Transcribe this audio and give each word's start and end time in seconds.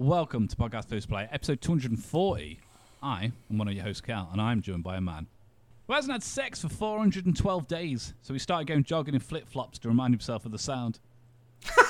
welcome 0.00 0.48
to 0.48 0.56
Podcast 0.56 0.86
vs 0.86 1.04
Player, 1.04 1.28
episode 1.30 1.60
240. 1.60 2.58
I 3.02 3.32
am 3.50 3.58
one 3.58 3.68
of 3.68 3.74
your 3.74 3.84
hosts, 3.84 4.00
Cal, 4.00 4.30
and 4.32 4.40
I'm 4.40 4.62
joined 4.62 4.82
by 4.82 4.96
a 4.96 5.00
man 5.00 5.26
who 5.86 5.92
hasn't 5.92 6.10
had 6.10 6.22
sex 6.22 6.62
for 6.62 6.70
412 6.70 7.68
days, 7.68 8.14
so 8.22 8.32
he 8.32 8.38
started 8.38 8.66
going 8.66 8.82
jogging 8.82 9.12
in 9.12 9.20
flip 9.20 9.46
flops 9.46 9.78
to 9.80 9.88
remind 9.88 10.14
himself 10.14 10.46
of 10.46 10.52
the 10.52 10.58
sound. 10.58 11.00
Is 11.68 11.82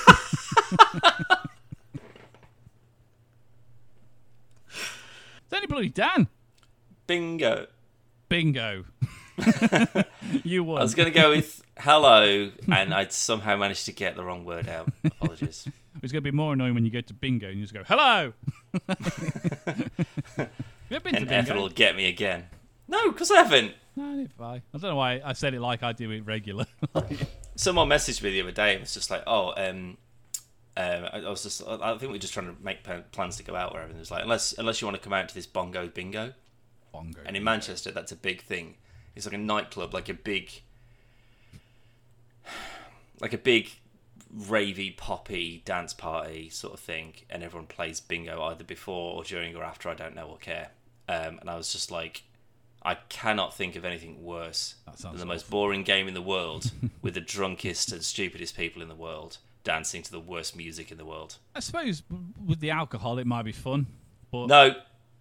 only 5.53 5.69
bloody 5.69 5.91
Dan. 5.91 6.27
Bingo. 7.07 7.69
Bingo. 8.29 8.87
you 10.43 10.65
won. 10.65 10.79
I 10.79 10.83
was 10.83 10.97
going 10.97 11.13
to 11.13 11.17
go 11.17 11.31
with 11.31 11.63
hello, 11.79 12.51
and 12.73 12.93
I'd 12.93 13.13
somehow 13.13 13.57
managed 13.57 13.87
to 13.87 13.93
get 13.93 14.17
the 14.17 14.25
wrong 14.25 14.45
word 14.45 14.69
out. 14.69 14.91
Apologies. 15.05 15.69
It's 16.03 16.13
going 16.13 16.23
to 16.23 16.31
be 16.31 16.35
more 16.35 16.53
annoying 16.53 16.75
when 16.75 16.85
you 16.85 16.91
go 16.91 17.01
to 17.01 17.15
bingo 17.15 17.49
and 17.49 17.59
you 17.59 17.65
just 17.65 17.75
go, 17.75 17.83
hello. 17.87 18.33
You've 20.89 21.03
been 21.03 21.15
and 21.15 21.31
F 21.31 21.47
bingo? 21.47 21.61
will 21.61 21.69
get 21.69 21.97
me 21.97 22.09
again. 22.09 22.47
No, 22.89 23.11
because 23.11 23.31
I 23.31 23.43
haven't. 23.43 23.75
No, 23.97 24.27
I. 24.41 24.45
I 24.45 24.61
don't 24.73 24.83
know 24.83 24.97
why 24.97 25.21
I 25.25 25.33
said 25.35 25.55
it 25.55 25.61
like 25.61 25.83
I 25.83 25.93
do 25.93 26.11
it 26.11 26.25
regular. 26.25 26.67
Someone 27.57 27.89
messaged 27.89 28.23
me 28.23 28.31
the 28.31 28.41
other 28.43 28.53
day 28.53 28.73
and 28.73 28.81
was 28.81 28.95
just 28.95 29.11
like, 29.11 29.23
oh, 29.27 29.53
um, 29.57 29.97
um, 30.77 31.05
I 31.13 31.19
I 31.19 31.29
was 31.29 31.43
just, 31.43 31.63
I 31.67 31.97
think 31.99 32.11
we 32.11 32.17
are 32.17 32.21
just 32.21 32.33
trying 32.33 32.55
to 32.55 32.63
make 32.63 32.79
plans 33.13 33.37
to 33.37 33.43
go 33.43 33.55
out 33.55 33.73
wherever. 33.73 33.89
And 33.89 33.97
it 33.97 34.01
was 34.01 34.11
like, 34.11 34.23
unless, 34.23 34.55
unless 34.57 34.81
you 34.81 34.87
want 34.87 34.97
to 34.97 35.03
come 35.03 35.13
out 35.13 35.29
to 35.29 35.35
this 35.35 35.47
bongo 35.47 35.89
bingo. 35.89 36.33
Bongo. 36.93 37.21
And 37.27 37.37
in 37.37 37.45
Manchester, 37.45 37.91
that's 37.91 38.13
a 38.13 38.17
big 38.17 38.43
thing. 38.43 38.77
It's 39.15 39.27
like 39.27 39.35
a 39.35 39.39
nightclub, 39.39 39.93
like 39.93 40.09
a 40.09 40.15
big, 40.15 40.51
like 43.21 43.33
a 43.33 43.39
big 43.39 43.71
ravey, 44.37 44.97
poppy 44.97 45.63
dance 45.65 45.93
party 45.93 46.49
sort 46.51 46.75
of 46.75 46.81
thing, 46.81 47.15
and 47.29 47.43
everyone 47.43 47.67
plays 47.67 48.01
bingo 48.01 48.43
either 48.45 48.65
before 48.65 49.15
or 49.15 49.25
during 49.25 49.55
or 49.57 49.65
after. 49.65 49.89
I 49.89 49.95
don't 49.95 50.15
know 50.15 50.27
or 50.27 50.39
care. 50.39 50.71
Um, 51.09 51.39
and 51.41 51.51
I 51.51 51.57
was 51.57 51.73
just 51.73 51.91
like, 51.91 52.23
I 52.83 52.95
cannot 53.09 53.55
think 53.55 53.77
of 53.77 53.85
anything 53.85 54.23
worse 54.23 54.77
than 55.03 55.17
the 55.19 55.27
most 55.27 55.51
boring 55.51 55.83
game 55.83 56.07
in 56.09 56.15
the 56.15 56.23
world 56.23 56.71
with 57.03 57.15
the 57.15 57.21
drunkest 57.21 57.93
and 57.93 58.03
stupidest 58.05 58.57
people 58.57 58.81
in 58.83 58.89
the 58.89 58.95
world 58.95 59.39
dancing 59.65 60.03
to 60.03 60.11
the 60.11 60.21
worst 60.21 60.57
music 60.57 60.91
in 60.91 60.97
the 60.97 61.05
world. 61.05 61.37
I 61.55 61.61
suppose 61.61 62.03
with 62.47 62.61
the 62.61 62.71
alcohol 62.71 63.19
it 63.19 63.27
might 63.27 63.43
be 63.43 63.53
fun, 63.53 63.87
but 64.31 64.47
No, 64.47 64.75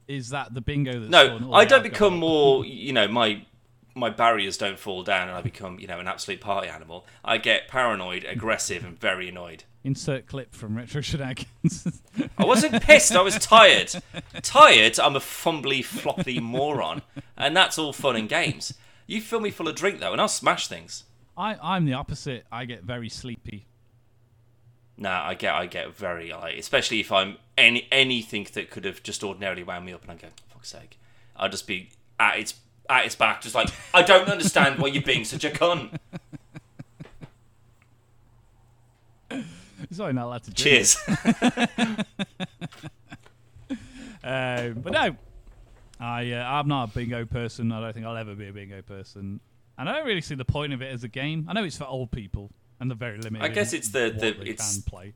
is 0.07 0.29
that 0.29 0.53
the 0.53 0.61
bingo 0.61 0.99
that's 0.99 1.11
No, 1.11 1.51
I 1.53 1.65
don't 1.65 1.79
alcohol? 1.79 1.79
become 1.81 2.17
more. 2.19 2.65
You 2.65 2.93
know, 2.93 3.07
my 3.09 3.45
my 3.95 4.09
barriers 4.09 4.57
don't 4.57 4.79
fall 4.79 5.03
down, 5.03 5.27
and 5.27 5.37
I 5.37 5.41
become 5.41 5.79
you 5.79 5.87
know 5.87 5.99
an 5.99 6.07
absolute 6.07 6.41
party 6.41 6.67
animal. 6.67 7.05
I 7.23 7.37
get 7.37 7.67
paranoid, 7.67 8.23
aggressive, 8.23 8.83
and 8.83 8.99
very 8.99 9.29
annoyed. 9.29 9.63
Insert 9.83 10.27
clip 10.27 10.53
from 10.53 10.75
Retro 10.75 11.01
Shenanigans. 11.01 12.01
I 12.37 12.45
wasn't 12.45 12.81
pissed. 12.83 13.15
I 13.15 13.21
was 13.21 13.37
tired. 13.39 13.91
Tired. 14.41 14.99
I'm 14.99 15.15
a 15.15 15.19
fumbly, 15.19 15.83
floppy 15.83 16.39
moron, 16.39 17.01
and 17.37 17.55
that's 17.55 17.77
all 17.77 17.93
fun 17.93 18.15
and 18.15 18.27
games. 18.27 18.73
You 19.07 19.21
fill 19.21 19.39
me 19.39 19.51
full 19.51 19.67
of 19.67 19.75
drink 19.75 19.99
though, 19.99 20.11
and 20.11 20.21
I'll 20.21 20.27
smash 20.27 20.67
things. 20.67 21.05
I, 21.37 21.57
I'm 21.61 21.85
the 21.85 21.93
opposite. 21.93 22.45
I 22.51 22.65
get 22.65 22.83
very 22.83 23.09
sleepy. 23.09 23.65
Nah, 24.97 25.25
I 25.25 25.33
get 25.33 25.53
I 25.53 25.65
get 25.65 25.95
very 25.95 26.31
like, 26.33 26.57
especially 26.57 26.99
if 26.99 27.09
I'm 27.11 27.37
any 27.57 27.87
anything 27.89 28.45
that 28.53 28.69
could 28.69 28.83
have 28.83 29.01
just 29.01 29.23
ordinarily 29.23 29.63
wound 29.63 29.85
me 29.85 29.93
up, 29.93 30.01
and 30.03 30.11
I 30.11 30.15
go, 30.15 30.27
fuck's 30.49 30.69
sake, 30.69 30.99
I'll 31.37 31.49
just 31.49 31.67
be 31.67 31.91
at 32.19 32.37
its 32.37 32.53
at 32.89 33.03
his 33.05 33.15
back, 33.15 33.41
just 33.41 33.55
like 33.55 33.69
I 33.93 34.01
don't 34.01 34.27
understand 34.27 34.79
why 34.79 34.87
you're 34.89 35.03
being 35.03 35.23
such 35.25 35.43
a 35.45 35.49
cunt. 35.49 35.97
Sorry, 39.91 40.13
not 40.13 40.25
allowed 40.25 40.43
to 40.43 40.51
drink. 40.51 40.57
Cheers. 40.57 40.97
Um, 44.21 44.73
but 44.81 44.91
no, 44.91 45.15
I 45.99 46.33
uh, 46.33 46.43
I'm 46.43 46.67
not 46.67 46.89
a 46.89 46.93
bingo 46.93 47.25
person. 47.25 47.71
I 47.71 47.79
don't 47.79 47.93
think 47.93 48.05
I'll 48.05 48.17
ever 48.17 48.35
be 48.35 48.49
a 48.49 48.51
bingo 48.51 48.81
person, 48.81 49.39
and 49.77 49.89
I 49.89 49.93
don't 49.95 50.05
really 50.05 50.19
see 50.21 50.35
the 50.35 50.43
point 50.45 50.73
of 50.73 50.81
it 50.81 50.91
as 50.91 51.05
a 51.05 51.07
game. 51.07 51.45
I 51.47 51.53
know 51.53 51.63
it's 51.63 51.77
for 51.77 51.85
old 51.85 52.11
people 52.11 52.51
and 52.79 52.91
they're 52.91 52.97
very 52.97 53.17
limited. 53.17 53.45
I 53.45 53.47
guess 53.47 53.71
it's 53.71 53.89
the- 53.89 54.09
the- 54.11 54.41
it's 54.41 54.73
can 54.75 54.83
play. 54.83 55.13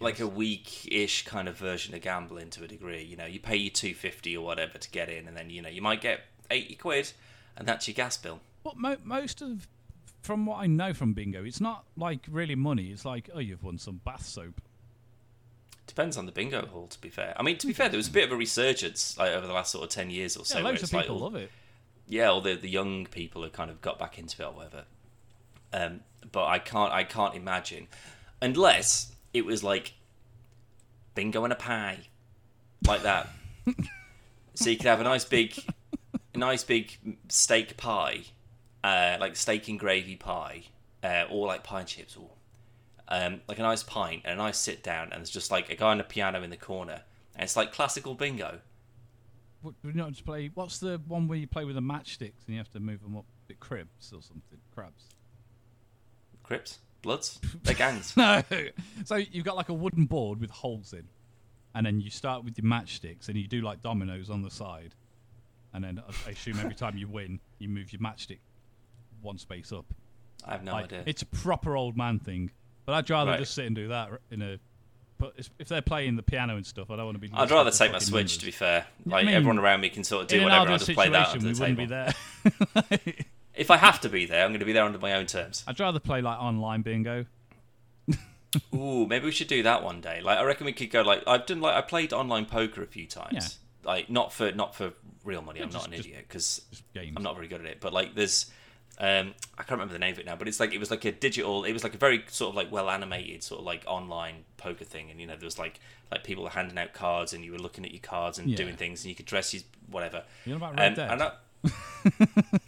Like 0.00 0.20
a 0.20 0.26
weak-ish 0.26 1.24
kind 1.24 1.48
of 1.48 1.56
version 1.56 1.94
of 1.94 2.02
gambling 2.02 2.50
to 2.50 2.64
a 2.64 2.68
degree. 2.68 3.02
You 3.02 3.16
know, 3.16 3.26
you 3.26 3.40
pay 3.40 3.56
your 3.56 3.70
two 3.70 3.94
fifty 3.94 4.36
or 4.36 4.44
whatever 4.44 4.76
to 4.76 4.90
get 4.90 5.08
in, 5.08 5.26
and 5.26 5.34
then 5.36 5.48
you 5.48 5.62
know 5.62 5.68
you 5.70 5.80
might 5.82 6.02
get 6.02 6.20
eighty 6.50 6.74
quid, 6.74 7.12
and 7.56 7.66
that's 7.68 7.86
your 7.88 7.94
gas 7.94 8.16
bill. 8.16 8.40
But 8.62 8.76
mo- 8.76 8.96
most 9.04 9.42
of, 9.42 9.66
from 10.22 10.46
what 10.46 10.56
I 10.60 10.66
know 10.66 10.94
from 10.94 11.12
bingo, 11.12 11.44
it's 11.44 11.60
not 11.60 11.84
like 11.96 12.26
really 12.30 12.54
money. 12.54 12.86
It's 12.90 13.04
like, 13.04 13.28
oh, 13.34 13.38
you've 13.40 13.62
won 13.62 13.78
some 13.78 14.00
bath 14.04 14.24
soap. 14.24 14.60
Depends 15.86 16.16
on 16.16 16.24
the 16.26 16.32
bingo 16.32 16.64
hall. 16.66 16.86
To 16.86 17.00
be 17.00 17.10
fair, 17.10 17.34
I 17.38 17.42
mean, 17.42 17.58
to 17.58 17.66
be 17.66 17.72
fair, 17.74 17.88
there 17.90 17.98
was 17.98 18.08
a 18.08 18.12
bit 18.12 18.24
of 18.24 18.32
a 18.32 18.36
resurgence 18.36 19.18
like 19.18 19.32
over 19.32 19.46
the 19.46 19.52
last 19.52 19.70
sort 19.70 19.84
of 19.84 19.90
ten 19.90 20.10
years 20.10 20.36
or 20.36 20.44
so. 20.44 20.58
Yeah, 20.58 20.64
loads 20.64 20.78
of 20.80 20.84
it's 20.84 20.92
like 20.92 21.02
people 21.04 21.16
all- 21.16 21.22
love 21.24 21.34
it. 21.36 21.50
yeah, 22.08 22.28
all 22.30 22.40
the 22.40 22.54
the 22.54 22.70
young 22.70 23.04
people 23.06 23.42
have 23.42 23.52
kind 23.52 23.70
of 23.70 23.80
got 23.82 23.98
back 23.98 24.18
into 24.18 24.42
it 24.42 24.46
or 24.46 24.52
whatever. 24.52 24.84
Um, 25.72 26.00
but 26.32 26.46
I 26.46 26.58
can't 26.58 26.92
I 26.92 27.04
can't 27.04 27.34
imagine 27.34 27.88
unless 28.40 29.12
it 29.34 29.44
was 29.44 29.62
like 29.62 29.92
bingo 31.14 31.44
and 31.44 31.52
a 31.52 31.56
pie, 31.56 31.98
like 32.86 33.02
that. 33.02 33.28
so 34.54 34.70
you 34.70 34.76
could 34.76 34.86
have 34.86 35.00
a 35.00 35.04
nice 35.04 35.24
big, 35.24 35.54
a 36.34 36.38
nice 36.38 36.64
big 36.64 36.98
steak 37.28 37.76
pie, 37.76 38.24
uh, 38.82 39.16
like 39.20 39.36
steak 39.36 39.68
and 39.68 39.78
gravy 39.78 40.16
pie, 40.16 40.64
uh, 41.02 41.24
or 41.30 41.46
like 41.46 41.64
pie 41.64 41.80
and 41.80 41.88
chips, 41.88 42.16
or 42.16 42.30
um, 43.08 43.40
like 43.48 43.58
a 43.58 43.62
nice 43.62 43.82
pint 43.82 44.22
and 44.24 44.34
a 44.40 44.42
nice 44.42 44.58
sit 44.58 44.82
down, 44.82 45.04
and 45.12 45.20
there's 45.20 45.30
just 45.30 45.50
like 45.50 45.70
a 45.70 45.76
guy 45.76 45.90
on 45.90 46.00
a 46.00 46.04
piano 46.04 46.42
in 46.42 46.50
the 46.50 46.56
corner, 46.56 47.02
and 47.34 47.44
it's 47.44 47.56
like 47.56 47.72
classical 47.72 48.14
bingo. 48.14 48.60
Would 49.62 49.74
would 49.82 49.94
you 49.94 50.00
not 50.00 50.10
just 50.10 50.24
play? 50.24 50.50
What's 50.54 50.78
the 50.78 51.00
one 51.06 51.28
where 51.28 51.38
you 51.38 51.46
play 51.46 51.64
with 51.64 51.76
the 51.76 51.82
matchsticks 51.82 52.46
and 52.46 52.54
you 52.54 52.58
have 52.58 52.70
to 52.72 52.80
move 52.80 53.02
them 53.02 53.16
up? 53.16 53.24
Bit 53.46 53.60
cribs 53.60 54.12
or 54.12 54.22
something? 54.22 54.58
Crabs? 54.74 55.04
Crips, 56.42 56.78
Bloods, 57.02 57.38
they're 57.62 57.74
gangs. 57.74 58.14
No. 58.16 58.42
So 59.04 59.16
you've 59.16 59.44
got 59.44 59.56
like 59.56 59.68
a 59.68 59.74
wooden 59.74 60.06
board 60.06 60.40
with 60.40 60.50
holes 60.50 60.92
in, 60.92 61.04
and 61.74 61.86
then 61.86 62.00
you 62.00 62.10
start 62.10 62.44
with 62.44 62.58
your 62.58 62.66
matchsticks 62.70 63.28
and 63.28 63.36
you 63.36 63.46
do 63.46 63.60
like 63.60 63.82
dominoes 63.82 64.30
on 64.30 64.42
the 64.42 64.50
side, 64.50 64.94
and 65.74 65.84
then 65.84 66.00
I- 66.08 66.28
I 66.28 66.30
assume 66.30 66.58
every 66.60 66.74
time 66.74 66.96
you 66.96 67.08
win, 67.08 67.40
you 67.58 67.68
move 67.68 67.92
your 67.92 68.00
matchstick 68.00 68.38
one 69.20 69.36
space 69.38 69.72
up. 69.72 69.84
I 70.46 70.52
have 70.52 70.64
no 70.64 70.72
Like, 70.72 70.84
idea. 70.86 71.02
It's 71.06 71.22
a 71.22 71.26
proper 71.26 71.76
old 71.76 71.96
man 71.96 72.18
thing, 72.18 72.50
but 72.86 72.92
I'd 72.94 73.10
rather 73.10 73.32
Right. 73.32 73.40
just 73.40 73.54
sit 73.54 73.66
and 73.66 73.74
do 73.76 73.88
that 73.88 74.10
in 74.30 74.40
a. 74.42 74.58
But 75.18 75.34
if 75.58 75.68
they're 75.68 75.80
playing 75.80 76.16
the 76.16 76.22
piano 76.22 76.56
and 76.56 76.66
stuff, 76.66 76.90
I 76.90 76.96
don't 76.96 77.04
want 77.06 77.16
to 77.16 77.20
be. 77.20 77.30
I'd 77.32 77.50
rather 77.50 77.70
take 77.70 77.92
my 77.92 77.98
Switch, 77.98 78.38
to 78.38 78.44
be 78.44 78.50
fair. 78.50 78.86
Yeah, 79.06 79.12
I 79.14 79.16
Like, 79.18 79.26
mean, 79.26 79.34
everyone 79.36 79.58
around 79.58 79.80
me 79.80 79.88
can 79.88 80.02
sort 80.04 80.22
of 80.22 80.28
do 80.28 80.42
whatever, 80.42 80.70
I'll 80.72 80.78
just 80.78 80.90
play 80.92 81.08
that 81.08 81.28
under 81.28 81.52
the 81.52 81.54
table. 81.54 81.76
be 81.76 81.86
there. 81.86 82.14
If 83.54 83.70
I 83.70 83.76
have 83.76 84.00
to 84.00 84.08
be 84.08 84.26
there, 84.26 84.44
I'm 84.44 84.50
going 84.50 84.58
to 84.58 84.66
be 84.66 84.72
there 84.72 84.82
under 84.82 84.98
my 84.98 85.12
own 85.12 85.26
terms. 85.26 85.62
I'd 85.68 85.78
rather 85.78 86.00
play 86.00 86.20
like 86.20 86.40
online 86.40 86.82
bingo. 86.82 87.24
Ooh, 88.74 89.06
maybe 89.06 89.24
we 89.26 89.30
should 89.30 89.46
do 89.48 89.62
that 89.62 89.82
one 89.84 90.00
day. 90.00 90.20
Like, 90.20 90.38
I 90.38 90.42
reckon 90.44 90.64
we 90.66 90.72
could 90.72 90.90
go, 90.90 91.02
like, 91.02 91.22
I've 91.26 91.44
done, 91.46 91.60
like, 91.60 91.74
I 91.74 91.80
played 91.80 92.12
online 92.12 92.46
poker 92.46 92.82
a 92.82 92.86
few 92.86 93.06
times. 93.06 93.58
Like, 93.84 94.10
not 94.10 94.32
for, 94.32 94.52
not 94.52 94.74
for 94.74 94.92
real 95.24 95.42
money, 95.42 95.60
I'm 95.60 95.70
just- 95.70 95.86
not 95.86 95.86
an 95.90 95.96
just- 95.96 96.08
idiot, 96.08 96.24
because 96.28 96.62
I'm 96.96 97.22
not 97.22 97.34
very 97.34 97.48
good 97.48 97.60
at 97.60 97.66
it. 97.66 97.80
But, 97.80 97.92
like, 97.92 98.14
there's, 98.14 98.50
um, 98.98 99.34
I 99.58 99.62
can't 99.62 99.72
remember 99.72 99.92
the 99.92 99.98
name 99.98 100.12
of 100.12 100.18
it 100.20 100.26
now, 100.26 100.36
but 100.36 100.46
it's 100.48 100.60
like, 100.60 100.72
it 100.72 100.78
was 100.78 100.90
like 100.90 101.04
a 101.04 101.12
digital, 101.12 101.64
it 101.64 101.72
was 101.72 101.82
like 101.82 101.94
a 101.94 101.98
very 101.98 102.24
sort 102.28 102.50
of 102.50 102.54
like 102.56 102.70
well 102.70 102.88
animated 102.88 103.42
sort 103.42 103.58
of 103.60 103.66
like 103.66 103.82
online 103.86 104.44
poker 104.56 104.84
thing. 104.84 105.10
And, 105.10 105.20
you 105.20 105.26
know, 105.26 105.34
there 105.36 105.46
was 105.46 105.58
like, 105.58 105.80
like 106.12 106.22
people 106.22 106.44
were 106.44 106.50
handing 106.50 106.78
out 106.78 106.92
cards 106.92 107.32
and 107.32 107.44
you 107.44 107.50
were 107.52 107.58
looking 107.58 107.84
at 107.84 107.90
your 107.90 108.00
cards 108.02 108.38
and 108.38 108.48
Yeah. 108.48 108.56
doing 108.56 108.76
things 108.76 109.02
and 109.02 109.08
you 109.08 109.16
could 109.16 109.26
dress 109.26 109.52
your 109.52 109.64
whatever. 109.90 110.22
You 110.44 110.52
know 110.52 110.56
about 110.58 110.78
Red 110.78 110.98
Um, 110.98 111.18
Dead? 111.18 111.32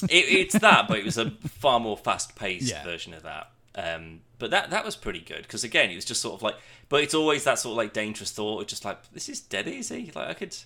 it, 0.09 0.11
it's 0.11 0.59
that, 0.59 0.89
but 0.89 0.99
it 0.99 1.05
was 1.05 1.19
a 1.19 1.31
far 1.61 1.79
more 1.79 1.97
fast-paced 1.97 2.69
Yeah. 2.71 2.83
version 2.85 3.15
of 3.15 3.23
that. 3.23 3.51
Um, 3.75 4.21
but 4.39 4.51
that 4.51 4.71
that 4.71 4.85
was 4.87 4.97
pretty 4.97 5.21
good 5.21 5.43
because 5.43 5.63
again, 5.63 5.91
it 5.91 5.95
was 5.97 6.05
just 6.07 6.23
sort 6.23 6.35
of 6.35 6.43
like, 6.43 6.57
but 6.89 7.03
it's 7.03 7.13
always 7.15 7.45
that 7.45 7.59
sort 7.59 7.73
of 7.73 7.77
like 7.77 7.93
dangerous 7.93 8.31
thought 8.31 8.63
of 8.63 8.67
just 8.67 8.85
like 8.87 9.13
this 9.13 9.29
is 9.29 9.39
dead 9.41 9.69
easy. 9.69 10.11
Like 10.15 10.29
I 10.29 10.35
could, 10.35 10.57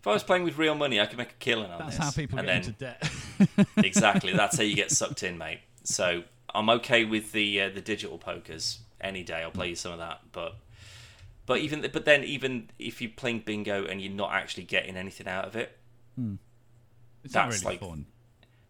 if 0.00 0.06
I 0.06 0.12
was 0.12 0.22
playing 0.22 0.44
with 0.44 0.58
real 0.58 0.74
money, 0.74 1.00
I 1.00 1.06
could 1.06 1.18
make 1.18 1.30
a 1.30 1.34
killing 1.38 1.70
on 1.70 1.78
That's 1.78 1.96
this. 1.96 2.04
how 2.06 2.10
people 2.10 2.38
and 2.38 2.48
get 2.48 2.62
then, 2.78 2.96
into 2.96 3.56
debt. 3.58 3.66
exactly, 3.84 4.32
that's 4.32 4.56
how 4.56 4.62
you 4.62 4.74
get 4.74 4.90
sucked 5.00 5.22
in, 5.22 5.38
mate. 5.38 5.60
So 5.84 6.24
I'm 6.54 6.68
okay 6.70 7.04
with 7.04 7.32
the 7.32 7.60
uh, 7.62 7.68
the 7.70 7.80
digital 7.80 8.18
pokers 8.18 8.80
any 9.00 9.22
day. 9.22 9.42
I'll 9.42 9.50
play 9.50 9.68
you 9.70 9.76
some 9.76 9.92
of 9.92 9.98
that, 9.98 10.20
but. 10.32 10.56
But 11.46 11.58
even, 11.62 11.80
but 11.92 12.04
then 12.04 12.22
even 12.22 12.70
if 12.78 13.00
you're 13.02 13.10
playing 13.10 13.40
bingo 13.40 13.84
and 13.84 14.00
you're 14.00 14.12
not 14.12 14.30
actually 14.32 14.62
getting 14.62 14.96
anything 14.96 15.26
out 15.26 15.46
of 15.46 15.56
it, 15.56 15.76
It's 17.24 17.34
not 17.34 17.50
That's 17.50 17.64
really 17.64 17.74
like- 17.76 17.80
fun. 17.80 18.06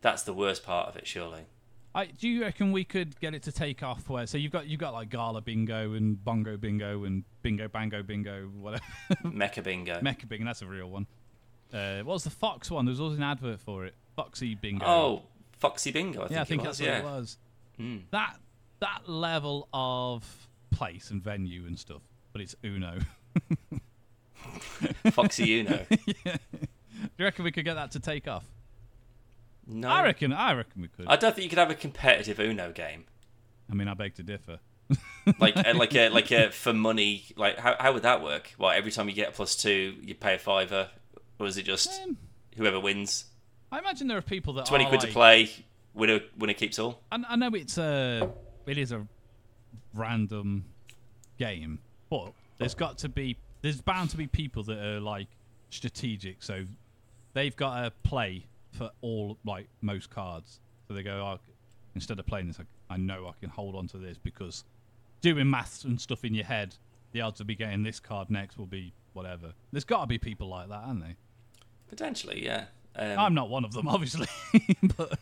that's 0.00 0.22
the 0.22 0.32
worst 0.32 0.64
part 0.64 0.88
of 0.88 0.96
it, 0.96 1.06
surely. 1.06 1.42
I, 1.94 2.06
do 2.06 2.26
you 2.26 2.42
reckon 2.42 2.72
we 2.72 2.84
could 2.84 3.18
get 3.20 3.34
it 3.34 3.42
to 3.42 3.52
take 3.52 3.82
off? 3.82 4.08
Where 4.08 4.26
so 4.26 4.38
you've 4.38 4.52
got 4.52 4.66
you've 4.68 4.80
got 4.80 4.94
like 4.94 5.10
Gala 5.10 5.42
Bingo 5.42 5.92
and 5.92 6.24
Bongo 6.24 6.56
Bingo 6.56 7.04
and 7.04 7.24
Bingo 7.42 7.68
Bango 7.68 8.02
Bingo, 8.02 8.44
whatever. 8.58 8.82
Mecca 9.24 9.60
bingo. 9.60 9.98
Mecca 10.02 10.26
Bingo, 10.26 10.46
that's 10.46 10.62
a 10.62 10.66
real 10.66 10.88
one. 10.88 11.06
Uh, 11.72 11.98
what 11.98 12.14
was 12.14 12.24
the 12.24 12.30
Fox 12.30 12.70
one? 12.70 12.84
There 12.84 12.90
was 12.90 13.00
always 13.00 13.18
an 13.18 13.22
advert 13.22 13.60
for 13.60 13.84
it. 13.84 13.94
Foxy 14.16 14.54
Bingo. 14.54 14.84
Oh, 14.84 15.22
Foxy 15.58 15.92
Bingo. 15.92 16.20
I 16.20 16.22
think, 16.22 16.32
yeah, 16.32 16.40
I 16.40 16.44
think 16.44 16.62
was. 16.62 16.78
that's 16.78 16.80
yeah. 16.80 17.02
what 17.02 17.08
it 17.08 17.16
was. 17.16 17.38
Hmm. 17.76 17.96
That 18.10 18.36
that 18.80 19.08
level 19.08 19.68
of 19.72 20.48
place 20.70 21.10
and 21.10 21.22
venue 21.22 21.66
and 21.66 21.78
stuff, 21.78 22.02
but 22.32 22.42
it's 22.42 22.56
Uno. 22.64 22.98
Foxy 25.12 25.60
Uno. 25.60 25.86
Do 25.90 27.08
you 27.18 27.24
reckon 27.24 27.44
we 27.44 27.52
could 27.52 27.64
get 27.64 27.74
that 27.74 27.92
to 27.92 28.00
take 28.00 28.26
off? 28.28 28.44
No, 29.66 29.88
I 29.88 30.02
reckon. 30.02 30.32
I 30.32 30.52
reckon 30.52 30.82
we 30.82 30.88
could. 30.88 31.06
I 31.06 31.16
don't 31.16 31.34
think 31.34 31.44
you 31.44 31.50
could 31.50 31.58
have 31.58 31.70
a 31.70 31.74
competitive 31.74 32.40
Uno 32.40 32.72
game. 32.72 33.04
I 33.70 33.74
mean, 33.74 33.88
I 33.88 33.94
beg 33.94 34.14
to 34.16 34.22
differ. 34.22 34.58
like 35.38 35.56
uh, 35.56 35.72
like 35.74 35.94
a 35.94 36.08
like 36.08 36.32
a 36.32 36.50
for 36.50 36.72
money 36.72 37.24
like 37.36 37.56
how 37.58 37.76
how 37.78 37.92
would 37.92 38.02
that 38.02 38.22
work 38.22 38.52
well 38.58 38.72
every 38.72 38.90
time 38.90 39.08
you 39.08 39.14
get 39.14 39.28
a 39.28 39.32
plus 39.32 39.54
two 39.54 39.94
you 40.00 40.16
pay 40.16 40.34
a 40.34 40.38
fiver 40.38 40.88
or 41.40 41.46
is 41.46 41.56
it 41.56 41.64
just 41.64 42.00
Um, 42.02 42.16
whoever 42.56 42.78
wins 42.78 43.24
I 43.72 43.78
imagine 43.78 44.06
there 44.06 44.18
are 44.18 44.22
people 44.22 44.52
that 44.54 44.66
20 44.66 44.84
are 44.84 44.88
quid 44.88 45.00
to 45.00 45.06
like- 45.06 45.14
play 45.14 45.50
winner 45.94 46.20
winner 46.38 46.54
keeps 46.54 46.78
all 46.78 47.02
I, 47.10 47.22
I 47.28 47.36
know 47.36 47.50
it's 47.54 47.78
a 47.78 48.30
it 48.66 48.78
is 48.78 48.92
a 48.92 49.06
random 49.94 50.64
game, 51.38 51.80
but 52.08 52.32
there's 52.58 52.74
got 52.74 52.98
to 52.98 53.08
be 53.08 53.36
there's 53.62 53.80
bound 53.80 54.10
to 54.10 54.16
be 54.16 54.26
people 54.26 54.62
that 54.64 54.78
are 54.78 55.00
like 55.00 55.28
strategic, 55.70 56.42
so 56.42 56.64
they've 57.32 57.56
got 57.56 57.82
to 57.82 57.90
play 58.02 58.46
for 58.72 58.90
all 59.00 59.38
like 59.44 59.68
most 59.80 60.10
cards. 60.10 60.60
So 60.88 60.94
they 60.94 61.02
go, 61.02 61.12
oh, 61.12 61.38
instead 61.94 62.18
of 62.18 62.26
playing 62.26 62.48
this, 62.48 62.58
I, 62.60 62.94
I 62.94 62.96
know 62.96 63.26
I 63.28 63.32
can 63.40 63.50
hold 63.50 63.76
on 63.76 63.86
to 63.88 63.98
this 63.98 64.18
because 64.18 64.64
doing 65.20 65.48
maths 65.48 65.84
and 65.84 66.00
stuff 66.00 66.24
in 66.24 66.34
your 66.34 66.44
head, 66.46 66.74
the 67.12 67.20
odds 67.20 67.40
of 67.40 67.48
me 67.48 67.54
getting 67.54 67.82
this 67.82 68.00
card 68.00 68.30
next 68.30 68.58
will 68.58 68.66
be 68.66 68.92
whatever. 69.12 69.52
There's 69.72 69.84
got 69.84 70.02
to 70.02 70.06
be 70.06 70.18
people 70.18 70.48
like 70.48 70.68
that, 70.68 70.82
aren't 70.84 71.00
they? 71.00 71.16
Potentially 71.90 72.42
yeah 72.44 72.64
um, 72.96 73.18
I'm 73.18 73.34
not 73.34 73.48
one 73.48 73.64
of 73.64 73.72
them, 73.72 73.86
obviously, 73.94 74.26
but 74.96 75.16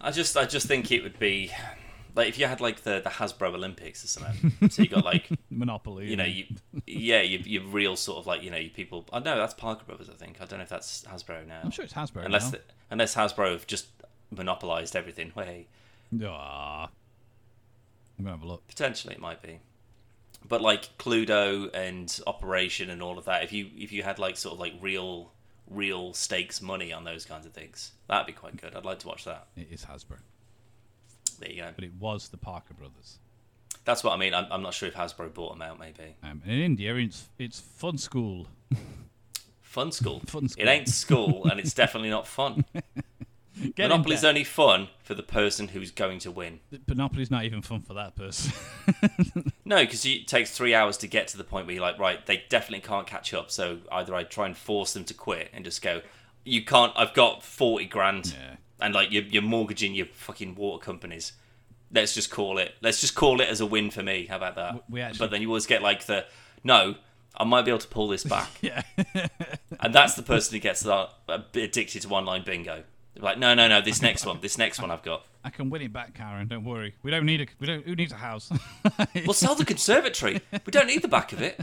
I 0.00 0.10
just 0.10 0.36
I 0.36 0.46
just 0.46 0.66
think 0.66 0.90
it 0.90 1.02
would 1.02 1.18
be 1.18 1.52
like 2.14 2.28
if 2.28 2.38
you 2.38 2.46
had 2.46 2.60
like 2.62 2.82
the 2.82 3.00
the 3.04 3.10
Hasbro 3.10 3.54
Olympics 3.54 4.02
or 4.02 4.06
something 4.06 4.52
so 4.70 4.82
you 4.82 4.88
got 4.88 5.04
like 5.04 5.28
Monopoly. 5.50 6.06
you 6.08 6.16
know 6.16 6.24
you 6.24 6.46
yeah 6.86 7.20
you 7.20 7.38
you 7.44 7.60
real 7.62 7.94
sort 7.94 8.18
of 8.18 8.26
like 8.26 8.42
you 8.42 8.50
know 8.50 8.56
you 8.56 8.70
people 8.70 9.04
I 9.12 9.18
know 9.18 9.36
that's 9.36 9.52
Parker 9.54 9.84
Brothers 9.84 10.08
I 10.08 10.14
think 10.14 10.38
I 10.40 10.46
don't 10.46 10.58
know 10.58 10.62
if 10.62 10.70
that's 10.70 11.02
Hasbro 11.04 11.46
now 11.46 11.60
I'm 11.62 11.70
sure 11.70 11.84
it's 11.84 11.94
Hasbro. 11.94 12.24
unless 12.24 12.44
now. 12.46 12.50
the, 12.52 12.60
unless 12.90 13.14
Hasbro 13.14 13.52
have 13.52 13.66
just 13.66 13.86
monopolized 14.30 14.96
everything 14.96 15.30
way 15.36 15.66
Ah. 16.24 16.88
I'm 18.18 18.24
gonna 18.24 18.36
have 18.36 18.42
a 18.42 18.48
look. 18.48 18.66
Potentially, 18.66 19.14
it 19.14 19.20
might 19.20 19.42
be. 19.42 19.60
But 20.48 20.60
like 20.62 20.96
Cluedo 20.98 21.68
and 21.74 22.18
Operation 22.26 22.90
and 22.90 23.02
all 23.02 23.18
of 23.18 23.26
that, 23.26 23.44
if 23.44 23.52
you 23.52 23.68
if 23.76 23.92
you 23.92 24.02
had 24.02 24.18
like 24.18 24.36
sort 24.36 24.54
of 24.54 24.60
like 24.60 24.72
real 24.80 25.32
real 25.70 26.12
stakes 26.14 26.60
money 26.62 26.92
on 26.92 27.04
those 27.04 27.24
kinds 27.24 27.46
of 27.46 27.52
things, 27.52 27.92
that'd 28.08 28.26
be 28.26 28.32
quite 28.32 28.56
good. 28.60 28.74
I'd 28.74 28.84
like 28.84 28.98
to 29.00 29.08
watch 29.08 29.24
that. 29.24 29.46
It 29.56 29.68
is 29.70 29.84
Hasbro, 29.84 30.18
There 31.40 31.50
you 31.50 31.62
go. 31.62 31.70
but 31.74 31.84
it 31.84 31.92
was 31.98 32.28
the 32.28 32.36
Parker 32.38 32.74
Brothers. 32.74 33.18
That's 33.84 34.04
what 34.04 34.12
I 34.12 34.16
mean. 34.16 34.34
I'm, 34.34 34.46
I'm 34.50 34.62
not 34.62 34.74
sure 34.74 34.88
if 34.88 34.94
Hasbro 34.94 35.32
bought 35.32 35.52
them 35.52 35.62
out. 35.62 35.78
Maybe 35.78 36.16
Um, 36.22 36.42
and 36.44 36.52
in 36.52 36.60
India, 36.60 36.94
it's 36.96 37.26
it's 37.38 37.60
Funskool. 37.80 38.46
Fun 39.62 39.92
School. 39.92 40.20
Funskool. 40.26 40.58
It 40.58 40.68
ain't 40.68 40.88
school, 40.88 41.46
and 41.50 41.58
it's 41.60 41.72
definitely 41.74 42.10
not 42.10 42.26
fun. 42.26 42.64
Get 43.74 43.88
Monopoly's 43.88 44.24
only 44.24 44.44
fun 44.44 44.88
for 45.02 45.14
the 45.14 45.22
person 45.22 45.68
who's 45.68 45.90
going 45.90 46.18
to 46.20 46.30
win. 46.30 46.60
Monopoly's 46.86 47.30
not 47.30 47.44
even 47.44 47.62
fun 47.62 47.82
for 47.82 47.94
that 47.94 48.14
person. 48.16 48.52
No, 49.64 49.82
because 49.84 50.06
it 50.06 50.26
takes 50.26 50.50
three 50.52 50.74
hours 50.74 50.96
to 50.96 51.06
get 51.06 51.28
to 51.28 51.36
the 51.36 51.44
point 51.44 51.66
where 51.66 51.74
you're 51.74 51.82
like, 51.82 51.98
right, 51.98 52.24
they 52.24 52.42
definitely 52.48 52.80
can't 52.88 53.06
catch 53.06 53.34
up. 53.34 53.50
So 53.50 53.80
either 53.92 54.14
I 54.14 54.22
try 54.24 54.46
and 54.46 54.56
force 54.56 54.94
them 54.94 55.04
to 55.04 55.12
quit 55.12 55.50
and 55.52 55.62
just 55.62 55.82
go, 55.82 56.00
you 56.42 56.64
can't. 56.64 56.90
I've 56.96 57.12
got 57.12 57.42
forty 57.44 57.84
grand, 57.84 58.28
Yeah. 58.34 58.56
and 58.80 58.94
like 58.94 59.12
you're, 59.12 59.24
you're 59.24 59.42
mortgaging 59.42 59.94
your 59.94 60.06
fucking 60.06 60.54
water 60.54 60.82
companies. 60.82 61.32
Let's 61.92 62.14
just 62.14 62.30
call 62.30 62.56
it. 62.56 62.76
Let's 62.80 63.02
just 63.02 63.14
call 63.14 63.42
it 63.42 63.48
as 63.50 63.60
a 63.60 63.66
win 63.66 63.90
for 63.90 64.02
me. 64.02 64.24
How 64.24 64.36
about 64.36 64.54
that? 64.56 64.84
We 64.88 65.02
actually- 65.02 65.18
but 65.18 65.30
then 65.32 65.42
you 65.42 65.48
always 65.48 65.66
get 65.66 65.82
like 65.82 66.06
the 66.06 66.24
no. 66.64 66.94
I 67.36 67.44
might 67.44 67.66
be 67.66 67.70
able 67.70 67.78
to 67.80 67.88
pull 67.88 68.08
this 68.08 68.24
back, 68.24 68.48
yeah. 68.62 68.82
and 69.80 69.94
that's 69.94 70.14
the 70.14 70.22
person 70.22 70.54
who 70.54 70.60
gets 70.60 70.80
that, 70.80 71.10
addicted 71.54 72.00
to 72.02 72.08
online 72.08 72.42
bingo. 72.42 72.84
They're 73.18 73.24
like, 73.24 73.38
no, 73.38 73.52
no, 73.54 73.66
no. 73.66 73.80
This 73.80 74.00
next 74.00 74.24
one, 74.24 74.38
this 74.40 74.58
next 74.58 74.80
one, 74.80 74.92
I've 74.92 75.02
got. 75.02 75.26
I 75.42 75.50
can 75.50 75.70
win 75.70 75.82
it 75.82 75.92
back, 75.92 76.14
Karen. 76.14 76.46
Don't 76.46 76.64
worry. 76.64 76.94
We 77.02 77.10
don't 77.10 77.26
need 77.26 77.40
a. 77.40 77.46
We 77.58 77.66
don't. 77.66 77.84
Who 77.84 77.96
needs 77.96 78.12
a 78.12 78.16
house? 78.16 78.50
We'll 79.26 79.32
sell 79.34 79.54
the 79.56 79.64
conservatory. 79.64 80.40
We 80.52 80.70
don't 80.70 80.86
need 80.86 81.02
the 81.02 81.08
back 81.08 81.32
of 81.32 81.42
it. 81.42 81.60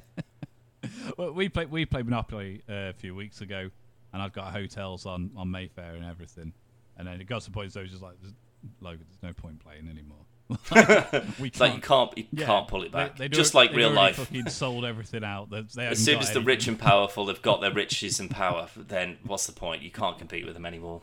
well, 1.17 1.31
we 1.31 1.47
played. 1.47 1.71
We 1.71 1.85
played 1.85 2.05
Monopoly 2.05 2.61
uh, 2.69 2.73
a 2.89 2.93
few 2.93 3.15
weeks 3.15 3.39
ago, 3.39 3.69
and 4.11 4.21
I've 4.21 4.33
got 4.33 4.51
hotels 4.51 5.05
on 5.05 5.31
on 5.37 5.49
Mayfair 5.49 5.95
and 5.95 6.05
everything. 6.05 6.51
And 6.97 7.07
then 7.07 7.21
it 7.21 7.25
got 7.27 7.41
to 7.41 7.45
the 7.49 7.53
point 7.53 7.73
where 7.73 7.83
it 7.83 7.85
was 7.85 7.91
just 7.91 8.03
like, 8.03 8.15
there's, 8.21 8.33
Logan, 8.81 9.05
there's 9.09 9.23
no 9.23 9.33
point 9.41 9.59
playing 9.59 9.87
anymore. 9.89 10.25
we 11.39 11.47
It's 11.47 11.59
like 11.59 11.75
you 11.75 11.81
can't, 11.81 12.17
you 12.17 12.25
Yeah, 12.31 12.45
can't 12.45 12.67
pull 12.67 12.83
it 12.83 12.91
back. 12.91 13.17
they'd 13.17 13.31
Just 13.33 13.55
already- 13.55 13.69
like 13.69 13.77
real 13.77 13.89
life. 13.91 14.15
Fucking 14.17 14.49
sold 14.49 14.85
everything 14.85 15.23
out. 15.23 15.49
They, 15.49 15.61
they 15.75 15.87
As 15.87 16.03
soon 16.03 16.19
as 16.19 16.31
the 16.31 16.39
rich 16.41 16.67
and 16.67 16.77
powerful 16.79 17.27
have 17.27 17.41
got 17.41 17.61
their 17.61 17.73
riches 17.73 18.19
and 18.19 18.29
power, 18.29 18.69
then 18.77 19.17
what's 19.25 19.45
the 19.47 19.51
point? 19.53 19.81
You 19.81 19.91
can't 19.91 20.17
compete 20.17 20.45
with 20.45 20.53
them 20.53 20.65
anymore. 20.65 21.01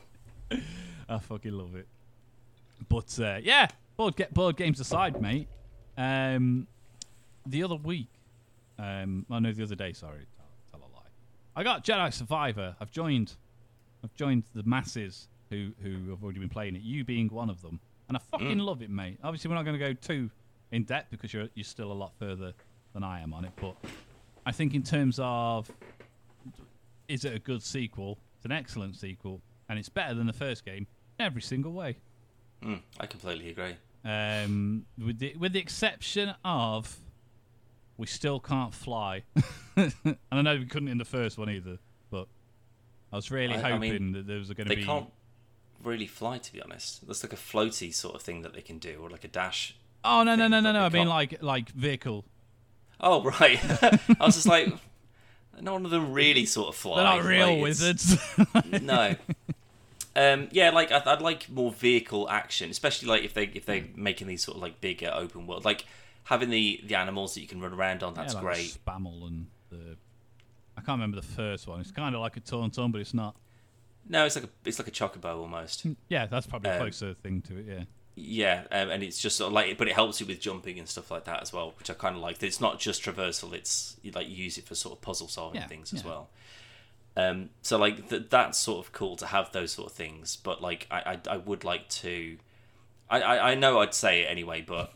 I 1.09 1.19
fucking 1.19 1.51
love 1.51 1.75
it. 1.75 1.87
But 2.89 3.19
uh, 3.19 3.39
yeah, 3.41 3.67
board 3.97 4.15
get 4.15 4.33
board 4.33 4.57
games 4.57 4.79
aside, 4.79 5.21
mate. 5.21 5.47
Um, 5.97 6.67
the 7.45 7.63
other 7.63 7.75
week, 7.75 8.09
um, 8.79 9.25
I 9.29 9.39
know 9.39 9.51
the 9.51 9.63
other 9.63 9.75
day. 9.75 9.93
Sorry, 9.93 10.25
tell, 10.37 10.79
tell 10.79 10.79
a 10.79 10.89
lie. 10.95 11.07
I 11.55 11.63
got 11.63 11.83
Jedi 11.83 12.13
Survivor. 12.13 12.75
I've 12.79 12.91
joined. 12.91 13.33
I've 14.03 14.13
joined 14.15 14.43
the 14.53 14.63
masses 14.63 15.27
who 15.49 15.71
who 15.81 16.09
have 16.09 16.23
already 16.23 16.39
been 16.39 16.49
playing 16.49 16.75
it. 16.75 16.81
You 16.81 17.03
being 17.03 17.29
one 17.29 17.49
of 17.49 17.61
them, 17.61 17.79
and 18.07 18.17
I 18.17 18.21
fucking 18.31 18.59
love 18.59 18.81
it, 18.81 18.89
mate. 18.89 19.19
Obviously, 19.23 19.49
we're 19.49 19.55
not 19.55 19.65
going 19.65 19.79
to 19.79 19.85
go 19.85 19.93
too 19.93 20.29
in 20.71 20.83
depth 20.83 21.11
because 21.11 21.33
you're 21.33 21.47
you're 21.55 21.63
still 21.63 21.91
a 21.91 21.93
lot 21.93 22.13
further 22.19 22.53
than 22.93 23.03
I 23.03 23.21
am 23.21 23.33
on 23.33 23.45
it. 23.45 23.51
But 23.59 23.75
I 24.45 24.51
think 24.51 24.73
in 24.73 24.83
terms 24.83 25.19
of 25.21 25.71
is 27.07 27.25
it 27.25 27.33
a 27.33 27.39
good 27.39 27.63
sequel? 27.63 28.17
It's 28.37 28.45
an 28.45 28.51
excellent 28.51 28.95
sequel, 28.95 29.41
and 29.69 29.79
it's 29.79 29.89
better 29.89 30.13
than 30.13 30.27
the 30.27 30.33
first 30.33 30.65
game 30.65 30.87
in 31.19 31.25
every 31.25 31.41
single 31.41 31.73
way. 31.73 31.97
Mm, 32.63 32.81
I 32.99 33.05
completely 33.05 33.49
agree. 33.49 33.75
Um, 34.05 34.85
with 34.97 35.19
the 35.19 35.35
with 35.37 35.53
the 35.53 35.59
exception 35.59 36.33
of 36.43 36.97
we 37.97 38.07
still 38.07 38.39
can't 38.39 38.73
fly, 38.73 39.23
and 39.75 39.93
I 40.31 40.41
know 40.41 40.55
we 40.55 40.65
couldn't 40.65 40.89
in 40.89 40.97
the 40.97 41.05
first 41.05 41.37
one 41.37 41.49
either. 41.49 41.77
But 42.09 42.27
I 43.11 43.15
was 43.15 43.31
really 43.31 43.55
I- 43.55 43.59
I 43.59 43.71
hoping 43.71 43.79
mean, 43.91 44.11
that 44.13 44.27
there 44.27 44.37
was 44.39 44.49
going 44.49 44.67
to 44.67 44.75
be. 44.75 44.81
They 44.81 44.87
can't 44.87 45.09
really 45.83 46.07
fly, 46.07 46.37
to 46.37 46.53
be 46.53 46.61
honest. 46.61 47.05
That's 47.07 47.23
like 47.23 47.33
a 47.33 47.37
floaty 47.37 47.93
sort 47.93 48.15
of 48.15 48.21
thing 48.21 48.41
that 48.41 48.53
they 48.53 48.61
can 48.61 48.77
do, 48.77 48.99
or 49.01 49.09
like 49.09 49.23
a 49.23 49.27
dash. 49.29 49.75
Oh 50.05 50.23
no 50.23 50.35
no 50.35 50.47
no 50.47 50.59
no 50.59 50.71
no! 50.73 50.83
I 50.83 50.89
mean 50.89 51.07
like 51.07 51.41
like 51.41 51.69
vehicle. 51.69 52.25
Oh 52.99 53.23
right, 53.23 53.59
I 53.83 53.99
was 54.25 54.35
just 54.35 54.47
like, 54.47 54.67
none 55.61 55.85
of 55.85 55.91
them 55.91 56.11
really 56.11 56.45
sort 56.45 56.69
of 56.69 56.75
fly. 56.75 56.95
They're 56.97 57.03
not 57.05 57.23
real 57.23 57.53
like, 57.53 57.61
wizards. 57.63 58.17
no. 58.81 59.15
Um, 60.15 60.47
yeah, 60.51 60.69
like 60.69 60.91
I'd, 60.91 61.07
I'd 61.07 61.21
like 61.21 61.49
more 61.49 61.71
vehicle 61.71 62.29
action, 62.29 62.69
especially 62.69 63.07
like 63.07 63.23
if 63.23 63.33
they 63.33 63.45
if 63.45 63.65
they're 63.65 63.85
making 63.95 64.27
these 64.27 64.43
sort 64.43 64.57
of 64.57 64.61
like 64.61 64.79
bigger 64.81 65.11
open 65.13 65.47
world, 65.47 65.65
like 65.65 65.85
having 66.25 66.49
the 66.49 66.79
the 66.85 66.95
animals 66.95 67.33
that 67.33 67.41
you 67.41 67.47
can 67.47 67.59
run 67.61 67.73
around 67.73 68.03
on. 68.03 68.13
That's 68.13 68.33
Yeah, 68.33 68.41
like 68.41 68.55
great. 68.55 68.77
Spamel 68.85 69.27
and 69.27 69.47
the. 69.69 69.97
I 70.77 70.81
can't 70.81 70.97
remember 70.97 71.17
the 71.19 71.27
first 71.27 71.67
one. 71.67 71.79
It's 71.81 71.91
kind 71.91 72.13
of 72.15 72.21
like 72.21 72.37
a 72.37 72.41
Tauntaun, 72.41 72.91
but 72.91 73.01
it's 73.01 73.13
not. 73.13 73.35
No, 74.07 74.25
it's 74.25 74.35
like 74.35 74.45
a 74.45 74.49
it's 74.65 74.79
like 74.79 74.87
a 74.87 74.91
chocobo 74.91 75.37
almost. 75.37 75.85
Yeah, 76.09 76.25
that's 76.27 76.45
probably 76.45 76.71
a 76.71 76.73
Um, 76.75 76.79
closer 76.81 77.13
thing 77.15 77.41
to 77.43 77.57
it. 77.57 77.65
Yeah. 77.67 77.83
Yeah, 78.15 78.63
um, 78.71 78.91
and 78.91 79.01
it's 79.01 79.19
just 79.19 79.37
sort 79.37 79.47
of 79.47 79.53
like, 79.53 79.75
but 79.79 79.87
it 79.87 79.95
helps 79.95 80.19
you 80.21 80.27
with 80.27 80.39
jumping 80.39 80.77
and 80.77 80.87
stuff 80.87 81.09
like 81.09 81.23
that 81.25 81.41
as 81.41 81.51
well, 81.51 81.73
which 81.79 81.89
I 81.89 81.95
kind 81.95 82.15
of 82.15 82.21
like. 82.21 82.37
That 82.37 82.45
it's 82.45 82.61
not 82.61 82.79
just 82.79 83.01
traversal; 83.03 83.53
it's 83.53 83.97
like 84.13 84.29
you 84.29 84.35
use 84.35 84.59
it 84.59 84.65
for 84.65 84.75
sort 84.75 84.93
of 84.95 85.01
puzzle 85.01 85.27
solving 85.27 85.61
Yeah, 85.61 85.67
things 85.67 85.91
as 85.93 86.03
yeah. 86.03 86.09
well. 86.11 86.29
Um, 87.15 87.49
so 87.61 87.77
like 87.77 88.09
th- 88.09 88.23
that's 88.29 88.57
sort 88.57 88.85
of 88.85 88.91
cool 88.91 89.15
to 89.17 89.27
have 89.27 89.51
those 89.51 89.71
sort 89.73 89.89
of 89.91 89.95
things, 89.95 90.35
but 90.35 90.61
like 90.61 90.87
I 90.89 91.13
I, 91.13 91.19
I 91.35 91.37
would 91.37 91.63
like 91.63 91.87
to. 91.89 92.37
I, 93.09 93.21
I, 93.21 93.51
I 93.51 93.55
know 93.55 93.79
I'd 93.81 93.93
say 93.93 94.21
it 94.21 94.25
anyway, 94.25 94.63
but 94.65 94.91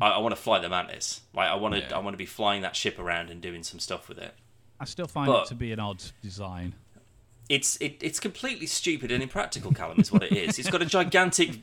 I, 0.00 0.10
I 0.10 0.18
want 0.18 0.34
to 0.36 0.40
fly 0.40 0.60
the 0.60 0.68
mantis. 0.68 1.22
Like 1.34 1.48
I 1.48 1.56
want 1.56 1.74
to 1.74 1.80
Yeah. 1.80 1.96
I 1.96 1.98
want 1.98 2.14
to 2.14 2.18
be 2.18 2.26
flying 2.26 2.62
that 2.62 2.76
ship 2.76 2.98
around 2.98 3.30
and 3.30 3.40
doing 3.40 3.62
some 3.64 3.80
stuff 3.80 4.08
with 4.08 4.18
it. 4.18 4.34
I 4.78 4.84
still 4.84 5.08
find 5.08 5.26
But- 5.26 5.46
it 5.46 5.48
to 5.48 5.54
be 5.56 5.72
an 5.72 5.80
odd 5.80 6.02
design. 6.22 6.74
It's 7.48 7.76
it, 7.80 7.96
it's 8.02 8.20
completely 8.20 8.66
stupid 8.66 9.10
and 9.10 9.22
impractical, 9.22 9.72
Callum, 9.72 9.98
is 9.98 10.12
what 10.12 10.22
it 10.22 10.32
is. 10.32 10.58
It's 10.58 10.68
got 10.70 10.82
a 10.82 10.86
gigantic 10.86 11.58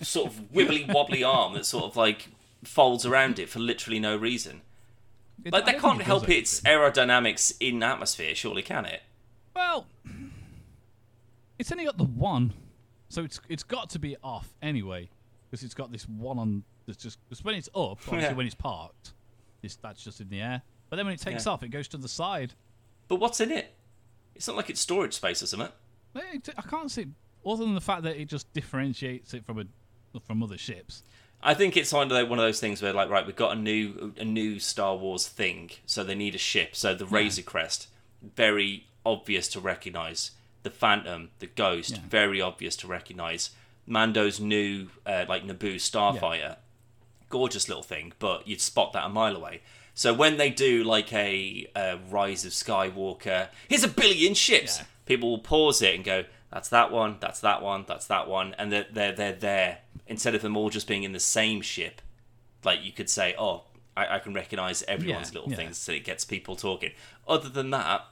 sort 0.00 0.28
of 0.28 0.40
wibbly 0.54 0.86
wobbly 0.94 1.24
arm 1.24 1.54
that 1.54 1.66
sort 1.66 1.84
of 1.84 1.96
like 1.96 2.28
folds 2.62 3.04
around 3.04 3.38
it 3.40 3.48
for 3.50 3.58
literally 3.58 3.98
no 3.98 4.16
reason. 4.16 4.62
It- 5.44 5.52
Like 5.52 5.64
I 5.68 5.72
that 5.72 5.80
can't 5.80 6.00
it 6.00 6.04
help 6.04 6.28
its 6.30 6.60
aerodynamics 6.62 7.52
in 7.60 7.82
atmosphere, 7.82 8.34
surely 8.36 8.62
can 8.62 8.84
it? 8.86 9.02
Well, 9.54 9.86
it's 11.58 11.70
only 11.70 11.84
got 11.84 11.96
the 11.98 12.04
one, 12.04 12.52
so 13.08 13.22
it's 13.24 13.40
it's 13.48 13.62
got 13.62 13.90
to 13.90 13.98
be 13.98 14.16
off 14.22 14.52
anyway 14.62 15.08
because 15.50 15.62
it's 15.62 15.74
got 15.74 15.92
this 15.92 16.08
one 16.08 16.38
on. 16.38 16.64
That's 16.86 17.02
just 17.02 17.18
because 17.28 17.42
when 17.44 17.54
it's 17.54 17.68
up, 17.68 17.98
obviously 18.06 18.20
Yeah. 18.22 18.32
when 18.34 18.46
it's 18.46 18.54
parked, 18.54 19.12
this 19.62 19.76
that's 19.76 20.02
just 20.02 20.20
in 20.20 20.28
the 20.28 20.40
air. 20.40 20.62
But 20.90 20.96
then 20.96 21.06
when 21.06 21.14
it 21.14 21.20
takes 21.20 21.46
Yeah. 21.46 21.52
off, 21.52 21.62
it 21.62 21.68
goes 21.68 21.88
to 21.88 21.96
the 21.96 22.08
side. 22.08 22.54
But 23.08 23.16
what's 23.16 23.40
in 23.40 23.50
it? 23.50 23.74
It's 24.34 24.46
not 24.48 24.56
like 24.56 24.68
it's 24.70 24.80
storage 24.80 25.14
space 25.14 25.42
or 25.42 25.46
something. 25.46 25.70
Eh, 26.16 26.20
it- 26.34 26.48
I 26.56 26.62
can't 26.62 26.90
see 26.90 27.06
other 27.46 27.64
than 27.64 27.74
the 27.74 27.80
fact 27.80 28.02
that 28.02 28.16
it 28.16 28.26
just 28.26 28.52
differentiates 28.52 29.32
it 29.34 29.44
from 29.46 29.58
a 29.60 29.64
from 30.20 30.42
other 30.42 30.58
ships. 30.58 31.02
I 31.42 31.54
think 31.54 31.76
it's 31.76 31.90
kind 31.90 32.10
of 32.10 32.28
one 32.30 32.38
of 32.38 32.44
those 32.44 32.60
things 32.60 32.80
where, 32.80 32.92
like, 32.92 33.10
right, 33.10 33.26
we've 33.26 33.34
got 33.36 33.56
a 33.56 33.60
new 33.60 34.14
a 34.18 34.24
new 34.24 34.58
Star 34.58 34.96
Wars 34.96 35.26
thing, 35.28 35.70
so 35.86 36.02
they 36.04 36.14
need 36.14 36.34
a 36.34 36.38
ship. 36.38 36.74
So 36.76 36.94
the 36.94 37.06
Razor 37.06 37.42
Crest, 37.42 37.88
very 38.22 38.86
obvious 39.04 39.48
to 39.48 39.60
recognize. 39.60 40.30
The 40.62 40.70
Phantom, 40.70 41.30
the 41.40 41.46
Ghost, 41.46 41.92
Yeah. 41.92 41.98
very 42.08 42.40
obvious 42.40 42.74
to 42.76 42.86
recognize. 42.86 43.50
Mando's 43.86 44.40
new 44.40 44.88
uh, 45.04 45.26
like 45.28 45.44
Naboo 45.44 45.74
Starfighter, 45.76 46.56
gorgeous 47.28 47.68
little 47.68 47.82
thing, 47.82 48.12
but 48.18 48.46
you'd 48.48 48.60
spot 48.60 48.92
that 48.94 49.04
a 49.04 49.08
mile 49.08 49.36
away. 49.36 49.60
So 49.94 50.12
when 50.12 50.36
they 50.38 50.50
do 50.50 50.82
like 50.84 51.12
a, 51.12 51.68
uh 51.76 51.98
Rise 52.10 52.44
of 52.44 52.52
Skywalker, 52.52 53.48
here's 53.68 53.84
a 53.84 53.88
billion 53.88 54.34
ships, 54.34 54.78
Yeah. 54.78 54.84
people 55.06 55.30
will 55.30 55.38
pause 55.38 55.82
it 55.82 55.94
and 55.94 56.02
go, 56.04 56.24
"That's 56.50 56.68
that 56.70 56.90
one, 56.90 57.18
that's 57.20 57.40
that 57.40 57.62
one, 57.62 57.84
that's 57.86 58.06
that 58.06 58.26
one," 58.26 58.54
and 58.58 58.72
they're 58.72 58.86
they're 58.90 59.12
they're 59.12 59.32
there 59.32 59.78
instead 60.06 60.34
of 60.34 60.42
them 60.42 60.56
all 60.56 60.70
just 60.70 60.88
being 60.88 61.02
in 61.04 61.12
the 61.12 61.20
same 61.20 61.60
ship. 61.60 62.00
Like 62.64 62.82
you 62.82 62.92
could 62.92 63.10
say, 63.10 63.34
"Oh, 63.38 63.64
I, 63.96 64.16
I 64.16 64.18
can 64.18 64.32
recognize 64.34 64.82
everyone's 64.84 65.28
Yeah, 65.30 65.34
little 65.34 65.50
yeah. 65.50 65.56
things," 65.56 65.78
so 65.78 65.92
it 65.92 66.04
gets 66.04 66.24
people 66.24 66.56
talking. 66.56 66.92
Other 67.28 67.48
than 67.48 67.70
that, 67.70 68.04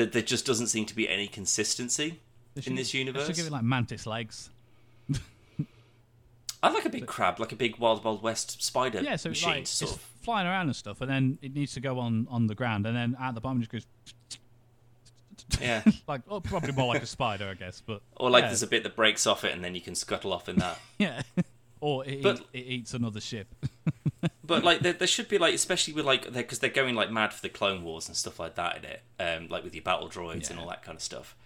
there, 0.00 0.06
there 0.06 0.22
just 0.22 0.46
doesn't 0.46 0.68
seem 0.68 0.86
to 0.86 0.94
be 0.96 1.08
any 1.08 1.26
consistency 1.28 2.20
They 2.54 2.62
in 2.66 2.74
this 2.74 2.94
universe. 2.94 3.26
should 3.26 3.36
give 3.36 3.46
it 3.46 3.52
like 3.52 3.62
mantis 3.62 4.06
legs. 4.06 4.50
I'd 6.62 6.72
like 6.74 6.84
a 6.84 6.90
big 6.90 7.06
crab, 7.06 7.40
like 7.40 7.52
a 7.52 7.56
big 7.56 7.78
Wild 7.78 8.04
Wild 8.04 8.22
West 8.22 8.62
spider 8.62 9.00
Yeah, 9.00 9.16
so 9.16 9.30
it's 9.30 9.40
machine, 9.42 9.58
like 9.60 9.66
sort 9.66 9.90
it's 9.92 9.98
of. 9.98 10.02
flying 10.22 10.46
around 10.46 10.66
and 10.66 10.76
stuff, 10.76 11.00
and 11.00 11.10
then 11.10 11.38
it 11.42 11.54
needs 11.54 11.72
to 11.74 11.80
go 11.80 11.98
on 11.98 12.26
on 12.30 12.46
the 12.46 12.54
ground, 12.54 12.86
and 12.86 12.94
then 12.96 13.16
at 13.20 13.34
the 13.34 13.40
bottom 13.40 13.62
it 13.62 13.68
just 13.68 13.72
goes 13.72 13.86
Yeah. 15.60 15.82
like 16.06 16.20
oh, 16.28 16.40
probably 16.40 16.72
more 16.72 16.92
like 16.92 17.02
a 17.02 17.06
spider, 17.06 17.48
I 17.48 17.54
guess. 17.54 17.82
But 17.84 18.02
Or 18.16 18.28
like 18.30 18.42
yeah, 18.42 18.48
there's 18.48 18.62
a 18.62 18.66
bit 18.66 18.82
that 18.84 18.94
breaks 18.96 19.26
off 19.26 19.42
it, 19.44 19.52
and 19.54 19.64
then 19.64 19.74
you 19.74 19.80
can 19.80 19.94
scuttle 19.94 20.32
off 20.32 20.48
in 20.48 20.56
that. 20.56 20.78
yeah, 20.98 21.22
or 21.80 22.04
it, 22.06 22.22
But- 22.22 22.40
eat, 22.52 22.60
it 22.60 22.66
eats 22.66 22.94
another 22.94 23.20
ship. 23.20 23.46
But 24.42 24.64
like 24.64 24.80
there, 24.80 24.92
there 24.92 25.06
should 25.06 25.28
be 25.28 25.38
like, 25.38 25.54
especially 25.54 25.94
with 25.94 26.04
like 26.04 26.32
because 26.32 26.58
they're 26.58 26.70
going 26.70 26.96
like 26.96 27.08
mad 27.10 27.32
for 27.32 27.40
the 27.40 27.48
Clone 27.48 27.84
Wars 27.84 28.08
and 28.08 28.16
stuff 28.16 28.40
like 28.40 28.56
that 28.56 28.78
in 28.78 28.84
it, 28.84 29.02
um, 29.20 29.48
like 29.48 29.62
with 29.62 29.76
your 29.76 29.84
battle 29.84 30.08
droids 30.08 30.50
and 30.50 30.58
all 30.58 30.68
that 30.68 30.82
kind 30.82 30.96
of 30.96 31.02
stuff. 31.02 31.36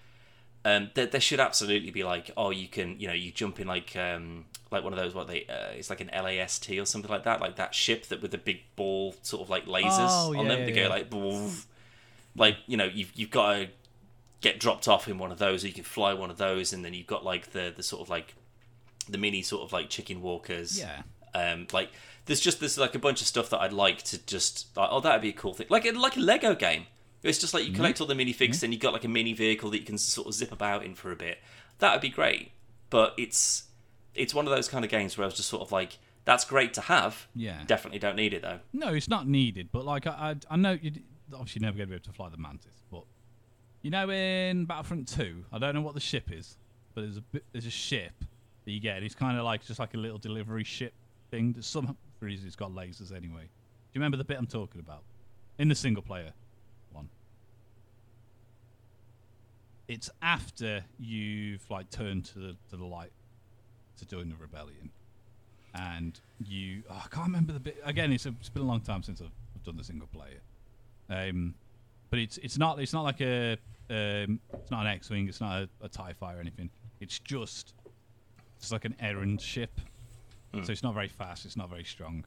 Um, 0.65 0.91
there, 0.95 1.05
there 1.05 1.21
should 1.21 1.39
absolutely 1.39 1.91
be 1.91 2.03
like, 2.03 2.31
oh, 2.35 2.49
you 2.49 2.67
can, 2.67 2.99
you 2.99 3.07
know, 3.07 3.13
you 3.13 3.31
jump 3.31 3.61
in 3.61 3.67
like, 3.67 3.95
um, 3.97 4.47
like 4.71 4.83
one 4.83 4.95
of 4.95 4.99
those 4.99 5.15
what 5.15 5.29
they, 5.29 5.45
uh, 5.45 5.73
it's 5.77 5.91
like 5.91 6.01
an 6.01 6.09
LAAT 6.15 6.79
or 6.81 6.87
something 6.87 7.11
like 7.11 7.25
that, 7.25 7.43
like 7.43 7.57
that 7.57 7.75
ship 7.75 8.07
that 8.07 8.23
with 8.23 8.31
the 8.31 8.39
big 8.39 8.63
ball 8.75 9.15
sort 9.21 9.43
of 9.43 9.51
like 9.51 9.67
lasers 9.67 10.09
Oh, 10.09 10.35
on 10.35 10.47
yeah, 10.47 10.57
them. 10.57 10.61
yeah, 10.61 10.65
they 10.65 10.73
go 10.73 10.89
like, 10.89 11.11
"Boof." 11.11 11.67
like 12.35 12.57
you 12.67 12.79
know, 12.79 12.87
you've 12.87 13.13
you've 13.15 13.31
got 13.31 13.53
to 13.53 13.69
get 14.41 14.59
dropped 14.59 14.89
off 14.89 15.07
in 15.09 15.19
one 15.19 15.31
of 15.31 15.39
those, 15.39 15.63
or 15.63 15.67
you 15.67 15.75
can 15.75 15.85
fly 15.85 16.15
one 16.15 16.31
of 16.31 16.39
those, 16.39 16.73
and 16.73 16.83
then 16.83 16.95
you've 16.95 17.07
got 17.07 17.23
like 17.23 17.53
the 17.53 17.71
the 17.77 17.83
sort 17.83 18.01
of 18.01 18.09
like 18.09 18.35
the 19.09 19.19
mini 19.19 19.43
sort 19.43 19.63
of 19.63 19.73
like 19.73 19.91
chicken 19.91 20.23
walkers. 20.23 20.79
Yeah. 20.79 21.03
Um, 21.35 21.67
like 21.73 21.91
there's 22.27 22.41
just 22.41 22.61
there's 22.61 22.79
like 22.79 22.95
a 22.95 22.99
bunch 22.99 23.21
of 23.21 23.27
stuff 23.27 23.51
that 23.51 23.61
I'd 23.61 23.73
like 23.73 24.03
to 24.05 24.25
just 24.27 24.77
like, 24.77 24.89
oh 24.91 25.01
that'd 25.01 25.23
be 25.23 25.31
a 25.31 25.33
cool 25.33 25.55
thing 25.55 25.67
like 25.71 25.85
a, 25.85 25.93
like 25.93 26.17
a 26.17 26.21
Lego 26.21 26.55
game. 26.55 26.87
It's 27.23 27.39
just 27.39 27.55
like 27.55 27.67
you 27.67 27.73
collect 27.73 28.03
all 28.03 28.07
the 28.07 28.15
minifigs 28.15 28.63
and 28.63 28.73
you 28.73 28.79
got 28.79 28.93
like 28.93 29.05
a 29.05 29.09
mini 29.09 29.33
vehicle 29.33 29.71
that 29.71 29.79
you 29.79 29.85
can 29.85 29.97
sort 29.97 30.29
of 30.29 30.35
zip 30.35 30.53
about 30.53 30.85
in 30.85 30.95
for 30.95 31.11
a 31.11 31.17
bit. 31.17 31.39
That'd 31.79 32.03
be 32.03 32.11
great. 32.11 32.53
But 32.91 33.15
it's 33.17 33.65
it's 34.15 34.35
one 34.35 34.47
of 34.47 34.53
those 34.55 34.69
kind 34.69 34.85
of 34.85 34.91
games 34.91 35.17
where 35.17 35.25
I 35.25 35.27
was 35.29 35.35
just 35.35 35.49
sort 35.49 35.63
of 35.63 35.73
like 35.73 35.99
that's 36.25 36.45
great 36.45 36.75
to 36.75 36.83
have. 36.83 37.27
Yeah. 37.35 37.63
Definitely 37.67 37.99
don't 37.99 38.17
need 38.17 38.35
it 38.35 38.43
though. 38.43 38.61
No, 38.73 38.89
it's 38.89 39.09
not 39.09 39.27
needed, 39.27 39.71
but 39.73 39.85
like 39.85 40.07
I, 40.07 40.11
I, 40.11 40.37
I 40.55 40.57
know 40.57 40.79
you 40.81 40.93
obviously 41.33 41.61
never 41.61 41.77
going 41.77 41.89
to 41.89 41.91
be 41.91 41.95
able 41.95 42.05
to 42.05 42.13
fly 42.13 42.29
the 42.29 42.37
mantis, 42.37 42.83
but 42.91 43.05
you 43.83 43.91
know 43.91 44.11
in 44.11 44.67
Battlefront 44.67 45.09
Two, 45.09 45.45
I 45.51 45.59
don't 45.59 45.75
know 45.75 45.81
what 45.81 45.95
the 45.95 46.01
ship 46.01 46.31
is, 46.31 46.59
but 46.95 47.03
there's 47.03 47.19
a 47.19 47.23
there's 47.53 47.67
a 47.67 47.71
ship 47.71 48.13
that 48.65 48.71
you 48.71 48.81
get. 48.81 49.03
It's 49.03 49.15
kind 49.15 49.39
of 49.39 49.45
like 49.45 49.65
just 49.65 49.79
like 49.79 49.95
a 49.95 49.99
little 49.99 50.19
delivery 50.19 50.65
ship 50.65 50.95
thing. 51.31 51.53
That 51.53 51.65
some 51.65 51.97
reason 52.21 52.47
it's 52.47 52.57
got 52.57 52.71
lasers 52.73 53.15
anyway. 53.15 53.43
Do 53.43 53.99
you 53.99 54.01
remember 54.01 54.17
the 54.17 54.25
bit 54.25 54.39
I'm 54.39 54.47
talking 54.47 54.81
about 54.81 55.03
in 55.59 55.69
the 55.69 55.75
single 55.75 56.03
player 56.03 56.33
one? 56.93 57.09
It's 59.89 60.11
after 60.23 60.85
you've 60.99 61.69
like 61.71 61.91
turned 61.91 62.25
to 62.27 62.39
the 62.39 62.57
to 62.71 62.77
the 62.77 62.85
light 62.85 63.13
to 63.99 64.07
join 64.07 64.29
the 64.29 64.37
rebellion 64.37 64.91
and 65.75 66.21
you 66.47 66.83
oh, 66.91 67.03
I 67.05 67.09
can't 67.09 67.27
remember 67.27 67.53
the 67.53 67.61
bit 67.61 67.81
again. 67.85 68.13
It's, 68.13 68.27
a, 68.27 68.31
it's 68.41 68.49
been 68.49 68.63
a 68.63 68.67
long 68.67 68.81
time 68.81 69.03
since 69.03 69.21
I've, 69.21 69.33
I've 69.55 69.65
done 69.65 69.77
the 69.77 69.85
single 69.85 70.09
player, 70.09 70.41
um, 71.11 71.55
but 72.11 72.19
it's 72.19 72.39
it's 72.39 72.59
not 72.59 72.81
it's 72.81 72.93
not 72.93 73.03
like 73.03 73.21
a 73.21 73.53
um, 73.91 74.41
it's 74.53 74.71
not 74.71 74.83
an 74.83 74.87
X-wing. 74.89 75.29
It's 75.29 75.41
not 75.41 75.63
a, 75.63 75.69
a 75.83 75.89
Tie 75.89 76.13
fighter 76.13 76.39
or 76.39 76.41
anything. 76.41 76.71
It's 77.01 77.19
just 77.19 77.75
it's 78.65 78.73
like 78.73 78.85
an 78.85 78.97
errand 79.01 79.41
ship, 79.41 79.81
hmm. 80.53 80.63
so 80.63 80.73
it's 80.73 80.83
not 80.83 80.95
very 80.95 81.09
fast. 81.09 81.45
It's 81.45 81.57
not 81.57 81.71
very 81.71 81.85
strong, 81.85 82.25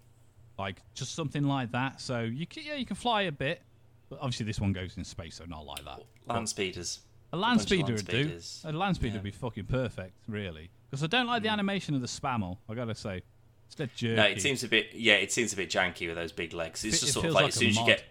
like 0.58 0.82
just 0.94 1.16
something 1.16 1.44
like 1.44 1.72
that. 1.72 2.02
So 2.02 2.22
you 2.22 2.48
can, 2.48 2.64
yeah 2.66 2.76
you 2.76 2.86
can 2.86 2.96
fly 2.96 3.24
a 3.24 3.32
bit, 3.32 3.62
but 4.10 4.20
obviously 4.20 4.46
this 4.46 4.60
one 4.60 4.74
goes 4.74 4.98
in 4.98 5.04
space, 5.04 5.36
so 5.36 5.46
not 5.46 5.66
like 5.66 5.84
that. 5.86 6.04
Land 6.28 6.50
speeders. 6.50 7.00
A 7.34 7.38
land 7.38 7.60
of 7.60 7.64
speeder 7.64 7.88
land 7.88 7.98
would 7.98 8.08
do. 8.08 8.40
A 8.64 8.72
land 8.72 8.96
speeder 8.96 9.16
Yeah. 9.16 9.18
would 9.20 9.24
be 9.24 9.32
fucking 9.32 9.66
perfect, 9.66 10.14
really. 10.30 10.70
Because 10.90 11.04
I 11.04 11.08
don't 11.08 11.28
like 11.28 11.44
the 11.44 11.50
hmm. 11.50 11.54
animation 11.54 11.96
of 11.96 12.02
the 12.02 12.08
spamel. 12.08 12.58
I 12.70 12.74
gotta 12.74 12.96
say, 12.96 13.22
it's 13.66 13.76
dead 13.76 13.90
jerky. 13.96 14.16
No, 14.16 14.24
it 14.24 14.42
seems 14.42 14.64
a 14.64 14.68
bit 14.68 14.94
yeah, 14.94 15.16
it 15.16 15.32
seems 15.32 15.54
a 15.54 15.56
bit 15.56 15.70
janky 15.70 16.08
with 16.08 16.16
those 16.16 16.32
big 16.32 16.54
legs. 16.54 16.86
It's 16.86 16.98
It- 16.98 17.00
just 17.00 17.10
it 17.10 17.14
sort 17.14 17.26
of 17.28 17.34
like, 17.34 17.44
like 17.44 17.50
as 17.50 17.56
soon 17.56 17.70
as 17.70 17.78
you 17.78 17.86
get 17.86 18.04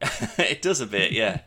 it 0.38 0.62
does 0.62 0.80
a 0.80 0.86
bit, 0.86 1.12
yeah. 1.12 1.40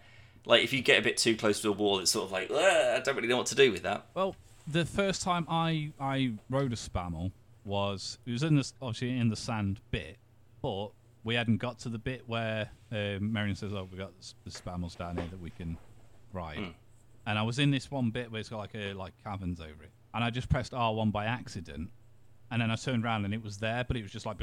Like 0.45 0.63
if 0.63 0.73
you 0.73 0.81
get 0.81 1.00
a 1.00 1.01
bit 1.01 1.17
too 1.17 1.35
close 1.35 1.61
to 1.61 1.69
a 1.69 1.71
wall, 1.71 2.00
it's 2.00 2.11
sort 2.11 2.25
of 2.25 2.31
like 2.31 2.50
I 2.51 3.01
don't 3.03 3.15
really 3.15 3.27
know 3.27 3.38
what 3.38 3.47
to 3.47 3.55
do 3.55 3.71
with 3.71 3.83
that. 3.83 4.07
Well, 4.13 4.35
the 4.68 4.86
first 4.86 5.22
time 5.22 5.46
I 5.50 5.91
I 6.00 6.34
rode 6.50 6.74
a 6.74 6.75
spamel 6.75 7.32
was 7.65 8.18
it 8.25 8.32
was 8.32 8.44
in 8.44 8.56
the 8.56 8.72
obviously 8.82 9.18
in 9.18 9.30
the 9.30 9.36
sand 9.36 9.80
bit, 9.91 10.18
but 10.62 10.89
we 11.24 11.36
hadn't 11.36 11.58
got 11.58 11.77
to 11.80 11.89
the 11.89 12.00
bit 12.00 12.24
where 12.27 12.70
um, 12.91 13.32
Merrin 13.34 13.56
says, 13.56 13.74
"Oh, 13.74 13.88
we 13.91 13.98
got 13.98 14.12
the 14.44 14.50
spamels 14.51 14.98
down 14.98 15.18
here 15.18 15.27
that 15.30 15.39
we 15.39 15.51
can 15.51 15.77
ride." 16.34 16.58
Hmm. 16.58 16.70
And 17.27 17.38
I 17.38 17.44
was 17.44 17.60
in 17.60 17.70
this 17.70 17.91
one 17.91 18.10
bit 18.10 18.32
where 18.32 18.39
it's 18.39 18.50
got 18.50 18.58
like 18.58 18.75
a 18.75 18.94
like 18.94 19.13
caverns 19.24 19.60
over 19.60 19.84
it, 19.84 19.91
and 20.13 20.24
I 20.24 20.30
just 20.32 20.50
pressed 20.50 20.74
R 20.74 20.94
one 20.94 21.12
by 21.12 21.25
accident, 21.25 21.89
and 22.50 22.62
then 22.62 22.72
I 22.72 22.75
turned 22.75 23.06
around 23.06 23.25
and 23.25 23.34
it 23.34 23.44
was 23.44 23.58
there, 23.58 23.84
but 23.84 23.96
it 23.98 24.01
was 24.01 24.12
just 24.12 24.25
like 24.25 24.38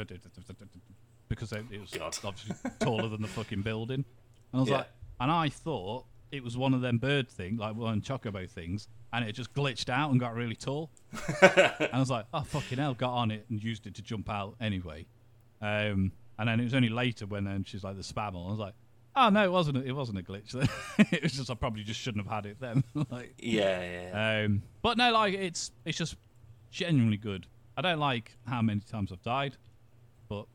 because 1.27 1.51
it, 1.51 1.79
was 1.79 1.91
God. 1.91 2.17
obviously 2.23 2.55
taller 2.79 3.07
than 3.09 3.21
the 3.21 3.27
fucking 3.27 3.61
building, 3.61 4.05
and 4.53 4.53
I 4.53 4.59
was 4.59 4.69
Yeah. 4.69 4.77
like, 4.77 4.87
and 5.19 5.31
I 5.31 5.49
thought 5.49 6.05
it 6.31 6.43
was 6.43 6.57
one 6.57 6.73
of 6.73 6.81
them 6.81 6.97
bird 6.97 7.27
things, 7.29 7.59
like 7.59 7.75
one 7.75 8.01
chocobo 8.01 8.49
things, 8.49 8.87
and 9.13 9.25
it 9.27 9.33
just 9.33 9.53
glitched 9.53 9.89
out 9.89 10.11
and 10.11 10.19
got 10.19 10.35
really 10.35 10.55
tall. 10.55 10.89
and 11.41 11.89
I 11.93 11.99
was 11.99 12.09
like, 12.09 12.25
oh 12.33 12.41
fucking 12.41 12.77
hell, 12.77 12.93
got 12.93 13.13
on 13.13 13.31
it 13.31 13.45
and 13.49 13.63
used 13.63 13.87
it 13.87 13.95
to 13.95 14.01
jump 14.01 14.29
out 14.29 14.55
anyway. 14.61 15.05
Um, 15.61 16.11
and 16.37 16.47
then 16.47 16.59
it 16.59 16.63
was 16.63 16.73
only 16.73 16.89
later 16.89 17.25
when 17.25 17.43
then 17.43 17.63
she's 17.63 17.83
like 17.83 17.95
the 17.97 18.03
spamel. 18.03 18.47
I 18.47 18.51
was 18.51 18.59
like, 18.59 18.73
oh 19.15 19.29
no, 19.29 19.43
it 19.43 19.51
wasn't. 19.51 19.77
A, 19.77 19.83
it 19.85 19.91
wasn't 19.91 20.19
a 20.19 20.21
glitch. 20.21 20.53
It 21.11 21.23
was 21.23 21.33
just 21.33 21.49
I 21.49 21.55
probably 21.55 21.83
just 21.83 21.99
shouldn't 21.99 22.25
have 22.25 22.33
had 22.33 22.45
it 22.45 22.57
then. 22.59 22.83
like, 23.09 23.33
Yeah, 23.39 23.81
yeah. 23.81 24.09
yeah. 24.13 24.45
um, 24.45 24.61
but 24.81 24.97
no, 24.97 25.11
like 25.11 25.33
it's 25.33 25.71
it's 25.85 25.97
just 25.97 26.15
genuinely 26.71 27.17
good. 27.17 27.47
I 27.75 27.81
don't 27.81 27.99
like 27.99 28.37
how 28.45 28.61
many 28.61 28.81
times 28.81 29.11
I've 29.11 29.23
died, 29.23 29.55
but 30.27 30.45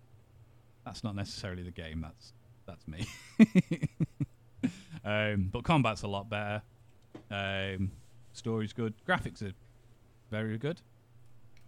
that's 0.84 1.02
not 1.02 1.16
necessarily 1.16 1.62
the 1.62 1.70
game. 1.70 2.00
That's 2.02 2.32
that's 2.66 2.86
me. 2.86 3.06
um, 5.04 5.48
but 5.52 5.64
combat's 5.64 6.02
a 6.02 6.08
lot 6.08 6.28
better. 6.30 6.62
Um, 7.30 7.90
story's 8.34 8.72
good. 8.72 8.94
Graphics 9.08 9.42
are 9.42 9.54
very 10.30 10.58
good. 10.58 10.82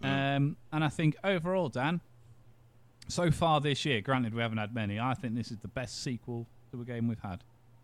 Um, 0.03 0.57
and 0.73 0.85
I 0.85 0.89
think 0.89 1.17
overall, 1.25 1.71
Dan, 1.71 2.03
so 3.09 3.31
far 3.31 3.61
this 3.63 3.85
year, 3.87 4.03
granted 4.03 4.35
we 4.35 4.43
haven't 4.43 4.59
had 4.59 4.75
many, 4.75 5.01
I 5.01 5.15
think 5.15 5.35
this 5.35 5.51
is 5.51 5.59
the 5.59 5.69
best 5.69 6.03
sequel 6.03 6.47
to 6.71 6.83
a 6.83 6.85
game 6.85 7.09
we've 7.09 7.21
had 7.21 7.43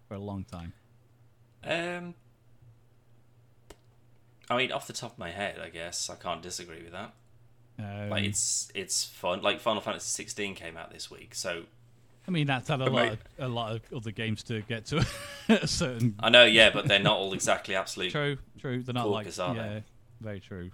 for 0.08 0.14
a 0.14 0.18
long 0.18 0.44
time. 0.44 0.74
Um, 1.64 2.14
I 4.50 4.56
mean, 4.58 4.72
off 4.72 4.86
the 4.86 4.92
top 4.92 5.12
of 5.12 5.18
my 5.18 5.30
head, 5.30 5.58
I 5.58 5.70
guess 5.70 6.10
I 6.10 6.16
can't 6.16 6.42
disagree 6.42 6.82
with 6.82 6.92
that. 6.92 7.14
Um, 7.78 8.10
Like 8.10 8.24
it's 8.24 8.70
it's 8.74 9.04
fun. 9.04 9.40
Like 9.40 9.60
Final 9.60 9.80
Fantasy 9.80 10.08
16 10.08 10.54
came 10.54 10.76
out 10.76 10.92
this 10.92 11.10
week, 11.10 11.34
so 11.34 11.62
I 12.26 12.30
mean, 12.30 12.46
that's 12.46 12.68
had 12.68 12.80
a 12.80 12.88
lot, 12.88 13.08
of, 13.12 13.18
a 13.38 13.48
lot 13.48 13.72
of 13.72 13.80
other 13.94 14.12
games 14.12 14.42
to 14.44 14.60
get 14.62 14.86
to 14.86 15.04
a 15.48 15.66
certain. 15.66 16.14
I 16.20 16.30
know, 16.30 16.44
yeah, 16.44 16.70
but 16.70 16.86
they're 16.86 16.98
not 17.00 17.16
all 17.18 17.32
exactly 17.32 17.74
absolute. 17.74 18.10
True, 18.12 18.38
true. 18.60 18.82
They're 18.82 18.94
not 18.94 19.08
like 19.08 19.26
Corkers, 19.26 19.38
are 19.40 19.54
they? 19.54 19.60
yeah, 19.60 19.80
very 20.20 20.38
true. 20.40 20.70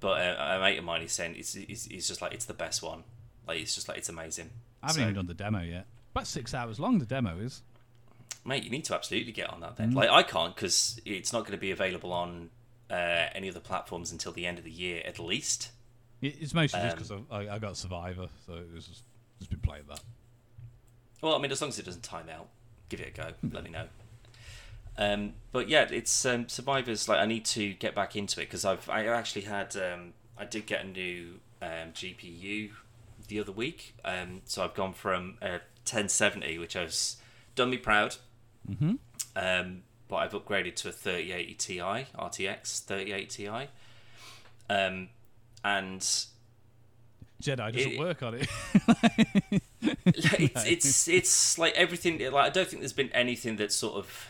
But 0.00 0.20
uh, 0.20 0.56
a 0.56 0.60
mate 0.60 0.78
of 0.78 0.84
mine 0.84 1.02
is 1.02 1.12
saying 1.12 1.36
it's, 1.36 1.54
it's, 1.54 1.86
it's 1.86 2.08
just 2.08 2.20
like 2.22 2.32
it's 2.34 2.46
the 2.46 2.54
best 2.54 2.82
one. 2.82 3.04
Like 3.46 3.60
it's 3.60 3.74
just 3.74 3.88
like 3.88 3.98
it's 3.98 4.08
amazing. 4.08 4.50
I 4.82 4.86
haven't 4.88 4.96
So- 4.96 5.02
even 5.02 5.14
done 5.14 5.26
the 5.26 5.34
demo 5.34 5.60
yet. 5.62 5.86
About 6.12 6.26
six 6.26 6.54
hours 6.54 6.80
long. 6.80 6.98
The 6.98 7.06
demo 7.06 7.38
is. 7.38 7.62
Mate, 8.44 8.64
you 8.64 8.70
need 8.70 8.84
to 8.86 8.94
absolutely 8.94 9.32
get 9.32 9.48
on 9.50 9.60
that 9.60 9.76
then. 9.76 9.92
Mm. 9.92 9.96
Like 9.96 10.10
I 10.10 10.22
can't 10.24 10.54
because 10.56 11.00
it's 11.04 11.32
not 11.32 11.40
going 11.40 11.52
to 11.52 11.58
be 11.58 11.70
available 11.70 12.12
on 12.12 12.50
uh, 12.90 13.26
any 13.34 13.48
other 13.48 13.60
platforms 13.60 14.10
until 14.10 14.32
the 14.32 14.44
end 14.46 14.58
of 14.58 14.64
the 14.64 14.70
year 14.72 15.02
at 15.04 15.18
least. 15.20 15.70
It's 16.22 16.52
mostly 16.52 16.80
just 16.80 17.12
Um, 17.12 17.26
because 17.28 17.48
I, 17.48 17.54
I 17.54 17.58
got 17.60 17.76
Survivor, 17.76 18.28
so 18.46 18.54
it 18.54 18.74
was 18.74 18.86
just, 18.86 19.02
just 19.38 19.50
been 19.50 19.60
playing 19.60 19.84
that. 19.88 20.00
Well, 21.20 21.34
I 21.34 21.38
mean, 21.38 21.50
as 21.52 21.60
long 21.60 21.68
as 21.68 21.78
it 21.78 21.84
doesn't 21.84 22.02
time 22.02 22.28
out, 22.28 22.48
give 22.88 23.00
it 23.00 23.08
a 23.08 23.10
go. 23.10 23.32
Let 23.52 23.64
me 23.64 23.70
know. 23.70 23.86
Um, 24.96 25.34
but 25.52 25.68
yeah, 25.68 25.86
it's 25.90 26.24
um, 26.26 26.48
Survivors. 26.48 27.08
Like 27.08 27.20
I 27.20 27.26
need 27.26 27.44
to 27.46 27.72
get 27.74 27.94
back 27.94 28.16
into 28.16 28.40
it 28.40 28.44
because 28.44 28.64
I've 28.64 28.88
I 28.88 29.06
actually 29.06 29.42
had 29.42 29.76
um, 29.76 30.12
I 30.36 30.44
did 30.44 30.66
get 30.66 30.84
a 30.84 30.88
new 30.88 31.40
um, 31.62 31.92
GPU 31.94 32.70
the 33.28 33.40
other 33.40 33.52
week. 33.52 33.94
Um, 34.04 34.42
so 34.44 34.62
I've 34.62 34.74
gone 34.74 34.92
from 34.92 35.38
a 35.40 35.60
1070, 35.88 36.58
which 36.58 36.74
has 36.74 37.16
done 37.54 37.70
me 37.70 37.78
proud. 37.78 38.16
Mm-hmm. 38.70 38.94
um, 39.36 39.82
but 40.06 40.16
I've 40.16 40.32
upgraded 40.32 40.74
to 40.76 40.88
a 40.88 40.92
3080 40.92 41.54
Ti 41.54 41.78
RTX 41.78 42.84
3080 42.84 43.26
Ti, 43.26 43.68
um, 44.68 45.08
and 45.64 46.26
Jedi 47.40 47.72
doesn't 47.72 47.92
It- 47.92 47.98
work 47.98 48.22
on 48.22 48.34
it. 48.34 48.48
it's 50.06 50.66
it's 50.66 51.08
it's 51.08 51.58
like 51.58 51.74
everything. 51.74 52.18
Like 52.18 52.46
I 52.46 52.50
don't 52.50 52.68
think 52.68 52.82
there's 52.82 52.92
been 52.92 53.10
anything 53.12 53.56
that's 53.56 53.74
sort 53.74 53.94
of 53.96 54.28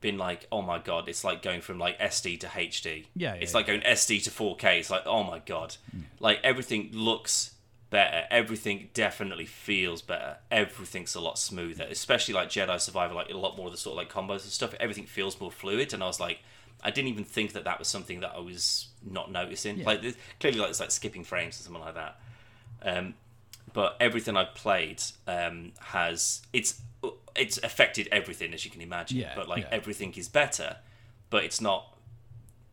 been 0.00 0.18
like, 0.18 0.46
oh 0.52 0.60
my 0.60 0.78
god, 0.78 1.08
it's 1.08 1.24
like 1.24 1.40
going 1.42 1.62
from 1.62 1.78
like 1.78 1.98
SD 1.98 2.40
to 2.40 2.46
HD. 2.48 3.06
Yeah, 3.14 3.34
yeah, 3.34 3.40
it's 3.40 3.52
yeah. 3.52 3.56
like 3.56 3.66
going 3.66 3.80
SD 3.80 4.24
to 4.24 4.30
4K. 4.30 4.80
It's 4.80 4.90
like, 4.90 5.06
oh 5.06 5.22
my 5.22 5.38
god, 5.38 5.76
mm. 5.96 6.02
like 6.20 6.40
everything 6.44 6.90
looks 6.92 7.54
better. 7.88 8.26
Everything 8.30 8.90
definitely 8.92 9.46
feels 9.46 10.02
better. 10.02 10.36
Everything's 10.50 11.14
a 11.14 11.20
lot 11.20 11.38
smoother, 11.38 11.86
especially 11.88 12.34
like 12.34 12.48
Jedi 12.48 12.78
Survivor. 12.78 13.14
Like 13.14 13.30
a 13.30 13.38
lot 13.38 13.56
more 13.56 13.66
of 13.66 13.72
the 13.72 13.78
sort 13.78 13.92
of 13.92 13.98
like 13.98 14.12
combos 14.12 14.42
and 14.42 14.52
stuff. 14.52 14.74
Everything 14.78 15.06
feels 15.06 15.40
more 15.40 15.50
fluid, 15.50 15.94
and 15.94 16.02
I 16.02 16.06
was 16.06 16.20
like. 16.20 16.40
I 16.82 16.90
didn't 16.90 17.08
even 17.08 17.24
think 17.24 17.52
that 17.52 17.64
that 17.64 17.78
was 17.78 17.88
something 17.88 18.20
that 18.20 18.32
I 18.34 18.40
was 18.40 18.88
not 19.08 19.30
noticing. 19.30 19.78
Yeah. 19.78 19.86
Like 19.86 20.16
clearly, 20.40 20.58
like 20.58 20.70
it's 20.70 20.80
like 20.80 20.90
skipping 20.90 21.24
frames 21.24 21.60
or 21.60 21.62
something 21.64 21.82
like 21.82 21.94
that. 21.94 22.20
Um, 22.84 23.14
but 23.72 23.96
everything 24.00 24.36
I've 24.36 24.54
played 24.54 25.02
um, 25.26 25.72
has 25.80 26.42
it's 26.52 26.80
it's 27.36 27.58
affected 27.58 28.08
everything 28.12 28.52
as 28.52 28.64
you 28.64 28.70
can 28.70 28.80
imagine. 28.80 29.18
Yeah, 29.18 29.32
but 29.34 29.48
like 29.48 29.62
yeah. 29.62 29.68
everything 29.70 30.12
is 30.14 30.28
better, 30.28 30.76
but 31.30 31.44
it's 31.44 31.60
not. 31.60 31.96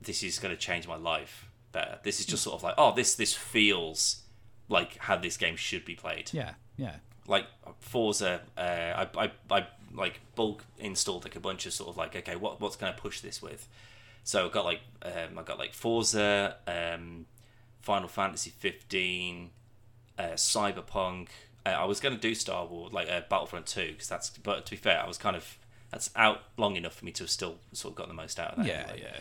This 0.01 0.23
is 0.23 0.39
going 0.39 0.55
to 0.55 0.59
change 0.59 0.87
my 0.87 0.95
life 0.95 1.49
better. 1.71 1.99
This 2.03 2.19
is 2.19 2.25
just 2.25 2.43
sort 2.43 2.55
of 2.55 2.63
like 2.63 2.75
oh 2.77 2.93
this 2.93 3.15
this 3.15 3.33
feels 3.33 4.23
like 4.67 4.97
how 4.97 5.15
this 5.15 5.37
game 5.37 5.55
should 5.55 5.85
be 5.85 5.95
played. 5.95 6.29
yeah, 6.33 6.53
yeah. 6.77 6.95
Like 7.27 7.45
Forza, 7.79 8.41
uh, 8.57 8.61
I, 8.61 9.07
I 9.15 9.31
I 9.51 9.67
like 9.93 10.19
bulk 10.35 10.65
installed 10.79 11.23
like 11.23 11.35
a 11.35 11.39
bunch 11.39 11.65
of 11.65 11.73
sort 11.73 11.89
of 11.89 11.97
like 11.97 12.15
okay 12.15 12.35
what 12.35 12.59
what's 12.59 12.75
going 12.75 12.93
to 12.93 12.99
push 12.99 13.21
this 13.21 13.41
with. 13.41 13.67
So 14.23 14.45
I 14.45 14.49
got 14.49 14.65
like 14.65 14.81
um, 15.01 15.37
I 15.37 15.43
got 15.43 15.57
like 15.57 15.73
Forza, 15.73 16.57
um, 16.67 17.25
Final 17.81 18.07
Fantasy 18.07 18.51
15, 18.51 19.49
uh, 20.17 20.23
Cyberpunk. 20.33 21.27
Uh, 21.65 21.69
I 21.69 21.85
was 21.85 21.99
going 21.99 22.15
to 22.15 22.21
do 22.21 22.35
Star 22.35 22.65
Wars, 22.65 22.93
like 22.93 23.09
uh, 23.09 23.21
Battlefront 23.29 23.65
2, 23.65 23.91
because 23.91 24.07
that's. 24.07 24.29
But 24.29 24.65
to 24.65 24.71
be 24.71 24.77
fair, 24.77 25.01
I 25.01 25.07
was 25.07 25.17
kind 25.17 25.35
of 25.35 25.57
that's 25.91 26.11
out 26.15 26.43
long 26.57 26.75
enough 26.75 26.95
for 26.95 27.05
me 27.05 27.11
to 27.13 27.23
have 27.23 27.29
still 27.29 27.57
sort 27.73 27.93
of 27.93 27.97
got 27.97 28.07
the 28.07 28.13
most 28.13 28.39
out 28.39 28.51
of 28.51 28.57
that. 28.57 28.65
Yeah, 28.65 28.85
anyway. 28.89 29.03
yeah. 29.03 29.19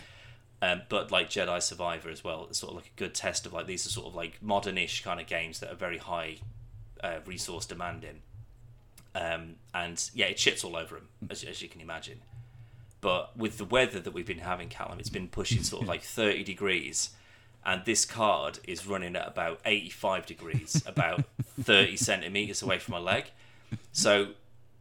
Um, 0.61 0.83
but 0.89 1.11
like 1.11 1.31
Jedi 1.31 1.63
Survivor 1.63 2.11
as 2.11 2.25
well, 2.25 2.47
it's 2.51 2.59
sort 2.59 2.71
of 2.71 2.77
like 2.77 2.87
a 2.87 2.99
good 2.99 3.15
test 3.15 3.47
of 3.47 3.53
like 3.53 3.67
these 3.67 3.87
are 3.87 3.91
sort 3.91 4.09
of 4.09 4.15
like 4.15 4.43
modern-ish 4.43 5.05
kind 5.05 5.21
of 5.21 5.27
games 5.27 5.61
that 5.61 5.71
are 5.71 5.77
very 5.77 5.99
high 5.99 6.39
uh, 7.03 7.19
resource 7.25 7.65
demanding. 7.65 8.21
Um, 9.15 9.57
and 9.73 10.11
yeah, 10.15 10.27
it 10.27 10.37
shits 10.37 10.65
all 10.65 10.77
over 10.77 10.97
them, 10.97 11.09
as, 11.31 11.45
as 11.45 11.63
you 11.63 11.69
can 11.69 11.81
imagine. 11.81 12.21
But 13.01 13.37
with 13.37 13.59
the 13.59 13.65
weather 13.65 14.01
that 14.01 14.13
we've 14.13 14.27
been 14.27 14.39
having, 14.39 14.69
Callum, 14.69 14.99
it's 14.99 15.09
been 15.09 15.29
pushing 15.29 15.63
sort 15.63 15.83
of 15.83 15.89
like 15.95 16.03
30 16.03 16.43
degrees, 16.45 17.11
and 17.65 17.85
this 17.85 18.05
card 18.05 18.59
is 18.67 18.87
running 18.87 19.15
at 19.17 19.27
about 19.29 19.61
85 19.65 20.27
degrees, 20.27 20.83
about 20.87 21.25
30 21.61 21.97
centimeters 22.09 22.63
away 22.63 22.79
from 22.79 22.93
my 22.93 22.99
leg. 22.99 23.27
So, 23.93 24.29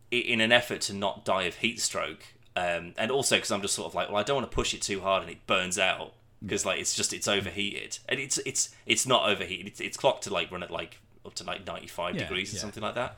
in 0.10 0.42
an 0.42 0.52
effort 0.52 0.82
to 0.82 0.94
not 0.94 1.26
die 1.26 1.44
of 1.44 1.56
heat 1.56 1.80
stroke, 1.80 2.24
um, 2.56 2.94
and 2.98 3.12
also 3.12 3.36
because 3.36 3.52
I'm 3.52 3.62
just 3.62 3.76
sort 3.76 3.88
of 3.88 3.96
like, 3.96 4.08
well, 4.08 4.18
I 4.18 4.24
don't 4.24 4.38
want 4.38 4.50
to 4.50 4.56
push 4.56 4.74
it 4.74 4.82
too 4.82 5.02
hard 5.02 5.22
and 5.24 5.32
it 5.32 5.46
burns 5.46 5.78
out 5.78 6.14
because 6.44 6.66
like 6.66 6.80
it's 6.80 6.96
just 6.96 7.14
it's 7.14 7.28
overheated, 7.28 8.00
and 8.10 8.20
it's 8.20 8.38
it's 8.40 8.74
it's 8.86 9.06
not 9.06 9.30
overheated. 9.30 9.68
It's, 9.68 9.80
it's 9.82 9.98
clocked 9.98 10.24
to 10.24 10.34
like 10.34 10.52
run 10.52 10.64
at 10.64 10.72
like 10.72 11.00
up 11.26 11.34
to 11.36 11.44
like 11.44 11.68
95 11.68 12.16
Yeah, 12.16 12.22
degrees 12.24 12.54
or 12.54 12.56
yeah. 12.56 12.62
something 12.62 12.82
like 12.82 12.96
that. 12.96 13.18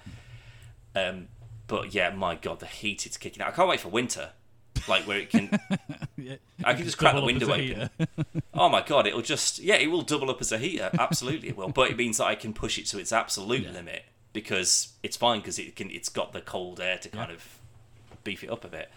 Um, 0.95 1.27
but 1.67 1.93
yeah, 1.93 2.09
my 2.09 2.35
god, 2.35 2.59
the 2.59 2.65
heat 2.65 3.05
it's 3.05 3.17
kicking 3.17 3.41
out. 3.43 3.49
I 3.49 3.51
can't 3.51 3.69
wait 3.69 3.79
for 3.81 3.89
winter, 3.89 4.29
like 4.87 5.03
where 5.07 5.17
it 5.19 5.29
can. 5.29 5.49
yeah. 6.17 6.35
I 6.63 6.73
can 6.73 6.83
just 6.85 6.97
crack 6.97 7.15
the 7.15 7.21
window 7.23 7.51
open. 7.51 7.89
Oh 8.53 8.69
my 8.69 8.81
god, 8.81 9.07
it'll 9.07 9.21
just 9.21 9.59
yeah, 9.59 9.75
it 9.75 9.87
will 9.91 10.01
double 10.01 10.29
up 10.29 10.39
as 10.41 10.51
a 10.51 10.57
heater. 10.57 10.89
Absolutely, 10.97 11.49
it 11.49 11.57
will. 11.57 11.69
But 11.69 11.89
it 11.91 11.97
means 11.97 12.17
that 12.17 12.25
I 12.25 12.35
can 12.35 12.53
push 12.53 12.77
it 12.77 12.85
to 12.87 12.99
its 12.99 13.11
absolute 13.11 13.63
Yeah. 13.63 13.71
limit 13.71 14.03
because 14.33 14.93
it's 15.03 15.17
fine 15.17 15.39
because 15.39 15.59
it 15.59 15.75
can. 15.75 15.89
It's 15.91 16.09
got 16.09 16.33
the 16.33 16.41
cold 16.41 16.79
air 16.79 16.97
to 16.99 17.09
kind 17.09 17.31
of 17.31 17.59
beef 18.23 18.43
it 18.43 18.49
up 18.49 18.63
a 18.63 18.67
bit. 18.67 18.89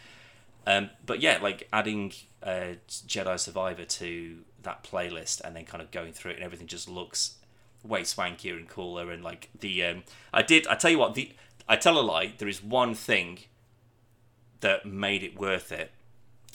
Um, 0.66 0.90
but 1.06 1.20
yeah, 1.20 1.38
like 1.42 1.68
adding 1.72 2.12
uh, 2.42 2.74
Jedi 2.88 3.38
Survivor 3.38 3.84
to 3.84 4.38
that 4.62 4.84
playlist 4.84 5.40
and 5.40 5.56
then 5.56 5.64
kind 5.64 5.82
of 5.82 5.90
going 5.90 6.12
through 6.12 6.30
it 6.32 6.34
and 6.36 6.44
everything 6.44 6.68
just 6.68 6.88
looks 6.88 7.36
way 7.82 8.02
swankier 8.02 8.56
and 8.56 8.68
cooler 8.68 9.10
and 9.10 9.24
like 9.24 9.48
the 9.58 9.82
um, 9.82 10.04
I 10.32 10.42
did 10.42 10.68
I 10.68 10.76
tell 10.76 10.92
you 10.92 10.98
what 10.98 11.14
the 11.14 11.32
I 11.68 11.74
tell 11.74 11.98
a 11.98 12.00
lie 12.00 12.32
there 12.38 12.46
is 12.46 12.62
one 12.62 12.94
thing 12.94 13.40
that 14.62 14.86
made 14.86 15.22
it 15.22 15.38
worth 15.38 15.70
it 15.70 15.92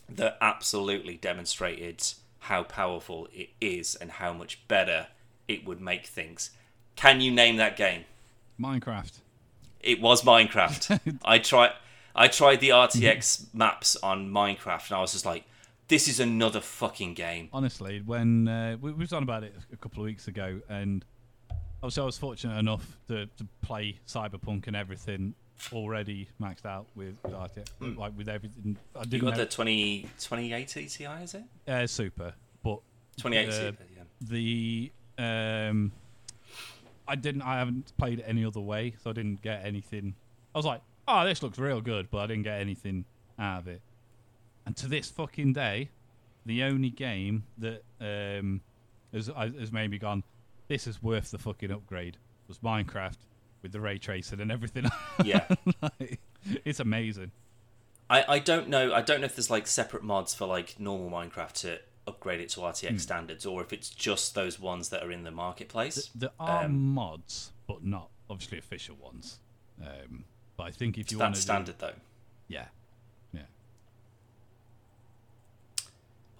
that 0.09 0.37
absolutely 0.41 1.15
demonstrated 1.17 2.03
how 2.39 2.63
powerful 2.63 3.27
it 3.33 3.49
is 3.61 3.95
and 3.95 4.11
how 4.11 4.33
much 4.33 4.67
better 4.67 5.07
it 5.47 5.65
would 5.65 5.81
make 5.81 6.07
things. 6.07 6.51
Can 6.95 7.21
you 7.21 7.31
name 7.31 7.57
that 7.57 7.77
game? 7.77 8.05
Minecraft. 8.59 9.19
It 9.81 10.01
was 10.01 10.23
Minecraft. 10.23 11.19
I 11.25 11.39
tried 11.39 11.73
I 12.15 12.27
tried 12.27 12.61
the 12.61 12.69
RTX 12.69 13.53
maps 13.53 13.95
on 13.97 14.31
Minecraft 14.31 14.89
and 14.89 14.97
I 14.97 15.01
was 15.01 15.11
just 15.11 15.25
like 15.25 15.43
this 15.87 16.07
is 16.07 16.19
another 16.19 16.59
fucking 16.59 17.13
game. 17.13 17.49
Honestly, 17.53 18.01
when 18.05 18.47
uh, 18.47 18.77
we, 18.81 18.91
we 18.91 18.99
was 18.99 19.13
on 19.13 19.23
about 19.23 19.43
it 19.43 19.53
a 19.71 19.77
couple 19.77 20.01
of 20.01 20.05
weeks 20.05 20.27
ago, 20.27 20.59
and 20.67 21.05
obviously 21.81 22.03
I 22.03 22.05
was 22.05 22.17
fortunate 22.17 22.57
enough 22.57 22.97
to, 23.07 23.25
to 23.25 23.47
play 23.61 23.99
Cyberpunk 24.05 24.67
and 24.67 24.75
everything 24.75 25.33
already 25.73 26.29
maxed 26.41 26.65
out 26.65 26.85
with, 26.95 27.15
with 27.23 27.33
RTX, 27.33 27.97
like 27.97 28.17
with 28.17 28.29
everything. 28.29 28.77
I 28.95 28.99
Hmm. 28.99 29.03
You 29.05 29.09
didn't 29.11 29.23
got 29.29 29.37
know, 29.37 29.43
the 29.43 29.49
20, 29.49 30.01
2080 30.19 30.87
Ti, 30.87 31.03
is 31.05 31.33
it? 31.33 31.43
uh, 31.67 31.87
super, 31.87 32.33
but 32.63 32.79
2080 33.17 33.49
Uh, 33.49 33.53
Super, 33.71 33.83
yeah. 33.95 34.03
the 34.21 34.91
um, 35.17 35.91
I 37.07 37.15
didn't. 37.15 37.41
I 37.41 37.57
haven't 37.57 37.91
played 37.97 38.19
it 38.19 38.25
any 38.27 38.43
other 38.45 38.59
way, 38.59 38.93
so 39.01 39.09
I 39.09 39.13
didn't 39.13 39.41
get 39.41 39.65
anything. 39.65 40.13
I 40.53 40.59
was 40.59 40.65
like, 40.65 40.81
"Oh, 41.07 41.25
this 41.25 41.41
looks 41.41 41.57
real 41.57 41.81
good," 41.81 42.09
but 42.11 42.17
I 42.19 42.27
didn't 42.27 42.43
get 42.43 42.59
anything 42.61 43.05
out 43.39 43.59
of 43.61 43.67
it. 43.67 43.81
And 44.65 44.75
to 44.77 44.87
this 44.87 45.09
fucking 45.09 45.53
day, 45.53 45.89
the 46.45 46.63
only 46.63 46.89
game 46.89 47.45
that 47.57 47.83
um, 48.01 48.61
has, 49.13 49.27
has 49.35 49.71
made 49.71 49.89
me 49.89 49.97
gone, 49.97 50.23
"This 50.67 50.85
is 50.85 51.01
worth 51.01 51.31
the 51.31 51.37
fucking 51.39 51.71
upgrade," 51.71 52.17
was 52.47 52.59
Minecraft 52.59 53.17
with 53.61 53.71
the 53.71 53.79
ray 53.81 53.97
tracing 53.97 54.39
and 54.41 54.51
everything. 54.51 54.85
Yeah. 55.23 55.47
Like, 55.81 56.19
it's 56.63 56.79
amazing. 56.79 57.31
I, 58.09 58.23
I 58.35 58.39
don't 58.39 58.69
know 58.69 58.93
I 58.93 59.01
don't 59.01 59.19
know 59.19 59.25
if 59.25 59.35
there's 59.35 59.49
like 59.49 59.67
separate 59.67 60.03
mods 60.03 60.33
for 60.33 60.45
like 60.47 60.79
normal 60.79 61.09
Minecraft 61.09 61.51
to 61.61 61.79
upgrade 62.07 62.39
it 62.39 62.49
to 62.51 62.61
RTX 62.61 62.89
Hmm. 62.89 62.97
standards 62.97 63.45
or 63.45 63.61
if 63.61 63.73
it's 63.73 63.89
just 63.89 64.33
those 64.33 64.59
ones 64.59 64.87
that 64.89 65.03
are 65.03 65.11
in 65.11 65.23
the 65.23 65.31
marketplace. 65.31 66.09
There 66.15 66.29
are 66.39 66.63
Um, 66.65 66.93
mods, 66.93 67.51
but 67.67 67.83
not 67.83 68.09
obviously 68.29 68.57
official 68.59 68.95
ones. 68.95 69.39
Um, 69.81 70.23
but 70.55 70.63
I 70.63 70.71
think 70.71 70.97
if 70.97 71.11
you 71.11 71.19
want 71.19 71.35
standard 71.37 71.79
though? 71.79 71.95
yeah, 72.47 72.67
yeah. 73.33 73.41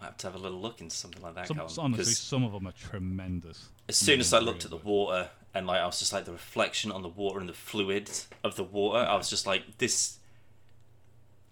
I 0.01 0.05
have 0.05 0.17
to 0.17 0.27
have 0.27 0.35
a 0.35 0.39
little 0.39 0.59
look 0.61 0.79
into 0.79 0.95
something 0.95 1.21
like 1.21 1.35
that. 1.35 1.47
Some, 1.47 1.59
honestly, 1.79 2.13
some 2.13 2.43
of 2.43 2.51
them 2.53 2.67
are 2.67 2.71
tremendous. 2.73 3.69
as 3.89 3.97
soon 3.97 4.19
as 4.19 4.33
I 4.33 4.39
looked 4.39 4.63
at 4.63 4.71
the 4.71 4.77
water 4.77 5.29
and 5.57 5.67
like 5.67 5.79
I 5.81 5.85
was 5.85 5.99
just 5.99 6.13
like 6.13 6.25
the 6.25 6.31
reflection 6.31 6.91
on 6.91 7.01
the 7.01 7.07
water 7.09 7.39
and 7.39 7.49
the 7.49 7.53
fluid 7.53 8.09
of 8.43 8.55
the 8.55 8.63
water, 8.63 8.99
I 8.99 9.15
was 9.15 9.29
just 9.29 9.45
like 9.47 9.77
this. 9.79 10.17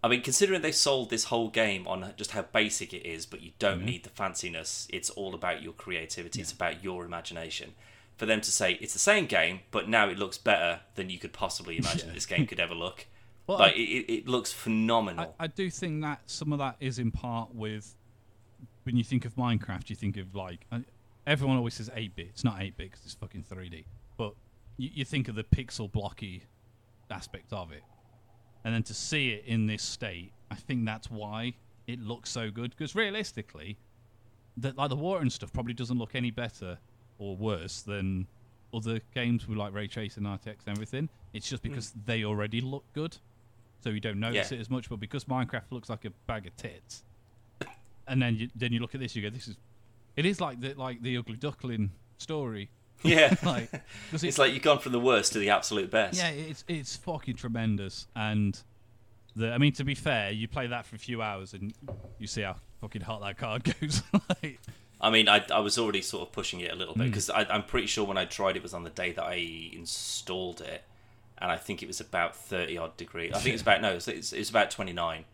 I 0.04 0.08
mean, 0.08 0.22
considering 0.22 0.62
they 0.62 0.72
sold 0.72 1.10
this 1.10 1.26
whole 1.26 1.50
game 1.50 1.88
on 1.88 2.14
just 2.16 2.32
how 2.32 2.44
basic 2.44 2.94
it 2.94 3.06
is, 3.08 3.26
but 3.26 3.42
you 3.42 3.52
don't 3.58 3.78
Mm-hmm. 3.78 3.86
need 3.88 4.04
the 4.04 4.10
fanciness. 4.12 4.88
It's 4.94 5.10
all 5.10 5.34
about 5.34 5.64
your 5.64 5.74
creativity. 5.74 6.42
It's 6.42 6.52
about 6.52 6.84
your 6.84 7.06
imagination. 7.06 7.74
For 8.18 8.26
them 8.28 8.40
to 8.42 8.52
say 8.52 8.74
it's 8.80 8.94
the 8.94 9.00
same 9.00 9.26
game, 9.26 9.62
but 9.72 9.90
now 9.90 10.08
it 10.08 10.18
looks 10.20 10.38
better 10.38 10.82
than 10.94 11.10
you 11.10 11.18
could 11.20 11.34
possibly 11.34 11.78
imagine 11.84 12.10
Yeah. 12.10 12.14
this 12.14 12.26
game 12.28 12.46
could 12.46 12.60
ever 12.60 12.76
look. 12.76 13.06
Well, 13.48 13.60
like 13.60 13.74
I- 13.74 13.78
it, 13.78 13.82
it, 13.82 14.14
it 14.14 14.28
looks 14.28 14.52
phenomenal. 14.52 15.36
I, 15.40 15.44
I 15.44 15.48
do 15.48 15.70
think 15.70 16.02
that 16.02 16.22
some 16.26 16.52
of 16.52 16.58
that 16.58 16.78
is 16.80 16.98
in 16.98 17.12
part 17.12 17.54
with 17.54 17.94
when 18.86 18.98
you 18.98 19.04
think 19.04 19.24
of 19.26 19.36
Minecraft, 19.36 19.88
you 19.92 19.96
think 19.96 20.18
of 20.18 20.34
like 20.34 20.66
uh, 20.72 20.80
everyone 21.28 21.56
always 21.58 21.76
says 21.76 21.92
8 21.94 22.16
bit. 22.16 22.26
It's 22.32 22.44
not 22.44 22.60
8 22.60 22.76
bit 22.76 22.90
because 22.90 23.06
it's 23.06 23.14
fucking 23.14 23.44
3D. 23.48 23.86
But 24.18 24.34
you, 24.78 24.90
you 24.94 25.06
think 25.06 25.28
of 25.28 25.36
the 25.36 25.44
pixel 25.44 25.92
blocky 25.92 26.44
aspect 27.10 27.54
of 27.54 27.72
it. 27.72 27.84
And 28.64 28.74
then 28.74 28.84
to 28.84 28.94
see 28.94 29.30
it 29.30 29.46
in 29.46 29.68
this 29.68 29.84
state, 29.84 30.32
I 30.50 30.56
think 30.56 30.86
that's 30.86 31.10
why 31.10 31.54
it 31.88 32.00
looks 32.00 32.30
so 32.30 32.50
good. 32.50 32.72
Because 32.72 32.96
realistically, 32.96 33.78
that 34.58 34.78
like 34.78 34.90
the 34.90 34.96
water 34.96 35.22
and 35.22 35.32
stuff 35.32 35.54
probably 35.54 35.74
doesn't 35.74 35.98
look 35.98 36.16
any 36.16 36.32
better 36.32 36.78
or 37.18 37.36
worse 37.36 37.82
than 37.82 38.28
other 38.74 39.00
games 39.14 39.48
with 39.48 39.58
like 39.58 39.74
ray 39.74 39.88
tracing, 39.88 40.24
RTX, 40.24 40.66
and 40.66 40.76
everything. 40.76 41.10
It's 41.34 41.50
just 41.50 41.64
hmm. 41.64 41.70
because 41.70 41.94
they 42.06 42.24
already 42.24 42.62
look 42.62 42.84
good, 42.94 43.18
so 43.82 43.90
you 43.90 44.00
don't 44.00 44.20
notice 44.20 44.52
Yeah. 44.52 44.58
it 44.58 44.62
as 44.62 44.70
much. 44.70 44.90
But 44.90 45.00
because 45.00 45.26
Minecraft 45.26 45.72
looks 45.72 45.90
like 45.90 46.06
a 46.06 46.12
bag 46.28 46.48
of 46.48 46.56
tits, 46.58 47.04
and 48.08 48.22
then 48.22 48.36
you 48.36 48.50
then 48.56 48.74
you 48.74 48.80
look 48.80 48.96
at 48.96 49.02
this, 49.02 49.16
you 49.16 49.22
go, 49.22 49.30
"This 49.30 49.48
is." 49.48 49.58
It 50.16 50.26
is 50.26 50.40
like 50.40 50.62
the 50.62 50.74
like 50.76 51.02
the 51.02 51.18
ugly 51.18 51.38
duckling 51.38 51.92
story. 52.18 52.70
yeah, 53.04 53.36
Like, 53.44 53.72
'cause 54.12 54.24
it's 54.24 54.38
like 54.38 54.54
you've 54.54 54.64
gone 54.64 54.80
from 54.80 54.92
the 54.92 55.00
worst 55.00 55.34
to 55.34 55.40
the 55.40 55.50
absolute 55.50 55.92
best. 55.92 56.18
yeah, 56.18 56.30
it's 56.30 56.64
it's 56.68 56.96
fucking 56.96 57.36
tremendous, 57.36 58.08
and 58.16 58.60
The, 59.36 59.52
I 59.52 59.58
mean, 59.58 59.74
to 59.74 59.84
be 59.84 59.96
fair, 59.96 60.32
you 60.32 60.48
play 60.48 60.68
that 60.68 60.86
for 60.86 60.96
a 60.96 61.00
few 61.00 61.22
hours 61.22 61.54
and 61.54 61.74
you 62.20 62.28
see 62.28 62.42
how 62.42 62.56
fucking 62.82 63.02
hot 63.02 63.22
that 63.22 63.38
card 63.38 63.64
goes. 63.82 64.02
like, 64.30 64.60
I 65.02 65.10
mean, 65.10 65.28
I, 65.28 65.44
I 65.54 65.60
was 65.60 65.78
already 65.78 66.02
sort 66.02 66.28
of 66.28 66.32
pushing 66.32 66.62
it 66.62 66.72
a 66.72 66.76
little 66.76 66.94
bit 66.96 67.04
hmm. 67.04 67.10
because 67.10 67.30
I'm 67.30 67.64
pretty 67.64 67.88
sure 67.88 68.06
when 68.06 68.18
I 68.18 68.26
tried 68.26 68.56
it 68.56 68.64
was 68.64 68.74
on 68.74 68.84
the 68.84 68.90
day 68.90 69.12
that 69.12 69.24
I 69.26 69.70
installed 69.74 70.62
it, 70.62 70.84
and 71.38 71.52
I 71.52 71.58
think 71.58 71.84
it 71.84 71.88
was 71.88 72.00
about 72.00 72.36
thirty 72.36 72.78
odd 72.78 72.96
degree. 72.98 73.32
I 73.34 73.40
think 73.40 73.54
it's 73.54 73.62
about 73.62 73.82
no, 73.82 73.94
it's, 73.94 74.08
it's, 74.08 74.32
it's 74.34 74.50
about 74.50 74.72
twenty 74.72 74.94
nine. 74.94 75.26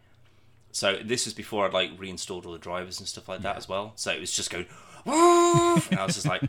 So 0.72 0.98
this 1.04 1.26
was 1.26 1.34
before 1.34 1.66
I'd 1.66 1.74
like 1.74 1.92
reinstalled 1.98 2.46
all 2.46 2.54
the 2.54 2.58
drivers 2.58 3.00
and 3.00 3.08
stuff 3.08 3.30
like 3.30 3.42
that 3.44 3.56
as 3.58 3.70
well. 3.70 3.92
So 3.96 4.12
it 4.12 4.20
was 4.20 4.32
just 4.32 4.50
going, 4.50 4.66
and 5.06 6.00
I 6.00 6.06
was 6.06 6.16
just 6.16 6.26
like, 6.28 6.42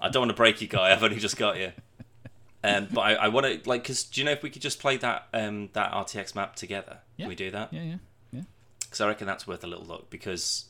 I 0.00 0.08
don't 0.08 0.22
want 0.22 0.30
to 0.30 0.36
break 0.36 0.60
you, 0.60 0.68
guy. 0.68 0.92
I've 0.92 1.02
only 1.02 1.18
just 1.18 1.36
got 1.36 1.58
you. 1.58 1.72
Um, 2.62 2.88
but 2.92 3.00
I, 3.00 3.14
I 3.14 3.28
want 3.28 3.46
to 3.46 3.68
like, 3.68 3.84
cause 3.84 4.04
do 4.04 4.20
you 4.20 4.24
know 4.26 4.32
if 4.32 4.42
we 4.42 4.50
could 4.50 4.60
just 4.60 4.80
play 4.80 4.98
that 4.98 5.28
um 5.32 5.70
that 5.72 5.92
RTX 5.92 6.34
map 6.34 6.56
together? 6.56 6.98
Yeah. 7.16 7.24
Can 7.24 7.28
we 7.30 7.34
do 7.34 7.50
that? 7.52 7.72
yeah, 7.72 7.82
yeah, 7.82 7.96
yeah. 8.32 8.42
Because 8.80 9.00
I 9.00 9.08
reckon 9.08 9.26
that's 9.26 9.46
worth 9.46 9.64
a 9.64 9.66
little 9.66 9.86
look. 9.86 10.10
Because, 10.10 10.66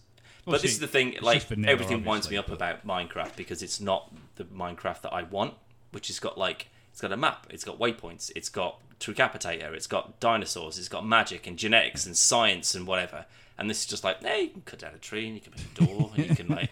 Well, 0.46 0.52
but 0.54 0.62
this 0.62 0.70
is 0.72 0.78
the 0.78 0.86
thing. 0.86 1.16
Like 1.20 1.42
vanilla, 1.42 1.72
everything 1.72 2.04
winds 2.04 2.30
me 2.30 2.36
up 2.36 2.46
but- 2.46 2.54
about 2.54 2.86
Minecraft 2.86 3.34
because 3.36 3.62
it's 3.62 3.80
not 3.80 4.12
the 4.36 4.44
Minecraft 4.44 5.02
that 5.02 5.12
I 5.12 5.24
want, 5.24 5.54
which 5.90 6.06
has 6.06 6.20
got 6.20 6.38
like 6.38 6.68
it's 6.92 7.00
got 7.00 7.10
a 7.12 7.16
map, 7.16 7.46
it's 7.50 7.64
got 7.64 7.78
waypoints, 7.80 8.30
it's 8.36 8.48
got 8.48 8.80
Tricapitator, 9.00 9.72
it's 9.72 9.86
got 9.86 10.20
dinosaurs, 10.20 10.78
it's 10.78 10.88
got 10.88 11.04
magic 11.06 11.46
and 11.46 11.56
genetics 11.58 12.06
and 12.06 12.16
science 12.16 12.74
and 12.74 12.86
whatever. 12.86 13.26
And 13.58 13.68
this 13.68 13.80
is 13.80 13.86
just 13.86 14.04
like, 14.04 14.22
hey, 14.22 14.42
you 14.42 14.48
can 14.50 14.62
cut 14.62 14.78
down 14.78 14.94
a 14.94 14.98
tree 14.98 15.26
and 15.26 15.34
you 15.34 15.40
can 15.40 15.52
make 15.56 15.66
a 15.66 15.84
door 15.84 16.10
and 16.16 16.28
you 16.28 16.34
can 16.36 16.48
like. 16.48 16.70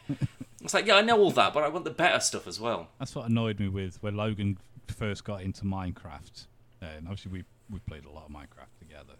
It's 0.69 0.75
like, 0.75 0.87
yeah, 0.87 0.97
I 0.97 1.01
know 1.01 1.19
all 1.19 1.31
that, 1.31 1.55
but 1.55 1.63
I 1.65 1.69
want 1.69 1.87
the 1.87 1.91
better 1.91 2.21
stuff 2.21 2.47
as 2.47 2.61
well. 2.61 2.89
That's 2.99 3.15
what 3.15 3.27
annoyed 3.31 3.59
me 3.59 3.69
with 3.69 3.97
when 4.03 4.19
Logan 4.19 4.59
first 4.87 5.25
got 5.25 5.41
into 5.41 5.65
Minecraft. 5.65 6.47
And 6.83 7.07
obviously, 7.09 7.33
we 7.33 7.45
we 7.71 7.79
played 7.79 8.05
a 8.05 8.11
lot 8.11 8.27
of 8.27 8.31
Minecraft 8.31 8.79
together. 8.79 9.15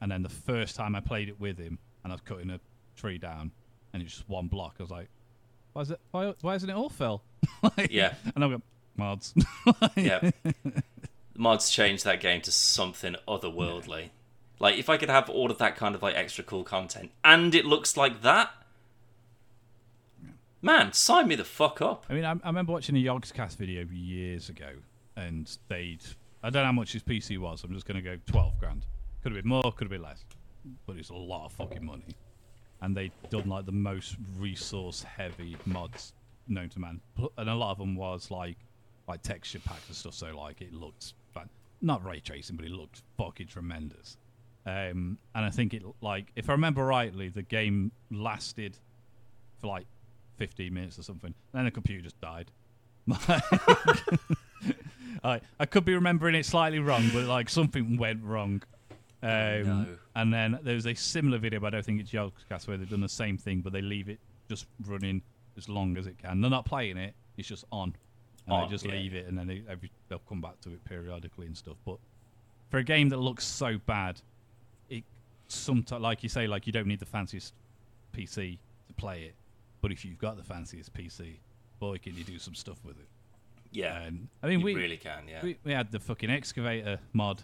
And 0.00 0.12
then 0.12 0.22
the 0.22 0.28
first 0.28 0.76
time 0.76 0.94
I 0.94 1.00
played 1.00 1.28
it 1.28 1.40
with 1.40 1.58
him, 1.58 1.80
and 2.04 2.12
I 2.12 2.14
was 2.14 2.20
cutting 2.20 2.50
a 2.50 2.60
tree 2.94 3.18
down, 3.18 3.50
and 3.92 4.00
it's 4.00 4.14
just 4.14 4.28
one 4.28 4.46
block. 4.46 4.76
I 4.78 4.82
was 4.84 4.90
like, 4.92 5.08
"Why 5.72 5.82
is 5.82 5.90
it? 5.90 6.00
Why, 6.12 6.34
why 6.40 6.54
isn't 6.54 6.70
it 6.70 6.76
all 6.76 6.88
fell?" 6.88 7.24
Like- 7.76 7.90
Yeah. 7.90 8.14
And 8.36 8.44
I'm 8.44 8.50
going, 8.50 8.62
mods. 8.96 9.34
Yeah. 9.96 10.30
Mods 11.36 11.68
changed 11.70 12.04
that 12.04 12.20
game 12.20 12.42
to 12.42 12.52
something 12.52 13.16
otherworldly. 13.26 14.10
Like 14.60 14.76
if 14.78 14.88
I 14.88 14.96
could 14.98 15.10
have 15.10 15.28
all 15.28 15.50
of 15.50 15.58
that 15.58 15.74
kind 15.76 15.94
of 15.96 16.02
like 16.02 16.14
extra 16.14 16.44
cool 16.44 16.62
content 16.62 17.10
and 17.24 17.52
it 17.54 17.64
looks 17.64 17.96
like 17.96 18.22
that, 18.22 18.50
man, 20.62 20.92
sign 20.92 21.28
me 21.28 21.34
the 21.34 21.44
fuck 21.44 21.82
up. 21.82 22.06
I 22.08 22.14
mean, 22.14 22.24
I, 22.24 22.32
I 22.32 22.46
remember 22.46 22.72
watching 22.72 22.96
a 22.96 23.04
Yogscast 23.04 23.56
video 23.56 23.84
years 23.92 24.48
ago, 24.48 24.70
and 25.16 25.50
they'd. 25.68 26.02
I 26.42 26.50
don't 26.50 26.62
know 26.62 26.66
how 26.66 26.72
much 26.72 26.92
his 26.92 27.02
PC 27.02 27.38
was. 27.38 27.62
I'm 27.62 27.72
just 27.72 27.86
going 27.86 28.02
to 28.02 28.02
go 28.02 28.18
12 28.26 28.58
grand. 28.58 28.86
Could 29.22 29.32
have 29.32 29.42
been 29.42 29.48
more, 29.48 29.62
could 29.62 29.84
have 29.84 29.90
been 29.90 30.02
less. 30.02 30.24
But 30.86 30.96
it's 30.96 31.10
a 31.10 31.14
lot 31.14 31.46
of 31.46 31.52
fucking 31.52 31.84
money. 31.84 32.16
And 32.80 32.96
they'd 32.96 33.12
done 33.30 33.48
like 33.48 33.66
the 33.66 33.72
most 33.72 34.16
resource 34.36 35.04
heavy 35.04 35.56
mods 35.66 36.14
known 36.48 36.68
to 36.70 36.80
man. 36.80 37.00
And 37.38 37.48
a 37.48 37.54
lot 37.54 37.70
of 37.70 37.78
them 37.78 37.94
was 37.94 38.30
like 38.30 38.56
like 39.06 39.22
texture 39.22 39.60
packs 39.60 39.86
and 39.86 39.96
stuff. 39.96 40.14
So 40.14 40.36
like 40.36 40.60
it 40.60 40.72
looked 40.72 41.14
fun. 41.32 41.48
Not 41.80 42.04
ray 42.04 42.18
tracing, 42.18 42.56
but 42.56 42.64
it 42.64 42.72
looked 42.72 43.02
fucking 43.16 43.46
tremendous. 43.46 44.16
Um, 44.66 45.18
and 45.34 45.44
I 45.44 45.50
think 45.50 45.74
it 45.74 45.82
like 46.00 46.32
if 46.34 46.48
I 46.48 46.52
remember 46.52 46.84
rightly, 46.84 47.28
the 47.28 47.42
game 47.42 47.92
lasted 48.10 48.76
for 49.60 49.68
like 49.68 49.86
15 50.36 50.72
minutes 50.72 50.98
or 50.98 51.02
something. 51.02 51.34
And 51.52 51.58
Then 51.58 51.64
the 51.66 51.70
computer 51.70 52.02
just 52.02 52.20
died. 52.20 52.50
I, 55.24 55.40
I 55.58 55.66
could 55.66 55.84
be 55.84 55.94
remembering 55.94 56.34
it 56.34 56.46
slightly 56.46 56.78
wrong, 56.78 57.08
but 57.12 57.24
like 57.24 57.48
something 57.48 57.96
went 57.96 58.22
wrong. 58.22 58.62
Um, 59.22 59.30
no. 59.30 59.86
And 60.16 60.32
then 60.32 60.58
there 60.62 60.74
was 60.74 60.86
a 60.86 60.94
similar 60.94 61.38
video, 61.38 61.60
but 61.60 61.68
I 61.68 61.70
don't 61.70 61.84
think 61.84 62.00
it's 62.00 62.10
Yogscast 62.10 62.66
where 62.66 62.76
they've 62.76 62.88
done 62.88 63.00
the 63.00 63.08
same 63.08 63.38
thing, 63.38 63.60
but 63.60 63.72
they 63.72 63.82
leave 63.82 64.08
it 64.08 64.18
just 64.48 64.66
running 64.86 65.22
as 65.56 65.68
long 65.68 65.96
as 65.96 66.06
it 66.06 66.18
can. 66.18 66.40
They're 66.40 66.50
not 66.50 66.64
playing 66.64 66.96
it; 66.96 67.14
it's 67.36 67.48
just 67.48 67.64
on, 67.70 67.94
and 68.46 68.54
On, 68.54 68.64
they 68.66 68.70
just 68.70 68.84
yeah. 68.84 68.92
leave 68.92 69.14
it, 69.14 69.26
and 69.28 69.38
then 69.38 69.46
they, 69.46 69.62
every, 69.68 69.90
they'll 70.08 70.18
come 70.28 70.40
back 70.40 70.60
to 70.62 70.70
it 70.70 70.84
periodically 70.84 71.46
and 71.46 71.56
stuff. 71.56 71.76
But 71.84 71.98
for 72.70 72.78
a 72.78 72.84
game 72.84 73.08
that 73.10 73.18
looks 73.18 73.44
so 73.44 73.78
bad, 73.86 74.20
it 74.90 75.04
sometimes, 75.46 76.02
like 76.02 76.22
you 76.22 76.28
say, 76.28 76.46
like 76.46 76.66
you 76.66 76.72
don't 76.72 76.88
need 76.88 77.00
the 77.00 77.06
fanciest 77.06 77.54
PC 78.16 78.58
to 78.88 78.94
play 78.94 79.22
it, 79.22 79.34
but 79.82 79.92
if 79.92 80.04
you've 80.04 80.18
got 80.18 80.38
the 80.38 80.44
fanciest 80.44 80.94
PC, 80.94 81.34
boy, 81.78 81.98
can 81.98 82.16
you 82.16 82.24
do 82.24 82.38
some 82.38 82.54
stuff 82.54 82.78
with 82.84 82.98
it. 82.98 83.08
Yeah. 83.72 84.08
I 84.42 84.46
mean, 84.46 84.62
we 84.62 84.74
really 84.74 84.96
can, 84.96 85.24
yeah. 85.28 85.40
we, 85.42 85.58
we 85.64 85.72
had 85.72 85.92
the 85.92 86.00
fucking 86.00 86.30
excavator 86.30 87.00
mod 87.12 87.42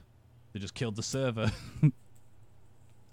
that 0.52 0.60
just 0.60 0.74
killed 0.74 0.96
the 0.96 1.02
server. 1.02 1.50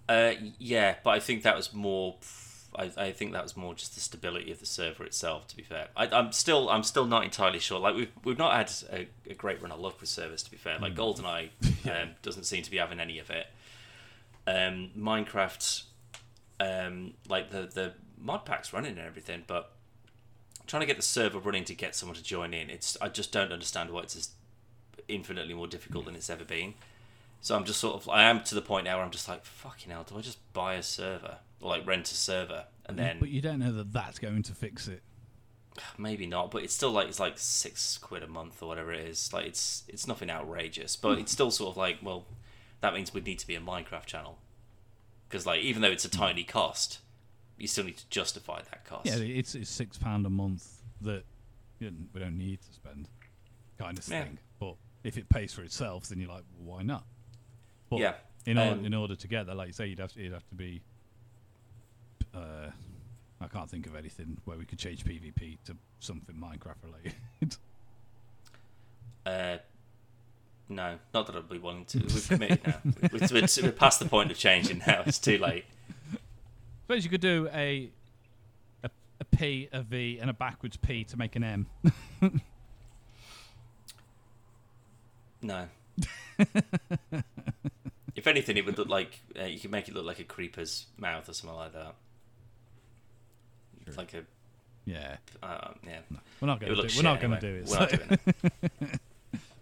Uh, 0.08 0.34
yeah, 0.60 0.96
but 1.04 1.12
I 1.12 1.20
think 1.20 1.44
that 1.44 1.56
was 1.56 1.74
more. 1.74 2.18
I, 2.76 2.92
I 2.98 3.12
think 3.12 3.32
that 3.32 3.42
was 3.42 3.58
more 3.58 3.74
just 3.74 3.96
the 3.96 4.02
stability 4.02 4.52
of 4.52 4.60
the 4.60 4.66
server 4.66 5.04
itself. 5.04 5.48
To 5.48 5.58
be 5.58 5.64
fair, 5.64 5.88
I, 5.96 6.08
I'm 6.08 6.32
still 6.32 6.70
I'm 6.70 6.84
still 6.84 7.06
not 7.06 7.24
entirely 7.24 7.60
sure. 7.60 7.80
Like 7.80 7.96
we've 7.96 8.12
we've 8.24 8.38
not 8.38 8.54
had 8.54 8.72
a, 8.92 9.08
a 9.32 9.34
great 9.34 9.62
run 9.62 9.72
of 9.72 9.80
luck 9.80 10.00
with 10.00 10.10
servers. 10.10 10.44
To 10.44 10.52
be 10.52 10.58
fair, 10.58 10.78
like 10.78 10.94
GoldenEye 10.94 11.50
um, 11.90 12.10
doesn't 12.22 12.44
seem 12.44 12.62
to 12.62 12.70
be 12.70 12.78
having 12.78 13.00
any 13.00 13.18
of 13.18 13.32
it. 13.32 13.48
Um, 14.46 14.92
Minecraft, 14.96 15.84
um, 16.60 17.16
like 17.28 17.50
the 17.50 17.62
the 17.62 17.94
mod 18.18 18.46
packs 18.46 18.74
running 18.74 18.98
and 18.98 19.08
everything, 19.08 19.44
but 19.48 19.72
trying 20.68 20.82
to 20.82 20.86
get 20.86 20.98
the 20.98 21.04
server 21.04 21.40
running 21.40 21.64
to 21.66 21.74
get 21.74 21.96
someone 21.96 22.16
to 22.16 22.24
join 22.24 22.54
in, 22.54 22.70
it's 22.70 22.98
I 23.02 23.10
just 23.10 23.32
don't 23.32 23.52
understand 23.52 23.92
why 23.92 24.02
it's 24.02 24.16
as 24.16 24.30
infinitely 25.08 25.54
more 25.54 25.68
difficult 25.68 26.06
than 26.06 26.16
it's 26.16 26.30
ever 26.30 26.44
been. 26.44 26.74
So 27.42 27.56
I'm 27.56 27.66
just 27.66 27.80
sort 27.80 27.96
of 27.96 28.10
I 28.10 28.24
am 28.24 28.44
to 28.44 28.56
the 28.56 28.62
point 28.62 28.86
now 28.86 28.96
where 28.96 29.06
I'm 29.06 29.12
just 29.12 29.28
like 29.28 29.46
fucking 29.46 29.92
hell. 29.92 30.04
Do 30.04 30.18
I 30.18 30.22
just 30.22 30.40
buy 30.54 30.76
a 30.76 30.84
server 30.84 31.38
or 31.62 31.70
like 31.70 31.86
rent 31.86 32.12
a 32.12 32.16
server 32.16 32.66
and 32.86 32.98
then 32.98 33.18
but 33.20 33.30
you 33.30 33.42
don't 33.42 33.60
know 33.60 33.72
that 33.72 33.94
that's 33.94 34.20
going 34.20 34.44
to 34.44 34.54
fix 34.54 34.88
it. 34.88 35.02
maybe 35.98 36.26
not, 36.26 36.52
but 36.52 36.64
it's 36.64 36.74
still 36.74 36.92
like 36.92 37.08
it's 37.08 37.20
like 37.20 37.38
six 37.38 37.98
quid 37.98 38.24
a 38.24 38.28
month 38.28 38.62
or 38.62 38.68
whatever 38.68 38.94
it 38.94 39.08
is. 39.08 39.32
Like 39.34 39.46
it's 39.46 39.84
it's 39.88 40.08
nothing 40.08 40.30
outrageous, 40.30 40.96
but 40.96 41.20
it's 41.20 41.32
still 41.32 41.52
sort 41.52 41.72
of 41.72 41.78
like 41.78 41.98
well, 42.02 42.26
that 42.82 42.94
means 42.94 43.14
we'd 43.14 43.26
need 43.26 43.40
to 43.40 43.48
be 43.48 43.56
a 43.56 43.62
Minecraft 43.62 44.06
channel 44.06 44.38
because 45.30 45.46
like 45.46 45.62
even 45.62 45.82
though 45.82 45.92
it's 45.92 46.06
a 46.06 46.10
hmm. 46.10 46.18
tiny 46.18 46.44
cost, 46.44 47.00
you 47.58 47.68
still 47.68 47.86
need 47.86 47.98
to 47.98 48.08
justify 48.10 48.62
that 48.62 48.86
cost. 48.86 49.06
Yeah, 49.06 49.16
it's 49.18 49.56
it's 49.56 49.70
six 49.70 49.98
pound 49.98 50.26
a 50.26 50.30
month 50.30 50.82
that 51.02 51.24
you 51.80 51.92
know, 51.92 51.98
we 52.14 52.20
don't 52.20 52.38
need 52.38 52.62
to 52.62 52.74
spend, 52.74 53.08
kind 53.78 53.98
of 53.98 54.08
Yeah. 54.08 54.24
thing. 54.24 54.40
But 54.60 54.76
if 55.04 55.18
it 55.18 55.28
pays 55.30 55.54
for 55.54 55.62
itself, 55.64 56.08
then 56.08 56.20
you're 56.20 56.30
like, 56.30 56.44
well, 56.58 56.78
why 56.78 56.84
not? 56.84 57.06
But 57.90 58.00
Yeah, 58.00 58.14
In 58.46 58.58
order, 58.58 58.72
um, 58.80 58.86
in 58.86 58.94
order 58.94 59.16
to 59.16 59.28
get 59.28 59.46
that, 59.48 59.56
like 59.58 59.68
you 59.68 59.74
say, 59.74 59.88
you'd 59.88 60.00
have 60.00 60.14
to, 60.14 60.20
it'd 60.20 60.34
have 60.34 60.48
to 60.50 60.56
be. 60.56 60.82
Uh, 62.34 62.70
I 63.42 63.48
can't 63.48 63.70
think 63.70 63.86
of 63.86 63.96
anything 63.96 64.38
where 64.46 64.58
we 64.58 64.66
could 64.66 64.80
change 64.80 65.04
PvP 65.06 65.58
to 65.66 65.76
something 66.00 66.36
Minecraft 66.36 66.76
related. 66.84 67.16
Uh, 69.26 69.58
no, 70.70 70.98
not 71.12 71.26
that 71.26 71.36
I'd 71.36 71.50
be 71.50 71.58
willing 71.58 71.86
to. 71.86 71.98
We've 71.98 72.28
committed 72.30 72.60
now. 72.66 72.80
We're, 73.12 73.28
we're, 73.32 73.48
we're 73.64 73.72
past 73.72 74.00
the 74.00 74.06
point 74.08 74.30
of 74.30 74.38
changing 74.38 74.84
now. 74.86 75.02
It's 75.06 75.18
too 75.18 75.40
late. 75.40 75.66
Suppose 76.86 77.04
you 77.04 77.10
could 77.10 77.22
do 77.22 77.50
a, 77.54 77.90
a 78.84 78.90
a 79.20 79.26
P, 79.26 79.70
a 79.72 79.82
V, 79.82 80.20
and 80.22 80.30
a 80.30 80.34
backwards 80.34 80.78
P 80.78 81.04
to 81.06 81.18
make 81.18 81.36
an 81.36 81.44
M. 81.44 81.68
No. 85.46 85.68
if 88.16 88.26
anything, 88.26 88.58
it 88.58 88.66
would 88.66 88.80
look 88.80 88.90
like 88.90 89.20
uh, 89.40 89.44
you 89.44 89.60
could 89.60 89.70
make 89.70 89.88
it 89.88 89.94
look 89.94 90.06
like 90.06 90.20
a 90.20 90.24
creeper's 90.24 90.88
mouth 90.98 91.30
or 91.30 91.34
something 91.34 91.56
like 91.56 91.74
that. 91.74 91.94
Like 93.96 94.16
a 94.16 94.24
yeah, 94.86 95.18
uh, 95.44 95.74
yeah. 95.86 96.00
we're 96.42 96.48
not 96.48 96.60
going 96.60 96.72
to 96.72 96.76
do. 96.76 96.82
We're 96.82 96.90
shit 96.90 97.04
not 97.04 97.22
going 97.22 97.32
to 97.32 97.40
do 97.40 97.56
it. 97.56 97.68
We're 97.68 97.80
not 97.80 97.90
doing 97.90 98.20
it. 98.82 99.00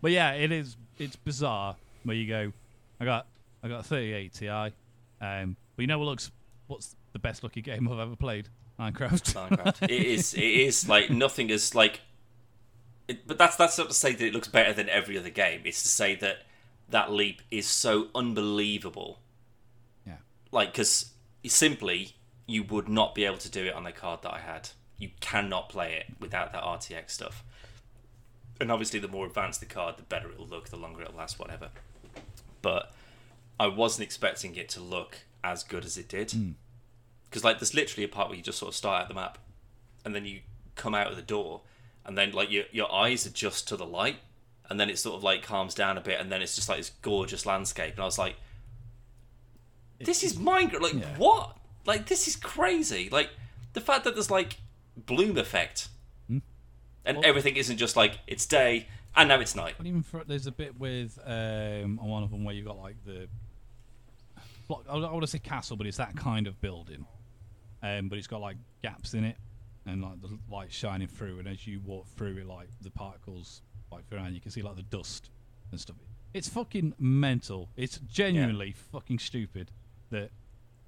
But 0.02 0.12
yeah, 0.12 0.32
it 0.34 0.52
is. 0.52 0.76
It's 1.00 1.16
bizarre 1.16 1.78
where 2.04 2.16
you 2.16 2.28
go. 2.28 2.52
I 3.00 3.06
got 3.06 3.26
I 3.64 3.70
got 3.70 3.80
a 3.80 3.84
38 3.84 4.34
Ti. 4.34 4.50
Um, 4.50 5.56
but 5.76 5.82
you 5.82 5.88
know 5.88 5.98
what 5.98 6.06
looks? 6.06 6.30
What's 6.68 6.96
the 7.14 7.20
best 7.20 7.44
looking 7.44 7.64
game 7.64 7.88
I've 7.88 8.00
ever 8.00 8.16
played? 8.16 8.50
Minecraft. 8.80 9.34
Minecraft. 9.50 9.84
it 9.84 9.92
is. 9.92 10.34
It 10.34 10.42
is 10.42 10.90
like 10.90 11.10
nothing 11.10 11.50
is 11.50 11.74
like. 11.74 12.02
It, 13.08 13.28
but 13.28 13.38
that's 13.38 13.56
that's 13.56 13.78
not 13.78 13.88
to 13.88 13.94
say 13.94 14.14
that 14.14 14.26
it 14.26 14.34
looks 14.34 14.48
better 14.48 14.74
than 14.74 14.90
every 14.90 15.18
other 15.18 15.30
game. 15.30 15.62
It's 15.66 15.82
to 15.84 15.90
say 15.90 16.16
that 16.16 16.44
that 16.90 17.12
leap 17.12 17.42
is 17.50 17.68
so 17.68 18.08
unbelievable. 18.14 19.20
yeah. 20.06 20.18
Like 20.52 20.74
because 20.74 21.12
simply 21.46 22.16
you 22.46 22.64
would 22.64 22.90
not 22.90 23.16
be 23.16 23.26
able 23.26 23.38
to 23.38 23.50
do 23.50 23.66
it 23.66 23.74
on 23.74 23.84
the 23.84 23.92
card 23.92 24.22
that 24.24 24.34
I 24.34 24.40
had. 24.40 24.70
You 24.98 25.10
cannot 25.20 25.70
play 25.70 25.94
it 25.94 26.06
without 26.20 26.52
that 26.54 26.64
RTX 26.64 27.12
stuff. 27.12 27.44
And 28.62 28.72
obviously, 28.72 29.00
the 29.00 29.08
more 29.08 29.26
advanced 29.26 29.60
the 29.60 29.66
card, 29.66 29.98
the 29.98 30.04
better 30.04 30.32
it'll 30.32 30.46
look, 30.46 30.70
the 30.70 30.78
longer 30.78 31.02
it'll 31.02 31.16
last, 31.16 31.40
whatever. 31.40 31.70
But 32.62 32.94
I 33.60 33.68
wasn't 33.68 34.04
expecting 34.04 34.56
it 34.56 34.70
to 34.70 34.80
look 34.80 35.20
as 35.44 35.64
good 35.64 35.84
as 35.86 35.98
it 35.98 36.08
did. 36.08 36.32
Hmm. 36.32 36.52
Because, 37.34 37.44
like, 37.44 37.58
there's 37.60 37.74
literally 37.74 38.04
a 38.04 38.08
part 38.08 38.30
where 38.30 38.38
you 38.38 38.44
just 38.44 38.60
sort 38.60 38.70
of 38.70 38.76
start 38.76 39.02
at 39.02 39.08
the 39.08 39.16
map 39.16 39.40
and 40.06 40.14
then 40.14 40.24
you 40.24 40.42
come 40.76 40.94
out 40.94 41.08
of 41.08 41.16
the 41.16 41.24
door 41.24 41.62
and 42.06 42.16
then, 42.16 42.32
like, 42.32 42.52
your, 42.52 42.66
your 42.72 42.94
eyes 42.94 43.26
adjust 43.26 43.68
to 43.70 43.76
the 43.76 43.86
light 43.88 44.18
and 44.70 44.80
then 44.80 44.88
it 44.88 45.00
sort 45.00 45.16
of, 45.16 45.24
like, 45.24 45.42
calms 45.42 45.74
down 45.74 45.98
a 45.98 46.02
bit 46.02 46.20
and 46.22 46.32
then 46.32 46.44
it's 46.44 46.56
just 46.56 46.70
like 46.70 46.78
this 46.78 46.92
gorgeous 47.02 47.46
landscape. 47.48 47.94
And 47.96 48.02
I 48.02 48.06
was 48.06 48.20
like, 48.20 48.36
this 50.00 50.24
is 50.24 50.36
Minecraft. 50.36 50.82
Like 50.82 50.94
Yeah. 50.94 51.18
what? 51.18 51.58
Like 51.86 52.06
this 52.08 52.28
is 52.28 52.36
crazy. 52.36 53.10
Like 53.10 53.30
the 53.74 53.82
fact 53.82 54.04
that 54.04 54.14
there's 54.16 54.32
like 54.32 54.58
bloom 54.98 55.38
effect, 55.38 55.88
Hmm? 56.28 56.40
and 57.06 57.24
everything 57.26 57.56
isn't 57.56 57.78
just 57.78 57.96
like 57.96 58.20
it's 58.28 58.46
day 58.46 58.88
and 59.16 59.30
now 59.30 59.40
it's 59.40 59.56
night. 59.56 59.76
But 59.78 59.88
even 59.88 60.04
for 60.04 60.24
there's 60.26 60.48
a 60.48 60.52
bit 60.52 60.80
with 60.80 61.18
um, 61.26 62.00
on 62.00 62.08
one 62.10 62.24
of 62.24 62.32
them 62.32 62.44
where 62.44 62.54
you 62.56 62.64
got 62.64 62.78
like 62.78 62.96
the 63.06 63.28
block. 64.68 64.86
I 64.90 64.96
want 64.98 65.22
to 65.22 65.28
say 65.28 65.40
castle, 65.40 65.78
but 65.78 65.88
it's 65.88 65.98
that 65.98 66.16
kind 66.16 66.48
of 66.48 66.60
building. 66.62 67.06
Um, 67.84 68.08
but 68.10 68.18
it's 68.18 68.28
got 68.28 68.42
like 68.42 68.56
gaps 68.82 69.14
in 69.14 69.24
it, 69.26 69.36
and 69.86 70.02
like 70.02 70.22
the 70.22 70.40
light 70.50 70.72
shining 70.72 71.08
through. 71.08 71.40
And 71.40 71.48
as 71.48 71.68
you 71.68 71.80
walk 71.82 72.08
through 72.08 72.38
it, 72.38 72.48
like 72.48 72.70
the 72.82 72.90
particles 72.90 73.62
like 73.92 74.08
through, 74.08 74.20
and 74.20 74.34
you 74.34 74.42
can 74.42 74.50
see 74.52 74.62
like 74.62 74.76
the 74.78 74.84
dust 74.84 75.30
and 75.72 75.80
stuff. 75.80 75.98
It's 76.34 76.48
fucking 76.50 76.96
mental. 76.98 77.70
It's 77.76 77.98
genuinely 78.00 78.72
fucking 78.92 79.20
stupid 79.20 79.70
that 80.10 80.32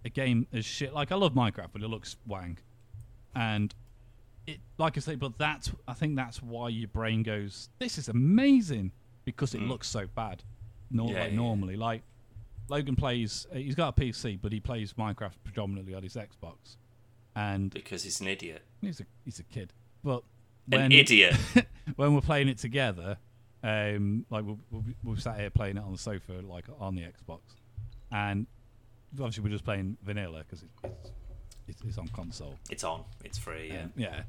a 0.05 0.09
game 0.09 0.47
is 0.51 0.65
shit. 0.65 0.93
Like 0.93 1.11
I 1.11 1.15
love 1.15 1.33
Minecraft, 1.33 1.69
but 1.73 1.81
it 1.83 1.87
looks 1.89 2.15
wank, 2.25 2.63
and 3.35 3.75
it 4.47 4.59
like 4.77 4.97
I 4.97 5.01
say, 5.01 5.15
but 5.15 5.37
that's 5.37 5.71
I 5.87 5.93
think 5.93 6.15
that's 6.15 6.41
why 6.41 6.69
your 6.69 6.87
brain 6.87 7.23
goes, 7.23 7.69
"This 7.77 7.97
is 7.97 8.07
amazing," 8.07 8.91
because 9.25 9.53
it 9.53 9.61
looks 9.61 9.87
so 9.87 10.07
bad. 10.15 10.43
Nor 10.91 11.11
Yeah, 11.11 11.21
like 11.21 11.31
yeah. 11.31 11.35
normally, 11.37 11.75
like 11.75 12.03
Logan 12.69 12.95
plays. 12.95 13.45
He's 13.53 13.75
got 13.75 13.97
a 13.97 14.01
PC, 14.01 14.39
but 14.41 14.51
he 14.51 14.59
plays 14.59 14.93
Minecraft 14.93 15.33
predominantly 15.43 15.93
on 15.93 16.03
his 16.03 16.15
Xbox, 16.15 16.77
and 17.35 17.73
Because 17.73 18.03
he's 18.03 18.21
an 18.21 18.27
idiot. 18.27 18.61
he's 18.81 18.99
a 18.99 19.05
he's 19.23 19.39
a 19.39 19.43
kid. 19.43 19.73
But 20.03 20.23
An 20.71 20.79
when 20.81 20.91
idiot. 20.91 21.35
when 21.95 22.13
we're 22.13 22.21
playing 22.21 22.47
it 22.49 22.57
together, 22.57 23.17
um, 23.63 24.25
like 24.29 24.45
we've, 24.45 24.57
we've, 24.71 24.95
we've 25.03 25.21
sat 25.21 25.39
here 25.39 25.49
playing 25.49 25.77
it 25.77 25.83
on 25.83 25.91
the 25.91 25.97
sofa, 25.97 26.33
like 26.47 26.65
on 26.79 26.95
the 26.95 27.01
Xbox, 27.01 27.39
and 28.11 28.45
obviously 29.13 29.43
we're 29.43 29.49
just 29.49 29.63
playing 29.65 29.97
vanilla 30.03 30.39
because 30.39 30.63
it, 30.63 30.69
it's, 30.83 31.11
it's 31.67 31.81
it's 31.83 31.97
on 31.97 32.07
console. 32.09 32.55
it's 32.69 32.83
on. 32.83 33.03
It's 33.23 33.37
free. 33.37 33.71
Yeah. 33.71 33.81
Um, 33.81 33.93
yeah. 33.95 34.21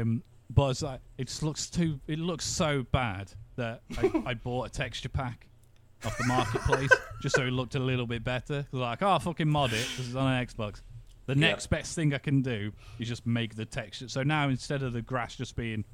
Um, 0.00 0.22
but 0.50 0.70
it's 0.70 0.82
like 0.82 1.00
it 1.18 1.26
just 1.28 1.42
looks 1.42 1.68
too. 1.70 2.00
It 2.08 2.18
looks 2.18 2.44
so 2.44 2.84
bad 2.90 3.30
that 3.56 3.82
I, 3.98 4.22
I 4.26 4.34
bought 4.34 4.66
a 4.66 4.70
texture 4.70 5.08
pack 5.08 5.46
off 6.04 6.16
the 6.16 6.24
marketplace 6.26 6.90
just 7.22 7.34
so 7.36 7.42
it 7.42 7.50
looked 7.50 7.74
a 7.74 7.78
little 7.80 8.06
bit 8.06 8.22
better. 8.24 8.66
like, 8.72 9.02
oh, 9.02 9.18
fucking 9.18 9.48
mod 9.48 9.72
it 9.72 9.86
because 9.90 10.06
it's 10.08 10.16
on 10.16 10.32
an 10.32 10.46
Xbox. 10.46 10.80
The 11.28 11.34
next 11.34 11.66
best 11.68 11.94
thing 11.94 12.14
I 12.14 12.18
can 12.18 12.42
do 12.42 12.72
is 12.98 13.06
just 13.06 13.26
make 13.26 13.54
the 13.54 13.64
texture. 13.66 14.08
So 14.08 14.22
now 14.22 14.48
instead 14.48 14.82
of 14.82 14.92
the 14.92 15.02
grass 15.02 15.36
just 15.36 15.54
being 15.56 15.84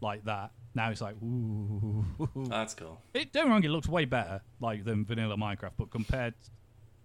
like 0.00 0.24
that, 0.24 0.52
now 0.74 0.90
it's 0.90 1.00
like 1.00 1.14
ooh. 1.22 2.04
That's 2.48 2.74
cool. 2.74 3.00
It, 3.12 3.32
don't 3.32 3.50
wrong, 3.50 3.62
it 3.62 3.68
looks 3.68 3.88
way 3.88 4.04
better 4.06 4.40
like 4.60 4.84
than 4.84 5.04
vanilla 5.04 5.36
Minecraft, 5.36 5.72
but 5.78 5.90
compared 5.90 6.34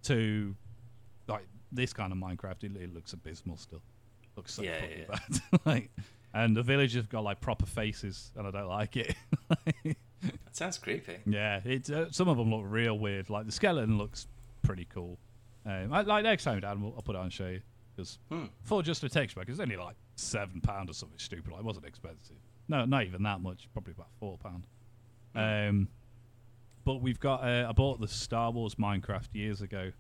to 0.04 0.56
like 1.28 1.46
this 1.72 1.92
kind 1.94 2.12
of 2.14 2.18
Minecraft, 2.18 2.64
it, 2.64 2.76
it 2.78 2.94
looks 2.94 3.14
abysmal 3.14 3.58
still. 3.58 3.82
Looks 4.38 4.54
so 4.54 4.64
Yeah, 4.64 4.80
fucking 4.80 4.98
yeah. 5.00 5.06
bad. 5.52 5.60
like, 5.66 5.92
and 6.34 6.56
the 6.56 6.64
village 6.64 6.94
have 6.94 7.10
got 7.10 7.24
like 7.26 7.42
proper 7.42 7.66
faces, 7.66 8.32
and 8.38 8.48
I 8.48 8.52
don't 8.52 8.70
like 8.70 8.96
it. 8.98 9.16
That 10.22 10.56
sounds 10.56 10.78
creepy. 10.78 11.18
yeah, 11.26 11.62
it. 11.64 11.90
Uh, 11.90 12.12
some 12.12 12.28
of 12.28 12.36
them 12.38 12.52
look 12.52 12.64
real 12.66 13.00
weird. 13.00 13.30
Like 13.30 13.46
the 13.46 13.54
skeleton 13.54 13.98
looks 13.98 14.28
pretty 14.64 14.86
cool. 14.86 15.18
Um, 15.66 15.92
I, 15.94 16.02
like 16.02 16.24
next 16.24 16.44
time, 16.46 16.60
Dan, 16.62 16.82
I'll 16.96 17.02
put 17.02 17.16
it 17.16 17.20
on 17.20 17.30
show 17.30 17.48
you 17.48 17.62
because 17.96 18.18
Hmm. 18.30 18.46
for 18.64 18.82
just 18.82 19.04
a 19.04 19.10
texture 19.10 19.40
pack, 19.40 19.50
it's 19.50 19.60
only 19.60 19.76
like 19.76 19.96
seven 20.16 20.62
pound 20.62 20.90
or 20.90 20.94
something 20.94 21.20
stupid. 21.20 21.52
Like, 21.52 21.60
it 21.62 21.66
wasn't 21.66 21.86
expensive. 21.86 22.38
No, 22.68 22.86
not 22.86 23.04
even 23.06 23.24
that 23.24 23.42
much. 23.42 23.68
Probably 23.74 23.92
about 23.94 24.10
four 24.20 24.38
pound. 24.38 24.68
Um, 25.36 25.90
but 26.86 27.02
we've 27.02 27.20
got. 27.20 27.44
Uh, 27.44 27.68
I 27.70 27.72
bought 27.72 28.00
the 28.00 28.08
Star 28.08 28.52
Wars 28.52 28.76
Minecraft 28.76 29.28
years 29.34 29.62
ago, 29.62 29.92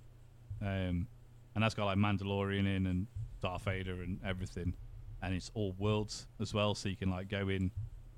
um, 0.62 1.08
and 1.56 1.64
that's 1.64 1.74
got 1.76 1.86
like 1.86 1.98
Mandalorian 1.98 2.66
in 2.76 2.86
and 2.88 3.08
Darth 3.42 3.64
Vader 3.66 4.02
and 4.02 4.20
everything, 4.26 4.74
and 5.22 5.34
it's 5.34 5.52
all 5.54 5.74
worlds 5.78 6.28
as 6.40 6.54
well. 6.54 6.74
So 6.76 6.90
you 6.90 6.96
can 6.96 7.10
like 7.10 7.28
go 7.28 7.50
in 7.50 7.72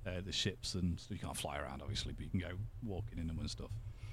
uh, 0.06 0.20
the 0.24 0.32
ships 0.32 0.74
and 0.74 0.98
so 0.98 1.14
you 1.14 1.20
can't 1.20 1.36
fly 1.36 1.58
around 1.58 1.80
obviously, 1.82 2.12
but 2.12 2.24
you 2.24 2.30
can 2.30 2.40
go 2.40 2.56
walking 2.82 3.18
in 3.18 3.26
them 3.26 3.38
and 3.38 3.48
stuff. 3.50 3.70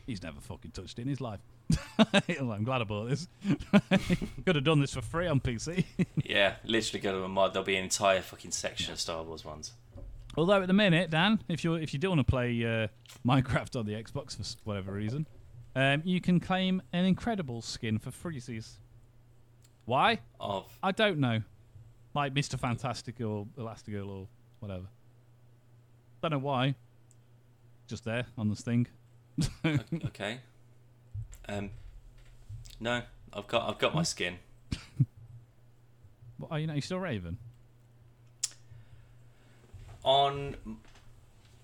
He's 0.09 0.23
never 0.23 0.41
fucking 0.41 0.71
touched 0.71 0.97
it 0.97 1.03
in 1.03 1.07
his 1.07 1.21
life. 1.21 1.39
I'm 2.39 2.63
glad 2.63 2.81
I 2.81 2.83
bought 2.83 3.09
this. 3.09 3.27
Could 4.43 4.55
have 4.55 4.63
done 4.63 4.79
this 4.79 4.95
for 4.95 5.03
free 5.03 5.27
on 5.27 5.39
PC. 5.39 5.85
Yeah, 6.25 6.55
literally 6.63 6.99
go 6.99 7.11
to 7.11 7.23
a 7.23 7.27
mod. 7.27 7.53
There'll 7.53 7.63
be 7.65 7.75
an 7.75 7.83
entire 7.83 8.21
fucking 8.21 8.49
section 8.51 8.91
of 8.91 8.99
Star 8.99 9.21
Wars 9.21 9.45
ones. 9.45 9.73
Although 10.35 10.61
at 10.63 10.67
the 10.67 10.73
minute, 10.73 11.11
Dan, 11.11 11.43
if 11.47 11.63
you 11.63 11.75
if 11.75 11.93
you 11.93 11.99
do 11.99 12.09
want 12.09 12.19
to 12.19 12.23
play 12.23 12.63
uh, 12.63 12.87
Minecraft 13.23 13.79
on 13.79 13.85
the 13.85 13.93
Xbox 13.93 14.35
for 14.35 14.57
whatever 14.63 14.93
reason, 14.93 15.27
um, 15.75 16.01
you 16.05 16.19
can 16.21 16.39
claim 16.39 16.81
an 16.91 17.05
incredible 17.05 17.61
skin 17.61 17.99
for 17.99 18.09
freezies. 18.09 18.77
Why? 19.85 20.19
Of 20.39 20.65
I 20.81 20.91
don't 20.91 21.19
know. 21.19 21.41
Like 22.15 22.33
Mr. 22.33 22.59
Fantastic 22.59 23.21
or 23.21 23.45
Elastigirl 23.57 24.09
or 24.09 24.27
whatever. 24.59 24.85
Don't 26.23 26.31
know 26.31 26.39
why. 26.39 26.73
Just 27.87 28.05
there 28.05 28.25
on 28.39 28.49
this 28.49 28.61
thing. 28.61 28.87
Okay. 30.05 30.39
Um, 31.47 31.71
no, 32.79 33.01
I've 33.33 33.47
got 33.47 33.69
I've 33.69 33.79
got 33.79 33.95
my 33.95 34.03
skin. 34.03 34.39
What, 36.37 36.51
are 36.51 36.59
you, 36.59 36.71
you 36.71 36.81
still 36.81 36.99
Raven? 36.99 37.37
On 40.03 40.55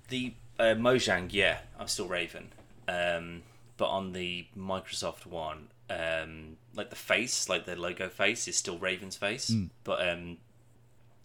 the 0.10 0.34
uh, 0.60 0.76
Mojang, 0.76 1.30
yeah, 1.32 1.60
I'm 1.80 1.88
still 1.88 2.08
Raven. 2.08 2.50
Um, 2.88 3.44
but 3.78 3.88
on 3.88 4.12
the 4.14 4.48
Microsoft 4.58 5.26
one, 5.26 5.70
um, 5.90 6.58
like 6.76 6.90
the 6.90 6.96
face, 6.96 7.48
like 7.50 7.66
the 7.66 7.76
logo 7.76 8.10
face, 8.10 8.48
is 8.48 8.58
still 8.58 8.78
Raven's 8.78 9.16
face. 9.16 9.50
But 9.84 10.08
um, 10.08 10.38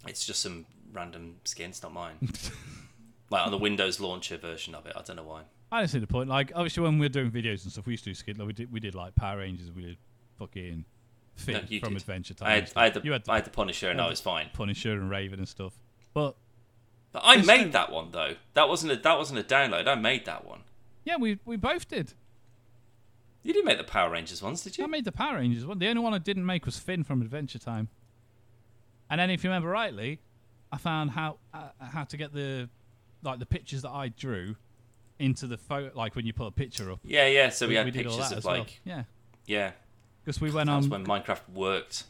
it's 0.06 0.24
just 0.24 0.42
some 0.42 0.66
random 0.92 1.36
skin. 1.44 1.70
It's 1.70 1.82
not 1.82 1.92
mine. 1.92 2.16
like 3.30 3.44
on 3.44 3.50
the 3.50 3.58
Windows 3.58 4.00
launcher 4.00 4.36
version 4.36 4.74
of 4.74 4.86
it. 4.86 4.92
I 4.96 5.02
don't 5.02 5.16
know 5.16 5.24
why. 5.24 5.42
I 5.72 5.78
don't 5.78 5.88
see 5.88 5.98
the 6.00 6.06
point. 6.06 6.28
Like, 6.28 6.52
obviously, 6.54 6.82
when 6.82 6.98
we 6.98 7.04
were 7.06 7.10
doing 7.10 7.30
videos 7.30 7.62
and 7.62 7.72
stuff, 7.72 7.86
we 7.86 7.92
used 7.92 8.04
to 8.04 8.10
do 8.10 8.14
skid. 8.14 8.38
Like, 8.38 8.46
we 8.48 8.52
did, 8.52 8.72
we 8.72 8.80
did 8.80 8.94
like 8.94 9.14
Power 9.14 9.38
Rangers. 9.38 9.70
We 9.70 9.82
did 9.82 9.96
fucking 10.38 10.84
Finn 11.36 11.54
No, 11.54 11.60
from 11.60 11.92
did. 11.92 11.96
Adventure 12.02 12.34
Time. 12.34 12.48
I 12.48 12.52
had. 12.54 12.72
I 12.76 12.84
had, 12.84 12.94
the, 12.94 13.00
you 13.04 13.12
had 13.12 13.22
I 13.28 13.36
had 13.36 13.44
the 13.44 13.50
Punisher, 13.50 13.88
and 13.88 14.00
I 14.00 14.08
was 14.08 14.20
fine. 14.20 14.50
Punisher 14.52 14.92
and 14.92 15.08
Raven 15.08 15.38
and 15.38 15.48
stuff. 15.48 15.74
But 16.12 16.34
But 17.12 17.22
I 17.24 17.36
made 17.42 17.66
no- 17.66 17.72
that 17.72 17.92
one 17.92 18.10
though. 18.10 18.34
That 18.54 18.68
wasn't 18.68 18.92
a 18.92 18.96
that 18.96 19.16
wasn't 19.16 19.38
a 19.38 19.44
download. 19.44 19.86
I 19.86 19.94
made 19.94 20.24
that 20.26 20.44
one. 20.44 20.62
yeah, 21.04 21.16
we 21.16 21.38
we 21.44 21.56
both 21.56 21.88
did. 21.88 22.14
You 23.42 23.52
didn't 23.54 23.64
make 23.66 23.78
the 23.78 23.84
Power 23.84 24.10
Rangers 24.10 24.42
ones, 24.42 24.62
did 24.64 24.76
you? 24.76 24.84
I 24.84 24.86
made 24.86 25.04
the 25.06 25.12
Power 25.12 25.36
Rangers 25.36 25.64
one. 25.64 25.78
The 25.78 25.86
only 25.88 26.02
one 26.02 26.12
I 26.12 26.18
didn't 26.18 26.44
make 26.44 26.66
was 26.66 26.78
Finn 26.78 27.04
from 27.04 27.22
Adventure 27.22 27.58
Time. 27.60 27.88
And 29.08 29.18
then, 29.20 29.30
if 29.30 29.42
you 29.42 29.50
remember 29.50 29.68
rightly, 29.68 30.20
I 30.70 30.76
found 30.78 31.12
how 31.12 31.38
uh, 31.54 31.68
how 31.80 32.04
to 32.04 32.16
get 32.16 32.34
the 32.34 32.68
like 33.22 33.38
the 33.38 33.46
pictures 33.46 33.82
that 33.82 33.90
I 33.90 34.08
drew 34.08 34.56
into 35.20 35.46
the 35.46 35.56
photo. 35.56 35.90
Like 35.94 36.16
when 36.16 36.26
you 36.26 36.32
put 36.32 36.46
a 36.46 36.50
picture 36.50 36.90
up, 36.90 37.00
Yeah, 37.04 37.26
yeah. 37.26 37.48
So 37.50 37.68
we, 37.68 37.74
had 37.76 37.84
did 37.92 38.06
all 38.06 38.12
pictures 38.16 38.28
that 38.30 38.32
of 38.32 38.38
as 38.38 38.44
well. 38.44 38.58
like 38.58 38.80
yeah, 38.84 39.04
yeah. 39.46 39.72
because 40.24 40.40
we 40.40 40.50
went 40.50 40.66
That 40.66 40.72
on 40.72 40.88
when 40.88 41.04
Minecraft 41.06 41.48
worked. 41.52 42.04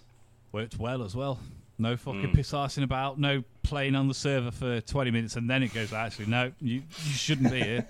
worked 0.53 0.79
well 0.79 1.03
as 1.03 1.15
well. 1.15 1.39
No 1.79 1.97
fucking 1.97 2.23
Mm. 2.31 2.35
piss 2.35 2.53
arsing 2.53 2.83
about. 2.83 3.19
No 3.19 3.43
playing 3.63 3.95
on 3.95 4.07
the 4.09 4.15
server 4.15 4.51
for 4.51 4.81
twenty 4.83 5.11
minutes 5.11 5.37
and 5.37 5.49
then 5.49 5.63
it 5.63 5.73
goes. 5.73 5.93
Actually, 5.93 6.27
no, 6.27 6.53
you 6.61 6.77
you 7.05 7.13
shouldn't 7.13 7.51
be 7.51 7.61
here. 7.63 7.87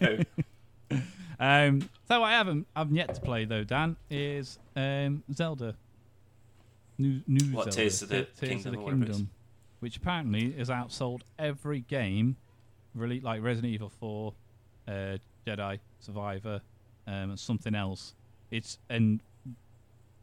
Um, 1.40 1.90
so 2.06 2.22
I 2.22 2.30
haven't 2.32 2.68
I've 2.76 2.92
yet 2.92 3.12
to 3.16 3.20
play 3.20 3.44
though, 3.44 3.64
Dan, 3.64 3.96
is 4.08 4.58
um, 4.76 5.24
Zelda. 5.34 5.74
New, 6.96 7.22
new 7.26 7.46
What, 7.56 7.64
Zelda, 7.64 7.76
Tears 7.76 8.02
of 8.02 8.08
the 8.08 8.22
Te- 8.22 8.28
Tears 8.38 8.50
Kingdom 8.50 8.74
of 8.74 8.78
the 8.78 8.84
whatever 8.84 9.02
it 9.02 9.08
is? 9.10 9.16
Kingdom, 9.16 9.30
which 9.80 9.96
apparently 9.96 10.52
has 10.52 10.68
outsold 10.68 11.22
every 11.36 11.80
game, 11.80 12.36
really 12.94 13.20
like 13.20 13.42
Resident 13.42 13.72
Evil 13.72 13.88
Four, 13.88 14.34
uh, 14.88 15.18
Jedi 15.46 15.78
Survivor, 16.00 16.60
um, 17.06 17.30
and 17.30 17.38
something 17.38 17.74
else. 17.74 18.14
It's 18.50 18.78
and 18.88 19.20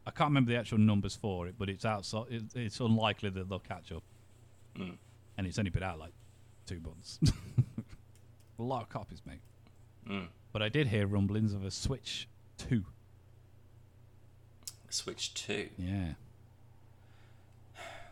I 0.06 0.10
can't 0.10 0.30
remember 0.30 0.50
the 0.52 0.58
actual 0.58 0.78
numbers 0.78 1.14
for 1.14 1.46
it, 1.46 1.54
but 1.58 1.68
it's 1.68 1.84
outsold. 1.84 2.30
It, 2.30 2.42
it's 2.54 2.80
unlikely 2.80 3.30
that 3.30 3.48
they'll 3.48 3.58
catch 3.58 3.92
up, 3.92 4.02
Mm. 4.76 4.96
and 5.36 5.46
it's 5.46 5.58
only 5.58 5.70
been 5.70 5.82
out 5.82 5.98
like 5.98 6.12
two 6.66 6.80
months. 6.80 7.18
a 8.58 8.62
lot 8.62 8.82
of 8.82 8.88
copies, 8.88 9.20
mate. 9.26 9.40
Mm. 10.08 10.26
But 10.52 10.62
I 10.62 10.68
did 10.68 10.88
hear 10.88 11.06
rumblings 11.06 11.52
of 11.54 11.64
a 11.64 11.70
Switch 11.70 12.26
2. 12.58 12.84
Switch 14.90 15.32
two. 15.32 15.68
Yeah. 15.78 16.12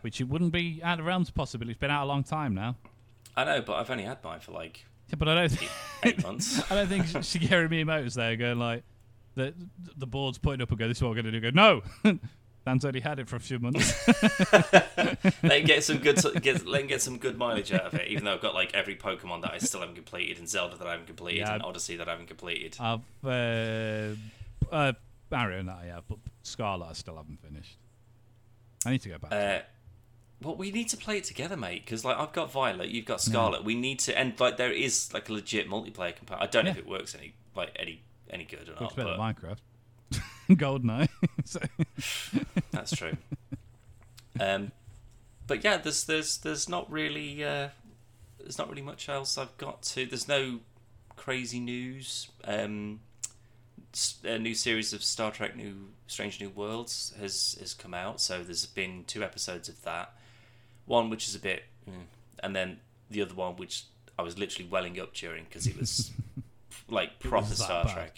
Which 0.01 0.18
it 0.20 0.25
wouldn't 0.29 0.53
be 0.53 0.81
out 0.83 0.99
of 0.99 1.05
realms 1.05 1.31
possibly. 1.31 1.68
It's 1.70 1.79
been 1.79 1.90
out 1.90 2.05
a 2.05 2.07
long 2.09 2.25
time 2.25 2.55
now. 2.55 2.77
I 3.37 3.45
know, 3.45 3.62
but 3.62 3.75
I've 3.77 3.90
only 3.90 4.05
had 4.05 4.23
mine 4.25 4.40
for 4.40 4.53
like 4.53 4.85
Yeah, 5.09 5.16
but 5.19 5.29
I 5.29 5.35
don't 5.35 5.49
think 5.51 5.71
eight 6.03 6.23
months. 6.23 6.61
I 6.71 6.75
don't 6.75 6.88
think 6.88 7.07
Shigeru 7.07 7.69
Miyamoto's 7.69 8.14
there 8.14 8.37
going 8.37 8.59
like 8.59 8.83
the 9.35 9.55
the 9.97 10.07
board's 10.07 10.38
putting 10.38 10.61
up 10.62 10.71
and 10.71 10.79
go, 10.79 10.88
This 10.88 10.99
is 10.99 11.03
what 11.03 11.11
we're 11.11 11.16
gonna 11.23 11.31
do. 11.33 11.40
Go, 11.40 11.51
no 11.51 11.83
Dan's 12.66 12.85
already 12.85 13.01
had 13.01 13.19
it 13.19 13.27
for 13.27 13.37
a 13.37 13.40
few 13.40 13.59
months. 13.59 14.07
let 15.43 15.61
him 15.61 15.64
get 15.66 15.83
some 15.83 15.97
good 15.99 16.21
get 16.43 16.66
let 16.66 16.83
him 16.83 16.87
get 16.88 17.01
some 17.01 17.16
good 17.16 17.38
mileage 17.38 17.73
out 17.73 17.83
of 17.87 17.95
it. 17.95 18.09
Even 18.09 18.25
though 18.25 18.35
I've 18.35 18.43
got 18.43 18.55
like 18.55 18.75
every 18.75 18.97
Pokemon 18.97 19.40
that 19.43 19.53
I 19.53 19.59
still 19.59 19.81
haven't 19.81 19.95
completed, 19.95 20.38
and 20.38 20.47
Zelda 20.49 20.77
that 20.77 20.87
I 20.87 20.90
haven't 20.90 21.07
completed, 21.07 21.38
Yeah, 21.40 21.55
and 21.55 21.62
Odyssey 21.62 21.97
that 21.97 22.07
I 22.07 22.11
haven't 22.11 22.27
completed. 22.27 22.77
I've 22.79 23.01
uh, 23.25 24.14
uh, 24.71 24.93
Arrow 25.33 25.62
that 25.62 25.79
I 25.83 25.87
have, 25.87 26.07
but 26.07 26.19
Scarlet 26.43 26.88
I 26.90 26.93
still 26.93 27.16
haven't 27.16 27.40
finished. 27.40 27.79
I 28.85 28.90
need 28.90 29.01
to 29.03 29.09
go 29.09 29.19
back. 29.19 29.31
to. 29.31 29.37
Uh, 29.37 29.62
well, 30.42 30.57
we 30.57 30.70
need 30.70 30.88
to 30.88 30.96
play 30.96 31.18
it 31.18 31.24
together, 31.24 31.57
mate. 31.57 31.85
Because 31.85 32.05
like 32.05 32.16
I've 32.16 32.33
got 32.33 32.50
Violet, 32.50 32.88
you've 32.88 33.05
got 33.05 33.20
Scarlet. 33.20 33.64
We 33.64 33.74
need 33.74 33.98
to, 34.00 34.18
and 34.18 34.38
like 34.40 34.57
there 34.57 34.72
is 34.72 35.12
like 35.12 35.29
a 35.29 35.33
legit 35.33 35.68
multiplayer 35.68 36.16
component. 36.16 36.42
I 36.42 36.46
don't 36.46 36.64
know 36.64 36.70
if 36.70 36.79
it 36.79 36.87
works 36.87 37.14
any 37.14 37.35
like 37.55 37.76
any 37.76 38.03
any 38.31 38.44
good 38.44 38.68
or 38.68 38.81
not, 38.81 38.96
better 38.96 39.16
but 39.16 39.18
Minecraft. 39.18 39.59
Goldeneye. 40.50 41.09
so, 41.44 41.61
that's 42.70 42.96
true. 42.96 43.16
um, 44.38 44.72
but 45.46 45.62
yeah, 45.62 45.76
there's 45.76 46.05
there's 46.05 46.38
there's 46.38 46.68
not 46.68 46.90
really 46.90 47.44
uh, 47.44 47.68
there's 48.38 48.59
not 48.59 48.68
really 48.68 48.83
much 48.83 49.09
else 49.09 49.37
I've 49.37 49.57
got 49.59 49.83
to. 49.83 50.07
There's 50.07 50.29
no 50.29 50.61
crazy 51.16 51.61
news. 51.61 52.31
Um, 52.44 53.00
a 54.24 54.38
new 54.38 54.55
series 54.55 54.92
of 54.94 55.03
Star 55.03 55.31
Trek: 55.31 55.55
New 55.55 55.88
Strange 56.07 56.40
New 56.40 56.48
Worlds 56.48 57.12
has 57.20 57.57
has 57.61 57.74
come 57.74 57.92
out, 57.92 58.22
so 58.22 58.42
there's 58.42 58.64
been 58.64 59.05
two 59.07 59.22
episodes 59.22 59.68
of 59.68 59.83
that. 59.83 60.14
One 60.90 61.09
which 61.09 61.29
is 61.29 61.37
a 61.37 61.38
bit, 61.38 61.62
mm, 61.88 62.03
and 62.42 62.57
then 62.57 62.81
the 63.11 63.22
other 63.22 63.35
one 63.35 63.55
which 63.55 63.85
I 64.18 64.22
was 64.22 64.37
literally 64.37 64.68
welling 64.68 64.98
up 64.98 65.14
during 65.14 65.44
because 65.44 65.68
it 65.68 65.79
was 65.79 66.11
like 66.88 67.20
proper 67.20 67.46
that 67.46 67.57
Star 67.57 67.85
bad. 67.85 68.11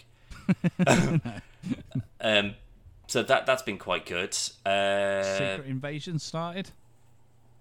Trek. 0.87 1.41
um, 2.21 2.55
so 3.05 3.21
that 3.21 3.45
that's 3.45 3.61
been 3.61 3.77
quite 3.77 4.07
good. 4.07 4.35
Uh, 4.65 5.21
Secret 5.21 5.67
Invasion 5.67 6.17
started. 6.17 6.71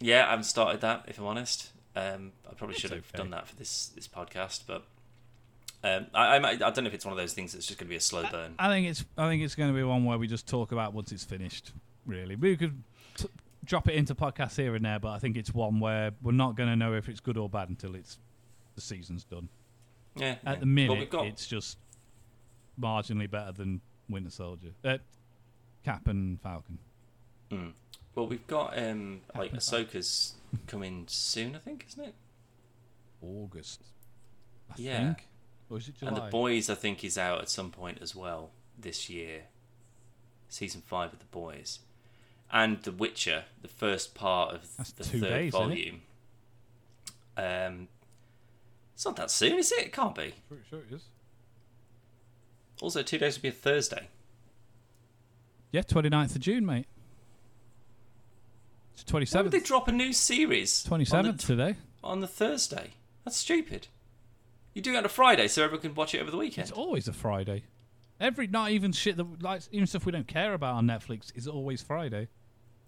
yeah, 0.00 0.26
I 0.26 0.30
haven't 0.30 0.44
started 0.44 0.80
that 0.80 1.04
if 1.08 1.18
I'm 1.18 1.26
honest. 1.26 1.72
Um, 1.94 2.32
I 2.50 2.54
probably 2.54 2.76
should 2.76 2.92
have 2.92 3.00
okay. 3.00 3.18
done 3.18 3.32
that 3.32 3.46
for 3.46 3.56
this 3.56 3.88
this 3.88 4.08
podcast, 4.08 4.62
but 4.66 4.86
um, 5.84 6.06
I, 6.14 6.38
I 6.38 6.50
I 6.52 6.54
don't 6.56 6.84
know 6.84 6.88
if 6.88 6.94
it's 6.94 7.04
one 7.04 7.12
of 7.12 7.18
those 7.18 7.34
things 7.34 7.52
that's 7.52 7.66
just 7.66 7.78
going 7.78 7.88
to 7.88 7.90
be 7.90 7.96
a 7.96 8.00
slow 8.00 8.24
burn. 8.30 8.54
I 8.58 8.68
think 8.70 8.88
it's 8.88 9.04
I 9.18 9.28
think 9.28 9.42
it's 9.42 9.56
going 9.56 9.68
to 9.68 9.76
be 9.76 9.82
one 9.82 10.06
where 10.06 10.16
we 10.16 10.26
just 10.26 10.48
talk 10.48 10.72
about 10.72 10.94
once 10.94 11.12
it's 11.12 11.22
finished. 11.22 11.72
Really, 12.06 12.34
we 12.34 12.56
could 12.56 12.82
drop 13.64 13.88
it 13.88 13.94
into 13.94 14.14
podcasts 14.14 14.56
here 14.56 14.74
and 14.74 14.84
there, 14.84 14.98
but 14.98 15.10
I 15.10 15.18
think 15.18 15.36
it's 15.36 15.54
one 15.54 15.80
where 15.80 16.12
we're 16.22 16.32
not 16.32 16.56
going 16.56 16.68
to 16.68 16.76
know 16.76 16.94
if 16.94 17.08
it's 17.08 17.20
good 17.20 17.36
or 17.36 17.48
bad 17.48 17.68
until 17.68 17.94
it's 17.94 18.18
the 18.74 18.80
season's 18.80 19.24
done. 19.24 19.48
Yeah, 20.16 20.32
At 20.32 20.38
yeah. 20.44 20.54
the 20.56 20.66
minute, 20.66 21.10
got 21.10 21.26
it's 21.26 21.46
just 21.46 21.78
marginally 22.80 23.30
better 23.30 23.52
than 23.52 23.80
Winter 24.08 24.30
Soldier, 24.30 24.70
uh, 24.84 24.98
Cap 25.84 26.06
and 26.08 26.40
Falcon. 26.40 26.78
mm. 27.50 27.72
well, 28.14 28.26
we've 28.26 28.46
got 28.46 28.76
um, 28.78 29.20
like 29.34 29.52
Ahsoka's 29.52 30.34
coming 30.66 31.04
soon, 31.08 31.54
I 31.56 31.58
think, 31.58 31.86
isn't 31.88 32.04
it? 32.04 32.14
August, 33.22 33.82
I 34.70 34.74
Yeah. 34.76 34.98
think, 34.98 35.28
or 35.70 35.78
is 35.78 35.88
it 35.88 35.96
July? 35.96 36.08
And 36.12 36.16
the 36.16 36.30
boys, 36.30 36.68
I 36.68 36.74
think, 36.74 37.04
is 37.04 37.16
out 37.16 37.40
at 37.40 37.48
some 37.48 37.70
point 37.70 37.98
as 38.02 38.14
well 38.14 38.50
this 38.78 39.08
year. 39.08 39.44
Season 40.48 40.82
five 40.84 41.12
of 41.14 41.18
the 41.18 41.24
boys, 41.26 41.78
and 42.52 42.82
The 42.82 42.92
Witcher, 42.92 43.44
the 43.62 43.68
first 43.68 44.14
part 44.14 44.54
of 44.54 44.76
That's 44.76 44.92
the 44.92 45.04
third 45.04 45.20
days, 45.22 45.54
isn't 45.54 45.72
it? 45.72 45.74
volume. 45.74 46.02
Um, 47.36 47.88
it's 48.94 49.04
not 49.04 49.16
that 49.16 49.30
soon, 49.30 49.58
is 49.58 49.72
it? 49.72 49.86
It 49.86 49.92
can't 49.92 50.14
be. 50.14 50.34
Pretty 50.48 50.62
sure 50.68 50.80
it 50.80 50.94
is. 50.94 51.02
Also, 52.80 53.02
two 53.02 53.18
days 53.18 53.36
would 53.36 53.42
be 53.42 53.48
a 53.48 53.52
Thursday. 53.52 54.08
Yeah, 55.70 55.82
29th 55.82 56.34
of 56.36 56.40
June, 56.40 56.66
mate. 56.66 56.86
It's 58.92 59.04
twenty 59.04 59.24
Why 59.32 59.40
would 59.42 59.52
they 59.52 59.60
drop 59.60 59.88
a 59.88 59.92
new 59.92 60.12
series? 60.12 60.84
27th 60.84 60.92
on 60.92 61.04
seventh 61.06 61.40
the, 61.40 61.46
today. 61.46 61.76
on 62.04 62.20
the 62.20 62.26
Thursday. 62.26 62.90
That's 63.24 63.36
stupid. 63.38 63.86
You 64.74 64.82
do 64.82 64.92
it 64.92 64.96
on 64.98 65.04
a 65.06 65.08
Friday 65.08 65.48
so 65.48 65.64
everyone 65.64 65.80
can 65.82 65.94
watch 65.94 66.14
it 66.14 66.20
over 66.20 66.30
the 66.30 66.36
weekend. 66.36 66.68
It's 66.68 66.76
always 66.76 67.08
a 67.08 67.12
Friday. 67.12 67.64
Every 68.20 68.46
not 68.46 68.70
even 68.70 68.92
shit 68.92 69.16
that 69.16 69.42
like 69.42 69.62
even 69.72 69.86
stuff 69.86 70.04
we 70.04 70.12
don't 70.12 70.28
care 70.28 70.52
about 70.54 70.74
on 70.74 70.86
Netflix 70.86 71.34
is 71.34 71.48
always 71.48 71.80
Friday. 71.82 72.28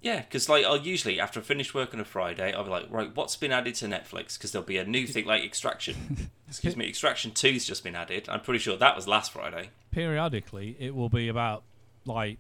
Yeah, 0.05 0.21
because 0.21 0.51
like 0.51 0.67
I'll 0.67 0.77
usually 0.77 1.19
after 1.19 1.41
I 1.41 1.43
finish 1.43 1.73
work 1.73 1.95
on 1.95 1.99
a 2.01 2.05
Friday, 2.05 2.53
I'll 2.53 2.65
be 2.65 2.69
like, 2.71 2.87
right, 2.91 3.11
what's 3.17 3.37
been 3.37 3.53
added 3.53 3.75
to 3.77 3.87
Netflix? 3.87 4.37
Because 4.37 4.53
there'll 4.53 4.67
be 4.67 4.77
a 4.77 4.85
new 4.85 5.07
thing 5.07 5.25
like 5.25 5.43
Extraction. 5.43 6.29
Excuse 6.49 6.77
me, 6.77 6.87
Extraction 6.87 7.31
Two's 7.31 7.65
just 7.65 7.83
been 7.83 7.95
added. 7.97 8.29
I'm 8.29 8.41
pretty 8.41 8.59
sure 8.59 8.77
that 8.77 8.95
was 8.95 9.09
last 9.09 9.33
Friday. 9.33 9.71
Periodically, 9.93 10.77
it 10.79 10.95
will 10.95 11.09
be 11.09 11.29
about 11.29 11.63
like 12.05 12.37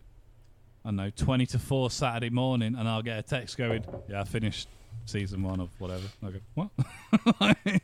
I 0.84 0.88
don't 0.88 0.96
know 0.96 1.10
twenty 1.16 1.46
to 1.46 1.58
four 1.58 1.90
Saturday 1.90 2.28
morning, 2.28 2.74
and 2.78 2.86
I'll 2.86 3.00
get 3.02 3.18
a 3.18 3.22
text 3.22 3.56
going, 3.56 3.82
"Yeah, 4.10 4.20
I 4.20 4.24
finished 4.24 4.68
season 5.06 5.42
one 5.42 5.58
of 5.60 5.70
whatever." 5.80 6.06
I 6.22 6.30
go, 6.32 6.40
"What?" 6.52 6.68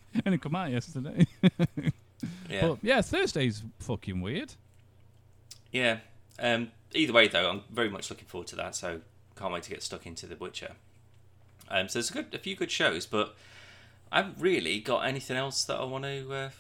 Only 0.27 0.37
come 0.39 0.55
out 0.57 0.71
yesterday. 0.71 1.27
Yeah, 2.51 2.69
But 2.69 2.79
yeah, 2.83 3.01
Thursday's 3.01 3.63
fucking 3.79 4.21
weird. 4.21 4.53
yeah. 5.73 6.01
Um, 6.39 6.71
either 6.93 7.15
way, 7.15 7.29
though, 7.29 7.49
I'm 7.49 7.63
very 7.73 7.89
much 7.89 8.11
looking 8.11 8.27
forward 8.27 8.49
to 8.49 8.57
that. 8.57 8.75
So 8.75 9.01
can't 9.41 9.53
wait 9.53 9.63
to 9.65 9.71
get 9.71 9.83
stuck 9.83 10.07
into 10.07 10.27
The 10.27 10.37
Witcher. 10.37 10.73
Um, 11.71 11.89
so 11.89 11.99
there's 11.99 12.11
a, 12.11 12.13
good, 12.13 12.35
a 12.35 12.39
few 12.39 12.57
good 12.57 12.71
shows, 12.71 13.07
but 13.07 13.35
I 14.13 14.19
haven't 14.19 14.37
really 14.39 14.81
got 14.81 15.07
anything 15.07 15.37
else 15.37 15.65
that 15.65 15.79
I 15.79 15.85
want 15.85 16.05
to 16.05 16.33
uh, 16.33 16.51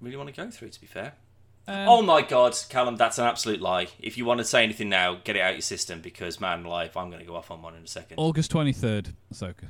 really 0.00 0.16
want 0.16 0.28
to 0.28 0.34
go 0.34 0.50
through. 0.50 0.68
To 0.70 0.80
be 0.80 0.86
fair. 0.86 1.14
Um, 1.68 1.88
oh 1.88 2.02
my 2.02 2.22
god, 2.22 2.56
Callum, 2.68 2.96
that's 2.96 3.18
an 3.18 3.24
absolute 3.24 3.60
lie. 3.60 3.88
If 3.98 4.18
you 4.18 4.24
want 4.24 4.38
to 4.38 4.44
say 4.44 4.62
anything 4.62 4.88
now, 4.88 5.18
get 5.24 5.36
it 5.36 5.40
out 5.40 5.54
your 5.54 5.62
system 5.62 6.00
because 6.00 6.40
man, 6.40 6.64
live, 6.64 6.96
I'm 6.96 7.08
going 7.08 7.20
to 7.20 7.26
go 7.26 7.34
off 7.34 7.50
on 7.50 7.62
one 7.62 7.74
in 7.74 7.82
a 7.82 7.88
second. 7.88 8.18
August 8.18 8.50
twenty 8.50 8.72
third, 8.72 9.14
Ahsoka. 9.32 9.68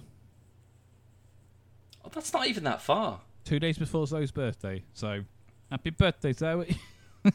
Oh, 2.05 2.11
that's 2.13 2.33
not 2.33 2.47
even 2.49 2.65
that 2.65 2.83
far. 2.83 3.21
two 3.45 3.61
days 3.61 3.79
before 3.79 4.07
Zoe's 4.07 4.31
birthday. 4.31 4.83
So, 4.95 5.23
happy 5.71 5.91
birthday, 5.91 6.33
Zoe! 6.33 6.77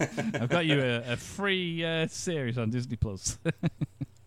I've 0.00 0.48
got 0.48 0.66
you 0.66 0.80
a, 0.80 1.12
a 1.12 1.16
free 1.16 1.84
uh, 1.84 2.06
series 2.08 2.58
on 2.58 2.70
Disney 2.70 2.96
Plus. 2.96 3.38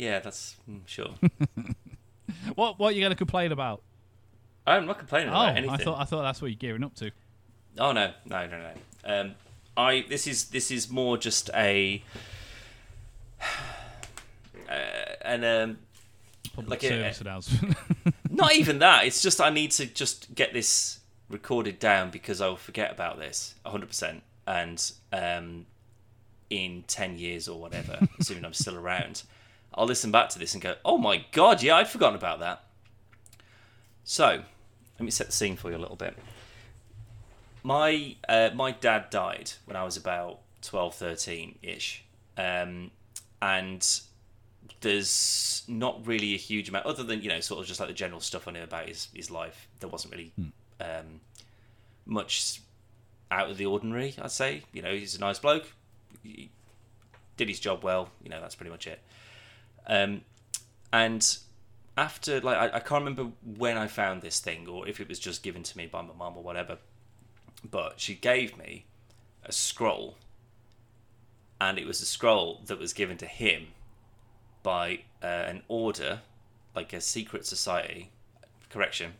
Yeah, 0.00 0.20
that's 0.20 0.56
mm, 0.68 0.80
sure. 0.86 1.10
what 2.54 2.78
what 2.78 2.88
are 2.88 2.92
you 2.92 3.00
going 3.00 3.10
to 3.12 3.16
complain 3.16 3.52
about? 3.52 3.82
I'm 4.66 4.86
not 4.86 4.98
complaining 4.98 5.28
Oh, 5.28 5.32
about 5.32 5.56
anything. 5.58 5.70
I 5.70 5.76
thought 5.76 6.00
I 6.00 6.04
thought 6.04 6.22
that's 6.22 6.40
what 6.40 6.50
you're 6.50 6.56
gearing 6.56 6.82
up 6.82 6.94
to. 6.96 7.10
Oh 7.78 7.92
no, 7.92 8.12
no, 8.24 8.46
no, 8.46 8.58
no. 8.58 8.72
Um, 9.04 9.34
I 9.76 10.06
this 10.08 10.26
is 10.26 10.46
this 10.46 10.70
is 10.70 10.90
more 10.90 11.18
just 11.18 11.50
a 11.54 12.02
uh, 14.70 14.72
and 15.20 15.44
um, 15.44 15.78
Public 16.54 16.82
Like 16.82 16.84
a- 16.84 16.88
service 16.88 17.20
announcement. 17.20 17.76
not 18.30 18.56
even 18.56 18.78
that. 18.86 19.04
It's 19.04 19.20
just 19.20 19.38
I 19.38 19.50
need 19.50 19.70
to 19.72 19.84
just 19.84 20.34
get 20.34 20.54
this 20.54 21.00
recorded 21.28 21.78
down 21.78 22.08
because 22.10 22.40
I'll 22.40 22.56
forget 22.56 22.90
about 22.90 23.18
this 23.18 23.54
100 23.64 23.86
percent 23.86 24.22
and 24.46 24.92
um, 25.12 25.66
in 26.48 26.84
10 26.88 27.18
years 27.18 27.48
or 27.48 27.60
whatever, 27.60 27.98
assuming 28.18 28.46
I'm 28.46 28.54
still 28.54 28.76
around, 28.76 29.22
I'll 29.74 29.86
listen 29.86 30.10
back 30.10 30.28
to 30.30 30.38
this 30.38 30.54
and 30.54 30.62
go, 30.62 30.76
"Oh 30.84 30.98
my 30.98 31.24
god, 31.32 31.62
yeah, 31.62 31.76
I'd 31.76 31.88
forgotten 31.88 32.16
about 32.16 32.40
that." 32.40 32.64
So, 34.04 34.42
let 34.98 35.04
me 35.04 35.10
set 35.10 35.26
the 35.26 35.32
scene 35.32 35.56
for 35.56 35.70
you 35.70 35.76
a 35.76 35.78
little 35.78 35.96
bit. 35.96 36.16
My 37.62 38.16
uh, 38.28 38.50
my 38.54 38.72
dad 38.72 39.10
died 39.10 39.52
when 39.66 39.76
I 39.76 39.84
was 39.84 39.96
about 39.96 40.40
12, 40.62 40.94
13 40.94 41.58
ish, 41.62 42.04
um, 42.36 42.90
and 43.40 43.86
there's 44.80 45.62
not 45.68 46.06
really 46.06 46.34
a 46.34 46.38
huge 46.38 46.68
amount 46.68 46.86
other 46.86 47.02
than 47.02 47.20
you 47.22 47.28
know 47.28 47.40
sort 47.40 47.60
of 47.60 47.66
just 47.66 47.80
like 47.80 47.88
the 47.88 47.94
general 47.94 48.20
stuff 48.20 48.48
I 48.48 48.52
knew 48.52 48.62
about 48.62 48.88
his 48.88 49.08
his 49.14 49.30
life. 49.30 49.68
There 49.80 49.88
wasn't 49.88 50.14
really 50.14 50.32
um, 50.80 51.20
much 52.06 52.60
out 53.30 53.50
of 53.50 53.58
the 53.58 53.66
ordinary. 53.66 54.14
I'd 54.20 54.30
say 54.30 54.62
you 54.72 54.82
know 54.82 54.92
he's 54.92 55.16
a 55.16 55.20
nice 55.20 55.38
bloke. 55.38 55.72
He 56.22 56.50
did 57.36 57.48
his 57.48 57.60
job 57.60 57.84
well. 57.84 58.10
You 58.22 58.30
know 58.30 58.40
that's 58.40 58.54
pretty 58.54 58.70
much 58.70 58.86
it. 58.86 59.00
Um, 59.86 60.22
and 60.92 61.36
after 61.96 62.40
like 62.40 62.56
I, 62.56 62.76
I 62.76 62.80
can't 62.80 63.04
remember 63.04 63.30
when 63.44 63.76
I 63.76 63.86
found 63.86 64.22
this 64.22 64.40
thing 64.40 64.68
or 64.68 64.86
if 64.88 65.00
it 65.00 65.08
was 65.08 65.18
just 65.18 65.42
given 65.42 65.62
to 65.62 65.76
me 65.76 65.86
by 65.86 66.02
my 66.02 66.14
mum 66.16 66.36
or 66.36 66.42
whatever. 66.42 66.78
But 67.68 68.00
she 68.00 68.14
gave 68.14 68.56
me 68.56 68.86
a 69.44 69.52
scroll, 69.52 70.16
and 71.60 71.78
it 71.78 71.86
was 71.86 72.00
a 72.00 72.06
scroll 72.06 72.62
that 72.66 72.78
was 72.78 72.92
given 72.92 73.16
to 73.18 73.26
him 73.26 73.68
by 74.62 75.00
uh, 75.22 75.26
an 75.26 75.62
order, 75.68 76.20
like 76.74 76.92
a 76.92 77.00
secret 77.00 77.44
society. 77.46 78.10
Correction, 78.70 79.14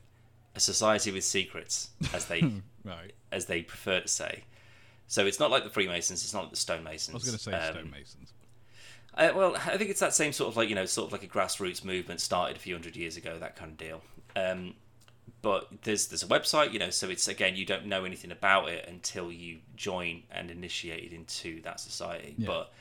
a 0.55 0.61
society 0.61 1.11
with 1.11 1.25
secrets, 1.25 1.91
as 2.15 2.27
they 2.27 2.41
right. 2.85 3.13
as 3.33 3.47
they 3.47 3.63
prefer 3.63 4.01
to 4.01 4.09
say. 4.09 4.45
So 5.09 5.27
it's 5.27 5.41
not 5.41 5.51
like 5.51 5.65
the 5.65 5.71
Freemasons. 5.71 6.23
It's 6.23 6.33
not 6.33 6.45
like 6.45 6.51
the 6.53 6.57
Stonemasons. 6.57 7.11
I 7.11 7.15
was 7.15 7.25
going 7.25 7.37
to 7.37 7.43
say 7.43 7.53
Um, 7.53 7.75
stonemasons. 7.75 8.33
Uh, 9.15 9.31
well, 9.35 9.57
I 9.57 9.77
think 9.77 9.91
it's 9.91 10.01
that 10.01 10.15
same 10.15 10.33
sort 10.33 10.51
of 10.51 10.57
like 10.57 10.69
you 10.69 10.75
know, 10.75 10.87
sort 10.87 11.07
of 11.07 11.13
like 11.13 11.23
a 11.23 11.27
grassroots 11.27 11.85
movement 11.85 12.21
started 12.21 12.57
a 12.57 12.61
few 12.61 12.75
hundred 12.75 12.97
years 12.97 13.17
ago, 13.17 13.39
that 13.39 13.57
kind 13.57 13.73
of 13.73 13.77
deal. 13.77 14.03
Um, 14.37 14.75
but 15.43 15.69
there's 15.83 16.09
there's 16.09 16.23
a 16.23 16.27
website, 16.27 16.73
you 16.73 16.79
know, 16.79 16.91
so 16.91 17.09
it's 17.09 17.29
again 17.29 17.57
you 17.57 17.65
don't 17.65 17.87
know 17.87 18.05
anything 18.05 18.31
about 18.31 18.69
it 18.69 18.87
until 18.89 19.33
you 19.33 19.59
join 19.77 20.23
and 20.31 20.51
initiated 20.51 21.13
into 21.13 21.63
that 21.63 21.81
society. 21.81 22.35
Yeah. 22.39 22.47
But 22.47 22.73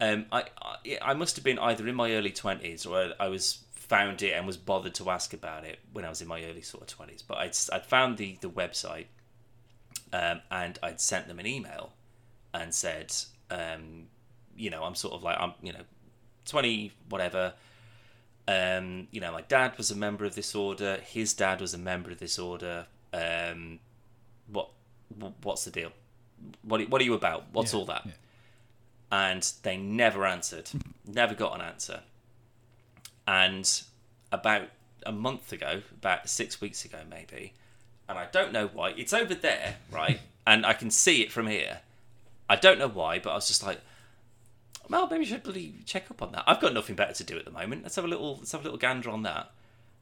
um, 0.00 0.26
I, 0.32 0.44
I 0.60 0.98
I 1.02 1.14
must 1.14 1.36
have 1.36 1.44
been 1.44 1.58
either 1.58 1.86
in 1.86 1.94
my 1.94 2.12
early 2.12 2.30
twenties 2.30 2.86
or 2.86 3.12
I 3.18 3.28
was 3.28 3.58
found 3.72 4.22
it 4.22 4.32
and 4.32 4.46
was 4.46 4.56
bothered 4.56 4.94
to 4.94 5.10
ask 5.10 5.32
about 5.32 5.64
it 5.64 5.80
when 5.92 6.04
I 6.04 6.08
was 6.08 6.22
in 6.22 6.28
my 6.28 6.44
early 6.44 6.62
sort 6.62 6.82
of 6.82 6.88
twenties. 6.88 7.22
But 7.22 7.38
I'd 7.38 7.56
I'd 7.72 7.86
found 7.86 8.18
the 8.18 8.36
the 8.40 8.50
website 8.50 9.06
um, 10.12 10.40
and 10.50 10.78
I'd 10.82 11.00
sent 11.00 11.28
them 11.28 11.38
an 11.38 11.46
email 11.46 11.92
and 12.52 12.74
said, 12.74 13.14
Um, 13.50 14.06
you 14.60 14.70
know, 14.70 14.84
I'm 14.84 14.94
sort 14.94 15.14
of 15.14 15.22
like 15.22 15.36
I'm 15.40 15.54
you 15.62 15.72
know, 15.72 15.80
twenty 16.44 16.92
whatever. 17.08 17.54
Um, 18.48 19.06
you 19.12 19.20
know, 19.20 19.32
my 19.32 19.42
dad 19.42 19.76
was 19.78 19.90
a 19.90 19.96
member 19.96 20.24
of 20.24 20.34
this 20.34 20.54
order. 20.54 20.96
His 21.04 21.34
dad 21.34 21.60
was 21.60 21.72
a 21.74 21.78
member 21.78 22.10
of 22.10 22.18
this 22.18 22.38
order. 22.38 22.86
Um, 23.12 23.78
what 24.52 24.70
what's 25.42 25.64
the 25.64 25.70
deal? 25.70 25.92
What 26.62 26.88
what 26.88 27.00
are 27.00 27.04
you 27.04 27.14
about? 27.14 27.44
What's 27.52 27.72
Yeah, 27.72 27.78
all 27.78 27.84
that? 27.86 28.02
yeah. 28.06 28.12
And 29.12 29.52
they 29.62 29.76
never 29.76 30.24
answered. 30.26 30.70
never 31.06 31.34
got 31.34 31.54
an 31.54 31.60
answer. 31.62 32.00
And 33.26 33.82
about 34.32 34.68
a 35.06 35.12
month 35.12 35.52
ago, 35.52 35.82
about 35.92 36.28
six 36.28 36.60
weeks 36.60 36.84
ago, 36.84 36.98
maybe, 37.08 37.52
and 38.08 38.18
I 38.18 38.26
don't 38.26 38.52
know 38.52 38.68
why. 38.68 38.90
It's 38.90 39.12
over 39.12 39.34
there, 39.34 39.76
right? 39.92 40.20
and 40.46 40.66
I 40.66 40.72
can 40.72 40.90
see 40.90 41.22
it 41.22 41.30
from 41.32 41.46
here. 41.46 41.80
I 42.48 42.56
don't 42.56 42.78
know 42.78 42.88
why, 42.88 43.18
but 43.20 43.30
I 43.30 43.34
was 43.34 43.46
just 43.46 43.64
like, 43.64 43.80
well, 44.90 45.08
maybe 45.08 45.24
I 45.24 45.28
should 45.28 45.42
bloody 45.42 45.74
check 45.86 46.10
up 46.10 46.20
on 46.20 46.32
that. 46.32 46.44
I've 46.46 46.60
got 46.60 46.74
nothing 46.74 46.96
better 46.96 47.14
to 47.14 47.24
do 47.24 47.38
at 47.38 47.44
the 47.44 47.50
moment. 47.50 47.84
Let's 47.84 47.96
have 47.96 48.04
a 48.04 48.08
little 48.08 48.36
let's 48.36 48.52
have 48.52 48.62
a 48.62 48.64
little 48.64 48.78
gander 48.78 49.10
on 49.10 49.22
that. 49.22 49.52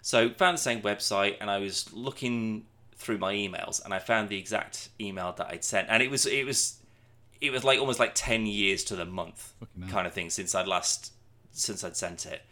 So 0.01 0.31
found 0.31 0.57
the 0.57 0.63
same 0.63 0.81
website 0.81 1.37
and 1.41 1.51
I 1.51 1.59
was 1.59 1.93
looking 1.93 2.65
through 2.97 3.19
my 3.19 3.35
emails 3.35 3.85
and 3.85 3.93
I 3.93 3.99
found 3.99 4.29
the 4.29 4.39
exact 4.39 4.89
email 5.01 5.33
that 5.33 5.49
I'd 5.49 5.63
sent 5.63 5.89
and 5.91 6.03
it 6.03 6.11
was 6.11 6.27
it 6.27 6.45
was 6.45 6.79
it 7.41 7.51
was 7.53 7.65
like 7.65 7.79
almost 7.79 8.01
like 8.01 8.13
ten 8.15 8.47
years 8.47 8.83
to 8.85 8.97
the 8.97 9.05
month 9.05 9.55
Fucking 9.61 9.93
kind 9.93 10.07
of 10.07 10.15
thing 10.15 10.31
since 10.31 10.55
I'd 10.55 10.67
last 10.67 11.13
since 11.53 11.85
I'd 11.85 11.97
sent 11.97 12.27
it. 12.27 12.43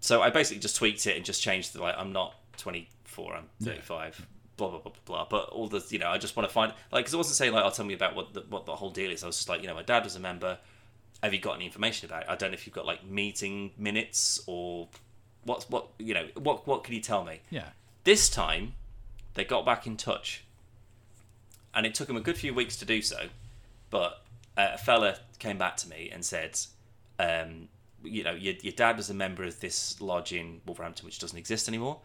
So 0.00 0.20
I 0.20 0.28
basically 0.28 0.60
just 0.60 0.76
tweaked 0.76 1.06
it 1.06 1.16
and 1.16 1.24
just 1.24 1.40
changed 1.42 1.72
the 1.72 1.80
like 1.80 1.94
I'm 1.96 2.12
not 2.12 2.34
24, 2.58 3.36
I'm 3.36 3.48
35. 3.62 4.26
Blah 4.56 4.68
blah 4.68 4.78
blah 4.80 4.92
blah 4.92 5.00
blah. 5.06 5.26
But 5.30 5.48
all 5.48 5.68
the 5.68 5.84
you 5.88 5.98
know, 5.98 6.10
I 6.10 6.18
just 6.18 6.36
want 6.36 6.46
to 6.48 6.52
find 6.52 6.72
like 6.92 7.04
because 7.04 7.14
I 7.14 7.16
wasn't 7.16 7.36
saying 7.36 7.52
like, 7.52 7.64
"I'll 7.64 7.72
tell 7.72 7.86
me 7.86 7.94
about 7.94 8.14
what 8.14 8.34
the, 8.34 8.44
what 8.48 8.66
the 8.66 8.76
whole 8.76 8.90
deal 8.90 9.10
is." 9.10 9.24
I 9.24 9.26
was 9.26 9.36
just 9.36 9.48
like, 9.48 9.62
you 9.62 9.66
know, 9.66 9.74
my 9.74 9.82
dad 9.82 10.04
was 10.04 10.14
a 10.14 10.20
member. 10.20 10.58
Have 11.24 11.32
you 11.32 11.40
got 11.40 11.54
any 11.54 11.64
information 11.64 12.06
about 12.06 12.24
it? 12.24 12.28
I 12.28 12.36
don't 12.36 12.50
know 12.50 12.54
if 12.54 12.66
you've 12.66 12.74
got 12.74 12.84
like 12.84 13.02
meeting 13.02 13.70
minutes 13.78 14.42
or 14.46 14.88
what's 15.44 15.70
what 15.70 15.88
you 15.98 16.12
know 16.12 16.28
what 16.36 16.66
what 16.66 16.84
can 16.84 16.92
you 16.92 17.00
tell 17.00 17.24
me? 17.24 17.40
Yeah. 17.48 17.68
This 18.04 18.28
time, 18.28 18.74
they 19.32 19.42
got 19.42 19.64
back 19.64 19.86
in 19.86 19.96
touch, 19.96 20.44
and 21.74 21.86
it 21.86 21.94
took 21.94 22.08
them 22.08 22.18
a 22.18 22.20
good 22.20 22.36
few 22.36 22.52
weeks 22.52 22.76
to 22.76 22.84
do 22.84 23.00
so. 23.00 23.28
But 23.88 24.22
uh, 24.58 24.72
a 24.74 24.78
fella 24.78 25.16
came 25.38 25.56
back 25.56 25.78
to 25.78 25.88
me 25.88 26.10
and 26.12 26.22
said, 26.22 26.58
um, 27.18 27.68
"You 28.02 28.22
know, 28.22 28.34
your, 28.34 28.52
your 28.60 28.74
dad 28.74 28.98
was 28.98 29.08
a 29.08 29.14
member 29.14 29.44
of 29.44 29.60
this 29.60 29.98
lodge 30.02 30.30
in 30.30 30.60
Wolverhampton, 30.66 31.06
which 31.06 31.18
doesn't 31.18 31.38
exist 31.38 31.68
anymore. 31.68 32.00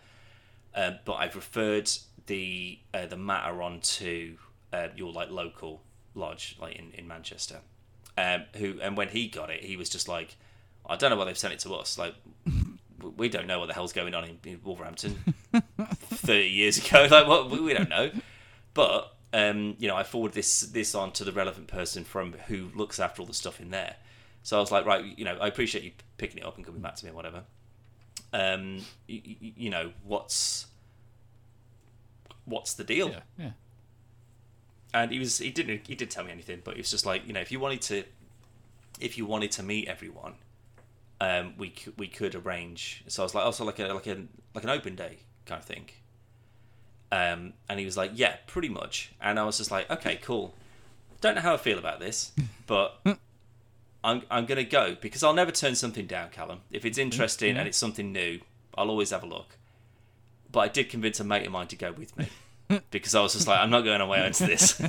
Um, 0.74 1.00
but 1.04 1.16
I've 1.16 1.36
referred 1.36 1.92
the 2.28 2.80
uh, 2.94 3.06
the 3.06 3.18
matter 3.18 3.62
on 3.62 3.82
to 3.82 4.38
uh, 4.72 4.88
your 4.96 5.12
like 5.12 5.30
local 5.30 5.82
lodge, 6.16 6.56
like 6.62 6.78
in 6.78 6.94
in 6.94 7.06
Manchester. 7.06 7.58
Um, 8.20 8.44
who 8.58 8.80
and 8.82 8.98
when 8.98 9.08
he 9.08 9.30
got 9.30 9.50
it, 9.50 9.64
he 9.64 9.78
was 9.78 9.90
just 9.90 10.10
like, 10.10 10.36
I 10.86 10.98
don't 10.98 11.10
know 11.10 11.16
why 11.16 11.24
they've 11.24 11.38
sent 11.38 11.54
it 11.54 11.60
to 11.62 11.74
us. 11.76 11.98
Like, 11.98 12.16
we 13.16 13.30
don't 13.30 13.48
know 13.48 13.60
what 13.60 13.68
the 13.68 13.74
hell's 13.74 13.94
going 13.94 14.14
on 14.14 14.26
in, 14.26 14.40
in 14.44 14.60
Wolverhampton. 14.62 15.36
Thirty 16.02 16.50
years 16.50 16.78
ago, 16.78 17.08
like 17.12 17.28
what 17.28 17.50
we 17.50 17.62
we 17.62 17.74
don't 17.74 17.90
know. 17.90 18.12
But 18.74 19.16
um, 19.32 19.76
you 19.80 19.88
know, 19.88 19.96
I 19.96 20.04
forward 20.04 20.34
this 20.34 20.62
this 20.62 20.94
on 20.96 21.14
to 21.14 21.24
the 21.24 21.32
relevant 21.32 21.68
person 21.68 22.04
from 22.04 22.34
who 22.48 22.70
looks 22.76 23.00
after 23.00 23.22
all 23.22 23.26
the 23.26 23.34
stuff 23.34 23.62
in 23.62 23.72
there. 23.72 23.96
So 24.44 24.58
I 24.58 24.60
was 24.60 24.72
like, 24.72 24.86
right, 24.86 25.18
you 25.18 25.24
know, 25.24 25.38
I 25.40 25.48
appreciate 25.48 25.86
you 25.86 25.92
picking 26.18 26.40
it 26.40 26.46
up 26.46 26.58
and 26.58 26.66
coming 26.66 26.82
back 26.82 26.96
to 26.98 27.06
me 27.06 27.12
or 27.12 27.16
whatever. 27.16 27.44
Um, 28.34 28.82
you, 29.08 29.22
you 29.40 29.70
know, 29.70 29.92
what's 30.04 30.68
what's 32.44 32.74
the 32.74 32.84
deal? 32.84 33.12
Yeah. 33.12 33.22
Yeah. 33.38 33.52
And 34.94 35.12
he 35.12 35.20
was 35.20 35.38
he 35.38 35.52
didn't 35.52 35.88
he 35.88 35.96
did 35.96 36.10
tell 36.10 36.24
me 36.24 36.32
anything 36.32 36.62
but 36.64 36.76
he 36.76 36.80
was 36.80 36.90
just 36.90 37.06
like 37.06 37.26
you 37.28 37.34
know 37.34 37.40
if 37.40 37.52
you 37.52 37.60
wanted 37.60 37.82
to 37.82 38.04
if 39.00 39.18
you 39.18 39.26
wanted 39.26 39.52
to 39.52 39.64
meet 39.64 39.88
everyone 39.88 40.34
um 41.22 41.54
we 41.58 41.70
could 41.70 41.98
we 41.98 42.08
could 42.08 42.36
arrange. 42.36 43.04
So 43.08 43.24
i 43.24 43.26
was 43.26 43.36
like 43.36 43.46
also 43.46 43.66
like 43.66 43.80
a 43.80 43.94
like 43.94 44.08
a 44.08 44.18
like 44.54 44.64
an 44.64 44.70
open 44.70 44.96
day 44.96 45.18
kind 45.46 45.60
of 45.60 45.66
thing. 45.66 45.90
Um 47.12 47.54
and 47.68 47.80
he 47.80 47.86
was 47.86 47.98
like 47.98 48.12
yeah 48.14 48.38
pretty 48.48 48.70
much. 48.70 49.12
And 49.22 49.40
i 49.40 49.44
was 49.44 49.58
just 49.58 49.72
like 49.72 49.90
okay 49.90 50.18
cool. 50.22 50.54
Don't 51.22 51.36
know 51.36 51.42
how 51.42 51.54
i 51.54 51.58
feel 51.58 51.78
about 51.78 52.00
this 52.00 52.32
but 52.66 53.02
i'm 54.04 54.22
i'm 54.32 54.46
gonna 54.46 54.64
go 54.64 54.96
because 55.02 55.22
i'll 55.24 55.34
never 55.34 55.52
turn 55.52 55.76
something 55.76 56.08
down 56.08 56.30
callum. 56.30 56.62
If 56.72 56.86
it's 56.86 56.98
interesting 56.98 57.56
yeah. 57.56 57.60
and 57.60 57.68
it's 57.68 57.78
something 57.78 58.12
new 58.12 58.40
i'll 58.76 58.90
always 58.90 59.10
have 59.10 59.24
a 59.24 59.28
look. 59.28 59.58
But 60.52 60.60
i 60.62 60.68
did 60.70 60.90
convince 60.90 61.20
a 61.20 61.24
mate 61.24 61.46
of 61.46 61.52
mine 61.52 61.68
to 61.68 61.76
go 61.76 61.92
with 61.92 62.18
me 62.18 62.28
because 62.92 63.16
I 63.16 63.22
was 63.22 63.34
just 63.34 63.48
like, 63.48 63.60
I'm 63.60 63.70
not 63.70 63.82
going 63.82 64.02
away 64.02 64.24
onto 64.24 64.46
this. 64.46 64.82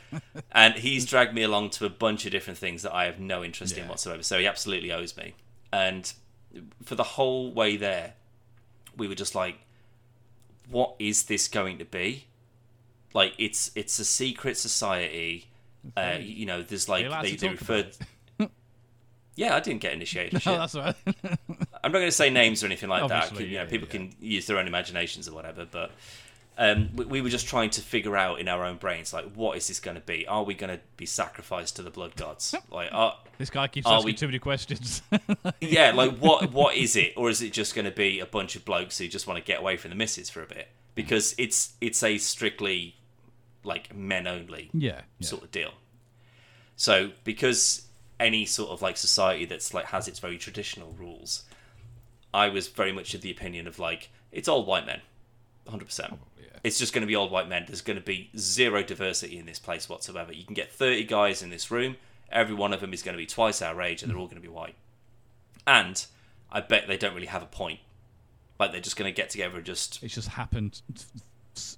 and 0.52 0.74
he's 0.74 1.04
dragged 1.04 1.34
me 1.34 1.42
along 1.42 1.70
to 1.70 1.86
a 1.86 1.90
bunch 1.90 2.26
of 2.26 2.32
different 2.32 2.58
things 2.58 2.82
that 2.82 2.94
I 2.94 3.04
have 3.04 3.18
no 3.18 3.42
interest 3.42 3.76
in 3.76 3.88
whatsoever. 3.88 4.22
So 4.22 4.38
he 4.38 4.46
absolutely 4.46 4.92
owes 4.92 5.16
me. 5.16 5.34
And 5.72 6.12
for 6.84 6.94
the 6.94 7.02
whole 7.02 7.52
way 7.52 7.76
there, 7.76 8.14
we 8.96 9.08
were 9.08 9.14
just 9.14 9.34
like, 9.34 9.58
what 10.68 10.94
is 10.98 11.24
this 11.24 11.48
going 11.48 11.78
to 11.78 11.84
be? 11.84 12.26
Like 13.12 13.34
it's 13.38 13.70
it's 13.74 13.98
a 13.98 14.04
secret 14.04 14.56
society. 14.56 15.48
Uh, 15.96 16.16
you 16.20 16.46
know, 16.46 16.62
there's 16.62 16.88
like 16.88 17.02
Are 17.02 17.04
you 17.04 17.10
allowed 17.10 17.24
they, 17.24 17.36
they 17.36 17.48
referred. 17.48 17.96
yeah, 19.36 19.54
I 19.54 19.60
didn't 19.60 19.80
get 19.80 19.92
initiated. 19.92 20.42
shit. 20.42 20.52
Oh, 20.52 20.58
that's 20.58 20.74
right. 20.74 20.96
I'm 21.84 21.92
not 21.92 21.98
going 21.98 22.06
to 22.06 22.12
say 22.12 22.30
names 22.30 22.62
or 22.62 22.66
anything 22.66 22.88
like 22.88 23.06
that. 23.08 23.24
Obviously, 23.24 23.46
You 23.46 23.58
know, 23.58 23.62
yeah, 23.64 23.68
people 23.68 23.86
yeah. 23.88 23.92
can 23.92 24.14
use 24.20 24.46
their 24.46 24.58
own 24.58 24.66
imaginations 24.66 25.28
or 25.28 25.34
whatever. 25.34 25.66
But 25.70 25.92
um, 26.56 26.90
we, 26.94 27.04
we 27.04 27.22
were 27.22 27.28
just 27.28 27.48
trying 27.48 27.70
to 27.70 27.80
figure 27.80 28.16
out 28.16 28.38
in 28.38 28.48
our 28.48 28.64
own 28.64 28.76
brains, 28.76 29.12
like, 29.12 29.32
what 29.34 29.56
is 29.56 29.66
this 29.68 29.80
going 29.80 29.96
to 29.96 30.00
be? 30.00 30.26
Are 30.26 30.44
we 30.44 30.54
going 30.54 30.74
to 30.74 30.80
be 30.96 31.06
sacrificed 31.06 31.76
to 31.76 31.82
the 31.82 31.90
blood 31.90 32.14
gods? 32.16 32.54
Like, 32.70 32.90
are, 32.92 33.16
this 33.38 33.50
guy 33.50 33.66
keeps 33.68 33.86
asking 33.86 34.04
we- 34.04 34.14
too 34.14 34.26
many 34.26 34.38
questions. 34.38 35.02
yeah, 35.60 35.92
like 35.92 36.18
what 36.18 36.52
what 36.52 36.76
is 36.76 36.96
it, 36.96 37.14
or 37.16 37.28
is 37.28 37.42
it 37.42 37.52
just 37.52 37.74
going 37.74 37.84
to 37.86 37.90
be 37.90 38.20
a 38.20 38.26
bunch 38.26 38.56
of 38.56 38.64
blokes 38.64 38.98
who 38.98 39.08
just 39.08 39.26
want 39.26 39.38
to 39.38 39.44
get 39.44 39.60
away 39.60 39.76
from 39.76 39.90
the 39.90 39.96
misses 39.96 40.30
for 40.30 40.42
a 40.42 40.46
bit? 40.46 40.68
Because 40.94 41.34
it's 41.38 41.74
it's 41.80 42.02
a 42.02 42.18
strictly 42.18 42.96
like 43.64 43.94
men 43.94 44.26
only 44.26 44.70
yeah. 44.72 45.00
yeah. 45.18 45.26
sort 45.26 45.42
of 45.42 45.50
deal. 45.50 45.72
So 46.76 47.10
because 47.24 47.86
any 48.20 48.44
sort 48.44 48.70
of 48.70 48.82
like 48.82 48.96
society 48.96 49.44
that's 49.44 49.74
like 49.74 49.86
has 49.86 50.06
its 50.06 50.20
very 50.20 50.38
traditional 50.38 50.92
rules, 50.92 51.44
I 52.32 52.48
was 52.48 52.68
very 52.68 52.92
much 52.92 53.14
of 53.14 53.22
the 53.22 53.30
opinion 53.30 53.66
of 53.66 53.78
like 53.78 54.10
it's 54.30 54.48
all 54.48 54.64
white 54.64 54.86
men, 54.86 55.00
hundred 55.68 55.86
percent. 55.86 56.18
yeah. 56.38 56.46
It's 56.62 56.78
just 56.78 56.92
going 56.92 57.02
to 57.02 57.06
be 57.06 57.14
all 57.14 57.28
white 57.28 57.48
men. 57.48 57.64
There's 57.66 57.80
going 57.82 57.98
to 57.98 58.04
be 58.04 58.30
zero 58.36 58.82
diversity 58.82 59.38
in 59.38 59.46
this 59.46 59.58
place 59.58 59.88
whatsoever. 59.88 60.32
You 60.32 60.44
can 60.44 60.54
get 60.54 60.72
thirty 60.72 61.04
guys 61.04 61.42
in 61.42 61.50
this 61.50 61.70
room. 61.70 61.96
Every 62.30 62.54
one 62.54 62.72
of 62.72 62.80
them 62.80 62.92
is 62.92 63.02
going 63.02 63.14
to 63.14 63.18
be 63.18 63.26
twice 63.26 63.62
our 63.62 63.80
age, 63.82 64.02
and 64.02 64.10
they're 64.10 64.18
all 64.18 64.26
going 64.26 64.40
to 64.40 64.42
be 64.42 64.48
white. 64.48 64.74
And 65.66 66.04
I 66.50 66.60
bet 66.60 66.86
they 66.88 66.96
don't 66.96 67.14
really 67.14 67.26
have 67.26 67.42
a 67.42 67.46
point. 67.46 67.80
Like 68.58 68.72
they're 68.72 68.80
just 68.80 68.96
going 68.96 69.12
to 69.12 69.16
get 69.16 69.30
together 69.30 69.56
and 69.56 69.64
just 69.64 70.02
It's 70.02 70.14
just 70.14 70.28
happened 70.28 70.80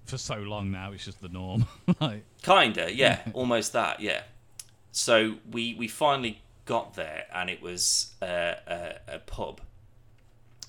for 0.04 0.18
so 0.18 0.36
long 0.36 0.70
now. 0.70 0.92
It's 0.92 1.04
just 1.04 1.20
the 1.20 1.28
norm. 1.28 1.66
like, 2.00 2.24
Kinda, 2.42 2.94
yeah, 2.94 3.20
almost 3.32 3.72
that, 3.72 4.00
yeah. 4.00 4.22
So 4.92 5.36
we 5.50 5.74
we 5.74 5.88
finally 5.88 6.42
got 6.64 6.94
there, 6.94 7.24
and 7.34 7.48
it 7.50 7.62
was 7.62 8.14
uh, 8.22 8.54
a, 8.66 8.94
a 9.08 9.18
pub 9.20 9.60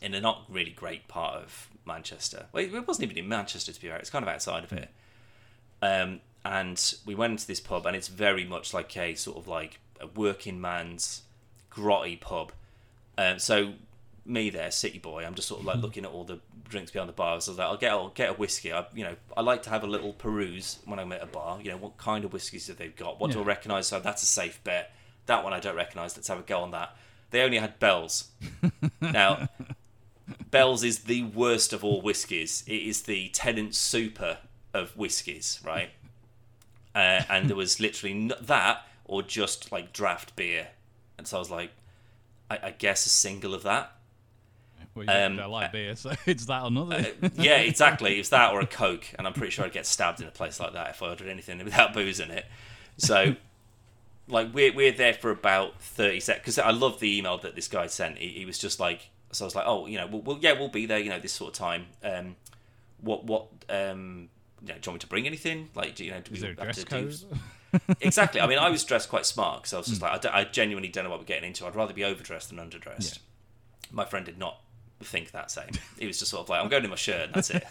in 0.01 0.13
a 0.13 0.21
not 0.21 0.43
really 0.49 0.71
great 0.71 1.07
part 1.07 1.35
of 1.35 1.69
Manchester. 1.87 2.45
Well, 2.51 2.63
it 2.63 2.87
wasn't 2.87 3.05
even 3.05 3.17
in 3.17 3.29
Manchester 3.29 3.73
to 3.73 3.81
be 3.81 3.87
fair; 3.87 3.97
it's 3.97 4.09
kind 4.09 4.23
of 4.23 4.29
outside 4.29 4.63
of 4.63 4.73
it. 4.73 4.89
Um, 5.81 6.21
and 6.45 6.95
we 7.05 7.15
went 7.15 7.31
into 7.31 7.47
this 7.47 7.59
pub, 7.59 7.85
and 7.85 7.95
it's 7.95 8.07
very 8.07 8.45
much 8.45 8.73
like 8.73 8.95
a 8.97 9.15
sort 9.15 9.37
of 9.37 9.47
like 9.47 9.79
a 9.99 10.07
working 10.07 10.61
man's 10.61 11.23
grotty 11.71 12.19
pub. 12.19 12.51
Um, 13.17 13.39
so 13.39 13.73
me 14.25 14.49
there, 14.49 14.71
city 14.71 14.99
boy, 14.99 15.25
I'm 15.25 15.35
just 15.35 15.47
sort 15.47 15.61
of 15.61 15.65
like 15.65 15.77
looking 15.77 16.05
at 16.05 16.11
all 16.11 16.23
the 16.23 16.39
drinks 16.69 16.91
behind 16.91 17.09
the 17.09 17.13
bar. 17.13 17.39
So 17.41 17.51
I 17.51 17.53
was 17.53 17.59
like, 17.59 17.67
I'll 17.67 17.77
get, 17.77 17.91
I'll 17.91 18.09
get 18.09 18.29
a 18.29 18.33
whiskey. 18.33 18.73
I, 18.73 18.85
you 18.93 19.03
know, 19.03 19.15
I 19.35 19.41
like 19.41 19.63
to 19.63 19.69
have 19.69 19.83
a 19.83 19.87
little 19.87 20.13
peruse 20.13 20.79
when 20.85 20.99
I'm 20.99 21.11
at 21.11 21.23
a 21.23 21.27
bar. 21.27 21.59
You 21.61 21.71
know, 21.71 21.77
what 21.77 21.97
kind 21.97 22.25
of 22.25 22.33
whiskeys 22.33 22.67
have 22.67 22.77
they 22.77 22.89
got? 22.89 23.19
What 23.19 23.31
do 23.31 23.39
I 23.39 23.43
recognise? 23.43 23.87
So 23.87 23.99
that's 23.99 24.23
a 24.23 24.27
safe 24.27 24.63
bet. 24.63 24.93
That 25.25 25.43
one 25.43 25.53
I 25.53 25.59
don't 25.59 25.75
recognise. 25.75 26.15
Let's 26.15 26.27
have 26.27 26.39
a 26.39 26.43
go 26.43 26.59
on 26.59 26.71
that. 26.71 26.95
They 27.31 27.41
only 27.41 27.57
had 27.57 27.79
Bell's. 27.79 28.29
now, 29.01 29.49
Bell's 30.49 30.83
is 30.83 30.99
the 30.99 31.23
worst 31.23 31.73
of 31.73 31.83
all 31.83 32.01
whiskies. 32.01 32.63
It 32.67 32.81
is 32.81 33.03
the 33.03 33.29
Tennent's 33.29 33.77
Super 33.77 34.37
of 34.73 34.95
whiskies, 34.95 35.59
right? 35.65 35.89
Uh, 36.95 37.23
and 37.29 37.49
there 37.49 37.55
was 37.55 37.79
literally 37.79 38.13
n- 38.15 38.33
that 38.41 38.85
or 39.05 39.21
just 39.21 39.71
like 39.71 39.93
draft 39.93 40.35
beer. 40.35 40.69
And 41.17 41.27
so 41.27 41.37
I 41.37 41.39
was 41.39 41.51
like, 41.51 41.71
I, 42.49 42.59
I 42.63 42.71
guess 42.71 43.05
a 43.05 43.09
single 43.09 43.53
of 43.53 43.63
that. 43.63 43.91
well, 44.95 45.05
you 45.05 45.11
Um, 45.11 45.39
I 45.39 45.45
like 45.45 45.71
beer, 45.71 45.95
so 45.95 46.13
it's 46.25 46.45
that 46.45 46.63
or 46.63 46.71
nothing. 46.71 47.31
yeah, 47.35 47.57
exactly. 47.57 48.19
It's 48.19 48.29
that 48.29 48.53
or 48.53 48.61
a 48.61 48.65
Coke, 48.67 49.05
and 49.17 49.27
I'm 49.27 49.33
pretty 49.33 49.51
sure 49.51 49.65
I'd 49.65 49.73
get 49.73 49.85
stabbed 49.85 50.21
in 50.21 50.27
a 50.27 50.31
place 50.31 50.59
like 50.59 50.73
that 50.73 50.91
if 50.91 51.03
I 51.03 51.09
ordered 51.09 51.27
anything 51.27 51.57
without 51.63 51.93
booze 51.93 52.19
in 52.19 52.31
it. 52.31 52.45
So, 52.97 53.35
like, 54.27 54.53
we're 54.53 54.73
we're 54.73 54.91
there 54.91 55.13
for 55.13 55.29
about 55.29 55.81
thirty 55.81 56.19
seconds 56.19 56.43
because 56.43 56.57
I 56.59 56.71
love 56.71 56.99
the 56.99 57.17
email 57.17 57.37
that 57.39 57.55
this 57.55 57.67
guy 57.67 57.87
sent. 57.87 58.17
He, 58.17 58.29
he 58.29 58.45
was 58.45 58.57
just 58.57 58.79
like, 58.79 59.09
so 59.31 59.45
I 59.45 59.47
was 59.47 59.55
like, 59.55 59.65
oh, 59.67 59.85
you 59.87 59.97
know, 59.97 60.07
we'll, 60.07 60.21
we'll 60.21 60.39
yeah, 60.39 60.53
we'll 60.53 60.69
be 60.69 60.85
there, 60.85 60.99
you 60.99 61.09
know, 61.09 61.19
this 61.19 61.33
sort 61.33 61.53
of 61.53 61.57
time. 61.57 61.87
Um, 62.03 62.35
what 63.01 63.25
what 63.25 63.47
um 63.69 64.29
you 64.61 64.69
know, 64.69 64.73
do 64.75 64.79
you 64.87 64.91
want 64.91 64.95
me 64.95 64.99
to 64.99 65.07
bring 65.07 65.27
anything? 65.27 65.69
Like, 65.75 65.95
do 65.95 66.03
you 66.03 66.11
know, 66.11 66.21
do 66.21 66.33
Is 66.33 66.41
we 66.41 66.47
have 66.47 66.57
dress 66.57 66.83
to 66.83 66.85
do 66.85 67.11
exactly. 67.99 68.41
I 68.41 68.47
mean, 68.47 68.59
I 68.59 68.69
was 68.69 68.83
dressed 68.85 69.09
quite 69.09 69.25
smart 69.25 69.61
because 69.61 69.73
I 69.73 69.77
was 69.77 69.87
just 69.87 70.01
like, 70.01 70.25
I 70.25 70.43
genuinely 70.45 70.89
don't 70.89 71.03
know 71.03 71.09
what 71.09 71.19
we're 71.19 71.25
getting 71.25 71.49
into. 71.49 71.65
I'd 71.65 71.75
rather 71.75 71.93
be 71.93 72.03
overdressed 72.03 72.49
than 72.49 72.57
underdressed. 72.57 73.19
My 73.91 74.05
friend 74.05 74.25
did 74.25 74.37
not 74.37 74.59
think 75.01 75.31
that 75.31 75.51
same. 75.51 75.69
He 75.99 76.07
was 76.07 76.19
just 76.19 76.31
sort 76.31 76.43
of 76.43 76.49
like, 76.49 76.61
I'm 76.61 76.69
going 76.69 76.83
in 76.83 76.89
my 76.89 76.95
shirt, 76.95 77.27
and 77.27 77.33
that's 77.33 77.49
it. 77.49 77.63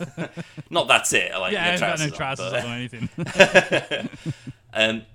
not 0.71 0.89
that's 0.89 1.13
it. 1.13 1.33
I 1.33 1.39
like 1.39 1.53
yeah, 1.53 1.75
no 1.75 1.81
got 1.81 1.99
no 1.99 2.11
trousers, 2.11 2.53
on, 2.53 2.53
but- 2.53 2.65
or 2.65 2.69
anything. 2.69 4.09
Um, 4.73 5.07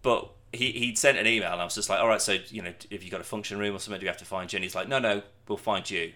but 0.00 0.30
he 0.52 0.72
he'd 0.72 0.98
sent 0.98 1.18
an 1.18 1.26
email, 1.26 1.52
and 1.52 1.60
I 1.60 1.64
was 1.64 1.74
just 1.74 1.88
like, 1.90 2.00
all 2.00 2.08
right, 2.08 2.20
so 2.20 2.38
you 2.48 2.62
know, 2.62 2.72
if 2.90 3.04
you 3.04 3.10
got 3.10 3.20
a 3.20 3.24
function 3.24 3.58
room 3.58 3.76
or 3.76 3.78
something, 3.78 4.00
do 4.00 4.04
we 4.04 4.08
have 4.08 4.16
to 4.18 4.24
find 4.24 4.52
you? 4.52 4.56
And 4.56 4.64
he's 4.64 4.74
like, 4.74 4.88
no, 4.88 4.98
no, 4.98 5.22
we'll 5.48 5.58
find 5.58 5.88
you. 5.90 6.12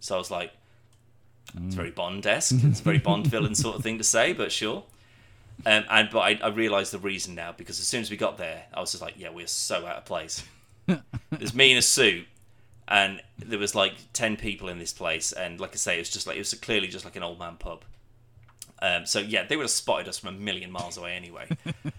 So 0.00 0.14
I 0.14 0.18
was 0.18 0.30
like, 0.30 0.52
it's 1.54 1.74
very 1.74 1.90
Bond 1.90 2.26
esque. 2.26 2.56
It's 2.62 2.80
a 2.80 2.82
very 2.82 2.98
Bond 2.98 3.26
villain 3.26 3.54
sort 3.54 3.76
of 3.76 3.82
thing 3.82 3.98
to 3.98 4.04
say, 4.04 4.32
but 4.32 4.50
sure. 4.50 4.84
Um, 5.64 5.84
and 5.90 6.08
but 6.10 6.20
I, 6.20 6.40
I 6.42 6.48
realised 6.48 6.92
the 6.92 6.98
reason 6.98 7.34
now 7.34 7.52
because 7.52 7.78
as 7.78 7.86
soon 7.86 8.00
as 8.00 8.10
we 8.10 8.16
got 8.16 8.38
there, 8.38 8.64
I 8.74 8.80
was 8.80 8.92
just 8.92 9.02
like, 9.02 9.14
yeah, 9.16 9.30
we're 9.30 9.46
so 9.46 9.86
out 9.86 9.96
of 9.96 10.04
place. 10.04 10.42
There's 11.30 11.54
me 11.54 11.72
in 11.72 11.78
a 11.78 11.82
suit, 11.82 12.26
and 12.88 13.22
there 13.38 13.58
was 13.58 13.74
like 13.74 13.94
ten 14.12 14.36
people 14.36 14.68
in 14.68 14.78
this 14.78 14.92
place, 14.92 15.32
and 15.32 15.60
like 15.60 15.72
I 15.72 15.76
say, 15.76 15.96
it 15.96 16.00
was 16.00 16.10
just 16.10 16.26
like 16.26 16.36
it 16.36 16.40
was 16.40 16.52
clearly 16.54 16.88
just 16.88 17.04
like 17.04 17.16
an 17.16 17.22
old 17.22 17.38
man 17.38 17.56
pub. 17.58 17.84
Um, 18.80 19.06
so 19.06 19.20
yeah, 19.20 19.44
they 19.44 19.56
would 19.56 19.62
have 19.62 19.70
spotted 19.70 20.08
us 20.08 20.18
from 20.18 20.34
a 20.34 20.38
million 20.38 20.72
miles 20.72 20.96
away 20.96 21.12
anyway. 21.12 21.46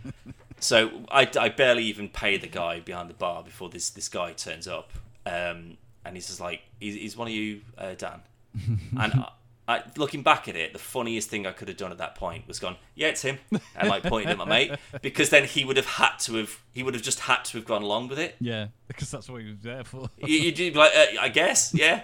so 0.60 1.06
I, 1.10 1.30
I 1.40 1.48
barely 1.48 1.84
even 1.86 2.10
pay 2.10 2.38
the 2.38 2.48
guy 2.48 2.82
behind 2.82 3.10
the 3.10 3.14
bar 3.14 3.44
before 3.44 3.70
this 3.70 3.90
this 3.90 4.10
guy 4.10 4.34
turns 4.34 4.68
up, 4.68 4.92
um, 5.26 5.78
and 6.06 6.16
he's 6.16 6.28
just 6.28 6.40
like, 6.40 6.62
"Is, 6.80 6.96
is 6.96 7.18
one 7.18 7.28
of 7.28 7.34
you 7.34 7.62
uh, 7.78 7.94
Dan?" 7.96 8.22
and 9.00 9.14
I, 9.14 9.30
I, 9.68 9.84
looking 9.96 10.24
back 10.24 10.48
at 10.48 10.56
it, 10.56 10.74
the 10.74 10.80
funniest 10.80 11.30
thing 11.30 11.48
I 11.48 11.52
could 11.54 11.70
have 11.70 11.78
done 11.78 11.92
at 11.92 11.98
that 12.00 12.16
point 12.16 12.48
was 12.48 12.60
gone, 12.60 12.76
"Yeah, 12.96 13.08
it's 13.08 13.22
him," 13.22 13.40
and 13.76 13.88
like 13.88 14.04
pointed 14.04 14.32
at 14.32 14.38
my 14.38 14.46
mate 14.46 14.72
because 15.02 15.30
then 15.30 15.46
he 15.46 15.64
would 15.64 15.78
have 15.78 15.86
had 15.86 16.18
to 16.20 16.36
have 16.36 16.60
he 16.74 16.84
would 16.84 16.94
have 16.94 17.04
just 17.04 17.22
had 17.22 17.46
to 17.46 17.58
have 17.58 17.66
gone 17.66 17.82
along 17.82 18.10
with 18.10 18.20
it. 18.20 18.36
yeah, 18.42 18.68
because 18.88 19.10
that's 19.10 19.30
what 19.30 19.42
he 19.42 19.48
was 19.48 19.60
there 19.62 19.84
for. 19.84 20.10
you, 20.18 20.52
do 20.52 20.72
like 20.72 20.92
uh, 20.96 21.06
I 21.22 21.30
guess, 21.30 21.74
yeah. 21.74 22.04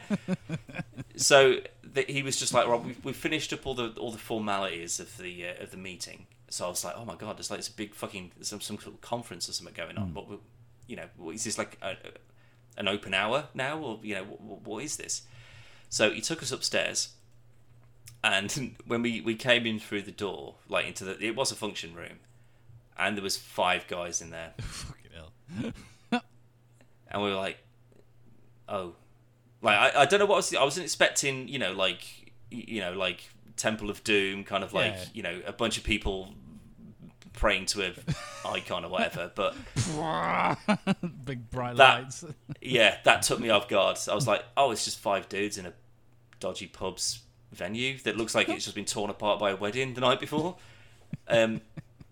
so 1.16 1.60
the, 1.84 2.04
he 2.08 2.24
was 2.24 2.38
just 2.38 2.54
like, 2.54 2.68
"Right, 2.68 2.82
we 2.82 2.96
we 3.04 3.14
finished 3.14 3.52
up 3.52 3.68
all 3.68 3.76
the 3.76 3.90
all 4.00 4.12
the 4.12 4.18
formalities 4.18 5.00
of 5.00 5.18
the 5.18 5.48
uh, 5.48 5.64
of 5.64 5.72
the 5.72 5.78
meeting." 5.78 6.28
So 6.50 6.66
I 6.66 6.70
was 6.70 6.84
like, 6.84 6.96
"Oh 6.98 7.06
my 7.06 7.16
god, 7.16 7.40
it's 7.40 7.52
like 7.52 7.60
it's 7.60 7.68
a 7.68 7.74
big 7.74 7.94
fucking 7.94 8.32
some 8.42 8.62
some 8.62 8.78
sort 8.78 8.96
of 8.96 9.02
conference 9.02 9.50
or 9.50 9.54
something 9.54 9.76
going 9.76 9.98
on." 9.98 10.14
But 10.14 10.30
we, 10.30 10.38
you 10.88 10.96
know, 10.96 11.32
is 11.32 11.44
this 11.44 11.58
like 11.58 11.78
a, 11.82 11.96
an 12.80 12.88
open 12.88 13.14
hour 13.14 13.50
now, 13.54 13.78
or 13.78 14.00
you 14.02 14.16
know, 14.16 14.24
what, 14.24 14.62
what 14.64 14.84
is 14.84 14.98
this? 14.98 15.22
So 15.90 16.10
he 16.12 16.22
took 16.22 16.42
us 16.42 16.52
upstairs, 16.52 17.10
and 18.24 18.76
when 18.88 19.02
we 19.04 19.22
we 19.22 19.36
came 19.36 19.68
in 19.68 19.80
through 19.80 20.04
the 20.04 20.12
door, 20.12 20.56
like 20.68 20.88
into 20.88 21.04
the, 21.06 21.24
it 21.24 21.36
was 21.36 21.52
a 21.52 21.56
function 21.56 21.94
room, 21.94 22.20
and 22.98 23.16
there 23.16 23.24
was 23.24 23.38
five 23.38 23.88
guys 23.88 24.22
in 24.22 24.32
there. 24.32 24.54
Fucking 24.62 25.12
hell. 25.14 25.72
and 27.12 27.22
we 27.24 27.30
were 27.30 27.36
like, 27.36 27.58
oh, 28.68 28.94
like 29.62 29.78
I, 29.78 30.02
I 30.02 30.06
don't 30.06 30.20
know 30.20 30.26
what 30.26 30.36
I 30.36 30.38
was. 30.38 30.56
I 30.56 30.64
wasn't 30.64 30.86
expecting, 30.86 31.48
you 31.48 31.60
know, 31.60 31.74
like 31.74 32.34
you 32.50 32.82
know, 32.82 32.94
like 32.94 33.30
Temple 33.58 33.90
of 33.90 34.04
Doom, 34.04 34.44
kind 34.44 34.64
of 34.64 34.74
like 34.74 34.94
Yeah. 34.94 35.06
you 35.14 35.24
know, 35.24 35.42
a 35.46 35.54
bunch 35.54 35.78
of 35.78 35.84
people 35.84 36.34
praying 37.34 37.66
to 37.68 37.86
a 37.88 37.94
icon 38.48 38.86
or 38.86 38.90
whatever. 38.90 39.32
But 39.34 39.56
Big 41.26 41.50
bright 41.50 41.76
That- 41.78 42.04
lights. 42.04 42.26
yeah, 42.62 42.98
that 43.04 43.22
took 43.24 43.40
me 43.40 43.50
off 43.50 43.68
guard. 43.68 43.98
I 44.10 44.16
was 44.16 44.28
like, 44.28 44.44
oh, 44.58 44.72
it's 44.72 44.86
just 44.86 45.00
five 45.00 45.30
dudes 45.30 45.58
in 45.58 45.66
a 45.66 45.74
dodgy 46.40 46.68
pub's 46.68 47.22
venue 47.52 47.98
that 48.00 48.16
looks 48.16 48.36
like 48.36 48.48
it's 48.50 48.64
just 48.66 48.76
been 48.76 48.86
torn 48.86 49.10
apart 49.10 49.40
by 49.40 49.52
a 49.52 49.56
wedding 49.56 49.94
the 49.94 50.02
night 50.02 50.20
before. 50.20 50.58
Um, 51.28 51.62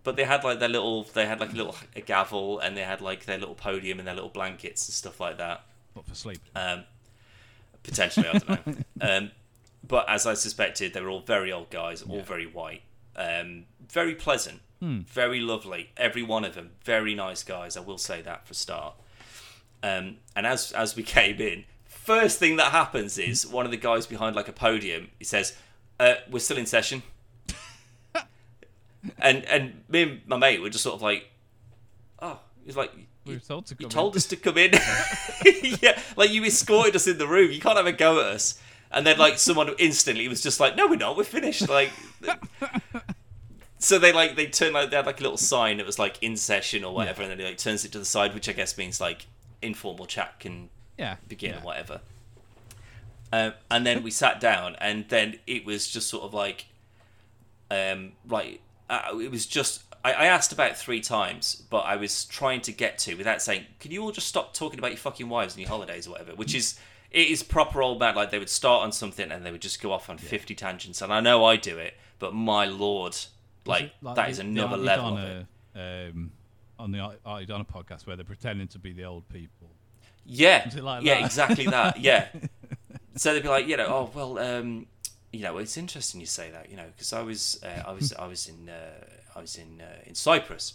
but 0.04 0.16
they 0.16 0.24
had 0.24 0.44
like 0.44 0.58
their 0.58 0.68
little, 0.68 1.04
they 1.04 1.26
had 1.26 1.40
like 1.40 1.52
a 1.52 1.56
little 1.56 1.76
a 1.94 2.00
gavel, 2.00 2.58
and 2.60 2.76
they 2.76 2.82
had 2.82 3.00
like 3.00 3.24
their 3.26 3.38
little 3.38 3.54
podium 3.54 3.98
and 3.98 4.06
their 4.08 4.14
little 4.14 4.30
blankets 4.30 4.86
and 4.88 4.94
stuff 4.94 5.20
like 5.20 5.38
that. 5.38 5.62
What 5.94 6.06
for 6.06 6.14
sleep? 6.14 6.40
Um, 6.54 6.84
potentially, 7.82 8.28
I 8.28 8.38
don't 8.38 8.66
know. 8.66 8.74
um, 9.00 9.30
but 9.86 10.08
as 10.08 10.26
I 10.26 10.34
suspected, 10.34 10.94
they 10.94 11.00
were 11.00 11.10
all 11.10 11.20
very 11.20 11.52
old 11.52 11.70
guys, 11.70 12.02
all 12.02 12.22
very 12.22 12.46
white, 12.46 12.82
um, 13.16 13.64
very 13.90 14.14
pleasant, 14.14 14.60
very 14.80 15.40
lovely. 15.40 15.90
Every 15.96 16.22
one 16.22 16.44
of 16.44 16.54
them, 16.54 16.70
very 16.84 17.14
nice 17.14 17.42
guys. 17.42 17.76
I 17.76 17.80
will 17.80 17.98
say 17.98 18.22
that 18.22 18.46
for 18.46 18.54
start. 18.54 18.94
Um, 19.82 20.16
and 20.36 20.46
as 20.46 20.72
as 20.72 20.96
we 20.96 21.02
came 21.18 21.40
in, 21.40 21.64
first 21.86 22.38
thing 22.38 22.56
that 22.56 22.72
happens 22.72 23.18
is 23.18 23.46
one 23.46 23.64
of 23.64 23.70
the 23.70 23.76
guys 23.76 24.06
behind 24.06 24.36
like 24.36 24.48
a 24.48 24.52
podium. 24.52 25.08
He 25.18 25.24
says, 25.24 25.56
uh, 26.00 26.14
"We're 26.30 26.40
still 26.40 26.58
in 26.58 26.66
session." 26.66 27.02
and 29.20 29.44
and 29.46 29.84
me 29.88 30.02
and 30.02 30.20
my 30.26 30.36
mate 30.36 30.60
were 30.60 30.70
just 30.70 30.84
sort 30.84 30.94
of 30.96 31.02
like, 31.02 31.28
"Oh," 32.20 32.38
he's 32.64 32.76
like, 32.76 32.92
We 33.24 33.34
were 33.34 33.40
told 33.40 33.66
to 33.66 33.76
you 33.78 33.88
told 33.88 34.14
in. 34.14 34.18
us 34.18 34.26
to 34.26 34.36
come 34.36 34.58
in. 34.58 34.72
yeah, 35.80 36.00
like 36.16 36.30
you 36.30 36.44
escorted 36.44 36.96
us 36.96 37.06
in 37.06 37.18
the 37.18 37.26
room. 37.28 37.50
You 37.52 37.60
can't 37.60 37.76
have 37.76 37.86
a 37.86 37.92
go 37.92 38.20
at 38.20 38.26
us. 38.26 38.60
And 38.90 39.06
then 39.06 39.18
like 39.18 39.38
someone 39.38 39.70
instantly 39.78 40.28
was 40.28 40.40
just 40.40 40.60
like, 40.60 40.76
"No, 40.76 40.86
we're 40.86 40.96
not. 40.96 41.16
We're 41.16 41.24
finished." 41.24 41.68
Like, 41.68 41.90
so 43.78 43.98
they 43.98 44.12
like 44.12 44.36
they 44.36 44.46
turn 44.46 44.72
like 44.72 44.90
they 44.90 44.96
had 44.96 45.06
like 45.06 45.20
a 45.20 45.22
little 45.22 45.38
sign 45.38 45.76
that 45.78 45.86
was 45.86 45.98
like 45.98 46.22
in 46.22 46.36
session 46.36 46.84
or 46.84 46.94
whatever, 46.94 47.22
and 47.22 47.30
then 47.30 47.38
he 47.38 47.44
like 47.44 47.58
turns 47.58 47.84
it 47.84 47.92
to 47.92 47.98
the 47.98 48.04
side, 48.04 48.34
which 48.34 48.48
I 48.48 48.52
guess 48.52 48.76
means 48.78 49.00
like 49.00 49.26
informal 49.62 50.06
chat 50.06 50.40
can 50.40 50.68
Yeah. 50.96 51.16
begin 51.28 51.50
yeah. 51.54 51.58
or 51.58 51.62
whatever. 51.62 52.00
Um, 53.32 53.52
and 53.70 53.86
then 53.86 54.02
we 54.02 54.10
sat 54.10 54.40
down, 54.40 54.74
and 54.80 55.06
then 55.08 55.38
it 55.46 55.66
was 55.66 55.86
just 55.86 56.08
sort 56.08 56.24
of 56.24 56.32
like, 56.32 56.64
um, 57.70 58.12
like 58.28 58.60
uh, 58.88 59.18
it 59.20 59.30
was 59.30 59.46
just. 59.46 59.82
I, 60.04 60.12
I 60.12 60.24
asked 60.26 60.52
about 60.52 60.76
three 60.76 61.00
times, 61.00 61.62
but 61.68 61.80
I 61.80 61.96
was 61.96 62.24
trying 62.24 62.60
to 62.62 62.72
get 62.72 62.98
to 63.00 63.14
without 63.16 63.42
saying, 63.42 63.66
"Can 63.80 63.90
you 63.90 64.02
all 64.02 64.12
just 64.12 64.28
stop 64.28 64.54
talking 64.54 64.78
about 64.78 64.92
your 64.92 64.98
fucking 64.98 65.28
wives 65.28 65.54
and 65.54 65.60
your 65.60 65.68
holidays 65.68 66.06
or 66.06 66.12
whatever?" 66.12 66.34
Which 66.34 66.54
is 66.54 66.78
it 67.10 67.28
is 67.28 67.42
proper 67.42 67.82
old 67.82 67.98
man. 68.00 68.14
Like 68.14 68.30
they 68.30 68.38
would 68.38 68.48
start 68.48 68.82
on 68.82 68.92
something 68.92 69.30
and 69.30 69.44
they 69.44 69.50
would 69.52 69.60
just 69.60 69.82
go 69.82 69.92
off 69.92 70.08
on 70.08 70.16
fifty 70.16 70.54
tangents, 70.54 71.02
and 71.02 71.12
I 71.12 71.20
know 71.20 71.44
I 71.44 71.56
do 71.56 71.76
it, 71.78 71.94
but 72.18 72.32
my 72.32 72.64
lord, 72.64 73.16
like, 73.68 73.92
Like 74.02 74.16
that 74.16 74.34
the 74.34 74.42
another 74.42 74.76
level 74.76 75.16
of 75.16 75.24
it. 75.24 75.46
Um, 75.74 76.32
on 76.78 76.92
the 76.92 76.98
Donna 77.46 77.64
podcast 77.64 78.06
where 78.06 78.16
they're 78.16 78.24
pretending 78.24 78.68
to 78.68 78.78
be 78.78 78.92
the 78.92 79.04
old 79.04 79.28
people. 79.28 79.70
Yeah, 80.24 80.70
like 80.80 81.04
yeah, 81.04 81.14
that? 81.14 81.24
exactly 81.24 81.66
that. 81.66 81.98
Yeah. 82.00 82.26
so 83.16 83.32
they'd 83.32 83.42
be 83.42 83.48
like, 83.48 83.66
you 83.66 83.76
know, 83.76 83.86
oh 83.86 84.10
well, 84.14 84.38
um, 84.38 84.86
you 85.32 85.40
know, 85.40 85.58
it's 85.58 85.76
interesting 85.76 86.20
you 86.20 86.26
say 86.26 86.50
that, 86.50 86.70
you 86.70 86.76
know, 86.76 86.86
because 86.94 87.12
I 87.12 87.22
was, 87.22 87.60
uh, 87.64 87.82
I 87.86 87.92
was, 87.92 88.12
I 88.18 88.26
was 88.26 88.48
in, 88.48 88.68
uh, 88.68 89.04
I 89.34 89.40
was 89.40 89.56
in 89.56 89.80
uh, 89.80 90.02
in 90.06 90.14
Cyprus, 90.14 90.74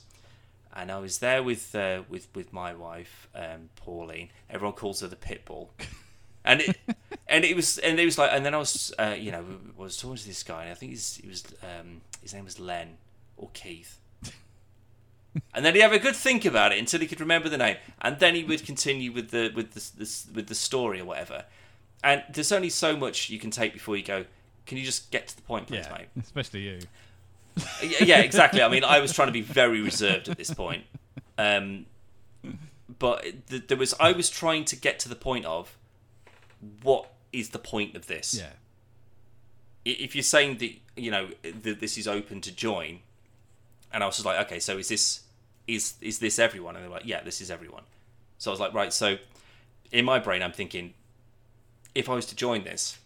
and 0.76 0.92
I 0.92 1.00
was 1.00 1.20
there 1.20 1.44
with 1.44 1.74
uh, 1.76 2.02
with 2.10 2.28
with 2.36 2.52
my 2.52 2.74
wife, 2.74 3.28
um, 3.36 3.70
Pauline. 3.76 4.30
Everyone 4.50 4.76
calls 4.76 5.02
her 5.02 5.08
the 5.08 5.16
pitbull, 5.16 5.70
and 6.44 6.62
it. 6.62 6.78
And 7.26 7.46
it 7.46 7.56
was, 7.56 7.80
and 7.80 8.00
it 8.00 8.06
was 8.06 8.18
like, 8.20 8.30
and 8.32 8.46
then 8.46 8.54
I 8.54 8.58
was, 8.58 8.94
uh, 9.00 9.16
you 9.18 9.32
know, 9.32 9.44
was 9.76 9.98
talking 9.98 10.18
to 10.18 10.28
this 10.28 10.44
guy, 10.44 10.64
and 10.64 10.72
I 10.72 10.76
think 10.76 10.92
he's, 10.92 11.16
he 11.16 11.28
was, 11.28 11.44
um, 11.64 12.02
his 12.24 12.34
name 12.34 12.46
was 12.46 12.60
Len 12.60 12.98
or 13.38 13.50
Keith, 13.54 14.00
and 15.54 15.64
then 15.66 15.76
he'd 15.76 15.82
have 15.82 15.92
a 15.94 16.00
good 16.00 16.16
think 16.16 16.46
about 16.46 16.72
it 16.72 16.80
until 16.80 17.00
he 17.00 17.08
could 17.08 17.20
remember 17.20 17.50
the 17.50 17.58
name, 17.58 17.78
and 18.02 18.20
then 18.20 18.34
he 18.36 18.44
would 18.44 18.66
continue 18.66 19.12
with 19.12 19.30
the 19.32 19.52
with 19.56 19.74
the, 19.74 20.04
the 20.04 20.34
with 20.34 20.48
the 20.48 20.56
story 20.56 21.00
or 21.00 21.06
whatever. 21.06 21.46
And 22.04 22.24
there's 22.34 22.52
only 22.52 22.70
so 22.70 22.98
much 22.98 23.30
you 23.30 23.40
can 23.40 23.50
take 23.52 23.72
before 23.74 23.96
you 23.96 24.04
go. 24.04 24.26
Can 24.66 24.78
you 24.78 24.84
just 24.84 25.10
get 25.12 25.28
to 25.30 25.36
the 25.36 25.42
point, 25.42 25.68
please, 25.68 25.86
Yeah, 25.90 25.98
mate? 26.00 26.08
especially 26.22 26.62
you. 26.62 26.80
Yeah, 28.02 28.20
exactly. 28.20 28.62
I 28.64 28.68
mean, 28.70 28.84
I 28.84 29.00
was 29.00 29.14
trying 29.14 29.28
to 29.28 29.32
be 29.34 29.42
very 29.42 29.80
reserved 29.82 30.28
at 30.28 30.38
this 30.38 30.52
point, 30.54 30.84
um, 31.38 31.86
but 33.00 33.24
th- 33.50 33.68
there 33.68 33.78
was 33.78 33.94
I 34.00 34.12
was 34.12 34.30
trying 34.30 34.66
to 34.66 34.76
get 34.76 35.00
to 35.00 35.10
the 35.10 35.16
point 35.16 35.46
of 35.46 35.78
what 36.82 37.10
is 37.32 37.50
the 37.50 37.60
point 37.60 37.96
of 37.96 38.08
this? 38.08 38.34
Yeah. 38.34 38.50
If 39.86 40.16
you're 40.16 40.24
saying 40.24 40.58
that 40.58 40.72
you 40.96 41.12
know 41.12 41.30
that 41.42 41.80
this 41.80 41.98
is 41.98 42.08
open 42.08 42.42
to 42.42 42.52
join, 42.52 43.00
and 43.92 44.04
I 44.04 44.06
was 44.06 44.16
just 44.16 44.26
like, 44.26 44.46
okay, 44.48 44.60
so 44.60 44.78
is 44.78 44.88
this 44.90 45.22
is 45.68 45.96
is 46.02 46.20
this 46.20 46.40
everyone? 46.40 46.76
And 46.76 46.84
they're 46.84 46.92
like, 46.92 47.06
yeah, 47.06 47.22
this 47.22 47.42
is 47.42 47.52
everyone. 47.52 47.84
So 48.38 48.52
I 48.52 48.54
was 48.54 48.60
like, 48.60 48.74
right. 48.74 48.92
So 48.92 49.18
in 49.92 50.06
my 50.06 50.20
brain, 50.20 50.42
I'm 50.42 50.52
thinking, 50.52 50.94
if 51.96 52.10
I 52.10 52.16
was 52.16 52.26
to 52.28 52.36
join 52.36 52.64
this, 52.64 52.98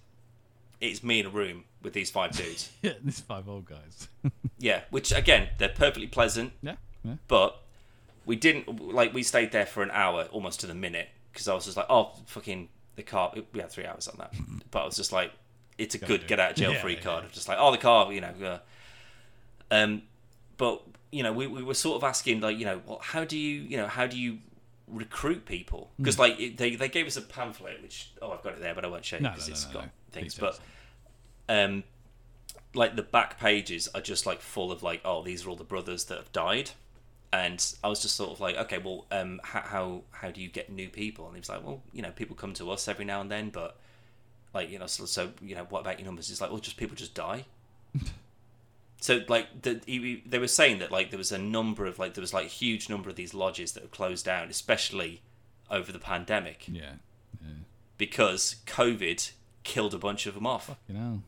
it's 0.80 1.04
me 1.04 1.20
in 1.20 1.26
a 1.26 1.30
room 1.30 1.66
with 1.82 1.94
these 1.94 2.10
five 2.10 2.32
dudes. 2.32 2.70
Yeah, 2.82 2.94
these 3.04 3.20
five 3.20 3.48
old 3.48 3.66
guys. 3.66 4.08
Yeah, 4.60 4.82
which 4.90 5.12
again, 5.12 5.50
they're 5.60 5.70
perfectly 5.70 6.08
pleasant, 6.08 6.52
yeah. 6.64 6.78
Yeah. 7.04 7.18
but 7.28 7.62
we 8.26 8.36
didn't 8.36 8.92
like 8.92 9.14
we 9.14 9.22
stayed 9.22 9.52
there 9.52 9.68
for 9.68 9.84
an 9.84 9.92
hour, 9.92 10.24
almost 10.32 10.62
to 10.62 10.68
the 10.68 10.74
minute, 10.74 11.10
because 11.32 11.48
I 11.48 11.54
was 11.54 11.66
just 11.66 11.78
like, 11.78 11.86
oh, 11.92 12.14
fucking 12.26 12.70
the 12.96 13.04
car. 13.04 13.32
We 13.54 13.60
had 13.60 13.70
three 13.70 13.86
hours 13.86 14.08
on 14.08 14.16
that, 14.18 14.34
but 14.72 14.82
I 14.82 14.86
was 14.86 14.96
just 14.96 15.12
like, 15.12 15.32
it's 15.78 15.96
a 15.96 15.98
good 15.98 16.28
get 16.28 16.40
out 16.40 16.52
of 16.52 16.58
jail 16.58 16.74
yeah, 16.74 16.82
free 16.82 16.98
yeah. 17.04 17.20
of 17.20 17.32
Just 17.32 17.48
like, 17.48 17.58
oh, 17.60 17.72
the 17.72 17.78
car, 17.78 18.12
you 18.12 18.22
know. 18.22 18.34
Uh, 18.44 18.60
um, 19.72 20.04
but 20.58 20.82
you 21.12 21.24
know, 21.24 21.32
we, 21.32 21.48
we 21.48 21.64
were 21.64 21.74
sort 21.74 21.98
of 21.98 22.04
asking 22.04 22.42
like, 22.42 22.58
you 22.58 22.66
know, 22.66 22.82
well, 22.86 23.00
how 23.02 23.24
do 23.24 23.38
you, 23.38 23.62
you 23.62 23.78
know, 23.78 23.88
how 23.88 24.08
do 24.08 24.20
you 24.20 24.40
recruit 24.88 25.46
people? 25.46 25.92
Hmm. 25.98 26.04
Because 26.04 26.20
like 26.20 26.40
it- 26.40 26.58
they 26.58 26.76
they 26.76 26.90
gave 26.90 27.08
us 27.08 27.18
a 27.18 27.22
pamphlet, 27.22 27.82
which 27.82 28.12
oh, 28.22 28.32
I've 28.32 28.44
got 28.44 28.54
it 28.54 28.62
there, 28.62 28.74
but 28.74 28.86
I 28.86 28.88
won't 28.88 29.06
show 29.06 29.18
you 29.18 29.24
because 29.24 29.48
no, 29.48 29.52
no, 29.52 29.54
it's 29.54 29.68
no, 29.68 29.74
got 29.74 29.90
things. 30.12 30.34
Details. 30.34 30.60
But 31.48 31.64
um, 31.64 31.84
like 32.74 32.96
the 32.96 33.04
back 33.04 33.40
pages 33.40 33.88
are 33.94 34.02
just 34.02 34.26
like 34.26 34.42
full 34.42 34.72
of 34.72 34.84
like, 34.84 35.02
oh, 35.06 35.24
these 35.24 35.46
are 35.46 35.50
all 35.50 35.56
the 35.56 35.64
brothers 35.64 36.06
that 36.06 36.18
have 36.18 36.32
died, 36.32 36.72
and 37.32 37.64
I 37.84 37.88
was 37.88 38.02
just 38.02 38.16
sort 38.16 38.32
of 38.32 38.40
like, 38.40 38.58
okay, 38.58 38.80
well, 38.80 39.06
um, 39.12 39.40
how 39.44 39.62
how, 39.62 40.02
how 40.12 40.32
do 40.32 40.42
you 40.42 40.50
get 40.50 40.72
new 40.72 40.90
people? 40.90 41.26
And 41.28 41.36
he 41.36 41.40
was 41.40 41.50
like, 41.50 41.64
well, 41.64 41.82
you 41.94 42.02
know, 42.02 42.12
people 42.12 42.36
come 42.36 42.54
to 42.56 42.72
us 42.72 42.88
every 42.88 43.06
now 43.06 43.22
and 43.22 43.32
then, 43.32 43.50
but 43.50 43.78
like 44.54 44.70
you 44.70 44.80
know, 44.80 44.88
so, 44.88 45.06
so 45.06 45.32
you 45.42 45.56
know, 45.56 45.66
what 45.70 45.82
about 45.82 46.00
your 46.00 46.06
numbers? 46.06 46.30
It's 46.30 46.42
like, 46.42 46.52
well, 46.52 46.60
just 46.60 46.78
people 46.78 46.96
just 46.96 47.14
die. 47.14 47.46
so 49.02 49.22
like 49.28 49.62
the, 49.62 49.82
he, 49.86 50.24
they 50.26 50.40
were 50.40 50.48
saying 50.48 50.80
that 50.80 50.92
like 50.92 51.10
there 51.12 51.18
was 51.18 51.32
a 51.32 51.38
number 51.38 51.86
of 51.86 52.00
like 52.00 52.14
there 52.14 52.22
was 52.22 52.34
like 52.34 52.46
a 52.46 52.50
huge 52.50 52.90
number 52.90 53.10
of 53.10 53.16
these 53.16 53.34
lodges 53.34 53.74
that 53.74 53.84
have 53.84 53.92
closed 53.92 54.26
down, 54.26 54.50
especially 54.50 55.22
over 55.70 55.92
the 55.92 56.00
pandemic 56.00 56.66
Yeah. 56.68 56.94
yeah. 57.42 57.50
because 57.98 58.58
COVID 58.66 59.32
killed 59.64 59.94
a 59.94 59.98
bunch 59.98 60.26
of 60.26 60.34
them 60.34 60.48
off. 60.48 60.76
You 60.88 60.96
know. 60.96 61.22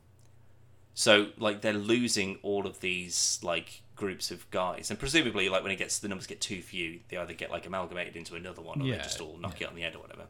So 0.94 1.28
like 1.38 1.62
they're 1.62 1.74
losing 1.74 2.40
all 2.42 2.66
of 2.66 2.82
these 2.82 3.40
like 3.42 3.82
groups 3.96 4.32
of 4.32 4.50
guys, 4.52 4.90
and 4.90 5.00
presumably 5.00 5.50
like 5.50 5.64
when 5.64 5.72
it 5.72 5.78
gets 5.78 6.00
the 6.00 6.08
numbers 6.08 6.28
get 6.28 6.42
too 6.42 6.62
few, 6.62 7.00
they 7.10 7.18
either 7.18 7.34
get 7.34 7.52
like 7.52 7.66
amalgamated 7.66 8.16
into 8.16 8.36
another 8.36 8.62
one 8.62 8.82
or 8.82 8.86
they 8.86 8.98
just 8.98 9.22
all 9.22 9.38
knock 9.38 9.60
yeah. 9.60 9.68
it 9.68 9.70
on 9.70 9.76
the 9.76 9.82
head 9.82 9.96
or 9.96 10.00
whatever. 10.00 10.24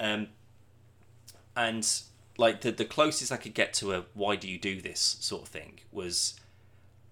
Um, 0.00 0.28
and 1.56 1.88
like 2.36 2.60
the 2.62 2.72
the 2.72 2.84
closest 2.84 3.30
I 3.32 3.36
could 3.36 3.54
get 3.54 3.72
to 3.74 3.92
a 3.94 4.04
why 4.14 4.36
do 4.36 4.48
you 4.48 4.58
do 4.58 4.80
this 4.80 5.16
sort 5.20 5.42
of 5.42 5.48
thing 5.48 5.80
was 5.92 6.34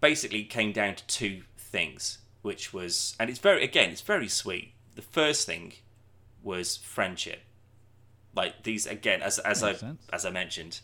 basically 0.00 0.44
came 0.44 0.72
down 0.72 0.96
to 0.96 1.06
two 1.06 1.42
things, 1.56 2.18
which 2.42 2.72
was 2.72 3.14
and 3.20 3.30
it's 3.30 3.38
very 3.38 3.62
again 3.64 3.90
it's 3.90 4.00
very 4.00 4.28
sweet. 4.28 4.72
The 4.94 5.02
first 5.02 5.46
thing 5.46 5.74
was 6.42 6.76
friendship. 6.76 7.40
Like 8.34 8.62
these 8.64 8.86
again, 8.86 9.22
as 9.22 9.38
as 9.38 9.62
I 9.62 9.74
sense. 9.74 10.02
as 10.12 10.24
I 10.26 10.30
mentioned, 10.30 10.80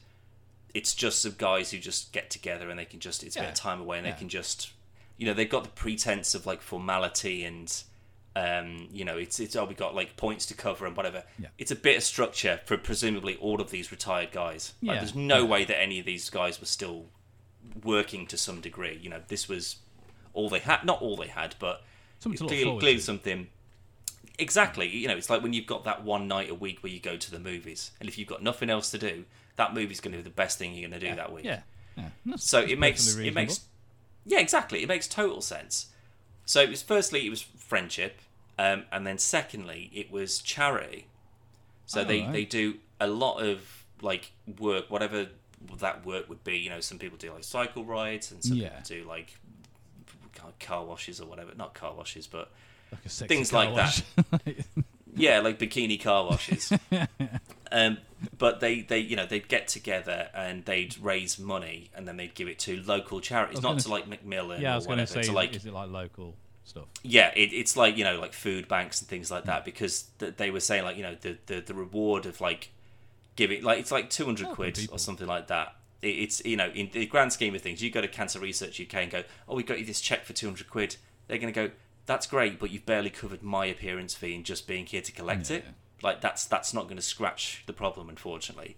it's 0.74 0.94
just 0.94 1.22
some 1.22 1.34
guys 1.38 1.70
who 1.70 1.78
just 1.78 2.12
get 2.12 2.30
together 2.30 2.70
and 2.70 2.78
they 2.78 2.84
can 2.84 3.00
just 3.00 3.24
it's 3.24 3.36
a 3.36 3.40
bit 3.40 3.48
of 3.48 3.54
time 3.54 3.80
away 3.80 3.98
and 3.98 4.06
Yeah. 4.06 4.12
they 4.12 4.18
can 4.18 4.28
just 4.28 4.72
you 5.16 5.26
know 5.26 5.34
they've 5.34 5.48
got 5.50 5.64
the 5.64 5.70
pretense 5.70 6.34
of 6.34 6.46
like 6.46 6.60
formality 6.62 7.44
and 7.44 7.82
um 8.36 8.88
you 8.92 9.04
know 9.04 9.16
it's 9.16 9.40
it's 9.40 9.56
oh 9.56 9.64
we 9.64 9.74
got 9.74 9.94
like 9.94 10.16
points 10.16 10.46
to 10.46 10.54
cover 10.54 10.86
and 10.86 10.96
whatever. 10.96 11.24
Yeah. 11.38 11.48
it's 11.58 11.70
a 11.70 11.76
bit 11.76 11.96
of 11.96 12.02
structure 12.02 12.60
for 12.66 12.76
presumably 12.76 13.36
all 13.36 13.60
of 13.60 13.70
these 13.70 13.90
retired 13.90 14.30
guys. 14.32 14.74
Like 14.82 14.94
Yeah. 14.96 15.00
there's 15.00 15.14
no 15.14 15.38
Yeah. 15.44 15.48
way 15.50 15.64
that 15.64 15.80
any 15.80 15.98
of 15.98 16.06
these 16.06 16.30
guys 16.30 16.60
were 16.60 16.66
still 16.66 17.06
working 17.82 18.26
to 18.28 18.36
some 18.36 18.60
degree. 18.60 18.98
You 19.02 19.10
know 19.10 19.22
this 19.28 19.48
was 19.48 19.76
all 20.34 20.48
they 20.48 20.60
had 20.60 20.84
not 20.84 21.00
all 21.02 21.16
they 21.16 21.26
had 21.28 21.54
but 21.58 21.82
Something 22.20 22.48
to 22.48 22.54
clearly, 22.54 22.78
clearly 22.80 23.00
something. 23.00 23.48
Exactly. 24.38 24.88
You 24.88 25.08
know 25.08 25.16
it's 25.16 25.30
like 25.30 25.42
when 25.42 25.52
you've 25.52 25.66
got 25.66 25.84
that 25.84 26.04
one 26.04 26.28
night 26.28 26.48
a 26.50 26.54
week 26.54 26.82
where 26.82 26.92
you 26.92 27.00
go 27.00 27.16
to 27.16 27.30
the 27.30 27.40
movies 27.40 27.90
and 27.98 28.08
if 28.08 28.18
you've 28.18 28.28
got 28.28 28.42
nothing 28.42 28.70
else 28.70 28.90
to 28.92 28.98
do 28.98 29.24
that 29.56 29.74
movie's 29.74 29.98
going 30.00 30.12
to 30.12 30.18
be 30.18 30.22
the 30.22 30.30
best 30.30 30.56
thing 30.58 30.72
you're 30.74 30.88
going 30.88 31.00
to 31.00 31.08
do 31.10 31.16
that 31.16 31.32
week. 31.32 31.44
Yeah. 31.44 31.62
Yeah. 31.96 32.10
That's- 32.24 32.44
so 32.44 32.60
that's 32.60 32.72
it 32.72 32.78
makes 32.78 33.16
it 33.16 33.34
makes 33.34 33.60
yeah 34.24 34.38
exactly. 34.38 34.82
It 34.82 34.88
makes 34.88 35.08
total 35.08 35.40
sense. 35.40 35.86
So 36.44 36.60
it 36.62 36.70
was 36.70 36.82
firstly 36.82 37.26
it 37.26 37.30
was 37.30 37.42
friendship 37.68 38.18
um, 38.58 38.82
and 38.90 39.06
then 39.06 39.16
secondly 39.18 39.90
it 39.94 40.10
was 40.10 40.38
charity 40.40 41.06
so 41.86 42.00
Oh, 42.00 42.04
they 42.04 42.22
right. 42.22 42.32
they 42.32 42.44
do 42.44 42.74
a 43.00 43.06
lot 43.06 43.38
of 43.38 43.84
like 44.02 44.32
work 44.58 44.90
whatever 44.90 45.28
that 45.78 46.04
work 46.04 46.28
would 46.28 46.42
be 46.44 46.56
you 46.58 46.70
know 46.70 46.80
some 46.80 46.98
people 46.98 47.16
do 47.18 47.32
like 47.32 47.44
cycle 47.44 47.84
rides 47.84 48.32
and 48.32 48.42
some 48.42 48.56
Yeah. 48.56 48.68
people 48.70 48.82
do 49.02 49.08
like 49.08 49.34
car- 50.60 50.84
washes 50.84 51.20
or 51.20 51.26
whatever 51.26 51.52
not 51.56 51.74
car 51.74 51.94
washes 51.94 52.26
but 52.26 52.50
Like 52.90 53.02
things 53.02 53.52
like 53.52 53.74
that. 53.74 54.02
yeah, 55.14 55.40
like 55.40 55.58
bikini 55.58 56.00
car 56.00 56.24
washes. 56.24 56.72
um, 57.72 57.98
but 58.38 58.60
they, 58.60 58.80
they, 58.80 58.98
you 59.00 59.14
know, 59.16 59.26
they'd 59.26 59.46
get 59.48 59.68
together 59.68 60.30
and 60.34 60.64
they'd 60.64 60.96
raise 60.98 61.38
money 61.38 61.90
and 61.94 62.06
then 62.08 62.16
they'd 62.16 62.34
give 62.34 62.48
it 62.48 62.58
to 62.60 62.80
local 62.84 63.20
charities, 63.20 63.60
not 63.60 63.70
gonna 63.70 63.80
to 63.80 63.88
like 63.90 64.08
Macmillan 64.08 64.62
yeah, 64.62 64.70
I 64.70 64.72
or 64.72 64.76
was 64.76 64.86
going 64.86 64.98
to 64.98 65.02
whatever. 65.02 65.22
say, 65.22 65.28
to 65.28 65.34
like, 65.34 65.54
is 65.54 65.66
it 65.66 65.72
like 65.74 65.90
local 65.90 66.34
stuff? 66.68 66.84
yeah, 67.02 67.32
it, 67.34 67.52
it's 67.52 67.76
like 67.76 67.96
you 67.96 68.04
know, 68.04 68.18
like 68.20 68.32
food 68.32 68.68
banks 68.68 69.00
and 69.00 69.08
things 69.08 69.30
like 69.30 69.44
that 69.44 69.64
because 69.64 70.04
th- 70.18 70.36
they 70.36 70.50
were 70.50 70.60
saying 70.60 70.84
like 70.84 70.96
you 70.96 71.02
know 71.02 71.16
the 71.20 71.36
the, 71.46 71.60
the 71.60 71.74
reward 71.74 72.26
of 72.26 72.40
like 72.40 72.70
giving 73.36 73.62
like 73.62 73.78
it's 73.78 73.90
like 73.90 74.10
two 74.10 74.24
hundred 74.24 74.48
quid 74.48 74.74
people. 74.74 74.94
or 74.96 74.98
something 74.98 75.26
like 75.26 75.46
that. 75.48 75.74
It, 76.02 76.08
it's 76.08 76.44
you 76.44 76.56
know 76.56 76.70
in 76.74 76.90
the 76.92 77.06
grand 77.06 77.32
scheme 77.32 77.54
of 77.54 77.62
things, 77.62 77.82
you 77.82 77.90
go 77.90 78.00
to 78.00 78.08
Cancer 78.08 78.38
Research 78.38 78.80
UK 78.80 78.94
and 78.94 79.10
go, 79.10 79.24
oh, 79.48 79.56
we 79.56 79.62
got 79.62 79.78
you 79.78 79.84
this 79.84 80.00
check 80.00 80.24
for 80.24 80.32
two 80.32 80.46
hundred 80.46 80.70
quid. 80.70 80.96
They're 81.26 81.38
going 81.38 81.52
to 81.52 81.68
go, 81.68 81.74
that's 82.06 82.26
great, 82.26 82.58
but 82.58 82.70
you've 82.70 82.86
barely 82.86 83.10
covered 83.10 83.42
my 83.42 83.66
appearance 83.66 84.14
fee 84.14 84.34
and 84.34 84.44
just 84.44 84.66
being 84.66 84.86
here 84.86 85.02
to 85.02 85.12
collect 85.12 85.50
it. 85.50 85.64
Like 86.02 86.20
that's 86.20 86.46
that's 86.46 86.72
not 86.72 86.84
going 86.84 86.96
to 86.96 87.02
scratch 87.02 87.64
the 87.66 87.72
problem, 87.72 88.08
unfortunately. 88.08 88.76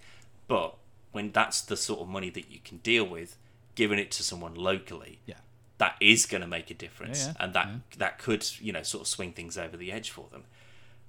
But 0.48 0.76
when 1.12 1.30
that's 1.32 1.60
the 1.60 1.76
sort 1.76 2.00
of 2.00 2.08
money 2.08 2.30
that 2.30 2.50
you 2.50 2.58
can 2.64 2.78
deal 2.78 3.04
with, 3.04 3.36
giving 3.74 3.98
it 3.98 4.10
to 4.12 4.22
someone 4.22 4.54
locally, 4.54 5.20
Yeah. 5.26 5.36
That 5.80 5.96
is 6.00 6.26
going 6.26 6.40
to 6.42 6.46
make 6.46 6.70
a 6.70 6.74
difference, 6.74 7.20
Yeah, 7.26 7.32
yeah, 7.38 7.44
and 7.44 7.54
that 7.54 7.66
yeah. 7.68 7.76
that 7.98 8.18
could 8.18 8.46
you 8.60 8.72
know 8.72 8.82
sort 8.82 9.00
of 9.02 9.06
swing 9.08 9.32
things 9.32 9.58
over 9.58 9.76
the 9.76 9.90
edge 9.90 10.10
for 10.10 10.26
them. 10.30 10.44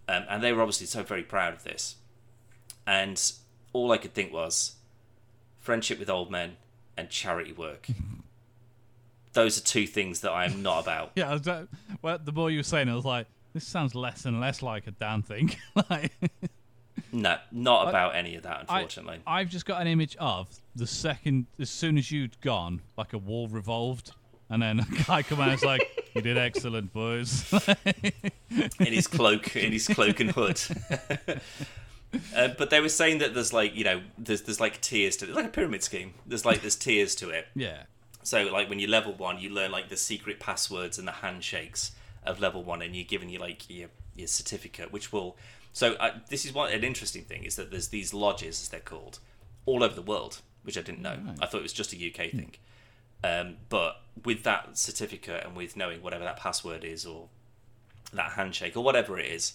Um, 0.09 0.24
and 0.30 0.41
they 0.43 0.51
were 0.51 0.61
obviously 0.61 0.88
so 0.88 1.03
very 1.03 1.24
proud 1.24 1.53
of 1.53 1.63
this. 1.63 1.95
And 2.88 3.22
all 3.74 3.91
I 3.91 3.97
could 3.97 4.13
think 4.13 4.34
was 4.34 4.76
friendship 5.59 5.99
with 5.99 6.09
old 6.09 6.32
men 6.32 6.57
and 6.97 7.09
charity 7.09 7.51
work. 7.53 7.88
Those 9.34 9.57
are 9.57 9.61
two 9.61 9.88
things 9.88 10.22
that 10.22 10.32
I 10.32 10.45
am 10.45 10.61
not 10.61 10.84
about. 10.84 11.11
Yeah, 11.15 11.32
I 11.45 11.49
uh, 11.49 11.65
well, 12.01 12.17
the 12.22 12.32
more 12.34 12.49
you 12.51 12.59
were 12.59 12.63
saying, 12.63 12.88
it, 12.89 12.91
I 12.91 12.95
was 12.95 13.05
like, 13.05 13.28
this 13.53 13.65
sounds 13.65 13.95
less 13.95 14.26
and 14.26 14.41
less 14.41 14.61
like 14.61 14.88
a 14.88 14.91
Dan 14.91 15.22
thing. 15.22 15.55
like, 15.89 16.11
No, 17.13 17.38
not 17.51 17.88
I- 17.88 17.89
about 17.89 18.15
any 18.15 18.36
of 18.36 18.43
that, 18.43 18.65
I- 18.67 18.78
unfortunately. 18.80 19.19
I've 19.26 19.49
just 19.49 19.65
got 19.65 19.82
an 19.82 19.88
image 19.88 20.17
of 20.19 20.49
the 20.76 20.88
second, 20.88 21.45
as 21.59 21.69
soon 21.69 21.97
as 21.97 22.11
you'd 22.11 22.39
gone, 22.41 22.82
like 22.97 23.13
a 23.13 23.17
wall 23.17 23.47
revolved, 23.47 24.11
and 24.52 24.62
then 24.62 24.80
a 24.82 25.04
guy 25.08 25.24
come 25.24 25.39
out 25.39 25.49
and 25.49 25.64
like, 25.64 26.12
"You 26.14 26.22
did 26.22 26.38
excellent, 26.38 26.93
boys." 26.93 27.52
in 28.52 28.93
his 28.93 29.08
cloak, 29.08 29.56
in 29.56 29.72
his 29.72 29.88
cloak 29.88 30.20
and 30.20 30.32
hood. 30.32 30.62
uh, 32.36 32.49
but 32.58 32.70
they 32.70 32.82
were 32.82 32.89
saying 32.89 33.20
that 33.20 33.34
there's 33.34 33.54
like 33.54 33.76
you 33.76 33.84
know 33.84 34.02
there's 34.18 34.41
there's 34.43 34.60
like 34.60 34.82
tiers 34.82 35.16
to 35.18 35.26
it, 35.30 35.34
like 35.34 35.45
a 35.45 35.49
pyramid 35.49 35.84
scheme. 35.84 36.14
There's 36.28 36.45
like 36.45 36.62
there's 36.62 36.76
tiers 36.76 37.16
to 37.16 37.30
it. 37.30 37.47
yeah, 37.56 37.84
So 38.24 38.43
like 38.43 38.70
when 38.70 38.80
you 38.80 38.88
level 38.88 39.14
one, 39.14 39.39
you 39.39 39.49
learn 39.49 39.72
like 39.72 39.89
the 39.89 39.97
secret 39.97 40.39
passwords 40.39 40.99
and 40.99 41.08
the 41.08 41.14
handshakes 41.14 41.91
of 42.26 42.39
level 42.39 42.64
one, 42.64 42.82
and 42.82 42.95
you're 42.95 43.06
given 43.06 43.30
you 43.30 43.39
like 43.39 43.70
your 43.70 43.89
your 44.16 44.28
certificate, 44.28 44.91
which 44.91 45.12
will. 45.14 45.38
So 45.74 45.93
uh, 45.93 46.12
this 46.30 46.43
is 46.43 46.54
what 46.54 46.74
an 46.74 46.84
interesting 46.84 47.24
thing 47.24 47.45
is 47.45 47.56
that 47.56 47.72
there's 47.72 47.88
these 47.88 48.14
lodges, 48.14 48.62
as 48.62 48.68
they're 48.70 48.82
called, 48.82 49.20
all 49.66 49.84
over 49.86 49.95
the 49.95 50.02
world, 50.02 50.41
which 50.64 50.78
I 50.78 50.82
didn't 50.82 51.02
know. 51.02 51.18
Right. 51.26 51.38
I 51.39 51.45
thought 51.45 51.60
it 51.60 51.64
was 51.64 51.72
just 51.72 51.93
a 51.93 51.95
UK 51.95 52.32
thing. 52.32 52.52
Um, 53.24 53.57
but 53.69 54.01
with 54.26 54.43
that 54.43 54.78
certificate 54.78 55.45
and 55.45 55.55
with 55.55 55.76
knowing 55.76 56.01
whatever 56.01 56.24
that 56.24 56.38
password 56.38 56.84
is 56.84 57.05
or 57.05 57.28
that 58.13 58.32
handshake 58.32 58.76
or 58.76 58.84
whatever 58.84 59.19
it 59.19 59.28
is, 59.28 59.53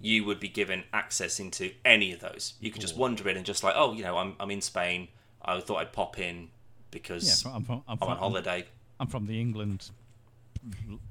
you 0.00 0.24
would 0.24 0.38
be 0.38 0.48
given 0.48 0.84
access 0.92 1.40
into 1.40 1.72
any 1.84 2.12
of 2.12 2.20
those. 2.20 2.54
You 2.60 2.70
could 2.70 2.80
just 2.80 2.94
Cool. 2.94 3.02
wander 3.02 3.28
in 3.28 3.36
and 3.36 3.44
just 3.44 3.64
like, 3.64 3.74
oh, 3.76 3.92
you 3.92 4.02
know, 4.02 4.16
I'm 4.16 4.34
I'm 4.38 4.50
in 4.50 4.60
Spain. 4.60 5.08
I 5.44 5.60
thought 5.60 5.78
I'd 5.78 5.92
pop 5.92 6.18
in 6.18 6.48
because 6.90 7.44
yeah. 7.44 7.52
I'm 7.52 7.64
from, 7.64 7.82
I'm, 7.88 7.98
I'm 8.00 8.08
on 8.08 8.16
holiday. 8.18 8.66
I'm 9.00 9.08
from 9.08 9.26
the 9.26 9.40
England, 9.40 9.90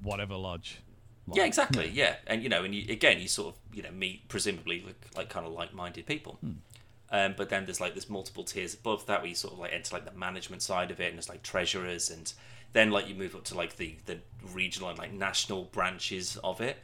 whatever 0.01 0.36
lodge. 0.36 0.80
Yeah, 1.34 1.43
exactly. 1.43 1.89
Yeah, 1.89 2.16
and 2.26 2.41
you 2.41 2.49
know, 2.49 2.64
and 2.64 2.74
you, 2.74 2.86
again, 2.89 3.20
you 3.20 3.28
sort 3.28 3.53
of 3.53 3.76
you 3.76 3.84
know 3.84 3.91
meet 3.91 4.28
presumably 4.30 4.84
like, 4.86 4.95
like 5.18 5.30
kind 5.30 5.45
of 5.45 5.51
like-minded 5.51 6.05
people. 6.05 6.39
Um, 7.10 7.36
but 7.38 7.49
then 7.49 7.66
there's 7.66 7.80
like 7.80 7.93
there's 7.93 8.10
multiple 8.10 8.43
tiers 8.43 8.74
above 8.74 9.05
that 9.05 9.22
where 9.22 9.30
you 9.30 9.36
sort 9.36 9.53
of 9.53 9.60
like 9.60 9.74
enter 9.74 9.95
like 9.95 10.05
the 10.05 10.18
management 10.18 10.62
side 10.62 10.91
of 10.91 10.99
it, 10.99 11.08
and 11.08 11.16
there's 11.16 11.30
like 11.30 11.41
treasurers, 11.41 12.10
and 12.10 12.34
then 12.74 12.91
like 12.91 13.08
you 13.08 13.16
move 13.16 13.34
up 13.36 13.45
to 13.45 13.55
like 13.55 13.78
the 13.78 13.95
the 14.05 14.18
regional 14.53 14.89
and 14.89 14.97
like 14.97 15.14
national 15.14 15.66
branches 15.66 16.38
of 16.43 16.60
it, 16.60 16.78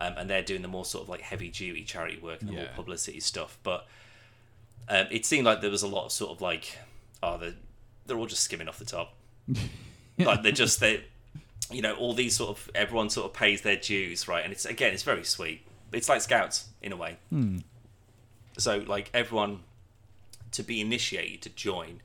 um, 0.00 0.14
and 0.16 0.30
they're 0.30 0.42
doing 0.42 0.62
the 0.62 0.68
more 0.68 0.84
sort 0.84 1.04
of 1.04 1.08
like 1.08 1.20
heavy 1.20 1.48
duty 1.48 1.84
charity 1.84 2.18
work 2.22 2.40
and 2.40 2.48
the 2.48 2.54
more 2.54 2.64
publicity 2.74 3.20
stuff. 3.20 3.58
But 3.62 3.86
um, 4.88 5.06
it 5.10 5.26
seemed 5.26 5.44
like 5.44 5.60
there 5.60 5.70
was 5.70 5.82
a 5.82 5.88
lot 5.88 6.06
of 6.06 6.12
sort 6.12 6.30
of 6.30 6.40
like 6.40 6.78
oh 7.22 7.36
they're 7.36 7.54
they're 8.06 8.16
all 8.16 8.26
just 8.26 8.42
skimming 8.42 8.68
off 8.68 8.78
the 8.78 8.84
top. 8.86 9.14
like 10.18 10.42
they're 10.42 10.52
just 10.52 10.80
they 10.80 11.04
you 11.70 11.82
know 11.82 11.94
all 11.96 12.14
these 12.14 12.34
sort 12.36 12.50
of 12.50 12.70
everyone 12.74 13.10
sort 13.10 13.26
of 13.26 13.32
pays 13.34 13.60
their 13.60 13.76
dues 13.76 14.26
right? 14.26 14.42
And 14.42 14.52
it's 14.52 14.64
again 14.64 14.94
it's 14.94 15.02
very 15.02 15.24
sweet. 15.24 15.66
It's 15.92 16.08
like 16.08 16.22
scouts 16.22 16.68
in 16.80 16.92
a 16.92 16.96
way 16.96 17.18
so 18.58 18.78
like 18.86 19.10
everyone 19.14 19.60
to 20.52 20.62
be 20.62 20.80
initiated 20.80 21.42
to 21.42 21.50
join 21.50 22.00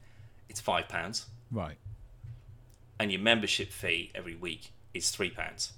it's 0.50 0.60
five 0.60 0.88
pounds. 0.90 1.26
Right. 1.52 1.78
and 3.00 3.12
your 3.12 3.22
membership 3.22 3.70
fee 3.72 4.12
every 4.16 4.36
week 4.36 4.72
is 4.94 5.12
three 5.12 5.30
pounds. 5.30 5.74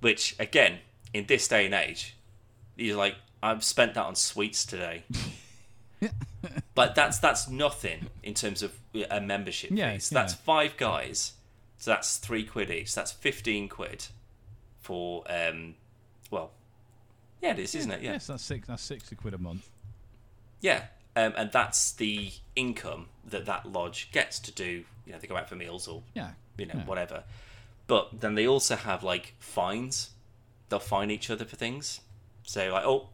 Which 0.00 0.34
again 0.38 0.78
in 1.12 1.26
this 1.26 1.48
day 1.48 1.64
and 1.66 1.74
age 1.74 2.16
you're 2.76 2.96
like 2.96 3.16
i've 3.42 3.62
spent 3.64 3.94
that 3.94 4.04
on 4.06 4.14
sweets 4.14 4.64
today. 4.64 5.04
Like 6.76 6.94
that's 6.94 7.18
that's 7.18 7.48
nothing 7.48 8.08
in 8.22 8.32
terms 8.32 8.62
of 8.62 8.72
a 9.10 9.20
membership 9.20 9.70
Yeah, 9.72 9.92
fee. 9.94 9.98
So 9.98 10.14
that's 10.14 10.32
five 10.32 10.76
guys. 10.78 11.32
So 11.76 11.90
that's 11.90 12.16
three 12.16 12.44
quid 12.44 12.70
each. 12.70 12.92
So 12.92 13.00
that's 13.00 13.12
15 13.12 13.68
quid 13.68 14.06
for 14.80 15.24
um 15.28 15.74
well 16.30 16.52
yeah 17.42 17.50
it 17.52 17.58
is 17.58 17.74
isn't 17.74 17.90
it? 17.90 18.00
Yeah. 18.02 18.12
Yes, 18.12 18.28
that's 18.28 18.42
six. 18.42 18.66
That's 18.66 18.82
sixty 18.82 19.14
quid 19.16 19.34
a 19.34 19.38
month. 19.38 19.68
Yeah 20.60 20.84
um, 21.16 21.32
and 21.36 21.50
that's 21.52 21.92
the 21.92 22.30
income 22.54 23.06
that 23.24 23.46
that 23.46 23.66
lodge 23.70 24.10
gets 24.12 24.38
to 24.40 24.52
do. 24.52 24.84
You 25.06 25.12
know, 25.12 25.18
they 25.18 25.26
go 25.26 25.36
out 25.36 25.48
for 25.48 25.56
meals 25.56 25.88
or 25.88 26.02
Yeah. 26.14 26.30
you 26.56 26.66
know 26.66 26.74
Yeah. 26.76 26.84
whatever. 26.84 27.24
But 27.88 28.20
then 28.20 28.34
they 28.36 28.46
also 28.46 28.76
have 28.76 29.02
like 29.02 29.34
fines. 29.40 30.10
They'll 30.68 30.78
fine 30.78 31.10
each 31.10 31.28
other 31.30 31.44
for 31.44 31.56
things. 31.56 32.00
So 32.44 32.72
like, 32.72 32.84
oh, 32.84 33.08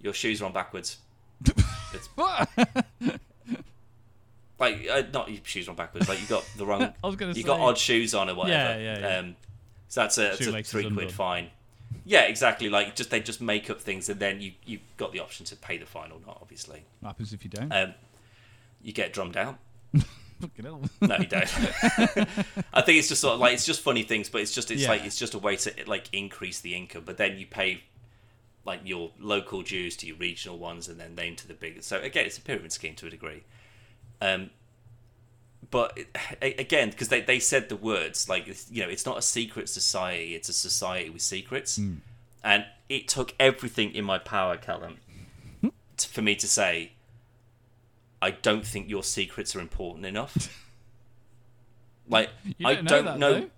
your 0.00 0.12
shoes 0.12 0.42
are 0.42 0.44
on 0.46 0.52
backwards. 0.52 0.98
Like, 4.58 4.86
uh, 4.88 5.02
not 5.12 5.30
your 5.30 5.40
shoes 5.42 5.66
are 5.66 5.72
on 5.72 5.76
backwards. 5.76 6.08
Like 6.08 6.20
you 6.20 6.26
got 6.28 6.44
the 6.56 6.64
wrong. 6.64 6.82
I 7.02 7.06
was 7.06 7.16
gonna 7.16 7.32
you 7.32 7.42
say- 7.42 7.46
got 7.46 7.60
odd 7.60 7.76
shoes 7.76 8.14
on 8.14 8.30
or 8.30 8.34
whatever. 8.36 8.80
Yeah, 8.80 8.94
yeah, 8.94 8.98
yeah. 9.00 9.18
Um, 9.18 9.36
so 9.88 10.02
that's 10.02 10.16
a, 10.18 10.22
that's 10.22 10.46
a 10.46 10.62
three 10.62 10.90
quid 10.90 11.10
fine. 11.12 11.50
Yeah, 12.04 12.22
exactly. 12.22 12.68
Like 12.68 12.94
just 12.96 13.10
they 13.10 13.20
just 13.20 13.40
make 13.40 13.70
up 13.70 13.80
things, 13.80 14.08
and 14.08 14.20
then 14.20 14.40
you 14.40 14.52
you've 14.64 14.82
got 14.96 15.12
the 15.12 15.20
option 15.20 15.46
to 15.46 15.56
pay 15.56 15.78
the 15.78 15.86
fine 15.86 16.10
or 16.10 16.18
not. 16.26 16.38
Obviously, 16.42 16.84
What 17.00 17.10
happens 17.10 17.32
if 17.32 17.44
you 17.44 17.50
don't? 17.50 17.72
um, 17.72 17.94
you 18.82 18.92
get 18.92 19.12
drummed 19.12 19.36
out. 19.36 19.58
No, 20.60 21.16
you 21.18 21.26
don't. 21.26 21.44
I 22.74 22.82
think 22.82 22.98
it's 22.98 23.08
just 23.08 23.20
sort 23.22 23.34
of 23.34 23.40
like 23.40 23.54
it's 23.54 23.64
just 23.64 23.80
funny 23.80 24.02
things, 24.02 24.28
but 24.28 24.42
it's 24.42 24.52
just 24.52 24.70
it's 24.70 24.82
Yeah. 24.82 24.90
like 24.90 25.04
it's 25.04 25.16
just 25.18 25.32
a 25.32 25.38
way 25.38 25.56
to 25.56 25.72
like 25.86 26.08
increase 26.12 26.60
the 26.60 26.74
income. 26.74 27.02
But 27.06 27.16
then 27.16 27.38
you 27.38 27.46
pay 27.46 27.82
like 28.66 28.80
your 28.84 29.10
local 29.18 29.62
dues 29.62 29.96
to 29.98 30.06
your 30.06 30.16
regional 30.16 30.58
ones, 30.58 30.88
and 30.88 31.00
then 31.00 31.14
them 31.14 31.36
to 31.36 31.48
the 31.48 31.54
big. 31.54 31.82
So 31.82 31.98
again, 32.00 32.26
it's 32.26 32.36
a 32.36 32.42
pyramid 32.42 32.72
scheme 32.72 32.94
to 32.96 33.06
a 33.06 33.10
degree. 33.10 33.44
Um, 34.20 34.50
but 35.70 35.98
again, 36.42 36.90
because 36.90 37.08
they, 37.08 37.20
they 37.20 37.38
said 37.38 37.68
the 37.68 37.76
words 37.76 38.28
like 38.28 38.46
you 38.70 38.82
know, 38.82 38.88
it's 38.88 39.06
not 39.06 39.18
a 39.18 39.22
secret 39.22 39.68
society; 39.68 40.34
it's 40.34 40.48
a 40.48 40.52
society 40.52 41.10
with 41.10 41.22
secrets, 41.22 41.78
and 42.42 42.66
it 42.88 43.08
took 43.08 43.34
everything 43.38 43.94
in 43.94 44.04
my 44.04 44.18
power, 44.18 44.56
Callum, 44.56 44.98
t- 45.62 46.08
for 46.08 46.22
me 46.22 46.34
to 46.36 46.46
say. 46.46 46.92
I 48.22 48.30
don't 48.30 48.66
think 48.66 48.88
your 48.88 49.02
secrets 49.02 49.54
are 49.54 49.60
important 49.60 50.06
enough. 50.06 50.60
Like 52.06 52.28
I 52.62 52.74
don't 52.74 53.18
know 53.18 53.38
know. 53.40 53.50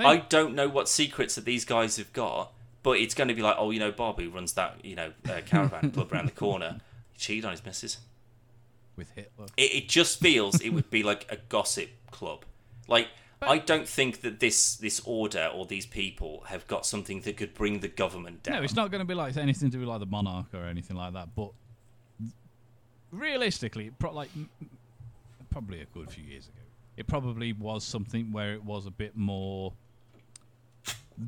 I 0.00 0.16
don't 0.16 0.54
know 0.54 0.68
what 0.68 0.88
secrets 0.88 1.36
that 1.36 1.44
these 1.44 1.64
guys 1.64 1.96
have 1.96 2.12
got, 2.12 2.52
but 2.82 2.98
it's 2.98 3.14
going 3.14 3.28
to 3.28 3.34
be 3.34 3.42
like, 3.42 3.56
oh, 3.58 3.70
you 3.70 3.80
know, 3.80 3.92
Bob 3.92 4.20
who 4.20 4.28
runs 4.28 4.52
that, 4.54 4.84
you 4.84 4.96
know, 4.96 5.12
uh, 5.28 5.40
caravan 5.46 5.90
club 5.92 6.12
around 6.12 6.26
the 6.26 6.32
corner, 6.32 6.80
he 7.12 7.18
cheated 7.18 7.44
on 7.44 7.52
his 7.52 7.64
missus. 7.64 7.98
With 8.96 9.10
Hitler. 9.10 9.46
It, 9.56 9.74
it 9.74 9.88
just 9.88 10.20
feels 10.20 10.60
it 10.60 10.70
would 10.70 10.90
be 10.90 11.02
like 11.02 11.26
a 11.30 11.36
gossip 11.48 11.88
club. 12.10 12.44
Like 12.88 13.08
I 13.42 13.58
don't 13.58 13.88
think 13.88 14.20
that 14.22 14.40
this 14.40 14.76
this 14.76 15.00
order 15.04 15.50
or 15.54 15.66
these 15.66 15.84
people 15.86 16.44
have 16.48 16.66
got 16.66 16.86
something 16.86 17.20
that 17.22 17.36
could 17.36 17.54
bring 17.54 17.80
the 17.80 17.88
government 17.88 18.42
down. 18.44 18.56
No, 18.56 18.62
it's 18.62 18.74
not 18.76 18.90
going 18.90 19.00
to 19.00 19.04
be 19.04 19.14
like 19.14 19.36
anything 19.36 19.70
to 19.70 19.76
do 19.76 19.80
with 19.80 19.88
like 19.88 20.00
the 20.00 20.06
monarch 20.06 20.46
or 20.54 20.64
anything 20.64 20.96
like 20.96 21.12
that. 21.14 21.34
But 21.34 21.50
realistically, 23.10 23.90
pro- 23.98 24.12
like 24.14 24.30
m- 24.36 24.48
m- 24.60 24.70
probably 25.50 25.80
a 25.80 25.86
good 25.86 26.10
few 26.10 26.24
years 26.24 26.46
ago, 26.46 26.60
it 26.96 27.06
probably 27.06 27.52
was 27.52 27.84
something 27.84 28.32
where 28.32 28.54
it 28.54 28.64
was 28.64 28.86
a 28.86 28.90
bit 28.90 29.16
more. 29.16 29.72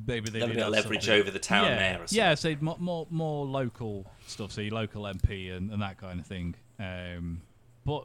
Maybe 0.07 0.31
they 0.31 0.41
Got 0.41 0.47
a 0.47 0.49
did 0.49 0.57
bit 0.57 0.67
of 0.67 0.73
leverage 0.73 1.05
something- 1.05 1.21
over 1.21 1.31
the 1.31 1.39
town 1.39 1.65
yeah, 1.67 1.77
mayor 1.77 1.95
or 2.03 2.07
something. 2.07 2.17
Yeah, 2.19 2.35
so 2.35 2.57
more, 2.61 2.77
more 2.79 3.07
more 3.11 3.47
local 3.47 4.07
stuff, 4.27 4.53
so 4.53 4.61
your 4.61 4.75
local 4.75 5.03
MP 5.05 5.55
and, 5.57 5.71
and 5.71 5.81
that 5.83 5.99
kind 5.99 6.19
of 6.19 6.27
thing. 6.27 6.55
Um, 6.79 7.41
but 7.87 8.05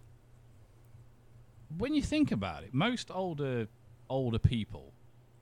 when 1.78 1.94
you 1.94 2.02
think 2.02 2.32
about 2.32 2.64
it, 2.64 2.74
most 2.74 3.10
older 3.12 3.68
older 4.10 4.40
people 4.40 4.92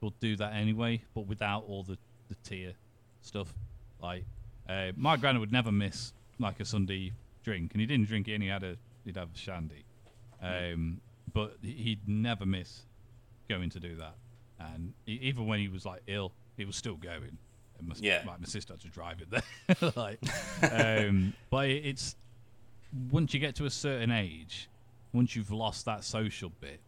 will 0.02 0.14
do 0.20 0.36
that 0.38 0.54
anyway, 0.54 1.02
but 1.14 1.22
without 1.28 1.64
all 1.68 1.84
the, 1.84 1.98
the 2.30 2.36
tier 2.44 2.74
stuff. 3.22 3.54
Like 4.02 4.24
uh, 4.68 4.92
my 4.96 5.18
granddad 5.18 5.42
would 5.42 5.52
never 5.52 5.72
miss 5.72 6.14
like 6.40 6.60
a 6.60 6.66
Sunday 6.66 7.12
drink, 7.44 7.72
and 7.74 7.82
he 7.82 7.88
didn't 7.88 8.08
drink 8.08 8.28
it, 8.28 8.34
and 8.36 8.44
he 8.44 8.50
had 8.50 8.64
a 8.64 8.78
he'd 9.06 9.18
have 9.18 9.30
a 9.34 9.38
shandy. 9.38 9.84
Um, 10.42 11.02
but 11.34 11.58
he- 11.62 11.74
he'd 11.74 12.08
never 12.08 12.46
miss 12.46 12.84
going 13.50 13.70
to 13.72 13.80
do 13.80 13.96
that, 13.96 14.16
and 14.60 14.94
e- 15.08 15.20
even 15.22 15.48
when 15.48 15.60
he 15.60 15.68
was 15.68 15.86
like 15.86 16.02
ill, 16.08 16.32
he 16.58 16.64
was 16.66 16.76
still 16.76 16.96
going. 16.96 17.38
And 17.80 17.88
my, 17.88 17.96
Yeah. 18.00 18.24
like 18.28 18.40
my 18.40 18.46
sister 18.46 18.74
had 18.74 18.82
to 18.82 18.88
drive 18.90 19.18
it 19.22 19.30
there. 19.32 19.92
like, 19.96 20.20
um, 20.72 21.34
but 21.50 21.68
it- 21.70 21.86
it's 21.86 22.16
once 23.12 23.34
you 23.34 23.40
get 23.40 23.56
to 23.56 23.66
a 23.66 23.70
certain 23.70 24.12
age, 24.12 24.70
once 25.14 25.36
you've 25.36 25.52
lost 25.52 25.86
that 25.86 26.04
social 26.04 26.52
bit, 26.62 26.80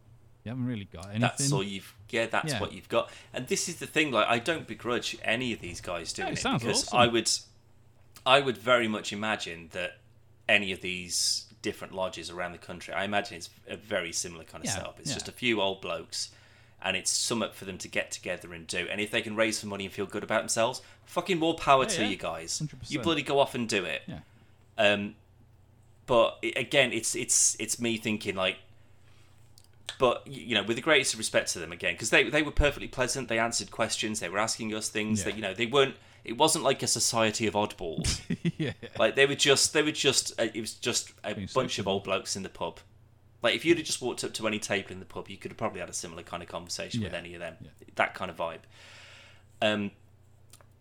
you 0.44 0.50
haven't 0.50 0.66
really 0.66 0.86
got 0.92 1.04
anything. 1.06 1.20
That's 1.20 1.52
all 1.52 1.62
you've. 1.62 1.94
Yeah, 2.10 2.26
that's 2.26 2.52
Yeah. 2.54 2.60
what 2.60 2.72
you've 2.72 2.88
got. 2.88 3.10
And 3.32 3.46
this 3.46 3.68
is 3.68 3.76
the 3.76 3.86
thing. 3.86 4.10
Like, 4.10 4.26
I 4.26 4.38
don't 4.38 4.66
begrudge 4.66 5.16
any 5.22 5.52
of 5.52 5.60
these 5.60 5.80
guys 5.80 6.12
doing 6.12 6.28
it 6.28 6.32
it, 6.32 6.38
sounds 6.42 6.62
because 6.62 6.84
awesome. 6.88 6.98
I 6.98 7.06
would, 7.06 7.30
I 8.26 8.40
would 8.40 8.58
very 8.58 8.88
much 8.88 9.12
imagine 9.12 9.68
that 9.72 9.98
any 10.48 10.72
of 10.72 10.80
these 10.80 11.46
different 11.62 11.94
lodges 11.94 12.28
around 12.28 12.52
the 12.52 12.58
country, 12.58 12.92
I 12.92 13.04
imagine 13.04 13.36
it's 13.36 13.50
a 13.68 13.76
very 13.76 14.12
similar 14.12 14.42
kind 14.44 14.64
of 14.64 14.66
Yeah, 14.66 14.74
setup. 14.74 14.98
It's 14.98 15.10
yeah. 15.10 15.14
just 15.14 15.28
a 15.28 15.32
few 15.32 15.60
old 15.60 15.80
blokes, 15.80 16.30
and 16.82 16.96
it's 16.96 17.12
something 17.12 17.50
for 17.52 17.64
them 17.64 17.78
to 17.78 17.86
get 17.88 18.10
together 18.10 18.52
and 18.52 18.66
do. 18.66 18.88
And 18.90 19.00
if 19.00 19.12
they 19.12 19.22
can 19.22 19.36
raise 19.36 19.58
some 19.58 19.70
money 19.70 19.84
and 19.84 19.94
feel 19.94 20.06
good 20.06 20.24
about 20.24 20.40
themselves, 20.40 20.82
fucking 21.04 21.38
more 21.38 21.54
power 21.54 21.86
to 21.86 22.04
you 22.04 22.16
guys. 22.16 22.60
100%. 22.60 22.90
You 22.90 22.98
bloody 22.98 23.22
go 23.22 23.38
off 23.38 23.54
and 23.54 23.68
do 23.68 23.84
it. 23.84 24.02
Yeah. 24.08 24.18
Um, 24.76 25.14
but 26.12 26.44
again, 26.56 26.92
it's 26.92 27.16
it's 27.16 27.56
it's 27.58 27.80
me 27.80 27.96
thinking 27.96 28.34
like, 28.36 28.58
but 29.98 30.26
you 30.26 30.54
know, 30.54 30.62
with 30.62 30.76
the 30.76 30.82
greatest 30.82 31.16
respect 31.16 31.50
to 31.54 31.58
them 31.58 31.72
again, 31.72 31.94
because 31.94 32.10
they 32.10 32.28
they 32.28 32.42
were 32.42 32.50
perfectly 32.50 32.86
pleasant. 32.86 33.30
They 33.30 33.38
answered 33.38 33.70
questions. 33.70 34.20
They 34.20 34.28
were 34.28 34.38
asking 34.38 34.74
us 34.74 34.90
things 34.90 35.20
Yeah. 35.20 35.24
that 35.24 35.36
you 35.36 35.40
know 35.40 35.54
they 35.54 35.64
weren't. 35.64 35.94
It 36.22 36.36
wasn't 36.36 36.64
like 36.66 36.82
a 36.82 36.86
society 36.86 37.46
of 37.46 37.54
oddballs. 37.54 38.20
yeah. 38.58 38.72
like 38.98 39.16
they 39.16 39.24
were 39.24 39.34
just 39.34 39.72
they 39.72 39.82
were 39.82 39.90
just 39.90 40.38
uh, 40.38 40.48
it 40.52 40.60
was 40.60 40.74
just 40.74 41.14
a 41.24 41.34
Being 41.34 41.48
bunch 41.54 41.78
of 41.78 41.88
old 41.88 42.04
blokes 42.04 42.36
in 42.36 42.42
the 42.42 42.50
pub. 42.50 42.80
Like 43.42 43.54
if 43.54 43.64
you'd 43.64 43.78
have 43.78 43.86
just 43.86 44.02
walked 44.02 44.22
up 44.22 44.34
to 44.34 44.46
any 44.46 44.58
table 44.58 44.92
in 44.92 44.98
the 44.98 45.06
pub, 45.06 45.30
you 45.30 45.38
could 45.38 45.50
have 45.50 45.56
probably 45.56 45.80
had 45.80 45.88
a 45.88 45.94
similar 45.94 46.22
kind 46.22 46.42
of 46.42 46.50
conversation 46.50 47.02
with 47.02 47.14
any 47.14 47.32
of 47.32 47.40
them. 47.40 47.56
Yeah. 47.62 47.68
That 47.94 48.14
kind 48.14 48.30
of 48.30 48.36
vibe. 48.36 48.64
Um, 49.62 49.92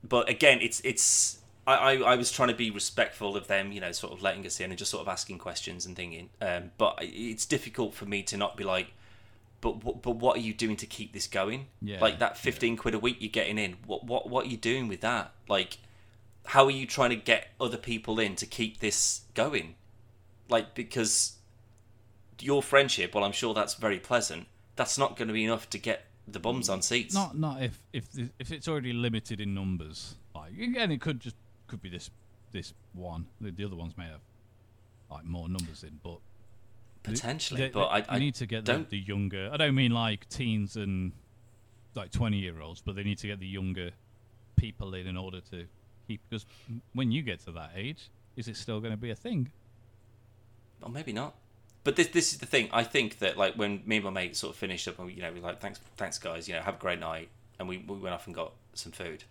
but 0.04 0.28
again, 0.28 0.60
it's 0.60 0.82
it's. 0.84 1.38
I, 1.72 1.94
I, 1.94 2.14
I 2.14 2.16
was 2.16 2.32
trying 2.32 2.50
to 2.50 2.56
be 2.56 2.72
respectful 2.72 3.36
of 3.36 3.48
them, 3.48 3.72
you 3.72 3.82
know, 3.82 3.92
sort 3.92 4.14
of 4.14 4.22
letting 4.22 4.46
us 4.46 4.60
in 4.60 4.72
and 4.72 4.78
just 4.78 4.92
sort 4.92 5.02
of 5.02 5.08
asking 5.08 5.38
questions 5.38 5.86
and 5.86 5.96
thinking. 5.96 6.30
Um, 6.42 6.72
but 6.78 6.98
it's 7.02 7.46
difficult 7.46 7.94
for 7.94 8.06
me 8.06 8.24
to 8.24 8.38
not 8.38 8.58
be 8.58 8.64
like, 8.64 8.94
but 9.62 10.02
but 10.02 10.16
what 10.16 10.38
are 10.38 10.42
you 10.42 10.54
doing 10.54 10.76
to 10.78 10.86
keep 10.86 11.14
this 11.14 11.28
going? 11.28 11.68
Yeah, 11.82 12.00
like 12.02 12.20
that 12.20 12.38
fifteen 12.38 12.76
quid 12.78 12.96
a 12.96 13.00
week 13.00 13.18
you're 13.20 13.30
getting 13.30 13.58
in. 13.58 13.78
What 13.86 14.04
what 14.04 14.30
what 14.30 14.46
are 14.46 14.50
you 14.50 14.58
doing 14.58 14.88
with 14.88 15.02
that? 15.02 15.34
Like, 15.48 15.78
how 16.46 16.66
are 16.66 16.72
you 16.72 16.88
trying 16.88 17.12
to 17.12 17.16
get 17.16 17.50
other 17.60 17.78
people 17.78 18.20
in 18.20 18.36
to 18.38 18.46
keep 18.46 18.80
this 18.80 19.22
going? 19.36 19.76
Like 20.50 20.74
because 20.74 21.38
your 22.40 22.64
friendship, 22.64 23.14
well, 23.14 23.24
I'm 23.24 23.32
sure 23.32 23.54
that's 23.54 23.76
very 23.76 24.00
pleasant. 24.00 24.48
That's 24.76 24.98
not 24.98 25.16
going 25.16 25.28
to 25.28 25.34
be 25.34 25.44
enough 25.44 25.70
to 25.70 25.78
get 25.78 26.06
the 26.28 26.40
bums 26.40 26.70
on 26.70 26.82
seats. 26.82 27.14
Not 27.14 27.38
not 27.38 27.62
if 27.62 27.84
if 27.94 28.06
if 28.40 28.52
it's 28.52 28.68
already 28.68 28.94
limited 28.94 29.40
in 29.40 29.54
numbers. 29.54 30.16
Like 30.34 30.58
again, 30.58 30.92
it 30.92 31.02
could 31.02 31.20
just 31.20 31.36
could 31.72 31.82
be 31.82 31.90
this 31.90 32.12
this 32.52 32.74
one. 32.94 33.26
The, 33.40 33.50
the 33.50 33.66
other 33.66 33.76
ones 33.76 33.98
may 33.98 34.06
have 34.06 34.20
like 35.10 35.26
more 35.26 35.50
numbers 35.50 35.84
in, 35.84 36.00
but 36.04 36.20
potentially, 37.02 37.62
they, 37.62 37.70
but 37.70 37.88
I, 37.88 38.02
they 38.02 38.08
I 38.10 38.20
need 38.20 38.36
to 38.36 38.46
get 38.46 38.66
the, 38.66 38.86
the 38.90 38.98
younger. 38.98 39.50
I 39.52 39.58
don't 39.58 39.74
mean 39.74 39.92
like 39.92 40.28
teens 40.30 40.76
and 40.76 41.14
like 41.96 42.12
twenty 42.12 42.38
year 42.38 42.60
olds, 42.62 42.82
but 42.82 42.96
they 42.96 43.04
need 43.04 43.18
to 43.20 43.28
get 43.28 43.40
the 43.40 43.48
younger 43.48 43.92
people 44.58 44.94
in 44.94 45.08
in 45.08 45.18
order 45.18 45.40
to 45.52 45.66
keep. 46.08 46.22
Because 46.30 46.46
when 46.94 47.12
you 47.12 47.24
get 47.24 47.40
to 47.46 47.52
that 47.54 47.72
age, 47.76 48.10
is 48.36 48.48
it 48.48 48.58
still 48.58 48.80
going 48.80 48.94
to 48.94 48.98
be 48.98 49.10
a 49.10 49.16
thing? 49.16 49.50
Or 50.84 50.90
maybe 50.90 51.14
not. 51.14 51.36
But 51.84 51.96
this 51.96 52.08
this 52.08 52.34
is 52.34 52.40
the 52.40 52.46
thing. 52.46 52.70
I 52.72 52.84
think 52.84 53.20
that 53.20 53.38
like 53.38 53.56
when 53.56 53.82
me 53.86 53.98
and 53.98 54.06
my 54.06 54.12
mate 54.12 54.36
sort 54.36 54.54
of 54.54 54.58
finished 54.58 54.88
up, 54.88 55.00
and 55.00 55.08
we, 55.08 55.14
you 55.14 55.22
know, 55.22 55.32
we 55.32 55.40
were 55.40 55.48
like, 55.48 55.62
thanks, 55.62 55.80
thanks 55.98 56.20
guys, 56.20 56.48
you 56.48 56.54
know, 56.54 56.62
have 56.62 56.76
a 56.76 56.80
great 56.80 57.00
night, 57.00 57.30
and 57.58 57.68
we 57.68 57.78
we 57.78 57.98
went 57.98 58.14
off 58.14 58.28
and 58.28 58.36
got 58.36 58.52
some 58.74 58.92
food, 58.92 59.24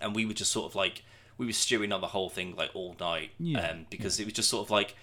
and 0.00 0.14
we 0.14 0.24
were 0.26 0.32
just 0.32 0.50
sort 0.50 0.66
of 0.70 0.74
like 0.74 1.02
we 1.38 1.46
were 1.46 1.52
stewing 1.52 1.92
on 1.92 2.00
the 2.00 2.08
whole 2.08 2.28
thing 2.28 2.54
like 2.56 2.70
all 2.74 2.94
night, 3.00 3.30
Yeah, 3.38 3.70
um, 3.70 3.86
because 3.90 4.20
it 4.20 4.24
was 4.24 4.34
just 4.34 4.48
sort 4.50 4.66
of 4.66 4.70
like. 4.70 4.94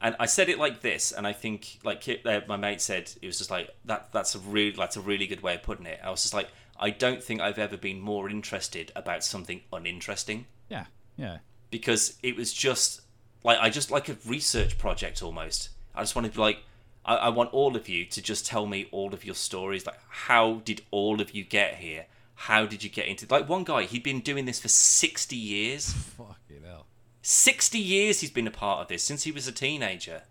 And 0.00 0.14
I 0.20 0.26
said 0.26 0.48
it 0.48 0.58
like 0.60 0.80
this, 0.80 1.10
and 1.10 1.26
I 1.26 1.32
think 1.32 1.80
like 1.82 2.08
uh, 2.24 2.40
my 2.46 2.56
mate 2.56 2.80
said, 2.80 3.10
it 3.20 3.26
was 3.26 3.38
just 3.38 3.50
like 3.50 3.70
that. 3.86 4.12
That's 4.12 4.34
a 4.36 4.38
really 4.38 4.70
that's 4.76 4.96
a 4.96 5.00
really 5.00 5.26
good 5.26 5.42
way 5.42 5.56
of 5.56 5.62
putting 5.64 5.86
it. 5.86 5.98
I 6.04 6.10
was 6.10 6.22
just 6.22 6.34
like, 6.34 6.48
I 6.78 6.90
don't 6.90 7.20
think 7.22 7.40
I've 7.40 7.58
ever 7.58 7.76
been 7.76 8.00
more 8.00 8.30
interested 8.30 8.92
about 8.94 9.24
something 9.24 9.62
uninteresting 9.72 10.46
Yeah, 10.68 10.84
yeah. 11.16 11.38
because 11.70 12.16
it 12.22 12.36
was 12.36 12.52
just 12.52 13.00
like 13.42 13.58
I 13.60 13.70
just 13.70 13.90
like 13.90 14.08
a 14.08 14.16
research 14.24 14.78
project 14.78 15.20
almost. 15.22 15.70
I 15.96 16.02
just 16.02 16.14
wanted 16.14 16.28
to 16.28 16.34
be 16.36 16.42
like 16.42 16.58
I, 17.04 17.16
I 17.16 17.28
want 17.30 17.52
all 17.52 17.74
of 17.74 17.88
you 17.88 18.04
to 18.04 18.22
just 18.22 18.46
tell 18.46 18.66
me 18.66 18.86
all 18.92 19.12
of 19.14 19.24
your 19.24 19.34
stories. 19.34 19.84
Like 19.84 19.98
how 20.08 20.60
did 20.64 20.82
all 20.92 21.20
of 21.20 21.34
you 21.34 21.42
get 21.42 21.74
here? 21.76 22.06
How 22.42 22.66
did 22.66 22.84
you 22.84 22.90
get 22.90 23.06
into 23.06 23.26
like 23.28 23.48
one 23.48 23.64
guy? 23.64 23.82
He'd 23.82 24.02
been 24.04 24.20
doing 24.20 24.44
this 24.44 24.60
for 24.60 24.68
sixty 24.68 25.36
years. 25.36 25.92
Fucking 25.92 26.62
hell. 26.64 26.86
Sixty 27.22 27.78
years 27.80 28.20
he's 28.20 28.30
been 28.30 28.46
a 28.46 28.50
part 28.52 28.80
of 28.80 28.88
this 28.88 29.02
since 29.02 29.24
he 29.24 29.32
was 29.32 29.48
a 29.48 29.52
teenager. 29.52 30.22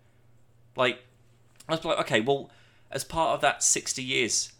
Like 0.74 1.04
I 1.68 1.72
was 1.74 1.84
like, 1.84 1.98
okay, 2.00 2.20
well, 2.20 2.50
as 2.90 3.04
part 3.04 3.34
of 3.34 3.40
that 3.42 3.62
sixty 3.62 4.02
years, 4.02 4.52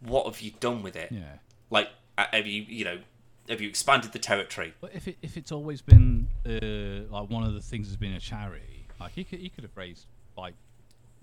what 0.00 0.26
have 0.26 0.40
you 0.40 0.50
done 0.58 0.82
with 0.82 0.96
it? 0.96 1.12
Yeah. 1.12 1.38
Like 1.70 1.90
have 2.16 2.46
you 2.46 2.62
you 2.68 2.84
know 2.84 2.98
have 3.48 3.60
you 3.60 3.68
expanded 3.68 4.12
the 4.12 4.18
territory? 4.18 4.74
But 4.80 4.90
if 4.94 5.06
it, 5.08 5.16
if 5.22 5.36
it's 5.36 5.52
always 5.52 5.80
been 5.80 6.28
uh, 6.44 7.10
like 7.12 7.30
one 7.30 7.44
of 7.44 7.54
the 7.54 7.60
things 7.62 7.86
has 7.86 7.96
been 7.96 8.12
a 8.14 8.20
charity, 8.20 8.86
Like 9.00 9.12
he 9.12 9.22
could, 9.24 9.38
he 9.38 9.48
could 9.48 9.62
have 9.64 9.76
raised 9.76 10.06
like 10.36 10.54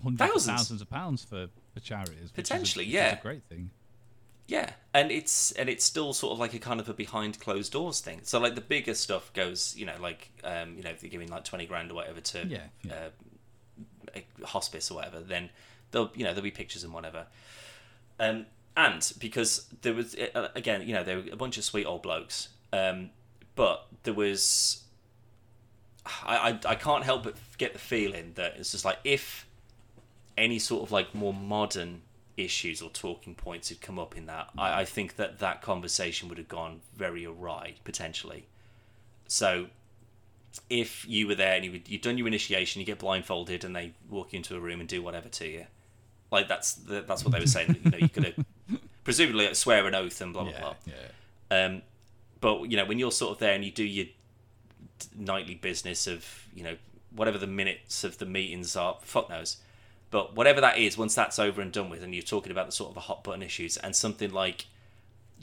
hundreds 0.02 0.18
Thousands. 0.32 0.48
of 0.48 0.56
thousands 0.56 0.80
of 0.82 0.90
pounds 0.90 1.24
for, 1.24 1.48
for 1.74 1.80
charities. 1.80 2.30
a- 2.30 2.34
Potentially, 2.34 2.86
is 2.86 2.92
yeah. 2.92 3.18
a 3.18 3.22
great 3.22 3.42
thing. 3.44 3.70
Yeah, 4.48 4.70
and 4.94 5.10
it's 5.10 5.50
and 5.52 5.68
it's 5.68 5.84
still 5.84 6.12
sort 6.12 6.32
of 6.32 6.38
like 6.38 6.54
a 6.54 6.58
kind 6.58 6.78
of 6.78 6.88
a 6.88 6.94
behind 6.94 7.40
closed 7.40 7.72
doors 7.72 8.00
thing. 8.00 8.20
So 8.22 8.38
like 8.38 8.54
the 8.54 8.60
bigger 8.60 8.94
stuff 8.94 9.32
goes, 9.32 9.74
you 9.76 9.86
know, 9.86 9.96
like 10.00 10.30
um, 10.44 10.76
you 10.76 10.82
know, 10.84 10.90
if 10.90 11.00
they're 11.00 11.10
giving 11.10 11.28
like 11.28 11.44
twenty 11.44 11.66
grand 11.66 11.90
or 11.90 11.94
whatever 11.94 12.20
to 12.20 12.46
Yeah, 12.46 12.58
yeah. 12.82 12.92
Uh, 12.92 14.20
a 14.42 14.46
hospice 14.46 14.90
or 14.90 14.94
whatever, 14.94 15.20
then 15.20 15.50
there'll 15.90 16.10
you 16.14 16.22
know 16.22 16.30
there'll 16.30 16.44
be 16.44 16.50
pictures 16.52 16.84
and 16.84 16.92
whatever. 16.92 17.26
Um, 18.20 18.46
and 18.76 19.12
because 19.18 19.66
there 19.82 19.94
was 19.94 20.14
uh, 20.34 20.48
again, 20.54 20.86
you 20.86 20.94
know, 20.94 21.02
there 21.02 21.16
were 21.16 21.24
a 21.32 21.36
bunch 21.36 21.58
of 21.58 21.64
sweet 21.64 21.86
old 21.86 22.02
blokes, 22.02 22.48
um, 22.72 23.10
but 23.54 23.86
there 24.04 24.14
was. 24.14 24.82
I, 26.24 26.36
I 26.36 26.70
I 26.70 26.74
can't 26.76 27.02
help 27.02 27.24
but 27.24 27.34
get 27.58 27.72
the 27.72 27.80
feeling 27.80 28.32
that 28.36 28.54
it's 28.58 28.70
just 28.70 28.84
like 28.84 28.98
if 29.02 29.44
any 30.38 30.60
sort 30.60 30.84
of 30.84 30.92
like 30.92 31.14
more 31.16 31.34
modern 31.34 32.02
issues 32.36 32.82
or 32.82 32.90
talking 32.90 33.34
points 33.34 33.68
had 33.68 33.80
come 33.80 33.98
up 33.98 34.16
in 34.16 34.26
that, 34.26 34.50
I, 34.58 34.80
I 34.80 34.84
think 34.84 35.16
that 35.16 35.38
that 35.38 35.62
conversation 35.62 36.28
would 36.28 36.38
have 36.38 36.48
gone 36.48 36.80
very 36.96 37.24
awry 37.24 37.74
potentially. 37.84 38.46
So, 39.28 39.66
if 40.70 41.06
you 41.06 41.26
were 41.26 41.34
there 41.34 41.54
and 41.56 41.64
you 41.64 41.72
would, 41.72 41.88
you'd 41.88 42.00
done 42.00 42.16
your 42.16 42.26
initiation, 42.26 42.80
you 42.80 42.86
get 42.86 42.98
blindfolded, 42.98 43.64
and 43.64 43.74
they 43.74 43.92
walk 44.08 44.32
you 44.32 44.38
into 44.38 44.56
a 44.56 44.60
room 44.60 44.80
and 44.80 44.88
do 44.88 45.02
whatever 45.02 45.28
to 45.28 45.48
you, 45.48 45.66
like 46.30 46.48
that's 46.48 46.74
the, 46.74 47.02
that's 47.02 47.24
what 47.24 47.32
they 47.32 47.40
were 47.40 47.46
saying. 47.46 47.76
you 47.84 47.90
know, 47.90 47.98
you 47.98 48.08
could 48.08 48.24
have 48.24 48.44
presumably 49.04 49.52
swear 49.54 49.86
an 49.86 49.94
oath 49.94 50.20
and 50.20 50.32
blah 50.32 50.44
blah 50.44 50.52
yeah, 50.52 50.60
blah. 50.60 50.74
yeah. 50.86 51.64
Um, 51.64 51.82
but 52.40 52.64
you 52.64 52.76
know, 52.76 52.84
when 52.84 52.98
you're 52.98 53.12
sort 53.12 53.32
of 53.32 53.38
there 53.38 53.54
and 53.54 53.64
you 53.64 53.70
do 53.70 53.84
your 53.84 54.06
nightly 55.16 55.54
business 55.54 56.06
of 56.06 56.46
you 56.54 56.62
know 56.62 56.76
whatever 57.14 57.38
the 57.38 57.46
minutes 57.46 58.04
of 58.04 58.18
the 58.18 58.26
meetings 58.26 58.76
are, 58.76 58.96
fuck 59.02 59.28
knows. 59.28 59.58
But 60.10 60.34
whatever 60.36 60.60
that 60.60 60.78
is, 60.78 60.96
once 60.96 61.14
that's 61.14 61.38
over 61.38 61.60
and 61.60 61.72
done 61.72 61.90
with, 61.90 62.02
and 62.02 62.14
you're 62.14 62.22
talking 62.22 62.52
about 62.52 62.66
the 62.66 62.72
sort 62.72 62.90
of 62.90 62.94
the 62.94 63.00
hot 63.02 63.24
button 63.24 63.42
issues 63.42 63.76
and 63.76 63.94
something 63.94 64.30
like 64.32 64.66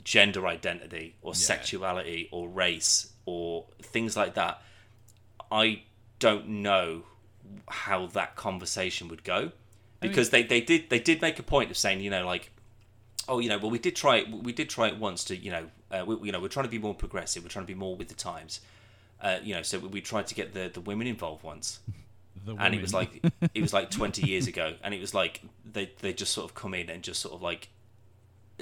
gender 0.02 0.46
identity 0.46 1.16
or 1.22 1.32
Yeah. 1.32 1.36
sexuality 1.36 2.28
or 2.32 2.48
race 2.48 3.12
or 3.26 3.66
things 3.82 4.16
like 4.16 4.34
that, 4.34 4.62
I 5.50 5.82
don't 6.18 6.48
know 6.48 7.04
how 7.68 8.06
that 8.06 8.36
conversation 8.36 9.08
would 9.08 9.24
go. 9.24 9.52
Because 10.00 10.28
they, 10.30 10.42
they 10.42 10.60
did 10.60 10.90
they 10.90 10.98
did 10.98 11.22
make 11.22 11.38
a 11.38 11.42
point 11.42 11.70
of 11.70 11.78
saying 11.78 12.00
you 12.00 12.10
know 12.10 12.26
like 12.26 12.50
oh 13.26 13.38
you 13.38 13.48
know 13.48 13.56
well 13.56 13.70
we 13.70 13.78
did 13.78 13.96
try 13.96 14.16
it 14.16 14.30
we 14.30 14.52
did 14.52 14.68
try 14.68 14.88
it 14.88 14.98
once 14.98 15.24
to 15.24 15.36
you 15.36 15.50
know 15.50 15.66
uh, 15.90 16.04
we, 16.06 16.26
you 16.26 16.32
know 16.32 16.40
we're 16.40 16.48
trying 16.48 16.66
to 16.66 16.70
be 16.70 16.78
more 16.78 16.94
progressive 16.94 17.42
we're 17.42 17.48
trying 17.48 17.64
to 17.64 17.72
be 17.72 17.78
more 17.78 17.96
with 17.96 18.08
the 18.08 18.14
times. 18.14 18.60
Uh, 19.22 19.38
you 19.42 19.54
know 19.54 19.62
so 19.62 19.78
we 19.78 20.02
tried 20.02 20.26
to 20.26 20.34
get 20.34 20.52
the 20.52 20.70
the 20.74 20.80
women 20.82 21.06
involved 21.06 21.42
once 21.42 21.78
and 22.46 22.74
it 22.74 22.80
was 22.82 22.92
like 22.94 23.22
it 23.54 23.60
was 23.62 23.72
like 23.72 23.90
20 23.90 24.26
years 24.26 24.46
ago 24.46 24.74
and 24.82 24.92
it 24.94 25.00
was 25.00 25.14
like 25.14 25.42
they 25.64 25.90
they 26.00 26.12
just 26.12 26.32
sort 26.32 26.44
of 26.48 26.54
come 26.54 26.74
in 26.74 26.88
and 26.90 27.02
just 27.02 27.20
sort 27.20 27.34
of 27.34 27.42
like 27.42 27.68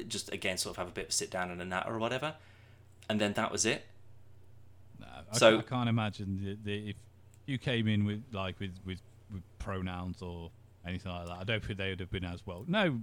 just 0.08 0.32
again 0.32 0.56
sort 0.56 0.72
of 0.74 0.76
have 0.78 0.88
a 0.88 0.92
bit 0.92 1.04
of 1.04 1.10
a 1.10 1.12
sit 1.12 1.30
down 1.30 1.50
and 1.50 1.60
a 1.60 1.64
natter 1.64 1.92
or 1.94 1.98
whatever 1.98 2.34
and 3.08 3.20
then 3.20 3.32
that 3.34 3.50
was 3.52 3.66
it 3.66 3.84
No, 5.00 5.06
I, 5.32 5.36
So- 5.36 5.58
I 5.58 5.62
can't 5.62 5.88
imagine 5.88 6.40
the, 6.42 6.58
the, 6.64 6.90
if 6.90 6.96
you 7.46 7.58
came 7.58 7.88
in 7.88 8.04
with 8.04 8.22
like 8.32 8.58
with, 8.60 8.72
with, 8.86 9.00
with 9.32 9.42
pronouns 9.58 10.22
or 10.22 10.50
anything 10.86 11.12
like 11.12 11.26
that. 11.26 11.36
I 11.40 11.44
don't 11.44 11.64
think 11.64 11.78
they 11.78 11.90
would 11.90 12.00
have 12.00 12.10
been 12.10 12.24
as 12.24 12.46
well. 12.46 12.64
No 12.66 13.00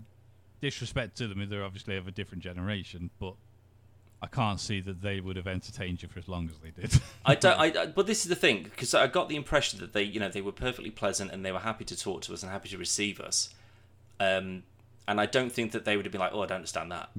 disrespect 0.62 1.18
to 1.18 1.28
them; 1.28 1.48
they're 1.50 1.64
obviously 1.64 1.98
of 1.98 2.08
a 2.08 2.12
different 2.12 2.44
generation, 2.44 3.10
but 3.20 3.36
I 4.22 4.28
can't 4.28 4.60
see 4.60 4.82
that 4.82 5.02
they 5.02 5.22
would 5.22 5.38
have 5.38 5.48
entertained 5.48 6.04
you 6.04 6.10
for 6.10 6.20
as 6.20 6.28
long 6.28 6.50
as 6.50 6.58
they 6.60 6.72
did. 6.72 7.02
I 7.26 7.36
don't. 7.36 7.60
I, 7.60 7.84
I, 7.84 7.86
but 7.86 8.06
this 8.06 8.24
is 8.24 8.30
the 8.30 8.36
thing 8.36 8.64
because 8.64 8.94
I 8.94 9.08
got 9.08 9.30
the 9.30 9.36
impression 9.36 9.80
that 9.80 9.94
they, 9.94 10.04
you 10.04 10.20
know, 10.20 10.30
they 10.30 10.42
were 10.42 10.52
perfectly 10.52 10.92
pleasant 10.92 11.32
and 11.32 11.46
they 11.46 11.52
were 11.52 11.60
happy 11.60 11.86
to 11.86 11.98
talk 11.98 12.22
to 12.24 12.34
us 12.34 12.44
and 12.44 12.52
happy 12.52 12.70
to 12.70 12.78
receive 12.78 13.20
us. 13.20 13.54
Um, 14.20 14.64
and 15.08 15.20
I 15.22 15.26
don't 15.26 15.52
think 15.52 15.72
that 15.72 15.86
they 15.86 15.96
would 15.96 16.06
have 16.06 16.12
been 16.12 16.22
like, 16.22 16.34
"Oh, 16.34 16.44
I 16.44 16.48
don't 16.48 16.58
understand 16.58 16.92
that." 16.92 17.10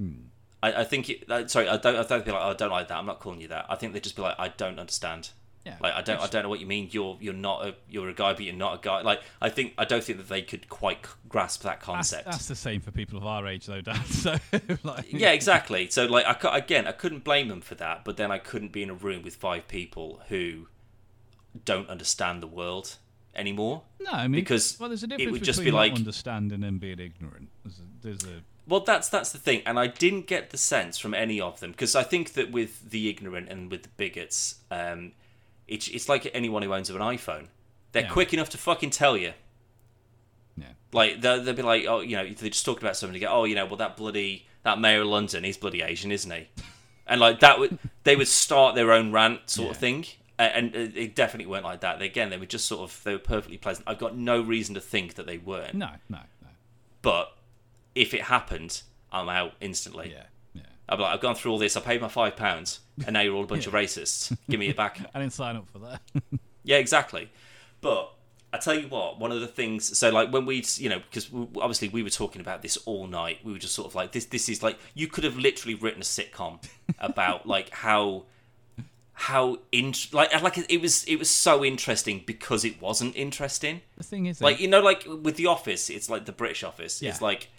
I, 0.61 0.81
I 0.81 0.83
think. 0.83 1.09
It, 1.09 1.49
sorry, 1.49 1.67
I 1.67 1.77
don't. 1.77 1.95
I 1.95 2.03
don't 2.03 2.23
be 2.23 2.31
like, 2.31 2.41
oh, 2.41 2.51
"I 2.51 2.53
don't 2.53 2.69
like 2.71 2.87
that." 2.89 2.97
I'm 2.97 3.07
not 3.07 3.19
calling 3.19 3.41
you 3.41 3.47
that. 3.47 3.65
I 3.67 3.75
think 3.75 3.93
they'd 3.93 4.03
just 4.03 4.15
be 4.15 4.21
like, 4.21 4.35
"I 4.39 4.49
don't 4.49 4.79
understand." 4.79 5.31
Yeah, 5.65 5.75
Like 5.79 5.93
I 5.93 6.01
don't. 6.01 6.19
I 6.19 6.27
don't 6.27 6.41
know 6.43 6.49
what 6.49 6.59
you 6.59 6.65
mean. 6.65 6.89
You're 6.91 7.17
you're 7.21 7.33
not 7.33 7.65
a 7.67 7.75
you're 7.87 8.09
a 8.09 8.13
guy, 8.13 8.33
but 8.33 8.41
you're 8.43 8.55
not 8.55 8.79
a 8.79 8.81
guy. 8.81 9.01
Like 9.01 9.21
I 9.41 9.49
think 9.49 9.73
I 9.77 9.85
don't 9.85 10.03
think 10.03 10.17
that 10.17 10.27
they 10.27 10.41
could 10.41 10.69
quite 10.69 11.05
grasp 11.29 11.61
that 11.63 11.79
concept. 11.81 12.25
that's 12.25 12.47
the 12.47 12.55
same 12.55 12.81
for 12.81 12.89
people 12.91 13.17
of 13.17 13.25
our 13.25 13.45
age, 13.47 13.67
though, 13.67 13.81
Dan. 13.81 14.03
So, 14.05 14.35
like, 14.83 15.11
yeah, 15.13 15.31
exactly. 15.31 15.89
So 15.89 16.05
like 16.05 16.25
I 16.45 16.57
again, 16.57 16.87
I 16.87 16.91
couldn't 16.93 17.23
blame 17.23 17.47
them 17.47 17.61
for 17.61 17.75
that, 17.75 18.03
but 18.03 18.17
then 18.17 18.31
I 18.31 18.39
couldn't 18.39 18.71
be 18.71 18.81
in 18.81 18.89
a 18.89 18.95
room 18.95 19.21
with 19.21 19.35
five 19.35 19.67
people 19.67 20.21
who 20.29 20.67
don't 21.65 21.89
understand 21.89 22.41
the 22.41 22.47
world 22.47 22.95
anymore. 23.35 23.83
no, 23.99 24.11
I 24.11 24.27
mean, 24.27 24.41
Because 24.41 24.79
well, 24.79 24.89
there's 24.89 25.03
a 25.03 25.05
it 25.05 25.09
difference 25.09 25.31
would 25.31 25.43
just 25.43 25.59
between 25.59 25.73
be 25.73 25.77
like- 25.77 25.93
understanding 25.93 26.63
and 26.63 26.79
being 26.79 26.99
ignorant. 26.99 27.49
There's 27.63 27.79
a, 27.79 27.83
there's 28.01 28.23
a 28.23 28.41
Well, 28.67 28.79
that's 28.81 29.09
that's 29.09 29.31
the 29.31 29.37
thing, 29.37 29.61
and 29.65 29.77
I 29.79 29.87
didn't 29.87 30.27
get 30.27 30.49
the 30.49 30.57
sense 30.57 30.97
from 30.97 31.13
any 31.13 31.39
of 31.39 31.59
them 31.59 31.71
because 31.71 31.95
I 31.95 32.03
think 32.03 32.33
that 32.33 32.51
with 32.51 32.89
the 32.89 33.09
ignorant 33.09 33.49
and 33.49 33.69
with 33.69 33.83
the 33.83 33.89
bigots, 33.89 34.55
um, 34.69 35.11
it's 35.71 35.87
it's 35.87 36.07
like 36.09 36.29
anyone 36.33 36.61
who 36.61 36.73
owns 36.73 36.89
an 36.89 36.97
iPhone. 36.97 37.47
They're 37.93 38.03
Yeah. 38.03 38.09
quick 38.09 38.33
enough 38.33 38.49
to 38.51 38.57
fucking 38.57 38.91
tell 38.91 39.17
you. 39.17 39.33
yeah. 40.57 40.65
Like 40.93 41.21
they'll, 41.21 41.43
they'll 41.43 41.55
be 41.55 41.61
like, 41.61 41.85
oh, 41.87 42.01
you 42.01 42.15
know, 42.15 42.25
they 42.27 42.49
just 42.49 42.65
talked 42.65 42.81
about 42.83 42.95
somebody. 42.97 43.19
Go, 43.19 43.27
oh, 43.29 43.43
you 43.45 43.55
know, 43.55 43.65
well 43.65 43.77
that 43.77 43.97
bloody 43.97 44.45
that 44.63 44.79
mayor 44.79 45.01
of 45.01 45.07
London, 45.07 45.43
he's 45.43 45.57
bloody 45.57 45.81
Asian, 45.81 46.11
isn't 46.11 46.31
he? 46.31 46.47
And 47.07 47.19
like 47.19 47.39
that 47.41 47.59
would 47.59 47.77
they 48.03 48.15
would 48.15 48.27
start 48.29 48.75
their 48.75 48.91
own 48.93 49.11
rant 49.11 49.49
sort 49.49 49.71
of 49.71 49.77
thing. 49.77 50.05
And 50.39 50.73
uh, 50.75 50.87
they 50.93 51.07
definitely 51.07 51.45
weren't 51.51 51.65
like 51.65 51.81
that. 51.81 51.99
They, 51.99 52.05
again, 52.05 52.29
they 52.29 52.37
were 52.37 52.45
just 52.45 52.65
sort 52.67 52.81
of 52.89 53.03
they 53.03 53.11
were 53.13 53.19
perfectly 53.19 53.57
pleasant. 53.57 53.85
I've 53.87 53.97
got 53.99 54.15
no 54.15 54.39
reason 54.41 54.75
to 54.75 54.81
think 54.81 55.15
that 55.15 55.25
they 55.25 55.37
weren't. 55.37 55.73
No, 55.73 55.89
no, 56.09 56.19
no. 56.41 56.49
But 57.01 57.35
if 57.95 58.13
it 58.13 58.21
happened, 58.23 58.81
I'm 59.11 59.27
out 59.29 59.53
instantly. 59.59 60.11
Yeah, 60.13 60.23
yeah. 60.91 60.97
Be 60.97 61.03
like, 61.03 61.13
I've 61.15 61.21
gone 61.21 61.35
through 61.35 61.51
all 61.51 61.57
this. 61.57 61.75
I 61.77 61.81
paid 61.81 62.01
my 62.01 62.07
five 62.07 62.35
pounds, 62.35 62.79
and 63.05 63.13
now 63.13 63.21
you're 63.21 63.35
all 63.35 63.43
a 63.43 63.47
bunch 63.47 63.67
of 63.67 63.73
racists. 63.81 64.35
Give 64.49 64.59
me 64.59 64.69
it 64.69 64.75
back. 64.77 64.99
I 65.15 65.19
didn't 65.19 65.33
sign 65.33 65.55
up 65.55 65.67
for 65.69 65.79
that. 65.79 66.01
Yeah, 66.63 66.77
exactly. 66.77 67.31
But 67.81 68.13
I 68.53 68.57
tell 68.59 68.75
you 68.75 68.87
what, 68.87 69.19
one 69.19 69.31
of 69.31 69.41
the 69.41 69.47
things. 69.47 69.97
So 69.97 70.11
like 70.11 70.31
when 70.31 70.45
we, 70.45 70.63
you 70.75 70.89
know, 70.89 70.99
because 70.99 71.31
we, 71.31 71.47
obviously 71.59 71.89
we 71.89 72.03
were 72.03 72.11
talking 72.11 72.39
about 72.39 72.61
this 72.61 72.77
all 72.85 73.07
night. 73.07 73.39
We 73.43 73.51
were 73.51 73.57
just 73.57 73.73
sort 73.73 73.87
of 73.87 73.95
like 73.95 74.11
this. 74.11 74.25
This 74.25 74.47
is 74.47 74.61
like 74.61 74.77
you 74.93 75.07
could 75.07 75.23
have 75.23 75.37
literally 75.37 75.73
written 75.73 76.01
a 76.01 76.03
sitcom 76.03 76.63
about 76.99 77.47
like 77.47 77.71
how 77.71 78.25
how 79.13 79.57
in 79.71 79.93
like 80.11 80.39
like 80.41 80.57
it 80.69 80.81
was 80.81 81.03
it 81.05 81.15
was 81.17 81.29
so 81.31 81.65
interesting 81.65 82.23
because 82.27 82.63
it 82.63 82.81
wasn't 82.81 83.15
interesting. 83.15 83.81
the 83.97 84.03
thing 84.03 84.25
is, 84.27 84.39
Like 84.39 84.59
you 84.59 84.67
know, 84.67 84.81
like 84.81 85.05
with 85.07 85.37
the 85.37 85.47
Office, 85.47 85.89
it's 85.89 86.09
like 86.11 86.25
the 86.25 86.31
British 86.31 86.63
Office. 86.63 87.01
It's 87.01 87.21
like 87.21 87.49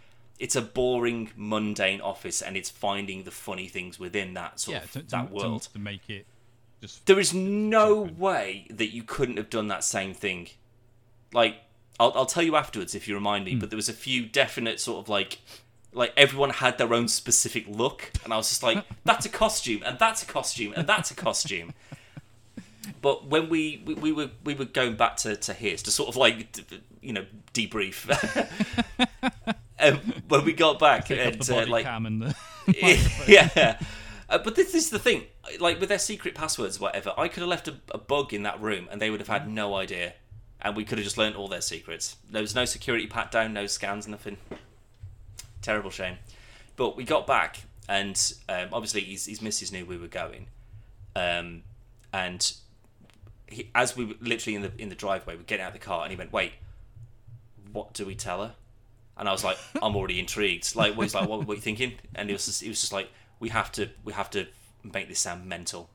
it's 0.43 0.57
a 0.57 0.61
boring, 0.61 1.31
mundane 1.37 2.01
office, 2.01 2.43
and 2.43 2.57
it's 2.57 2.69
finding 2.69 3.23
the 3.23 3.31
funny 3.31 3.69
things 3.69 4.01
within 4.01 4.35
that 4.35 4.59
sort 4.59 4.77
yeah, 4.77 4.83
of 4.83 4.91
to, 4.91 4.99
to, 4.99 5.07
that 5.07 5.29
to- 5.29 5.35
world. 5.35 5.63
to, 5.73 5.79
make 5.79 6.11
it 6.11 6.27
just 6.81 7.07
There 7.07 7.21
is 7.21 7.33
no 7.33 8.03
way 8.03 8.67
that 8.69 8.93
you 8.93 9.05
couldn't 9.05 9.37
have 9.37 9.51
done 9.51 9.69
that 9.69 9.85
same 9.85 10.15
thing. 10.15 10.49
Like, 11.33 11.59
I'll, 12.01 12.13
I'll 12.17 12.27
tell 12.27 12.43
you 12.43 12.57
afterwards 12.57 12.97
if 12.97 13.07
you 13.07 13.15
remind 13.15 13.45
me, 13.45 13.53
hmm. 13.53 13.61
but 13.61 13.71
there 13.71 13.77
was 13.77 13.89
a 13.89 13.93
few 13.95 14.27
definite 14.27 14.81
sort 14.81 14.99
of 14.99 15.09
like, 15.09 15.39
like 15.93 16.13
everyone 16.17 16.51
had 16.51 16.77
their 16.77 16.93
own 16.93 17.07
specific 17.07 17.65
look, 17.69 18.11
and 18.25 18.35
I 18.35 18.37
was 18.37 18.49
just 18.49 18.65
like, 18.65 18.85
that's 19.05 19.25
a 19.25 19.29
costume, 19.31 19.85
and 19.87 19.97
that's 20.01 20.25
a 20.25 20.27
costume, 20.27 20.75
and 20.77 20.89
that's 20.89 21.13
a 21.13 21.15
costume. 21.15 21.73
But 23.01 23.27
when 23.27 23.49
we, 23.49 23.81
we, 23.87 23.95
we 23.95 24.13
were 24.13 24.31
we 24.43 24.55
were 24.55 24.65
going 24.65 24.97
back 24.97 25.19
to, 25.19 25.37
to 25.37 25.53
his 25.53 25.83
to 25.85 25.93
sort 25.93 26.09
of 26.09 26.17
like 26.17 26.59
you 27.01 27.13
know 27.13 27.27
debrief, 27.55 28.09
um, 29.83 29.99
when 30.29 30.45
we 30.45 30.53
got 30.53 30.79
back 30.79 31.11
and 31.11 31.51
uh, 31.51 31.67
like 31.67 31.87
and 31.87 32.35
yeah. 33.27 33.79
Uh, 34.29 34.39
but 34.39 34.55
this, 34.55 34.73
this 34.73 34.85
is 34.85 34.91
the 34.91 34.99
thing. 34.99 35.25
Like 35.61 35.79
with 35.81 35.89
their 35.89 35.99
secret 35.99 36.35
passwords, 36.35 36.81
whatever, 36.81 37.13
I 37.19 37.29
could 37.29 37.41
have 37.41 37.49
left 37.49 37.69
a, 37.69 37.75
a 37.91 37.99
bug 37.99 38.33
in 38.33 38.45
that 38.45 38.61
room, 38.61 38.89
and 38.91 39.01
they 39.01 39.11
would 39.11 39.21
have 39.21 39.29
had 39.29 39.49
no 39.49 39.75
idea, 39.75 40.15
and 40.61 40.75
we 40.75 40.85
could 40.85 40.99
have 40.99 41.05
just 41.05 41.19
learned 41.19 41.37
all 41.37 41.49
their 41.49 41.61
secrets. 41.61 42.17
There 42.31 42.41
was 42.41 42.55
no 42.55 42.65
security 42.65 43.07
pat 43.07 43.31
down, 43.31 43.53
no 43.53 43.67
scans, 43.67 44.09
nothing. 44.09 44.39
Terrible 45.61 45.91
shame. 45.91 46.17
But 46.77 46.97
we 46.97 47.05
got 47.05 47.27
back, 47.27 47.65
and 47.89 48.19
um, 48.49 48.69
obviously 48.73 49.03
his, 49.03 49.27
his 49.27 49.43
missus 49.43 49.71
knew 49.71 49.85
we 49.85 49.99
were 49.99 50.07
going, 50.07 50.47
um, 51.15 51.63
and 52.13 52.55
he, 53.49 53.71
as 53.75 53.97
we 53.97 54.07
were 54.07 54.15
literally 54.21 54.57
in 54.57 54.63
the 54.63 54.73
in 54.79 54.89
the 54.89 54.95
driveway, 54.95 55.37
we're 55.37 55.43
getting 55.43 55.65
out 55.65 55.75
of 55.75 55.75
the 55.75 55.85
car, 55.85 56.03
and 56.05 56.11
he 56.11 56.17
went, 56.17 56.33
"Wait, 56.33 56.53
what 57.73 57.93
do 57.93 58.07
we 58.07 58.15
tell 58.15 58.43
her?" 58.43 58.55
And 59.17 59.29
I 59.29 59.33
was 59.33 59.45
like, 59.45 59.59
I'm 59.83 59.97
already 59.97 60.19
intrigued. 60.19 60.75
Like, 60.75 60.97
what 60.97 61.05
he's 61.05 61.15
like, 61.15 61.29
what, 61.29 61.47
what 61.47 61.53
are 61.53 61.57
you 61.57 61.61
thinking? 61.61 61.95
And 62.15 62.29
he 62.29 62.33
was 62.33 62.47
just, 62.47 62.63
he 62.63 62.69
was 62.69 62.81
just 62.81 62.93
like, 62.93 63.09
we 63.41 63.49
have 63.51 63.73
to, 63.73 63.89
we 64.05 64.13
have 64.13 64.31
to 64.31 64.47
make 64.85 65.09
this 65.09 65.21
sound 65.21 65.47
mental. 65.47 65.91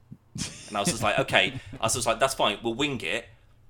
And 0.67 0.77
I 0.77 0.79
was 0.79 0.89
just 0.89 1.03
like, 1.03 1.17
okay. 1.19 1.59
I 1.79 1.83
was 1.83 1.95
just 1.95 2.05
like, 2.05 2.19
that's 2.19 2.35
fine. 2.35 2.57
We'll 2.63 2.75
wing 2.75 3.01
it, 3.01 3.25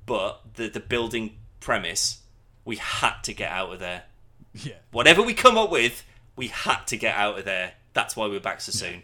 but 0.06 0.42
the 0.56 0.68
the 0.68 0.80
building 0.80 1.38
premise, 1.60 2.22
we 2.66 2.76
had 2.78 3.22
to 3.24 3.34
get 3.34 3.52
out 3.52 3.72
of 3.72 3.80
there. 3.80 4.04
yeah. 4.54 4.74
Whatever 4.92 5.22
we 5.22 5.34
come 5.34 5.58
up 5.58 5.72
with, 5.72 6.04
we 6.36 6.48
had 6.48 6.86
to 6.88 6.98
get 6.98 7.16
out 7.16 7.40
of 7.40 7.46
there. 7.46 7.74
That's 7.94 8.16
why 8.16 8.28
we're 8.28 8.40
back 8.40 8.62
so 8.62 8.72
soon. 8.72 9.04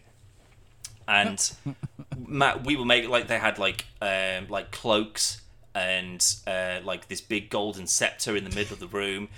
And 1.07 1.51
Matt, 2.17 2.65
we 2.65 2.75
were 2.75 2.85
making 2.85 3.09
like 3.09 3.27
they 3.27 3.39
had 3.39 3.59
like 3.59 3.85
um 4.01 4.47
like 4.49 4.71
cloaks 4.71 5.41
and 5.75 6.35
uh, 6.45 6.79
like 6.83 7.07
this 7.07 7.21
big 7.21 7.49
golden 7.49 7.87
scepter 7.87 8.35
in 8.35 8.43
the 8.43 8.49
middle 8.55 8.73
of 8.73 8.79
the 8.79 8.87
room, 8.87 9.29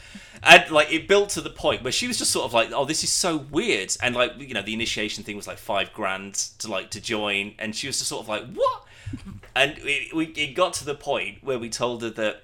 and 0.44 0.70
like 0.72 0.92
it 0.92 1.08
built 1.08 1.30
to 1.30 1.42
the 1.42 1.50
point 1.50 1.84
where 1.84 1.92
she 1.94 2.08
was 2.08 2.18
just 2.18 2.32
sort 2.32 2.46
of 2.46 2.54
like, 2.54 2.72
"Oh, 2.74 2.86
this 2.86 3.04
is 3.04 3.12
so 3.12 3.38
weird," 3.38 3.96
and 4.02 4.16
like 4.16 4.34
you 4.38 4.54
know 4.54 4.62
the 4.62 4.74
initiation 4.74 5.24
thing 5.24 5.36
was 5.36 5.48
like 5.48 5.58
five 5.58 5.94
grand 5.94 6.36
to 6.60 6.70
like 6.70 6.92
to 6.92 7.02
join, 7.02 7.54
and 7.60 7.76
she 7.76 7.88
was 7.88 7.98
just 7.98 8.10
sort 8.10 8.24
of 8.24 8.30
like, 8.30 8.46
"What?" 8.54 8.86
and 9.56 9.76
it, 9.80 10.14
we 10.14 10.26
it 10.28 10.56
got 10.56 10.74
to 10.74 10.86
the 10.86 10.96
point 10.96 11.44
where 11.44 11.60
we 11.60 11.70
told 11.70 12.02
her 12.02 12.10
that 12.12 12.44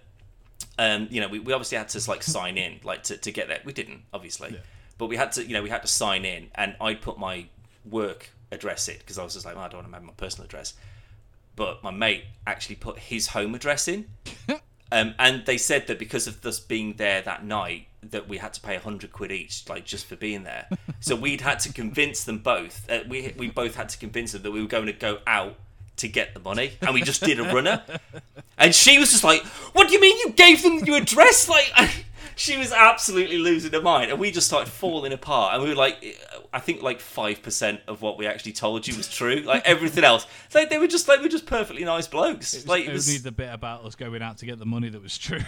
um, 0.80 1.08
you 1.12 1.22
know, 1.22 1.28
we, 1.28 1.40
we 1.40 1.54
obviously 1.54 1.78
had 1.78 1.90
to 1.90 2.10
like 2.10 2.24
sign 2.24 2.58
in, 2.58 2.80
like 2.84 3.04
to, 3.04 3.18
to 3.18 3.32
get 3.32 3.48
there. 3.48 3.60
We 3.66 3.74
didn't, 3.74 4.02
obviously, 4.14 4.52
Yeah. 4.54 4.60
but 4.98 5.08
we 5.08 5.16
had 5.16 5.32
to, 5.34 5.46
you 5.46 5.54
know, 5.54 5.62
we 5.62 5.70
had 5.70 5.82
to 5.82 5.88
sign 5.88 6.26
in, 6.26 6.50
and 6.56 6.76
I 6.80 6.94
put 6.96 7.20
my 7.20 7.46
work 7.90 8.30
address 8.52 8.88
it 8.88 9.00
because 9.00 9.18
I 9.18 9.24
was 9.24 9.34
just 9.34 9.46
like, 9.46 9.56
oh, 9.56 9.60
I 9.60 9.68
don't 9.68 9.82
want 9.82 9.88
to 9.88 9.94
have 9.94 10.04
my 10.04 10.14
personal 10.14 10.46
address. 10.46 10.74
But 11.56 11.84
my 11.84 11.92
mate 11.92 12.24
actually 12.48 12.76
put 12.76 12.98
his 12.98 13.28
home 13.28 13.56
address 13.56 13.88
in, 13.88 14.08
um, 14.92 15.14
and 15.20 15.46
they 15.46 15.58
said 15.58 15.88
that 15.88 16.00
because 16.00 16.28
of 16.28 16.46
us 16.46 16.60
being 16.60 16.94
there 16.94 17.22
that 17.22 17.46
night, 17.46 17.88
that 18.04 18.28
we 18.28 18.38
had 18.38 18.54
to 18.54 18.62
pay 18.62 18.78
hundred 18.78 19.12
quid 19.12 19.32
each, 19.32 19.68
like 19.70 19.86
just 19.86 20.06
for 20.06 20.16
being 20.16 20.44
there. 20.44 20.68
so 21.00 21.16
we'd 21.16 21.42
had 21.42 21.60
to 21.60 21.74
convince 21.74 22.24
them 22.24 22.40
both. 22.40 22.90
Uh, 22.90 23.00
we 23.08 23.34
we 23.38 23.50
both 23.50 23.76
had 23.76 23.90
to 23.90 23.98
convince 23.98 24.32
them 24.32 24.42
that 24.44 24.52
we 24.52 24.62
were 24.62 24.68
going 24.68 24.88
to 24.88 24.94
go 24.94 25.20
out 25.28 25.56
to 25.98 26.08
get 26.08 26.34
the 26.34 26.40
money, 26.40 26.74
and 26.82 26.94
we 26.94 27.02
just 27.02 27.22
did 27.22 27.40
a 27.40 27.44
runner. 27.44 27.84
And 28.58 28.76
she 28.76 29.00
was 29.00 29.10
just 29.10 29.24
like, 29.24 29.44
"What 29.74 29.88
do 29.88 29.96
you 29.96 30.00
mean 30.00 30.20
you 30.20 30.34
gave 30.34 30.62
them 30.62 30.86
your 30.86 30.98
address?" 30.98 31.50
Like, 31.50 31.74
she 32.36 32.58
was 32.58 32.72
absolutely 32.72 33.38
losing 33.38 33.72
her 33.72 33.82
mind, 33.82 34.12
and 34.12 34.20
we 34.20 34.32
just 34.32 34.48
started 34.48 34.72
falling 34.72 35.14
apart. 35.14 35.54
And 35.54 35.64
we 35.64 35.70
were 35.70 35.76
like, 35.76 36.18
I 36.54 36.60
think 36.60 36.82
like 36.82 37.00
five 37.00 37.42
percent 37.42 37.82
of 37.88 38.02
what 38.02 38.18
we 38.18 38.28
actually 38.28 38.54
told 38.54 38.88
you 38.88 38.96
was 38.96 39.08
true. 39.08 39.38
Like 39.38 39.66
everything 39.66 40.04
else, 40.04 40.26
like 40.54 40.70
they 40.70 40.78
were 40.78 40.88
just 40.88 41.08
like 41.08 41.20
we 41.20 41.26
were 41.26 41.30
just 41.30 41.46
perfectly 41.46 41.84
nice 41.84 42.08
blokes. 42.08 42.54
It 42.54 42.58
was 42.58 42.68
like 42.68 42.82
it 42.82 42.88
only 42.88 42.94
was, 42.94 43.24
the 43.24 43.32
bit 43.32 43.54
about 43.54 43.86
us 43.86 43.96
going 43.96 44.22
out 44.22 44.38
to 44.40 44.46
get 44.46 44.60
the 44.60 44.66
money 44.66 44.90
that 44.90 45.02
was 45.02 45.18
true. 45.18 45.42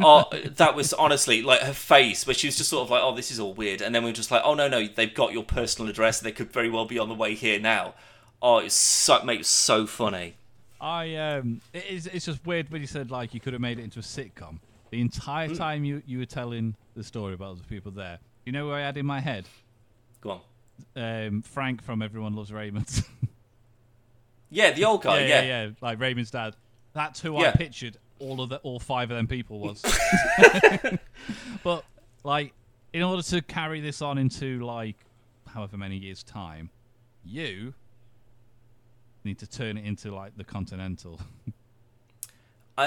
oh, 0.00 0.26
that 0.56 0.74
was 0.74 0.92
honestly 0.92 1.42
like 1.42 1.60
her 1.60 1.72
face, 1.72 2.26
where 2.26 2.34
she 2.34 2.46
was 2.46 2.56
just 2.56 2.70
sort 2.70 2.84
of 2.84 2.90
like, 2.90 3.02
"Oh, 3.02 3.14
this 3.14 3.30
is 3.30 3.40
all 3.40 3.54
weird," 3.54 3.82
and 3.82 3.94
then 3.94 4.02
we 4.02 4.10
were 4.10 4.14
just 4.14 4.30
like, 4.30 4.42
"Oh 4.44 4.54
no, 4.54 4.68
no, 4.68 4.86
they've 4.86 5.14
got 5.14 5.32
your 5.32 5.44
personal 5.44 5.90
address. 5.90 6.20
They 6.20 6.32
could 6.32 6.52
very 6.52 6.70
well 6.70 6.84
be 6.84 6.98
on 6.98 7.08
the 7.08 7.14
way 7.14 7.34
here 7.34 7.58
now." 7.58 7.94
Oh, 8.40 8.58
it's 8.58 8.74
so 8.74 9.22
mate, 9.22 9.34
it 9.34 9.38
was 9.38 9.46
so 9.48 9.86
funny. 9.86 10.34
I 10.80 11.14
um, 11.14 11.60
it 11.72 11.86
is, 11.88 12.06
it's 12.08 12.26
just 12.26 12.44
weird 12.44 12.70
when 12.70 12.80
you 12.80 12.88
said 12.88 13.10
like 13.10 13.34
you 13.34 13.40
could 13.40 13.52
have 13.52 13.62
made 13.62 13.78
it 13.78 13.84
into 13.84 14.00
a 14.00 14.02
sitcom. 14.02 14.58
The 14.92 15.00
entire 15.00 15.48
Hmm. 15.48 15.54
time 15.54 15.84
you 15.84 16.02
you 16.06 16.18
were 16.18 16.26
telling 16.26 16.76
the 16.94 17.02
story 17.02 17.34
about 17.34 17.56
the 17.56 17.64
people 17.64 17.90
there, 17.90 18.18
you 18.46 18.52
know 18.52 18.66
where 18.68 18.76
I 18.76 18.82
had 18.82 18.96
in 18.96 19.06
my 19.06 19.18
head 19.20 19.46
Go 20.20 20.42
on. 20.96 21.26
um, 21.26 21.42
Frank 21.42 21.82
from 21.82 22.00
Everyone 22.02 22.36
Loves 22.36 22.52
Raymond. 22.52 23.04
Yeah, 24.54 24.72
the 24.72 24.84
old 24.84 25.02
guy. 25.02 25.20
yeah, 25.20 25.26
yeah, 25.26 25.40
yeah, 25.42 25.64
yeah, 25.64 25.70
like 25.80 25.98
Raymond's 25.98 26.30
dad. 26.30 26.54
That's 26.92 27.18
who 27.20 27.38
I 27.38 27.52
pictured 27.52 27.96
all 28.18 28.42
of 28.42 28.50
the 28.50 28.58
all 28.58 28.78
five 28.78 29.10
of 29.10 29.16
them 29.16 29.26
people 29.26 29.58
was. 29.60 29.82
but 31.64 31.86
like, 32.22 32.52
in 32.92 33.02
order 33.02 33.22
to 33.22 33.40
carry 33.40 33.80
this 33.80 34.02
on 34.02 34.18
into 34.18 34.60
like 34.62 34.96
however 35.48 35.78
many 35.78 35.96
years 35.96 36.22
time, 36.22 36.68
you 37.24 37.72
need 39.24 39.38
to 39.38 39.46
turn 39.46 39.78
it 39.78 39.86
into 39.86 40.14
like 40.14 40.36
the 40.36 40.44
Continental. 40.44 41.18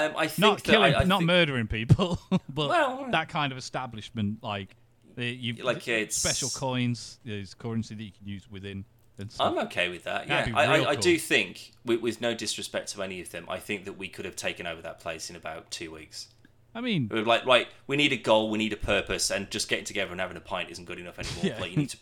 Um, 0.04 0.12
I 0.16 0.26
think 0.28 0.38
not 0.38 0.56
that 0.58 0.64
killing, 0.64 0.94
I, 0.94 1.00
I 1.00 1.04
not 1.04 1.18
think- 1.20 1.26
murdering 1.28 1.66
people, 1.66 2.18
but 2.48 2.68
Well, 2.68 3.08
that 3.10 3.28
kind 3.28 3.52
of 3.52 3.58
establishment, 3.58 4.42
like 4.42 4.76
you 5.16 5.54
Like, 5.54 5.86
it's- 5.88 6.16
special 6.16 6.50
coins, 6.50 7.18
there's 7.24 7.54
currency 7.54 7.94
that 7.94 8.02
you 8.02 8.12
can 8.12 8.26
use 8.26 8.50
within. 8.50 8.84
And 9.18 9.32
stuff. 9.32 9.50
I'm 9.50 9.58
okay 9.66 9.88
with 9.88 10.04
that. 10.04 10.28
That'd 10.28 10.52
Yeah, 10.52 10.58
I, 10.58 10.80
I, 10.80 10.90
I 10.90 10.94
do 10.94 11.16
think, 11.18 11.72
with, 11.86 12.02
with 12.02 12.20
no 12.20 12.34
disrespect 12.34 12.92
to 12.92 13.02
any 13.02 13.22
of 13.22 13.30
them, 13.30 13.46
I 13.48 13.58
think 13.58 13.86
that 13.86 13.94
we 13.94 14.08
could 14.08 14.26
have 14.26 14.36
taken 14.36 14.66
over 14.66 14.82
that 14.82 15.00
place 15.00 15.30
in 15.30 15.36
about 15.36 15.70
two 15.70 15.90
weeks. 15.90 16.28
I 16.74 16.82
mean, 16.82 17.08
We 17.10 17.20
were 17.20 17.24
like, 17.26 17.46
right, 17.46 17.66
we 17.86 17.96
need 17.96 18.12
a 18.12 18.18
goal, 18.18 18.50
we 18.50 18.58
need 18.58 18.74
a 18.74 18.76
purpose, 18.76 19.30
and 19.30 19.50
just 19.50 19.70
getting 19.70 19.86
together 19.86 20.10
and 20.12 20.20
having 20.20 20.36
a 20.36 20.40
pint 20.42 20.68
isn't 20.70 20.84
good 20.84 20.98
enough 20.98 21.18
anymore. 21.18 21.44
Yeah. 21.44 21.58
Like, 21.62 21.70
you 21.70 21.78
need 21.78 21.88
to, 21.88 21.96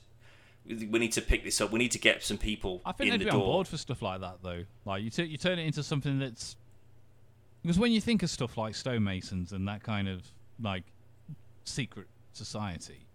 we 0.90 0.98
need 0.98 1.12
to 1.12 1.22
pick 1.22 1.44
this 1.44 1.60
up. 1.60 1.70
We 1.70 1.78
need 1.78 1.92
to 1.92 2.00
get 2.00 2.24
some 2.24 2.36
people 2.36 2.82
I 2.84 2.90
think 2.90 3.12
in 3.12 3.20
they'd 3.20 3.26
the 3.26 3.30
be 3.30 3.36
on 3.36 3.38
board 3.44 3.68
for 3.68 3.76
stuff 3.76 4.02
like 4.02 4.20
that, 4.22 4.38
though. 4.42 4.64
Like 4.84 5.04
you, 5.04 5.10
t- 5.10 5.22
you 5.22 5.36
turn 5.36 5.60
it 5.60 5.66
into 5.66 5.84
something 5.84 6.18
that's 6.18 6.56
because 7.64 7.78
when 7.78 7.90
you 7.90 8.00
think 8.00 8.22
of 8.22 8.30
stuff 8.30 8.56
like 8.58 8.74
stonemasons 8.74 9.52
and 9.52 9.66
that 9.66 9.82
kind 9.82 10.06
of 10.08 10.22
like 10.62 10.84
secret 11.64 12.06
society, 12.32 13.06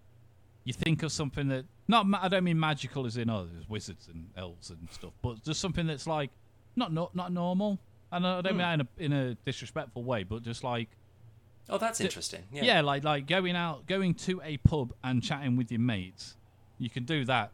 you 0.64 0.74
think 0.74 1.04
of 1.04 1.12
something 1.12 1.48
that 1.50 1.66
not. 1.88 2.06
Ma- 2.08 2.20
I 2.22 2.28
don't 2.28 2.44
mean 2.44 2.60
magical 2.60 3.06
as 3.06 3.18
in 3.18 3.30
others, 3.30 3.68
wizards 3.70 4.08
and 4.12 4.30
elves 4.36 4.70
and 4.70 4.88
stuff, 4.92 5.14
but 5.22 5.42
just 5.44 5.60
something 5.60 5.88
that's 5.88 6.08
like 6.08 6.32
not 6.76 6.92
no, 6.92 7.10
not 7.14 7.32
normal. 7.32 7.80
And 8.12 8.26
I 8.26 8.42
don't 8.42 8.54
Hmm. 8.54 8.58
mean 8.60 8.80
that 8.80 8.80
in 9.00 9.12
a 9.14 9.16
in 9.22 9.28
a 9.30 9.36
disrespectful 9.46 10.04
way, 10.04 10.24
but 10.24 10.44
just 10.44 10.64
like 10.64 10.90
Oh, 11.72 11.78
that's 11.78 12.02
interesting. 12.02 12.44
Yeah. 12.52 12.64
yeah. 12.64 12.82
like 12.82 13.04
like 13.04 13.28
going 13.28 13.56
out, 13.56 13.86
going 13.86 14.16
to 14.16 14.42
a 14.44 14.58
pub 14.58 14.92
and 15.04 15.22
chatting 15.22 15.56
with 15.56 15.72
your 15.72 15.80
mates. 15.82 16.36
You 16.80 16.90
can 16.90 17.04
do 17.04 17.24
that, 17.26 17.52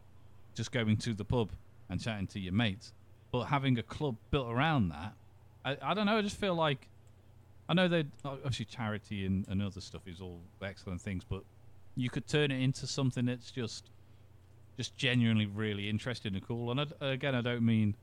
just 0.54 0.72
going 0.72 0.96
to 0.98 1.12
the 1.12 1.24
pub 1.24 1.50
and 1.90 2.00
chatting 2.00 2.26
to 2.28 2.40
your 2.40 2.54
mates. 2.54 2.92
But 3.30 3.44
having 3.44 3.78
a 3.78 3.82
club 3.82 4.16
built 4.30 4.48
around 4.50 4.88
that, 4.88 5.12
I, 5.66 5.76
I 5.82 5.94
don't 5.94 6.06
know. 6.06 6.16
I 6.16 6.22
just 6.22 6.36
feel 6.38 6.54
like 6.54 6.88
I 7.68 7.74
know 7.74 7.88
that 7.88 8.06
obviously 8.24 8.64
charity 8.66 9.26
and, 9.26 9.44
and 9.48 9.60
other 9.62 9.80
stuff 9.80 10.02
is 10.06 10.20
all 10.20 10.40
excellent 10.62 11.00
things, 11.02 11.24
but 11.28 11.42
you 11.96 12.08
could 12.10 12.26
turn 12.26 12.50
it 12.50 12.62
into 12.62 12.86
something 12.86 13.26
that's 13.26 13.50
just 13.50 13.90
just 14.76 14.96
genuinely 14.96 15.46
really 15.46 15.88
interesting 15.88 16.34
and 16.34 16.46
cool. 16.46 16.70
And 16.70 16.80
I, 17.00 17.06
again, 17.08 17.34
I 17.34 17.40
don't 17.40 17.64
mean 17.64 17.94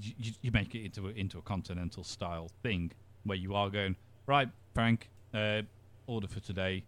you, 0.00 0.12
you- 0.18 0.32
you 0.42 0.50
make 0.50 0.74
it 0.74 0.84
into 0.84 1.08
a, 1.08 1.10
into 1.12 1.38
a 1.38 1.42
continental 1.42 2.02
style 2.04 2.50
thing 2.62 2.90
where 3.24 3.36
you 3.38 3.54
are 3.54 3.70
going 3.70 3.96
right, 4.26 4.48
Frank. 4.74 5.08
Uh, 5.34 5.62
order 6.06 6.26
for 6.26 6.40
today. 6.40 6.82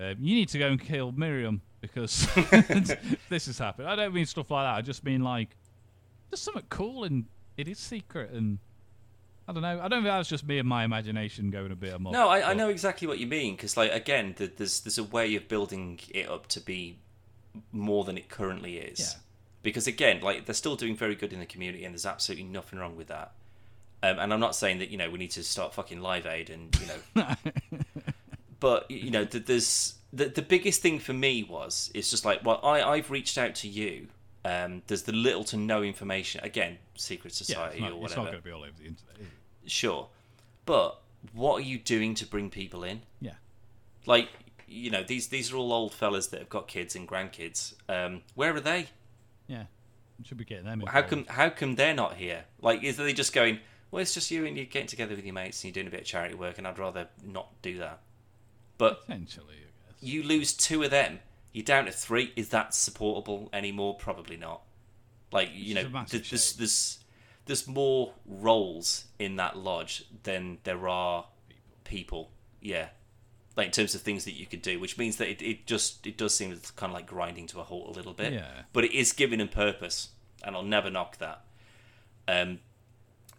Uh, 0.00 0.14
you 0.18 0.34
need 0.34 0.48
to 0.48 0.58
go 0.58 0.66
and 0.66 0.80
kill 0.80 1.12
Miriam 1.12 1.60
because 1.80 2.26
this 3.30 3.46
has 3.46 3.56
happened. 3.56 3.86
I 3.88 3.94
don't 3.94 4.12
mean 4.12 4.26
stuff 4.26 4.50
like 4.50 4.64
that. 4.66 4.74
I 4.74 4.82
just 4.82 5.04
mean 5.04 5.22
like 5.22 5.50
just 6.30 6.42
something 6.42 6.64
cool 6.70 7.04
and 7.04 7.24
it 7.56 7.68
is 7.68 7.78
secret 7.78 8.32
and 8.32 8.58
I 9.46 9.52
don't 9.52 9.62
know. 9.62 9.80
I 9.80 9.88
don't 9.88 10.02
think 10.02 10.04
that's 10.06 10.28
just 10.28 10.46
me 10.46 10.58
and 10.58 10.68
my 10.68 10.84
imagination 10.84 11.50
going 11.50 11.70
a 11.70 11.76
bit 11.76 11.92
amok. 11.92 12.12
No, 12.12 12.28
I, 12.28 12.50
I 12.50 12.54
know 12.54 12.68
exactly 12.70 13.06
what 13.06 13.18
you 13.18 13.26
mean 13.26 13.56
because, 13.56 13.76
like, 13.76 13.92
again, 13.92 14.34
th- 14.34 14.54
there's 14.56 14.80
there's 14.80 14.98
a 14.98 15.04
way 15.04 15.34
of 15.36 15.48
building 15.48 16.00
it 16.10 16.28
up 16.28 16.46
to 16.48 16.60
be 16.60 16.98
more 17.70 18.04
than 18.04 18.16
it 18.16 18.28
currently 18.28 18.78
is. 18.78 19.00
Yeah. 19.00 19.20
Because 19.62 19.86
again, 19.86 20.20
like, 20.22 20.46
they're 20.46 20.54
still 20.54 20.76
doing 20.76 20.96
very 20.96 21.14
good 21.14 21.32
in 21.32 21.40
the 21.40 21.46
community, 21.46 21.84
and 21.84 21.92
there's 21.94 22.06
absolutely 22.06 22.44
nothing 22.44 22.78
wrong 22.78 22.96
with 22.96 23.08
that. 23.08 23.32
Um, 24.02 24.18
and 24.18 24.32
I'm 24.32 24.40
not 24.40 24.54
saying 24.54 24.78
that 24.78 24.90
you 24.90 24.98
know 24.98 25.10
we 25.10 25.18
need 25.18 25.30
to 25.32 25.42
start 25.42 25.74
fucking 25.74 26.00
Live 26.00 26.26
Aid 26.26 26.50
and 26.50 26.76
you 26.80 26.86
know, 26.86 27.26
but 28.60 28.90
you 28.90 29.10
know, 29.10 29.24
th- 29.24 29.46
there's 29.46 29.94
the 30.12 30.26
the 30.26 30.42
biggest 30.42 30.80
thing 30.82 30.98
for 30.98 31.12
me 31.12 31.42
was 31.42 31.90
it's 31.94 32.10
just 32.10 32.24
like, 32.24 32.44
well, 32.44 32.60
I 32.62 32.82
I've 32.82 33.10
reached 33.10 33.36
out 33.38 33.54
to 33.56 33.68
you. 33.68 34.08
Um, 34.44 34.82
there's 34.88 35.04
the 35.04 35.12
little 35.12 35.44
to 35.44 35.56
no 35.56 35.82
information. 35.82 36.42
Again, 36.44 36.78
secret 36.96 37.32
society 37.34 37.76
it's 37.78 37.80
not, 37.80 37.92
or 37.92 37.94
it's 37.94 38.02
whatever. 38.02 38.20
not 38.22 38.30
going 38.32 38.42
to 38.42 38.44
be 38.44 38.50
all 38.52 38.62
over 38.62 38.72
the 38.78 38.84
internet. 38.86 39.16
Sure, 39.66 40.08
but 40.66 41.00
what 41.32 41.54
are 41.56 41.64
you 41.64 41.78
doing 41.78 42.14
to 42.16 42.26
bring 42.26 42.50
people 42.50 42.84
in? 42.84 43.00
Yeah. 43.20 43.32
like 44.06 44.28
you 44.68 44.90
know 44.90 45.02
these 45.02 45.28
these 45.28 45.52
are 45.52 45.56
all 45.56 45.72
old 45.72 45.92
fellas 45.94 46.26
that 46.28 46.40
have 46.40 46.48
got 46.48 46.66
kids 46.68 46.96
and 46.96 47.06
grandkids 47.08 47.74
um 47.88 48.22
where 48.34 48.54
are 48.54 48.60
they 48.60 48.86
Yeah. 49.46 49.64
Should 50.24 50.38
be 50.38 50.44
getting 50.44 50.64
them. 50.64 50.80
how 50.86 51.02
come 51.02 51.24
how 51.28 51.50
come 51.50 51.74
they're 51.74 51.94
not 51.94 52.16
here 52.16 52.44
like 52.62 52.82
is 52.82 52.96
they 52.96 53.12
just 53.12 53.32
going 53.34 53.60
well 53.90 54.00
it's 54.00 54.14
just 54.14 54.30
you 54.30 54.46
and 54.46 54.56
you're 54.56 54.64
getting 54.66 54.88
together 54.88 55.14
with 55.14 55.24
your 55.24 55.34
mates 55.34 55.62
and 55.62 55.68
you're 55.68 55.82
doing 55.82 55.86
a 55.86 55.90
bit 55.90 56.00
of 56.00 56.06
charity 56.06 56.34
work 56.34 56.56
and 56.58 56.66
i'd 56.66 56.78
rather 56.78 57.08
not 57.24 57.48
do 57.62 57.78
that 57.78 58.00
but 58.78 59.02
Potentially, 59.02 59.54
I 59.56 59.92
guess. 59.92 60.02
you 60.02 60.22
lose 60.22 60.54
two 60.54 60.82
of 60.82 60.90
them 60.90 61.20
you're 61.54 61.64
down 61.64 61.86
to 61.86 61.92
three 61.92 62.32
is 62.36 62.50
that 62.50 62.74
supportable 62.74 63.48
anymore? 63.52 63.94
Probably 63.96 64.36
not. 64.36 64.60
Like 65.32 65.50
you 65.54 65.74
It's 65.76 65.90
know 65.90 66.04
th- 66.04 66.30
there's 66.30 66.52
there's 66.54 66.98
there's 67.46 67.66
more 67.68 68.12
roles 68.26 69.06
in 69.18 69.36
that 69.36 69.56
lodge 69.56 70.04
than 70.24 70.58
there 70.64 70.86
are 70.88 71.24
people. 71.84 72.30
Yeah. 72.60 72.88
Like 73.56 73.66
in 73.66 73.72
terms 73.72 73.94
of 73.94 74.00
things 74.02 74.24
that 74.24 74.32
you 74.32 74.46
could 74.46 74.62
do 74.62 74.80
which 74.80 74.98
means 74.98 75.16
that 75.16 75.28
it, 75.28 75.40
it 75.40 75.64
just 75.66 76.06
it 76.06 76.16
does 76.18 76.34
seem 76.34 76.52
it's 76.52 76.70
kind 76.72 76.90
of 76.90 76.94
like 76.94 77.06
grinding 77.06 77.46
to 77.48 77.60
a 77.60 77.62
halt 77.62 77.88
a 77.88 77.92
little 77.92 78.12
bit. 78.12 78.32
Yeah. 78.32 78.48
but 78.72 78.84
it 78.84 78.92
is 78.92 79.12
giving 79.12 79.38
them 79.38 79.48
purpose 79.48 80.08
and 80.42 80.54
i'll 80.56 80.62
never 80.62 80.90
knock 80.90 81.18
that. 81.18 81.44
Um 82.28 82.58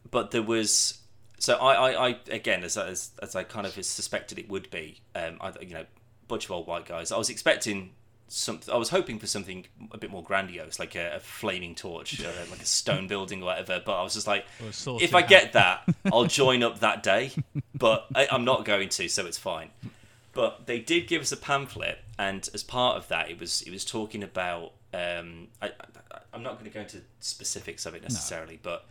but 0.10 0.32
there 0.32 0.42
was 0.42 1.00
so 1.38 1.56
i 1.58 1.74
i, 1.74 2.08
I 2.10 2.20
again 2.30 2.64
as, 2.64 2.78
as 2.78 3.12
as 3.22 3.36
i 3.36 3.44
kind 3.44 3.68
of 3.68 3.74
suspected 3.74 4.40
it 4.40 4.48
would 4.48 4.70
be 4.72 5.02
um 5.16 5.38
i 5.42 5.52
you 5.62 5.74
know 5.74 5.86
bunch 6.28 6.46
of 6.46 6.52
old 6.52 6.66
white 6.68 6.86
guys. 6.86 7.12
I 7.12 7.18
was 7.18 7.30
expecting 7.30 7.92
some 8.28 8.60
i 8.72 8.78
was 8.78 8.90
hoping 8.90 9.20
for 9.20 9.28
something 9.28 9.66
a 9.92 9.98
bit 9.98 10.10
more 10.10 10.24
grandiose 10.24 10.80
like 10.80 10.96
a, 10.96 11.16
a 11.16 11.20
flaming 11.20 11.76
torch 11.76 12.20
or 12.20 12.32
like 12.50 12.62
a 12.62 12.66
stone 12.66 13.08
building 13.08 13.42
or 13.42 13.46
whatever 13.46 13.82
but 13.86 14.00
i 14.00 14.04
was 14.04 14.16
just 14.16 14.28
like 14.28 14.46
Or 14.64 14.70
a 14.70 14.74
sword 14.74 15.04
if 15.04 15.14
i 15.14 15.22
get 15.22 15.54
that 15.54 15.84
i'll 16.12 16.26
join 16.42 16.64
up 16.64 16.80
that 16.80 17.04
day 17.04 17.32
but 17.76 18.08
I, 18.16 18.28
i'm 18.32 18.44
not 18.44 18.66
going 18.66 18.90
to 18.90 19.08
so 19.08 19.26
it's 19.26 19.38
fine 19.38 19.70
but 20.36 20.68
they 20.68 20.80
did 20.80 21.08
give 21.08 21.22
us 21.22 21.32
a 21.32 21.38
pamphlet, 21.38 22.00
and 22.20 22.48
as 22.54 22.62
part 22.62 22.98
of 22.98 23.08
that, 23.08 23.32
it 23.32 23.40
was 23.40 23.64
it 23.64 23.72
was 23.72 23.84
talking 23.84 24.22
about. 24.22 24.74
Um, 24.94 25.48
I, 25.62 25.68
I, 25.68 26.20
I'm 26.34 26.44
not 26.44 26.54
going 26.60 26.66
to 26.66 26.72
go 26.72 26.82
into 26.82 27.02
specifics 27.22 27.86
of 27.86 27.96
it 27.96 28.04
necessarily, 28.04 28.60
but 28.62 28.86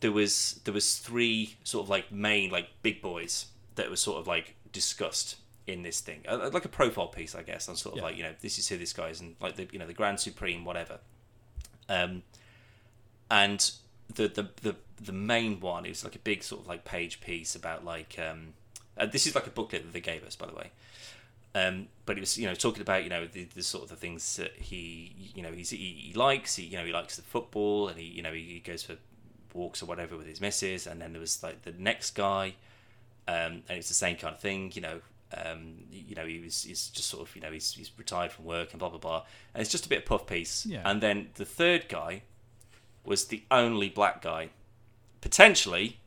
there 0.00 0.12
was 0.12 0.60
there 0.64 0.72
was 0.72 0.98
three 0.98 1.56
sort 1.64 1.84
of 1.84 1.90
like 1.90 2.12
main 2.12 2.50
like 2.50 2.68
big 2.82 3.02
boys 3.02 3.46
that 3.74 3.90
were 3.90 3.96
sort 3.96 4.18
of 4.18 4.28
like 4.28 4.54
discussed 4.72 5.36
in 5.66 5.82
this 5.82 6.00
thing, 6.00 6.22
Uh, 6.28 6.50
like 6.52 6.64
a 6.64 6.68
profile 6.68 7.08
piece, 7.08 7.34
I 7.34 7.42
guess. 7.42 7.68
On 7.68 7.76
sort 7.76 7.94
of 7.94 7.98
Yeah. 7.98 8.04
like 8.04 8.16
you 8.16 8.22
know 8.22 8.34
this 8.40 8.58
is 8.58 8.68
who 8.68 8.76
this 8.78 8.92
guy 8.92 9.08
is, 9.08 9.20
and 9.20 9.36
like 9.40 9.56
the 9.56 9.68
you 9.72 9.78
know 9.78 9.86
the 9.86 9.94
Grand 9.94 10.20
Supreme, 10.20 10.64
whatever. 10.64 11.00
Um, 11.88 12.22
and 13.30 13.70
the 14.14 14.28
the 14.28 14.48
the 14.62 14.76
the 15.00 15.12
main 15.12 15.60
one 15.60 15.84
it 15.84 15.90
was 15.90 16.04
like 16.04 16.14
a 16.16 16.20
big 16.20 16.42
sort 16.42 16.62
of 16.62 16.66
like 16.68 16.84
page 16.84 17.20
piece 17.20 17.54
about 17.54 17.84
like 17.84 18.16
um, 18.18 18.54
uh, 18.96 19.06
this 19.06 19.26
is 19.26 19.34
like 19.34 19.46
a 19.46 19.50
booklet 19.50 19.82
that 19.84 19.92
they 19.92 20.00
gave 20.00 20.24
us, 20.24 20.36
by 20.36 20.46
the 20.46 20.54
way. 20.54 20.70
Um, 21.54 21.88
but 22.04 22.16
it 22.16 22.20
was 22.20 22.36
you 22.38 22.46
know 22.46 22.54
talking 22.54 22.82
about 22.82 23.02
you 23.04 23.10
know 23.10 23.26
the, 23.26 23.44
the 23.44 23.62
sort 23.62 23.84
of 23.84 23.90
the 23.90 23.96
things 23.96 24.36
that 24.36 24.52
he 24.56 25.32
you 25.34 25.42
know 25.42 25.52
he's, 25.52 25.70
he, 25.70 25.76
he 26.08 26.12
likes 26.14 26.56
he 26.56 26.64
you 26.64 26.76
know 26.76 26.84
he 26.84 26.92
likes 26.92 27.16
the 27.16 27.22
football 27.22 27.88
and 27.88 27.98
he 27.98 28.04
you 28.06 28.22
know 28.22 28.32
he 28.32 28.60
goes 28.64 28.82
for 28.82 28.96
walks 29.54 29.82
or 29.82 29.86
whatever 29.86 30.18
with 30.18 30.26
his 30.26 30.38
missus 30.40 30.86
and 30.86 31.00
then 31.00 31.12
there 31.12 31.20
was 31.20 31.42
like 31.42 31.62
the 31.62 31.72
next 31.78 32.10
guy 32.10 32.54
um, 33.26 33.62
and 33.68 33.78
it's 33.78 33.88
the 33.88 33.94
same 33.94 34.16
kind 34.16 34.34
of 34.34 34.40
thing 34.40 34.70
you 34.74 34.82
know 34.82 35.00
um, 35.36 35.74
you 35.90 36.14
know 36.14 36.24
he 36.26 36.38
was 36.38 36.62
he's 36.62 36.88
just 36.88 37.08
sort 37.08 37.28
of 37.28 37.34
you 37.34 37.42
know 37.42 37.50
he's, 37.50 37.72
he's 37.72 37.90
retired 37.98 38.30
from 38.32 38.44
work 38.44 38.70
and 38.72 38.78
blah 38.78 38.88
blah 38.88 38.98
blah 38.98 39.24
and 39.54 39.60
it's 39.60 39.70
just 39.70 39.84
a 39.86 39.88
bit 39.88 39.98
of 39.98 40.04
puff 40.06 40.26
piece 40.26 40.64
Yeah. 40.66 40.82
and 40.84 41.00
then 41.02 41.28
the 41.34 41.44
third 41.44 41.88
guy 41.88 42.22
was 43.04 43.26
the 43.26 43.42
only 43.50 43.88
black 43.88 44.22
guy 44.22 44.50
potentially 45.20 45.98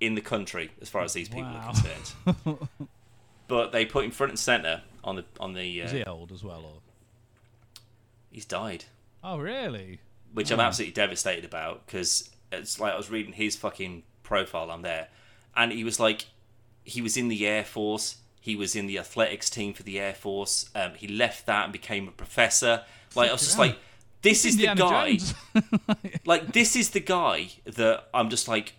in 0.00 0.14
the 0.14 0.20
country 0.20 0.70
as 0.80 0.88
far 0.88 1.02
as 1.02 1.12
these 1.14 1.28
people 1.28 1.44
Wow. 1.44 1.60
are 1.68 1.72
concerned 1.74 2.68
but 3.48 3.72
they 3.72 3.84
put 3.86 4.04
him 4.04 4.10
front 4.10 4.30
and 4.32 4.38
center 4.38 4.82
on 5.02 5.16
the 5.16 5.24
on 5.40 5.54
the 5.54 5.82
uh, 5.82 5.86
Is 5.86 5.90
he 5.92 6.04
old 6.04 6.30
as 6.32 6.42
well, 6.44 6.60
or? 6.64 6.80
he's 8.30 8.44
died 8.44 8.84
Oh, 9.22 9.38
really? 9.38 10.00
which 10.32 10.50
I'm 10.50 10.60
absolutely 10.60 10.92
devastated 10.94 11.44
about 11.44 11.86
because 11.86 12.28
it's 12.52 12.78
like 12.80 12.92
I 12.92 12.96
was 12.96 13.10
reading 13.10 13.32
his 13.32 13.56
fucking 13.56 14.02
profile 14.22 14.70
on 14.70 14.82
there, 14.82 15.08
and 15.56 15.70
he 15.72 15.84
was 15.84 15.98
like, 16.00 16.26
he 16.84 17.00
was 17.00 17.16
in 17.16 17.28
the 17.28 17.46
Air 17.46 17.64
Force, 17.64 18.16
he 18.44 18.56
was 18.56 18.76
in 18.76 18.86
the 18.86 18.98
athletics 18.98 19.48
team 19.48 19.72
for 19.72 19.82
the 19.84 19.98
Air 19.98 20.12
Force, 20.12 20.68
um, 20.74 20.92
he 20.96 21.08
left 21.08 21.46
that 21.46 21.64
and 21.64 21.72
became 21.72 22.06
a 22.06 22.10
professor. 22.10 22.82
Like 23.14 23.30
I 23.30 23.32
was 23.32 23.40
just 23.40 23.58
like, 23.58 23.78
this 24.20 24.44
is 24.44 24.58
the 24.58 24.74
guy, 24.74 25.16
like 26.26 26.52
this 26.52 26.76
is 26.76 26.90
the 26.90 27.00
guy 27.00 27.48
that 27.64 28.04
I'm 28.12 28.28
just 28.28 28.46
like. 28.46 28.74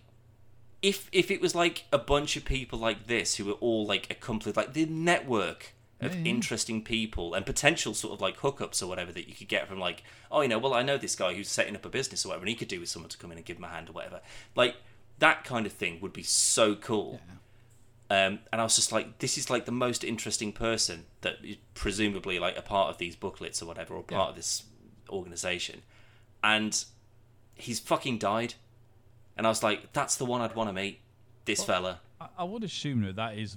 If, 0.82 1.08
if 1.10 1.32
it 1.32 1.40
was 1.40 1.52
like 1.52 1.82
a 1.92 1.98
bunch 1.98 2.36
of 2.36 2.44
people 2.44 2.78
like 2.78 3.08
this 3.08 3.34
who 3.34 3.46
were 3.46 3.54
all 3.54 3.84
like 3.84 4.08
accomplished, 4.08 4.56
like 4.56 4.72
the 4.72 4.86
network 4.86 5.72
of 6.00 6.14
Yeah, 6.14 6.20
yeah. 6.20 6.30
interesting 6.30 6.84
people 6.84 7.34
and 7.34 7.44
potential 7.44 7.92
sort 7.92 8.14
of 8.14 8.20
like 8.20 8.36
hookups 8.36 8.84
or 8.84 8.86
whatever 8.86 9.10
that 9.10 9.26
you 9.28 9.34
could 9.34 9.48
get 9.48 9.66
from 9.66 9.80
like, 9.80 10.04
oh, 10.30 10.42
you 10.42 10.48
know, 10.48 10.60
well, 10.60 10.74
I 10.74 10.82
know 10.82 10.96
this 10.96 11.16
guy 11.16 11.34
who's 11.34 11.48
setting 11.48 11.74
up 11.74 11.84
a 11.84 11.88
business 11.88 12.24
or 12.24 12.28
whatever, 12.28 12.42
and 12.42 12.50
he 12.50 12.54
could 12.54 12.68
do 12.68 12.78
with 12.78 12.88
someone 12.88 13.08
to 13.08 13.18
come 13.18 13.32
in 13.32 13.38
and 13.38 13.44
give 13.44 13.56
him 13.56 13.64
a 13.64 13.68
hand 13.68 13.88
or 13.88 13.94
whatever. 13.94 14.20
Like 14.54 14.76
that 15.18 15.42
kind 15.42 15.66
of 15.66 15.72
thing 15.72 15.98
would 16.02 16.12
be 16.12 16.22
so 16.22 16.76
cool. 16.76 17.20
Um, 18.08 18.38
and 18.52 18.60
I 18.60 18.64
was 18.64 18.76
just 18.76 18.92
like, 18.92 19.18
this 19.18 19.36
is 19.36 19.50
like 19.50 19.64
the 19.64 19.72
most 19.72 20.04
interesting 20.04 20.52
person 20.52 21.06
that 21.22 21.36
is 21.44 21.56
presumably 21.74 22.38
like 22.38 22.56
a 22.56 22.62
part 22.62 22.88
of 22.90 22.98
these 22.98 23.16
booklets 23.16 23.60
or 23.60 23.66
whatever, 23.66 23.94
or 23.94 24.02
part 24.02 24.26
Yeah. 24.26 24.28
of 24.30 24.36
this 24.36 24.62
organization. 25.10 25.82
And 26.44 26.84
he's 27.54 27.80
fucking 27.80 28.18
died. 28.18 28.54
And 29.36 29.46
I 29.46 29.50
was 29.50 29.62
like, 29.62 29.92
that's 29.92 30.16
the 30.16 30.24
one 30.24 30.40
I'd 30.40 30.54
want 30.54 30.68
to 30.68 30.72
meet. 30.72 31.00
This 31.46 31.62
fella. 31.64 32.00
I, 32.20 32.28
I 32.38 32.44
would 32.44 32.64
assume 32.64 33.02
that 33.02 33.16
that 33.16 33.36
is 33.38 33.56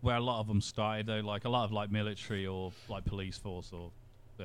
where 0.00 0.16
a 0.16 0.20
lot 0.20 0.40
of 0.40 0.46
them 0.48 0.60
started, 0.60 1.06
though. 1.06 1.20
Like 1.20 1.44
a 1.44 1.48
lot 1.48 1.64
of 1.64 1.72
like 1.72 1.90
military 1.90 2.46
or 2.46 2.72
like 2.88 3.04
police 3.04 3.36
force 3.38 3.70
or 3.72 3.90
uh, 4.40 4.44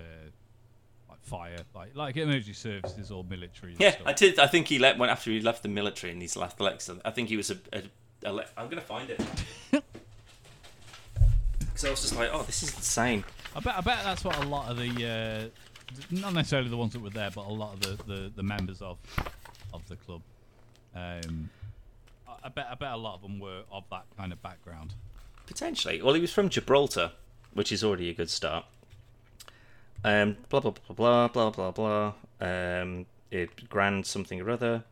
like 1.09 1.23
fire, 1.23 1.57
like 1.73 1.95
like 1.95 2.17
emergency 2.17 2.53
services 2.53 3.09
or 3.09 3.23
military. 3.23 3.75
Yeah, 3.80 3.91
stuff. 3.91 4.03
I 4.05 4.13
did. 4.13 4.38
I 4.39 4.45
think 4.47 4.67
he 4.67 4.77
left 4.77 4.99
when 4.99 5.09
after 5.09 5.32
he 5.32 5.39
left 5.41 5.63
the 5.63 5.69
military 5.69 6.13
and 6.13 6.21
he's 6.21 6.36
left 6.36 6.59
Alexa. 6.59 6.99
I 7.05 7.09
think 7.11 7.30
he 7.30 7.38
was 7.38 7.49
a. 7.51 7.57
a, 7.73 7.84
I'm 8.26 8.70
gonna 8.70 8.82
find 8.82 9.09
it. 9.09 9.22
Because 11.80 11.88
I 11.88 11.91
was 11.91 12.01
just 12.01 12.15
like, 12.17 12.30
oh, 12.34 12.43
this 12.43 12.61
is 12.61 12.76
insane. 12.76 13.24
I 13.55 13.61
bet 13.61 13.78
I 13.78 13.80
bet 13.80 13.99
that's 14.03 14.26
what 14.26 14.38
a 14.43 14.45
lot 14.45 14.70
of 14.70 14.76
the 14.76 14.89
uh, 15.07 15.47
not 16.11 16.34
necessarily 16.34 16.67
the 16.67 16.76
ones 16.76 16.91
that 16.91 16.99
were 16.99 17.09
there, 17.09 17.32
but 17.34 17.45
a 17.45 17.53
lot 17.53 17.74
of 17.74 17.80
the, 17.80 18.03
the, 18.03 18.32
the 18.36 18.43
members 18.43 18.82
of 18.82 18.97
of 19.74 19.88
the 19.88 19.95
club. 19.95 20.22
Um, 20.93 21.49
I, 22.28 22.34
I 22.43 22.49
bet 22.49 22.67
I 22.70 22.76
bet 22.76 22.91
a 22.91 22.97
lot 22.97 23.15
of 23.15 23.22
them 23.22 23.39
were 23.39 23.61
of 23.72 23.86
that 23.91 24.03
kind 24.17 24.34
of 24.34 24.41
background. 24.41 24.93
Potentially. 25.47 26.01
Well, 26.01 26.13
he 26.15 26.20
was 26.22 26.34
from 26.34 26.49
Gibraltar, 26.49 27.13
which 27.53 27.72
is 27.72 27.82
already 27.82 28.09
a 28.09 28.13
good 28.13 28.30
start. 28.30 28.65
Um, 30.03 30.36
blah 30.49 30.59
blah 30.59 30.72
blah 30.72 31.28
blah 31.28 31.49
blah 31.49 31.72
blah 31.72 31.72
blah. 31.72 32.13
Um, 32.41 33.05
it 33.32 33.70
grand 33.70 34.05
something 34.05 34.41
or 34.41 34.49
other. 34.49 34.84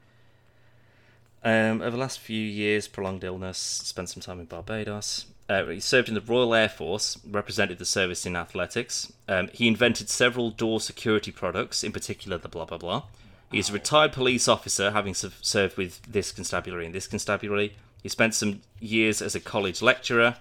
Um, 1.48 1.82
over 1.82 1.92
the 1.92 1.98
last 1.98 2.20
few 2.20 2.42
years, 2.42 2.90
prolonged 2.90 3.24
illness, 3.24 3.58
spent 3.58 4.10
some 4.10 4.20
time 4.20 4.42
in 4.42 4.48
Barbados. 4.48 5.28
Uh, 5.48 5.64
he 5.68 5.80
served 5.80 6.10
in 6.10 6.14
the 6.14 6.20
Royal 6.20 6.54
Air 6.54 6.68
Force, 6.68 7.18
represented 7.26 7.78
the 7.78 7.86
service 7.86 8.26
in 8.26 8.36
athletics. 8.36 9.14
Um, 9.30 9.48
he 9.54 9.70
invented 9.70 10.10
several 10.10 10.52
door 10.52 10.82
security 10.82 11.32
products, 11.32 11.86
in 11.86 11.94
particular 11.94 12.38
the 12.38 12.50
blah 12.50 12.66
blah 12.66 12.78
blah. 12.78 13.04
He's 13.50 13.70
a 13.70 13.74
retired 13.74 14.12
police 14.12 14.50
officer, 14.50 14.92
having 14.92 15.14
served 15.14 15.78
with 15.78 16.02
this 16.02 16.34
constabulary 16.34 16.86
and 16.86 16.94
this 16.94 17.08
constabulary. 17.08 17.78
He 18.04 18.10
spent 18.10 18.36
some 18.36 18.62
years 18.82 19.22
as 19.22 19.34
a 19.34 19.40
college 19.40 19.82
lecturer, 19.82 20.36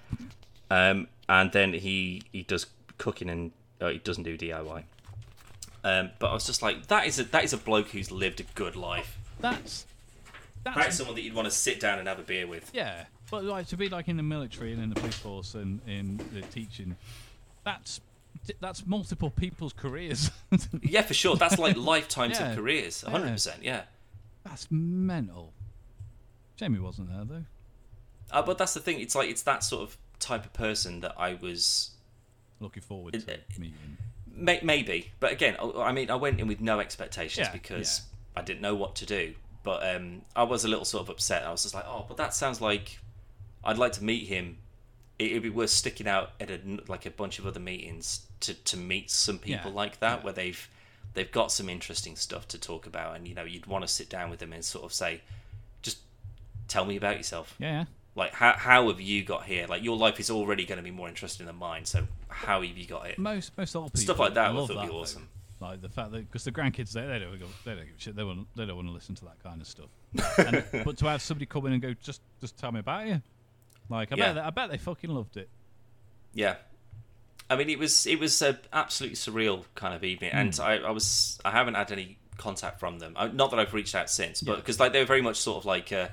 um, 0.73 1.07
and 1.29 1.53
then 1.53 1.73
he 1.73 2.23
he 2.33 2.43
does 2.43 2.67
cooking 2.99 3.31
and 3.31 3.53
uh, 3.81 3.91
he 3.91 3.99
doesn't 3.99 4.25
do 4.25 4.37
DIY. 4.37 4.83
Um, 5.85 6.11
but 6.19 6.31
I 6.31 6.35
was 6.35 6.47
just 6.47 6.63
like, 6.63 6.89
that 6.89 7.07
is 7.07 7.21
a 7.21 7.25
that 7.27 7.45
is 7.45 7.53
a 7.53 7.59
bloke 7.59 7.91
who's 7.91 8.11
lived 8.11 8.41
a 8.41 8.45
good 8.57 8.75
life. 8.75 9.19
That's 9.39 9.87
That's 10.67 10.77
that's 10.77 10.97
someone 10.99 11.15
that 11.17 11.23
you'd 11.23 11.35
want 11.35 11.47
to 11.47 11.51
sit 11.53 11.81
down 11.81 11.99
and 11.99 12.07
have 12.09 12.19
a 12.19 12.23
beer 12.23 12.47
with. 12.47 12.71
yeah, 12.75 13.05
but 13.31 13.45
like 13.45 13.69
to 13.69 13.77
be 13.77 13.89
like 13.89 14.09
in 14.09 14.17
the 14.17 14.23
military 14.23 14.73
and 14.73 14.83
in 14.83 14.91
the 14.91 14.97
police 14.97 15.15
force 15.17 15.55
and 15.55 15.81
in 15.87 16.21
the 16.35 16.43
teaching, 16.43 16.97
that's 17.65 18.01
that's 18.61 18.87
multiple 18.87 19.31
people's 19.31 19.73
careers. 19.73 20.31
Yeah, 20.83 21.03
for 21.03 21.15
sure. 21.15 21.37
That's 21.37 21.59
like 21.59 21.77
lifetimes 21.77 22.39
Yeah. 22.39 22.51
of 22.51 22.57
careers. 22.57 23.05
Yeah. 23.07 23.13
100%. 23.19 23.57
Yeah. 23.63 23.83
that's 24.45 24.69
mental. 24.71 25.53
Jamie 26.57 26.79
wasn't 26.79 27.09
there 27.11 27.25
though. 27.25 27.45
Uh, 28.31 28.43
but 28.43 28.59
that's 28.59 28.75
the 28.75 28.81
thing. 28.81 29.01
It's 29.01 29.15
like, 29.15 29.29
it's 29.31 29.43
that 29.43 29.63
sort 29.65 29.83
of 29.83 29.97
type 30.19 30.45
of 30.45 30.53
person 30.53 31.01
that 31.01 31.15
I 31.19 31.35
was. 31.35 31.91
Looking 32.61 32.83
forward 32.83 33.13
to 33.15 33.33
it- 33.35 33.45
meeting. 33.59 33.97
May- 34.35 34.61
maybe. 34.63 35.13
But 35.21 35.33
again, 35.33 35.57
I- 35.61 35.83
I 35.83 35.93
mean, 35.93 36.11
I 36.11 36.17
went 36.17 36.41
in 36.41 36.47
with 36.49 36.61
no 36.61 36.81
expectations 36.81 37.47
Yeah, 37.49 37.53
because 37.53 38.03
I 38.37 38.43
didn't 38.43 38.61
know 38.63 38.75
what 38.75 38.95
to 38.97 39.07
do. 39.07 39.35
But 39.67 39.81
um, 39.97 40.23
I 40.35 40.45
was 40.45 40.65
a 40.65 40.69
little 40.69 40.85
sort 40.87 41.03
of 41.03 41.11
upset. 41.11 41.45
I 41.45 41.51
was 41.51 41.63
just 41.65 41.75
like, 41.75 41.85
oh, 41.87 42.05
but 42.09 42.17
that 42.17 42.33
sounds 42.33 42.61
like 42.61 42.99
I'd 43.65 43.79
like 43.79 43.93
to 43.99 44.05
meet 44.05 44.29
him. 44.29 44.57
It- 45.19 45.31
It'd 45.33 45.43
be 45.43 45.51
worth 45.51 45.71
sticking 45.71 46.07
out 46.09 46.31
at 46.41 46.51
a, 46.51 46.61
like 46.89 47.05
a 47.05 47.11
bunch 47.11 47.39
of 47.41 47.47
other 47.47 47.61
meetings 47.61 48.27
to, 48.41 48.55
to 48.55 48.77
meet 48.77 49.11
some 49.11 49.39
people 49.39 49.71
Yeah, 49.73 49.77
like 49.77 49.99
that 50.01 50.19
yeah. 50.21 50.25
where 50.25 50.33
they've 50.33 50.69
they've 51.15 51.33
got 51.33 51.51
some 51.51 51.69
interesting 51.69 52.15
stuff 52.17 52.47
to 52.49 52.59
talk 52.59 52.87
about, 52.87 53.17
and 53.17 53.27
you 53.27 53.35
know, 53.35 53.45
you'd 53.45 53.67
want 53.67 53.83
to 53.83 53.89
sit 53.89 54.09
down 54.09 54.31
with 54.31 54.39
them 54.39 54.53
and 54.53 54.65
sort 54.65 54.85
of 54.85 54.93
say, 54.93 55.21
just 55.83 55.99
tell 56.69 56.85
me 56.85 56.97
about 56.97 57.17
yourself. 57.17 57.55
Yeah. 57.59 57.85
Like, 58.15 58.33
how 58.35 58.53
how 58.53 58.89
have 58.89 59.01
you 59.01 59.25
got 59.25 59.45
here? 59.45 59.67
Like, 59.67 59.83
your 59.83 59.97
life 59.97 60.21
is 60.21 60.31
already 60.31 60.65
going 60.65 60.79
to 60.79 60.83
be 60.85 60.91
more 60.91 61.09
interesting 61.09 61.47
than 61.47 61.57
mine. 61.57 61.85
So, 61.87 62.07
how 62.29 62.63
have 62.63 62.77
you 62.79 62.87
got 62.87 63.07
it? 63.09 63.19
most 63.19 63.57
most 63.59 63.75
old 63.75 63.89
people 63.93 64.01
Stuff 64.03 64.19
like 64.21 64.35
that 64.35 64.55
would 64.55 64.69
be 64.69 64.75
awesome. 64.75 65.29
Like 65.61 65.81
the 65.81 65.89
fact 65.89 66.13
that 66.13 66.27
because 66.31 66.45
the 66.45 66.53
grandkids 66.53 66.93
they, 66.93 67.07
they 67.07 67.19
don't 67.19 67.39
go, 67.39 67.47
they 67.65 67.75
don't 67.75 67.87
give 67.87 67.97
a 67.97 68.01
shit. 68.01 68.15
They 68.17 68.25
want 68.25 68.47
they 68.57 68.67
don't 68.67 68.77
want 68.77 68.89
to 68.89 68.93
listen 68.93 69.15
to 69.17 69.25
that 69.25 69.43
kind 69.43 69.61
of 69.61 69.67
stuff. 69.67 69.89
and, 70.47 70.63
but 70.85 70.99
to 70.99 71.07
have 71.07 71.23
somebody 71.23 71.47
come 71.47 71.65
in 71.67 71.73
and 71.73 71.83
go 71.83 71.95
just 72.03 72.21
just 72.41 72.59
tell 72.59 72.73
me 72.73 72.81
about 72.81 73.07
you, 73.07 73.23
like 73.89 74.13
I 74.13 74.17
Yeah. 74.17 74.27
bet 74.27 74.35
they, 74.35 74.41
I 74.43 74.51
bet 74.51 74.71
they 74.71 74.77
fucking 74.79 75.09
loved 75.11 75.37
it. 75.39 75.49
Yeah, 76.35 76.57
I 77.49 77.57
mean, 77.57 77.71
it 77.71 77.79
was 77.79 78.07
it 78.07 78.21
was 78.21 78.43
an 78.43 78.59
absolutely 78.73 79.17
surreal 79.17 79.65
kind 79.75 79.95
of 79.95 80.05
evening, 80.05 80.31
Hmm. 80.33 80.37
and 80.39 80.61
I, 80.61 80.77
I 80.79 80.91
was 80.91 81.39
I 81.45 81.51
haven't 81.53 81.75
had 81.75 81.91
any 81.91 82.19
contact 82.37 82.79
from 82.79 82.99
them. 82.99 83.15
I, 83.17 83.29
not 83.29 83.51
that 83.51 83.59
I've 83.59 83.73
reached 83.73 83.95
out 83.95 84.11
since, 84.11 84.43
but 84.43 84.53
Yeah. 84.53 84.57
because 84.57 84.79
like 84.79 84.93
they 84.93 84.99
were 85.01 85.07
very 85.07 85.23
much 85.23 85.37
sort 85.39 85.57
of 85.57 85.65
like, 85.65 85.91
uh, 85.91 86.09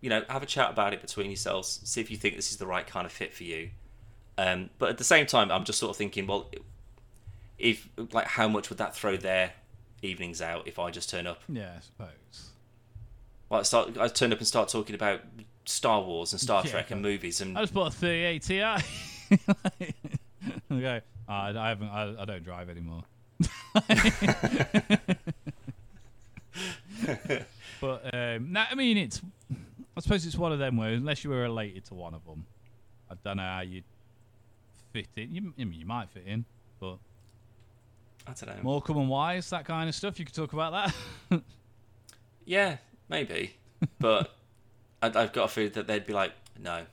you 0.00 0.10
know, 0.10 0.22
have 0.28 0.44
a 0.44 0.46
chat 0.46 0.70
about 0.70 0.92
it 0.92 1.00
between 1.00 1.26
yourselves, 1.30 1.80
see 1.82 2.00
if 2.00 2.08
you 2.08 2.16
think 2.16 2.36
this 2.36 2.52
is 2.52 2.58
the 2.58 2.66
right 2.68 2.86
kind 2.86 3.04
of 3.06 3.10
fit 3.10 3.34
for 3.34 3.42
you. 3.42 3.70
Um, 4.38 4.70
but 4.78 4.90
at 4.90 4.98
the 4.98 5.04
same 5.04 5.26
time, 5.26 5.50
I'm 5.50 5.64
just 5.64 5.80
sort 5.80 5.90
of 5.90 5.96
thinking, 5.96 6.28
well, 6.28 6.48
if 7.58 7.88
like 8.12 8.26
how 8.26 8.48
much 8.48 8.68
would 8.70 8.78
that 8.78 8.94
throw 8.94 9.16
their 9.16 9.52
evenings 10.02 10.42
out 10.42 10.66
if 10.66 10.78
I 10.78 10.90
just 10.90 11.08
turn 11.10 11.26
up? 11.26 11.42
Yeah, 11.48 11.72
I 11.76 11.80
suppose. 11.80 12.50
Like 13.50 13.64
start, 13.64 13.98
I 13.98 14.08
turn 14.08 14.32
up 14.32 14.38
and 14.38 14.46
start 14.46 14.68
talking 14.68 14.94
about 14.94 15.20
Star 15.64 16.00
Wars 16.02 16.32
and 16.32 16.40
Star 16.40 16.62
Yeah, 16.64 16.70
Trek 16.70 16.90
and 16.90 17.02
movies 17.02 17.40
and 17.40 17.56
I 17.56 17.62
just 17.62 17.74
bought 17.74 17.88
a 17.88 17.96
38 17.96 18.42
Ti. 18.42 18.62
okay, 20.72 21.00
uh, 21.28 21.32
I 21.32 21.68
haven't. 21.68 21.88
I, 21.88 22.14
I 22.20 22.24
don't 22.24 22.44
drive 22.44 22.68
anymore. 22.68 23.02
but 27.80 28.14
um, 28.14 28.52
no, 28.52 28.64
I 28.70 28.74
mean 28.74 28.98
it's. 28.98 29.20
I 29.96 30.00
suppose 30.00 30.26
it's 30.26 30.36
one 30.36 30.50
of 30.52 30.58
them 30.58 30.76
where 30.76 30.90
unless 30.90 31.22
you 31.22 31.30
were 31.30 31.42
related 31.42 31.84
to 31.86 31.94
one 31.94 32.14
of 32.14 32.24
them, 32.24 32.46
I 33.10 33.14
don't 33.22 33.36
know 33.36 33.44
how 33.44 33.60
you'd 33.60 33.84
fit 34.92 35.06
in. 35.16 35.34
You, 35.34 35.54
I 35.58 35.64
mean, 35.64 35.78
you 35.78 35.86
might 35.86 36.10
fit 36.10 36.24
in, 36.26 36.44
but 36.80 36.96
I 38.26 38.32
don't 38.32 38.56
know. 38.56 38.62
Morecambe 38.62 38.98
and 38.98 39.08
Wise, 39.08 39.50
that 39.50 39.64
kind 39.66 39.88
of 39.88 39.94
stuff. 39.94 40.18
You 40.18 40.24
could 40.24 40.34
talk 40.34 40.52
about 40.52 40.92
that. 41.30 41.42
Yeah, 42.46 42.76
maybe, 43.08 43.54
but 43.98 44.34
I, 45.02 45.06
I've 45.06 45.32
got 45.32 45.44
a 45.44 45.48
feeling 45.48 45.72
that 45.72 45.86
they'd 45.86 46.04
be 46.04 46.12
like, 46.12 46.32
no, 46.62 46.84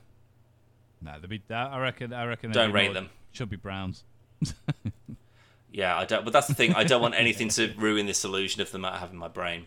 No, 1.02 1.12
they'd 1.20 1.28
be. 1.28 1.42
I 1.54 1.78
reckon. 1.78 2.14
I 2.14 2.24
reckon. 2.24 2.52
Don't 2.52 2.72
rate 2.72 2.86
more- 2.86 2.94
them. 2.94 3.10
Should 3.32 3.50
be 3.50 3.56
Browns. 3.56 4.02
yeah, 5.70 5.94
I 5.98 6.06
don't. 6.06 6.24
But 6.24 6.32
that's 6.32 6.46
the 6.46 6.54
thing. 6.54 6.72
I 6.74 6.84
don't 6.84 7.02
want 7.02 7.14
anything 7.18 7.50
to 7.50 7.70
ruin 7.76 8.06
this 8.06 8.24
illusion 8.24 8.62
of 8.62 8.72
them 8.72 8.84
I 8.86 8.96
have 8.96 9.10
in 9.10 9.18
my 9.18 9.28
brain. 9.28 9.66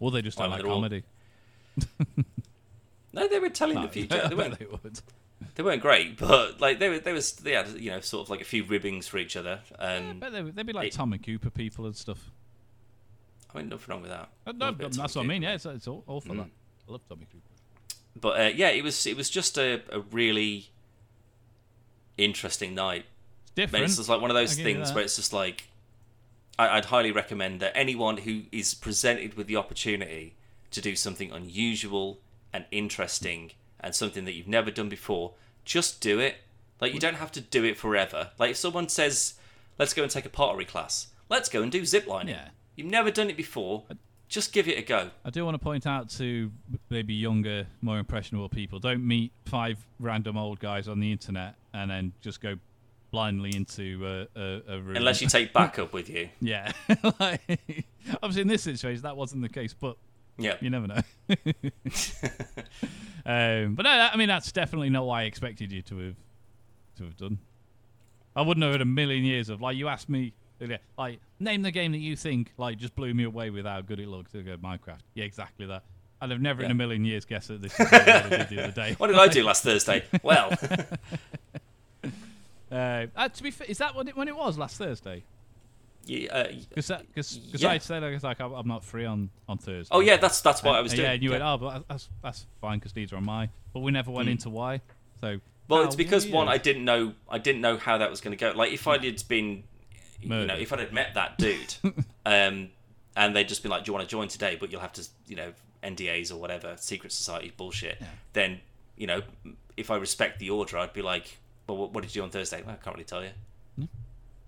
Or 0.00 0.10
they 0.10 0.20
just 0.20 0.36
don't 0.36 0.50
like 0.50 0.62
they're 0.62 0.68
all- 0.70 0.78
comedy. 0.78 1.04
No, 3.12 3.28
they 3.28 3.38
were 3.38 3.50
telling 3.50 3.76
No, 3.76 3.82
the 3.82 3.88
future. 3.88 4.28
They 4.28 4.34
they 4.34 4.66
would. 4.66 5.00
They 5.54 5.62
weren't 5.62 5.82
great, 5.82 6.16
but 6.18 6.60
like 6.60 6.78
they 6.78 6.88
were. 6.88 6.98
They 6.98 7.12
was. 7.12 7.32
They 7.32 7.52
had 7.52 7.68
you 7.80 7.90
know 7.90 8.00
sort 8.00 8.26
of 8.26 8.30
like 8.30 8.40
a 8.40 8.44
few 8.44 8.64
ribbings 8.64 9.06
for 9.06 9.18
each 9.18 9.36
other. 9.36 9.60
I 9.78 10.00
bet 10.18 10.32
they 10.32 10.42
would. 10.42 10.56
They'd 10.56 10.66
be 10.66 10.72
like 10.72 10.88
it- 10.88 10.92
Tommy 10.94 11.18
Cooper 11.18 11.50
people 11.50 11.86
and 11.86 11.96
stuff. 11.96 12.30
I 13.54 13.58
mean, 13.58 13.68
nothing 13.68 13.86
wrong 13.88 14.02
with 14.02 14.10
that. 14.10 14.30
Uh, 14.46 14.52
No, 14.52 14.66
Love 14.66 14.74
a 14.74 14.78
bit 14.78 14.86
of 14.88 14.96
that's 14.96 15.14
what 15.14 15.24
I 15.24 15.28
mean. 15.28 15.42
Yeah, 15.42 15.54
it's, 15.54 15.64
it's 15.64 15.86
all, 15.86 16.02
all 16.08 16.20
for 16.20 16.30
Mm. 16.32 16.38
that. 16.38 16.48
I 16.88 16.92
love 16.92 17.02
Tommy 17.08 17.26
Cooper. 17.30 17.44
But 18.20 18.40
uh, 18.40 18.50
yeah, 18.54 18.70
it 18.70 18.82
was. 18.82 19.06
It 19.06 19.16
was 19.16 19.30
just 19.30 19.56
a, 19.58 19.80
a 19.92 20.00
really 20.00 20.70
interesting 22.18 22.74
night. 22.74 23.04
It's 23.04 23.50
But 23.54 23.62
different. 23.62 23.84
it's 23.86 23.96
just 23.96 24.08
like 24.08 24.20
one 24.20 24.30
of 24.30 24.34
those 24.34 24.52
I'll 24.52 24.56
give 24.56 24.66
you 24.66 24.74
things 24.74 24.92
where 24.94 25.04
it's 25.04 25.16
just 25.16 25.32
like 25.32 25.68
I, 26.58 26.68
I'd 26.70 26.86
highly 26.86 27.12
recommend 27.12 27.60
that 27.60 27.76
anyone 27.76 28.18
who 28.18 28.42
is 28.52 28.74
presented 28.74 29.34
with 29.34 29.46
the 29.46 29.56
opportunity 29.56 30.34
to 30.72 30.80
do 30.80 30.96
something 30.96 31.30
unusual 31.32 32.18
and 32.52 32.64
interesting 32.70 33.52
and 33.80 33.94
something 33.94 34.24
that 34.24 34.32
you've 34.32 34.48
never 34.48 34.70
done 34.70 34.88
before, 34.88 35.32
just 35.64 36.00
do 36.00 36.18
it. 36.18 36.36
Like 36.80 36.92
you 36.92 37.00
don't 37.00 37.14
have 37.14 37.32
to 37.32 37.40
do 37.40 37.64
it 37.64 37.76
forever. 37.76 38.30
Like 38.38 38.52
if 38.52 38.56
someone 38.56 38.88
says, 38.88 39.34
"Let's 39.78 39.94
go 39.94 40.02
and 40.02 40.10
take 40.10 40.26
a 40.26 40.30
pottery 40.30 40.64
class," 40.64 41.08
let's 41.28 41.48
go 41.48 41.62
and 41.62 41.70
do 41.70 41.84
zip 41.84 42.06
lining. 42.06 42.34
Yeah. 42.34 42.48
You've 42.76 42.90
never 42.90 43.10
done 43.10 43.30
it 43.30 43.36
before. 43.36 43.84
Just 44.28 44.52
give 44.52 44.66
it 44.66 44.78
a 44.78 44.82
go. 44.82 45.10
I 45.24 45.30
do 45.30 45.44
want 45.44 45.54
to 45.54 45.62
point 45.62 45.86
out 45.86 46.08
to 46.10 46.50
maybe 46.90 47.14
younger, 47.14 47.66
more 47.80 47.98
impressionable 47.98 48.48
people: 48.48 48.78
don't 48.80 49.06
meet 49.06 49.32
five 49.46 49.78
random 50.00 50.36
old 50.36 50.58
guys 50.60 50.88
on 50.88 51.00
the 51.00 51.12
internet 51.12 51.54
and 51.72 51.90
then 51.90 52.12
just 52.20 52.40
go 52.40 52.56
blindly 53.10 53.54
into 53.54 54.26
a, 54.34 54.40
a, 54.40 54.74
a 54.74 54.80
room. 54.80 54.96
Unless 54.96 55.22
you 55.22 55.28
take 55.28 55.52
backup 55.54 55.92
with 55.92 56.10
you. 56.10 56.28
yeah, 56.40 56.72
like, 57.20 57.60
obviously 58.22 58.42
in 58.42 58.48
this 58.48 58.62
situation 58.62 59.02
that 59.02 59.16
wasn't 59.16 59.40
the 59.40 59.48
case, 59.48 59.72
but 59.72 59.96
Yeah. 60.36 60.56
you 60.60 60.70
never 60.70 60.86
know. 60.86 61.00
um, 63.26 63.74
but 63.74 63.82
no, 63.84 63.90
I 63.90 64.16
mean 64.16 64.28
that's 64.28 64.52
definitely 64.52 64.90
not 64.90 65.06
what 65.06 65.14
I 65.14 65.22
expected 65.24 65.72
you 65.72 65.82
to 65.82 65.98
have 65.98 66.16
to 66.96 67.04
have 67.04 67.16
done. 67.16 67.38
I 68.36 68.42
wouldn't 68.42 68.64
have 68.64 68.74
in 68.74 68.80
a 68.80 68.86
million 68.86 69.24
years 69.24 69.48
of 69.48 69.60
like 69.60 69.76
you 69.76 69.88
asked 69.88 70.08
me 70.08 70.32
earlier, 70.60 70.78
like 70.98 71.20
name 71.38 71.62
the 71.62 71.70
game 71.70 71.92
that 71.92 71.98
you 71.98 72.16
think 72.16 72.52
like 72.58 72.78
just 72.78 72.94
blew 72.94 73.14
me 73.14 73.24
away 73.24 73.50
with 73.50 73.64
how 73.66 73.80
good 73.80 74.00
it 74.00 74.08
looked. 74.08 74.32
Go 74.32 74.40
Minecraft. 74.56 75.00
Yeah, 75.14 75.24
exactly 75.24 75.66
that. 75.66 75.82
I'd 76.20 76.30
have 76.30 76.40
never 76.40 76.62
in 76.62 76.70
a 76.70 76.74
million 76.74 77.04
years 77.04 77.24
guessed 77.24 77.48
that 77.48 77.60
this 77.60 77.72
is 77.80 77.90
what 77.90 78.08
I 78.08 78.28
did 78.28 78.48
the 78.48 78.62
other 78.64 78.72
day. 78.72 78.94
What 78.98 79.08
did 79.08 79.16
I 79.16 79.28
do 79.28 79.42
last 79.44 79.62
Thursday? 79.62 80.04
Well, 80.22 80.52
Uh, 82.72 83.06
uh, 83.14 83.28
to 83.28 83.42
be 83.42 83.52
fair, 83.52 83.68
is 83.68 83.78
that 83.78 83.94
when 83.94 84.08
it, 84.08 84.16
when 84.16 84.26
it 84.26 84.36
was 84.36 84.58
last 84.58 84.76
Thursday? 84.78 85.22
Yeah, 86.06 86.32
uh, 86.32 86.52
Because 86.74 86.88
because 86.88 87.62
Yeah. 87.62 87.68
I 87.70 87.78
said 87.78 88.02
like, 88.02 88.22
like 88.22 88.40
I'm, 88.40 88.66
not 88.68 88.84
free 88.84 89.04
on 89.04 89.30
on 89.48 89.58
Thursday. 89.58 89.88
oh 89.94 90.00
yeah, 90.00 90.16
that's 90.16 90.40
that's 90.40 90.62
what 90.62 90.70
And- 90.70 90.78
I 90.78 90.80
was 90.82 90.92
doing. 90.92 91.04
Yeah, 91.04 91.12
and 91.12 91.22
you 91.22 91.30
went, 91.30 91.42
oh, 91.42 91.56
but 91.58 91.88
that's 91.88 92.08
that's 92.22 92.46
fine 92.60 92.78
because 92.78 92.92
these 92.92 93.12
are 93.12 93.16
on 93.16 93.24
my. 93.24 93.48
But 93.72 93.80
we 93.80 93.90
never 93.92 94.10
went 94.10 94.28
Mm. 94.28 94.32
into 94.32 94.50
why. 94.50 94.80
So 95.20 95.40
Well, 95.68 95.82
it's 95.84 95.96
because 95.96 96.26
one, 96.26 96.48
I 96.48 96.58
didn't 96.58 96.84
know, 96.84 97.14
I 97.28 97.38
didn't 97.38 97.60
know 97.62 97.76
how 97.78 97.98
that 97.98 98.10
was 98.10 98.20
going 98.20 98.36
to 98.36 98.40
go. 98.40 98.52
Like, 98.56 98.72
if 98.72 98.86
I 98.86 98.98
had 98.98 99.28
been, 99.28 99.64
you 100.20 100.28
know, 100.28 100.54
if 100.54 100.72
I'd 100.72 100.78
had 100.80 100.92
met 100.92 101.14
that 101.14 101.38
dude, 101.38 101.74
um, 102.26 102.68
and 103.16 103.34
they'd 103.34 103.48
just 103.48 103.62
been 103.62 103.70
like, 103.70 103.84
"Do 103.84 103.90
you 103.90 103.94
want 103.94 104.06
to 104.08 104.10
join 104.10 104.28
today?" 104.28 104.56
But 104.60 104.70
you'll 104.70 104.80
have 104.82 104.92
to, 104.94 105.06
you 105.26 105.36
know, 105.36 105.52
NDAs 105.82 106.30
or 106.32 106.36
whatever, 106.36 106.74
secret 106.78 107.12
society 107.12 107.52
bullshit. 107.56 107.96
Yeah. 108.00 108.06
Then, 108.34 108.60
you 108.96 109.06
know, 109.06 109.22
if 109.76 109.90
I 109.90 109.96
respect 109.96 110.38
the 110.38 110.50
order, 110.50 110.76
I'd 110.78 110.92
be 110.92 111.02
like, 111.02 111.38
"Well, 111.66 111.76
what, 111.78 111.92
what 111.92 112.02
did 112.02 112.14
you 112.14 112.20
do 112.20 112.24
on 112.24 112.30
Thursday?" 112.30 112.62
Well, 112.62 112.76
I 112.78 112.84
can't 112.84 112.94
really 112.96 113.04
tell 113.04 113.22
you. 113.22 113.30
Yeah. 113.78 113.86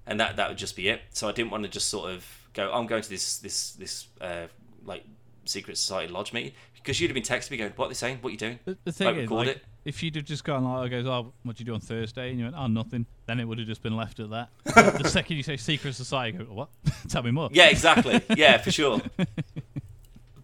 And 0.06 0.20
that 0.20 0.36
that 0.36 0.48
would 0.48 0.58
just 0.58 0.76
be 0.76 0.88
it. 0.88 1.00
So 1.10 1.28
I 1.28 1.32
didn't 1.32 1.50
want 1.50 1.64
to 1.64 1.68
just 1.68 1.88
sort 1.88 2.10
of 2.10 2.24
go. 2.54 2.72
I'm 2.72 2.86
going 2.86 3.02
to 3.02 3.10
this 3.10 3.38
this 3.38 3.72
this 3.72 4.06
uh, 4.20 4.46
like 4.84 5.04
secret 5.44 5.78
society 5.78 6.12
lodge 6.12 6.32
meeting 6.32 6.52
because 6.74 7.00
you'd 7.00 7.08
have 7.08 7.14
been 7.14 7.22
texting 7.22 7.50
me 7.50 7.56
going, 7.56 7.72
"What 7.74 7.86
are 7.86 7.88
they 7.88 7.94
saying? 7.94 8.18
What 8.20 8.28
are 8.28 8.32
you 8.32 8.38
doing?" 8.38 8.58
The, 8.64 8.78
the 8.84 8.92
thing 8.92 9.06
like, 9.08 9.16
is, 9.16 9.30
like, 9.30 9.48
it. 9.48 9.64
if 9.84 10.02
you'd 10.02 10.14
have 10.14 10.24
just 10.24 10.44
gone 10.44 10.64
like, 10.64 10.90
goes, 10.90 11.06
oh, 11.06 11.22
what 11.22 11.32
would 11.44 11.60
you 11.60 11.66
do 11.66 11.74
on 11.74 11.80
Thursday? 11.80 12.30
And 12.30 12.38
you 12.38 12.44
went, 12.44 12.56
oh, 12.56 12.68
nothing. 12.68 13.06
Then 13.26 13.40
it 13.40 13.44
would 13.44 13.58
have 13.58 13.66
just 13.66 13.82
been 13.82 13.96
left 13.96 14.20
at 14.20 14.30
that. 14.30 14.50
the 14.64 15.08
second 15.08 15.36
you 15.36 15.42
say 15.42 15.56
secret 15.56 15.94
society, 15.94 16.38
go, 16.38 16.44
what? 16.44 16.68
Tell 17.08 17.22
me 17.22 17.32
more. 17.32 17.48
Yeah, 17.52 17.68
exactly. 17.68 18.22
Yeah, 18.36 18.58
for 18.58 18.70
sure. 18.70 19.00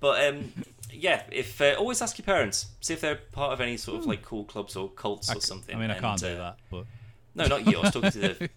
But 0.00 0.26
um, 0.26 0.52
yeah, 0.92 1.22
if 1.30 1.60
uh, 1.60 1.76
always 1.78 2.02
ask 2.02 2.18
your 2.18 2.24
parents, 2.24 2.66
see 2.80 2.94
if 2.94 3.00
they're 3.00 3.16
part 3.16 3.52
of 3.52 3.60
any 3.60 3.76
sort 3.76 4.00
of 4.00 4.06
like 4.06 4.22
cool 4.22 4.44
clubs 4.44 4.74
or 4.74 4.88
cults 4.88 5.30
I, 5.30 5.34
or 5.34 5.40
something. 5.40 5.76
I 5.76 5.78
mean, 5.78 5.90
I 5.90 5.94
and, 5.94 6.02
can't 6.02 6.20
do 6.20 6.26
uh, 6.26 6.38
that, 6.38 6.56
but 6.70 6.86
No, 7.34 7.46
not 7.46 7.66
you. 7.66 7.78
I 7.78 7.82
was 7.82 7.92
talking 7.92 8.10
to 8.10 8.18
the 8.18 8.50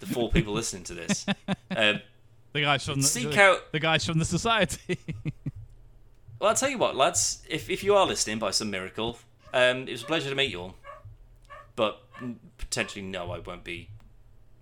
the 0.00 0.06
four 0.06 0.30
people 0.30 0.52
listening 0.52 0.84
to 0.84 0.94
this. 0.94 1.26
Um, 1.68 2.00
the 2.52 2.62
guys 2.62 2.86
from 2.86 3.02
the, 3.02 3.06
Seek 3.06 3.32
the, 3.32 3.42
out- 3.42 3.72
the 3.72 3.80
guys 3.80 4.06
from 4.06 4.18
the 4.18 4.24
society. 4.24 4.98
well, 6.40 6.50
I'll 6.50 6.54
tell 6.56 6.70
you 6.70 6.78
what, 6.78 6.96
lads. 6.96 7.42
If 7.48 7.68
if 7.68 7.84
you 7.84 7.94
are 7.94 8.06
listening 8.06 8.38
by 8.38 8.50
some 8.50 8.70
miracle, 8.70 9.18
um, 9.52 9.88
it 9.88 9.92
was 9.92 10.02
a 10.02 10.06
pleasure 10.06 10.30
to 10.30 10.34
meet 10.36 10.50
you 10.50 10.60
all. 10.60 10.74
But 11.74 12.00
potentially, 12.56 13.02
no, 13.02 13.30
I 13.30 13.40
won't 13.40 13.62
be 13.64 13.90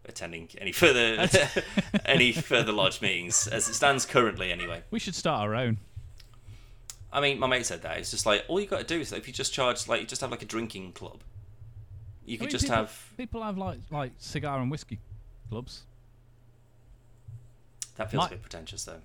attending 0.06 0.48
any 0.58 0.72
further 0.72 1.28
any 2.04 2.32
further 2.32 2.72
lodge 2.72 3.00
meetings 3.00 3.46
as 3.46 3.68
it 3.68 3.74
stands 3.74 4.04
currently. 4.06 4.50
Anyway. 4.50 4.82
we 4.90 4.98
should 4.98 5.14
start 5.14 5.42
our 5.42 5.54
own. 5.54 5.78
I 7.12 7.20
mean, 7.20 7.38
my 7.38 7.46
mate 7.46 7.64
said 7.64 7.82
that. 7.82 7.98
It's 7.98 8.10
just 8.10 8.26
like 8.26 8.44
all 8.48 8.58
you 8.58 8.66
got 8.66 8.80
to 8.80 8.84
do 8.84 9.00
is 9.00 9.12
like, 9.12 9.20
if 9.20 9.28
you 9.28 9.32
just 9.32 9.52
charge 9.52 9.86
like 9.86 10.00
you 10.00 10.06
just 10.06 10.20
have 10.20 10.32
like 10.32 10.42
a 10.42 10.46
drinking 10.46 10.92
club. 10.92 11.20
You 12.26 12.34
I 12.34 12.38
could 12.38 12.46
mean, 12.46 12.50
just 12.50 12.64
people, 12.64 12.76
have 12.76 13.10
people 13.16 13.42
have 13.42 13.56
like 13.58 13.78
like 13.90 14.12
cigar 14.18 14.58
and 14.60 14.70
whiskey 14.70 14.98
clubs. 15.54 15.84
that 17.96 18.10
feels 18.10 18.22
my- 18.22 18.26
a 18.26 18.30
bit 18.30 18.42
pretentious 18.42 18.84
though. 18.84 19.00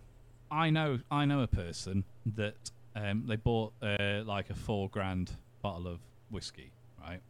I 0.52 0.72
know 0.72 1.00
I 1.12 1.26
know 1.26 1.42
a 1.42 1.48
person 1.48 2.04
that 2.36 2.56
um, 2.96 3.26
they 3.28 3.36
bought 3.36 3.74
uh, 3.84 4.24
like 4.26 4.50
a 4.50 4.56
four 4.56 4.90
grand 4.90 5.30
bottle 5.62 5.88
of 5.88 6.00
whiskey, 6.32 6.72
right? 7.00 7.22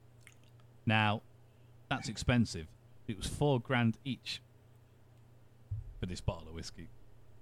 Now, 0.86 1.22
that's 1.90 2.08
expensive. 2.08 2.68
It 3.10 3.18
was 3.18 3.28
four 3.28 3.60
grand 3.60 3.98
each 4.06 4.42
for 6.00 6.06
this 6.06 6.22
bottle 6.22 6.48
of 6.48 6.54
whiskey. 6.54 6.88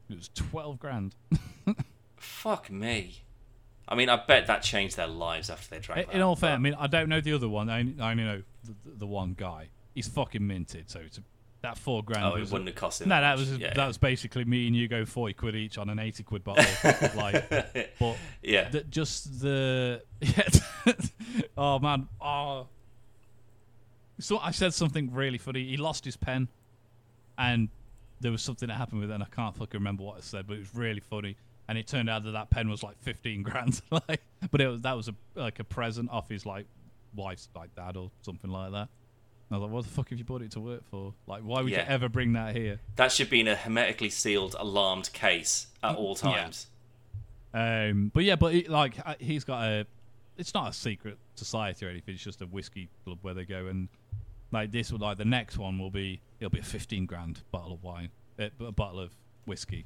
It 0.10 0.16
was 0.16 0.30
twelve 0.34 0.80
grand. 0.80 1.14
Fuck 2.18 2.72
me. 2.72 3.22
I 3.88 3.94
mean, 3.94 4.10
I 4.10 4.16
bet 4.26 4.48
that 4.48 4.64
changed 4.64 4.98
their 4.98 5.06
lives 5.08 5.52
after 5.52 5.70
they 5.76 5.80
drank. 5.80 6.00
In- 6.00 6.08
that, 6.08 6.16
In 6.16 6.22
all 6.24 6.36
fair, 6.36 6.54
I 6.54 6.58
mean, 6.58 6.74
I 6.80 6.88
don't 6.88 7.08
know 7.08 7.22
the 7.22 7.34
other 7.34 7.48
one. 7.48 7.70
I 7.70 7.80
only, 7.82 7.96
I 8.02 8.12
only 8.12 8.24
know 8.24 8.42
the, 8.64 8.74
the, 8.84 8.98
the 8.98 9.08
one 9.08 9.36
guy. 9.38 9.68
He's 9.94 10.08
fucking 10.08 10.46
minted, 10.46 10.90
so 10.90 11.00
it's 11.02 11.20
a, 11.20 11.22
that 11.62 11.78
four 11.78 12.04
grand. 12.04 12.24
oh, 12.24 12.36
it 12.36 12.40
was 12.40 12.52
wouldn't 12.52 12.68
have 12.70 12.76
cost 12.76 13.02
him. 13.02 13.10
no, 13.10 13.20
that 13.20 13.38
much. 13.38 13.48
was 13.48 13.58
yeah. 13.58 13.74
that 13.74 13.88
was 13.88 13.98
basically 13.98 14.46
me 14.46 14.68
and 14.68 14.76
you 14.76 14.88
go 14.88 15.06
forty 15.06 15.34
quid 15.34 15.56
each 15.56 15.78
on 15.78 15.90
an 15.90 16.00
eighty 16.00 16.24
quid 16.24 16.44
bottle. 16.44 16.66
like, 17.16 17.50
but 17.50 18.18
yeah. 18.42 18.70
the, 18.70 18.84
just 18.84 19.42
the 19.42 20.02
yeah. 20.22 20.48
oh 21.58 21.80
man, 21.80 22.08
oh. 22.22 22.68
So 24.20 24.40
I 24.40 24.52
said 24.52 24.74
something 24.74 25.14
really 25.14 25.38
funny. 25.38 25.64
He 25.66 25.78
lost 25.78 26.06
his 26.06 26.18
pen, 26.18 26.48
and 27.38 27.70
there 28.20 28.32
was 28.32 28.42
something 28.42 28.68
that 28.68 28.76
happened 28.76 29.02
with 29.02 29.12
it, 29.12 29.14
and 29.14 29.24
I 29.24 29.28
can't 29.28 29.56
fucking 29.56 29.80
remember 29.80 30.04
what 30.04 30.18
I 30.18 30.22
said, 30.22 30.48
but 30.48 30.56
it 30.56 30.60
was 30.60 30.76
really 30.76 31.02
funny. 31.02 31.38
And 31.70 31.78
it 31.78 31.86
turned 31.86 32.10
out 32.10 32.24
that 32.24 32.32
that 32.32 32.50
pen 32.50 32.70
was 32.70 32.82
like 32.82 32.98
fifteen 33.02 33.44
grand, 33.44 33.82
like, 33.92 34.22
but 34.52 34.62
it 34.62 34.68
was 34.68 34.82
that 34.82 34.94
was 34.96 35.10
a 35.10 35.16
like 35.36 35.60
a 35.60 35.64
present 35.64 36.10
off 36.12 36.30
his 36.30 36.46
like 36.46 36.66
wife's 37.16 37.50
like 37.56 37.76
dad 37.76 37.98
or 37.98 38.12
something 38.22 38.50
like 38.50 38.72
that. 38.72 38.90
And 39.50 39.56
I 39.56 39.60
was 39.60 39.64
like, 39.68 39.72
what 39.74 39.84
the 39.86 39.90
fuck 39.92 40.10
have 40.10 40.20
you 40.20 40.26
brought 40.26 40.42
it 40.42 40.52
to 40.52 40.60
work 40.60 40.84
for? 40.90 41.14
Like, 41.26 41.42
why 41.42 41.62
would 41.62 41.72
Yeah. 41.72 41.84
you 41.84 41.88
ever 41.90 42.10
bring 42.10 42.34
that 42.34 42.56
here? 42.56 42.80
That 42.98 43.12
should 43.12 43.30
be 43.30 43.40
in 43.40 43.48
a 43.48 43.56
hermetically 43.56 44.10
sealed, 44.10 44.56
alarmed 44.60 45.12
case 45.14 45.68
at 45.82 45.96
all 45.96 46.18
Yeah. 46.24 46.32
times. 46.34 46.68
Um, 47.54 48.12
but 48.14 48.24
yeah, 48.24 48.36
but 48.36 48.54
he, 48.54 48.68
like 48.68 48.96
uh, 49.06 49.16
he's 49.20 49.44
got 49.44 49.64
a. 49.64 49.88
It's 50.38 50.54
not 50.54 50.70
a 50.70 50.74
secret 50.74 51.18
society 51.36 51.86
or 51.86 51.90
anything. 51.90 52.14
It's 52.14 52.24
just 52.24 52.42
a 52.42 52.46
whiskey 52.46 52.90
club 53.06 53.20
where 53.24 53.34
they 53.34 53.46
go 53.46 53.68
and 53.68 53.88
like 54.52 54.72
this. 54.72 54.92
will 54.92 55.00
Like 55.00 55.18
the 55.18 55.26
next 55.26 55.58
one 55.58 55.80
will 55.80 55.90
be 55.90 56.20
it'll 56.40 56.52
be 56.52 56.60
a 56.60 56.64
fifteen 56.64 57.06
grand 57.06 57.42
bottle 57.52 57.74
of 57.74 57.84
wine, 57.84 58.10
uh, 58.40 58.50
a 58.60 58.72
bottle 58.72 59.00
of 59.00 59.12
whiskey, 59.46 59.86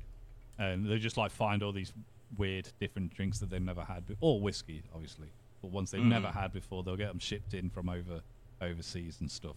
and 0.58 0.86
they 0.90 0.98
just 0.98 1.18
like 1.18 1.32
find 1.32 1.62
all 1.64 1.72
these 1.72 1.94
weird 2.38 2.68
different 2.80 3.14
drinks 3.14 3.40
that 3.40 3.50
they've 3.50 3.62
never 3.62 3.84
had, 3.84 4.08
be- 4.08 4.18
or 4.22 4.42
whiskey, 4.42 4.82
obviously. 4.94 5.28
But 5.62 5.70
ones 5.72 5.92
they've 5.92 6.02
Mhm. 6.02 6.08
never 6.08 6.30
had 6.30 6.52
before, 6.52 6.82
they'll 6.84 6.98
get 6.98 7.10
them 7.10 7.20
shipped 7.20 7.54
in 7.54 7.70
from 7.70 7.88
over 7.88 8.22
overseas 8.62 9.18
and 9.20 9.30
stuff. 9.30 9.56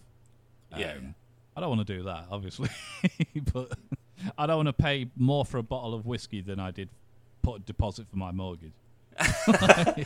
Yeah. 0.75 0.93
Um, 0.93 1.15
I 1.55 1.61
don't 1.61 1.69
want 1.69 1.87
to 1.87 1.93
do 1.97 2.03
that, 2.03 2.25
obviously, 2.31 2.69
but 3.53 3.71
I 4.37 4.45
don't 4.45 4.57
want 4.57 4.67
to 4.67 4.73
pay 4.73 5.07
more 5.15 5.45
for 5.45 5.57
a 5.57 5.63
bottle 5.63 5.93
of 5.93 6.05
whiskey 6.05 6.41
than 6.41 6.59
I 6.59 6.71
did 6.71 6.89
put 7.41 7.55
a 7.61 7.63
deposit 7.63 8.07
for 8.09 8.17
my 8.17 8.31
mortgage. 8.31 8.73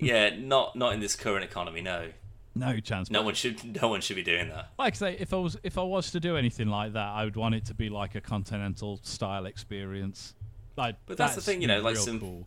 Yeah, 0.00 0.30
not 0.38 0.76
not 0.76 0.94
in 0.94 1.00
this 1.00 1.14
current 1.16 1.44
economy. 1.44 1.82
No, 1.82 2.08
No 2.54 2.80
chance. 2.80 3.10
no 3.10 3.22
one 3.22 3.34
should 3.34 3.80
no 3.82 3.88
one 3.88 4.00
should 4.00 4.16
be 4.16 4.22
doing 4.22 4.48
that. 4.48 4.70
Like 4.78 4.94
I 4.94 4.96
say, 4.96 5.16
if 5.18 5.34
I 5.34 5.36
was 5.36 5.58
if 5.62 5.76
I 5.76 5.82
was 5.82 6.10
to 6.12 6.20
do 6.20 6.36
anything 6.36 6.68
like 6.68 6.94
that, 6.94 7.08
I 7.08 7.24
would 7.24 7.36
want 7.36 7.54
it 7.54 7.66
to 7.66 7.74
be 7.74 7.90
like 7.90 8.14
a 8.14 8.20
continental 8.20 8.98
style 9.02 9.44
experience. 9.46 10.34
Like, 10.76 10.96
But 11.04 11.18
that's 11.18 11.34
the 11.34 11.42
thing, 11.42 11.60
you 11.60 11.66
know, 11.68 11.80
like 11.82 11.96
some- 11.96 12.20
cool. 12.20 12.46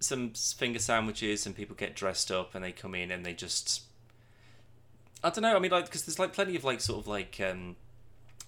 some 0.00 0.32
finger 0.32 0.80
sandwiches, 0.80 1.46
and 1.46 1.54
people 1.54 1.76
get 1.76 1.94
dressed 1.94 2.32
up, 2.32 2.54
and 2.56 2.64
they 2.64 2.72
come 2.72 2.94
in 2.96 3.10
and 3.12 3.24
they 3.24 3.34
just. 3.34 3.82
I 5.22 5.30
don't 5.30 5.42
know. 5.42 5.56
I 5.56 5.58
mean, 5.58 5.70
like, 5.70 5.86
because 5.86 6.04
there's 6.04 6.18
like 6.18 6.32
plenty 6.32 6.56
of 6.56 6.64
like 6.64 6.80
sort 6.80 7.00
of 7.00 7.06
like 7.08 7.40
um, 7.44 7.76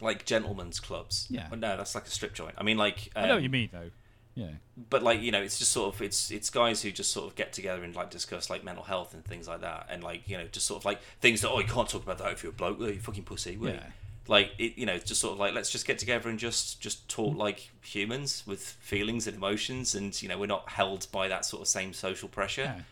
like 0.01 0.24
gentlemen's 0.24 0.80
clubs. 0.80 1.26
Yeah. 1.30 1.48
Well, 1.51 1.59
no, 1.60 1.76
that's 1.76 1.94
like 1.94 2.06
a 2.06 2.10
strip 2.10 2.32
joint. 2.34 2.55
I 2.59 2.62
mean, 2.62 2.76
like. 2.78 3.10
Um, 3.16 3.24
I 3.24 3.28
know 3.28 3.34
what 3.34 3.42
you 3.42 3.48
mean, 3.51 3.68
though. 3.72 3.90
Yeah. 4.36 4.51
but 4.88 5.02
like 5.02 5.20
you 5.20 5.32
know 5.32 5.42
it's 5.42 5.59
just 5.59 5.72
sort 5.72 5.92
of 5.92 6.01
it's 6.01 6.30
it's 6.30 6.48
guys 6.51 6.80
who 6.80 6.92
just 6.92 7.12
sort 7.12 7.26
of 7.26 7.34
get 7.34 7.52
together 7.52 7.82
and 7.82 7.94
like 7.94 8.10
discuss 8.10 8.48
like 8.48 8.62
mental 8.62 8.84
health 8.84 9.12
and 9.12 9.24
things 9.24 9.48
like 9.48 9.60
that 9.62 9.88
and 9.90 10.05
like 10.05 10.26
you 10.28 10.38
know 10.38 10.47
just 10.51 10.66
sort 10.66 10.80
of 10.80 10.84
like 10.86 11.01
things 11.20 11.40
that 11.42 11.51
oh 11.51 11.59
you 11.59 11.66
can't 11.66 11.88
talk 11.88 12.05
about 12.05 12.16
that 12.18 12.32
if 12.32 12.42
you're 12.42 12.52
a 12.52 12.55
bloke 12.55 12.78
oh, 12.80 12.86
you 12.86 13.01
fucking 13.01 13.24
pussy 13.24 13.56
will 13.56 13.70
you?" 13.70 13.74
Yeah. 13.74 13.86
like 14.28 14.52
it 14.56 14.78
you 14.78 14.86
know 14.86 14.94
it's 14.94 15.05
just 15.05 15.20
sort 15.20 15.32
of 15.34 15.40
like 15.40 15.52
let's 15.52 15.68
just 15.70 15.84
get 15.84 15.98
together 15.98 16.28
and 16.30 16.38
just 16.38 16.80
just 16.80 17.06
talk 17.09 17.36
like 17.36 17.70
humans 17.82 18.44
with 18.47 18.62
feelings 18.62 19.26
and 19.26 19.36
emotions 19.36 19.97
and 19.97 20.22
you 20.22 20.28
know 20.28 20.38
we're 20.38 20.47
not 20.47 20.66
held 20.70 21.09
by 21.10 21.26
that 21.26 21.44
sort 21.44 21.60
of 21.60 21.68
same 21.68 21.92
social 21.92 22.28
pressure 22.28 22.82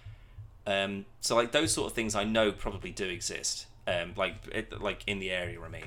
Yeah. 0.67 0.83
um 0.85 1.05
so 1.21 1.37
like 1.37 1.53
those 1.53 1.73
sort 1.73 1.87
of 1.89 1.95
things 1.95 2.17
i 2.17 2.25
know 2.25 2.51
probably 2.51 2.91
do 2.91 3.09
exist 3.09 3.67
um 3.89 4.13
like 4.17 4.35
it, 4.53 4.81
like 4.81 5.03
in 5.07 5.19
the 5.19 5.31
area 5.31 5.59
i 5.61 5.69
mean 5.69 5.85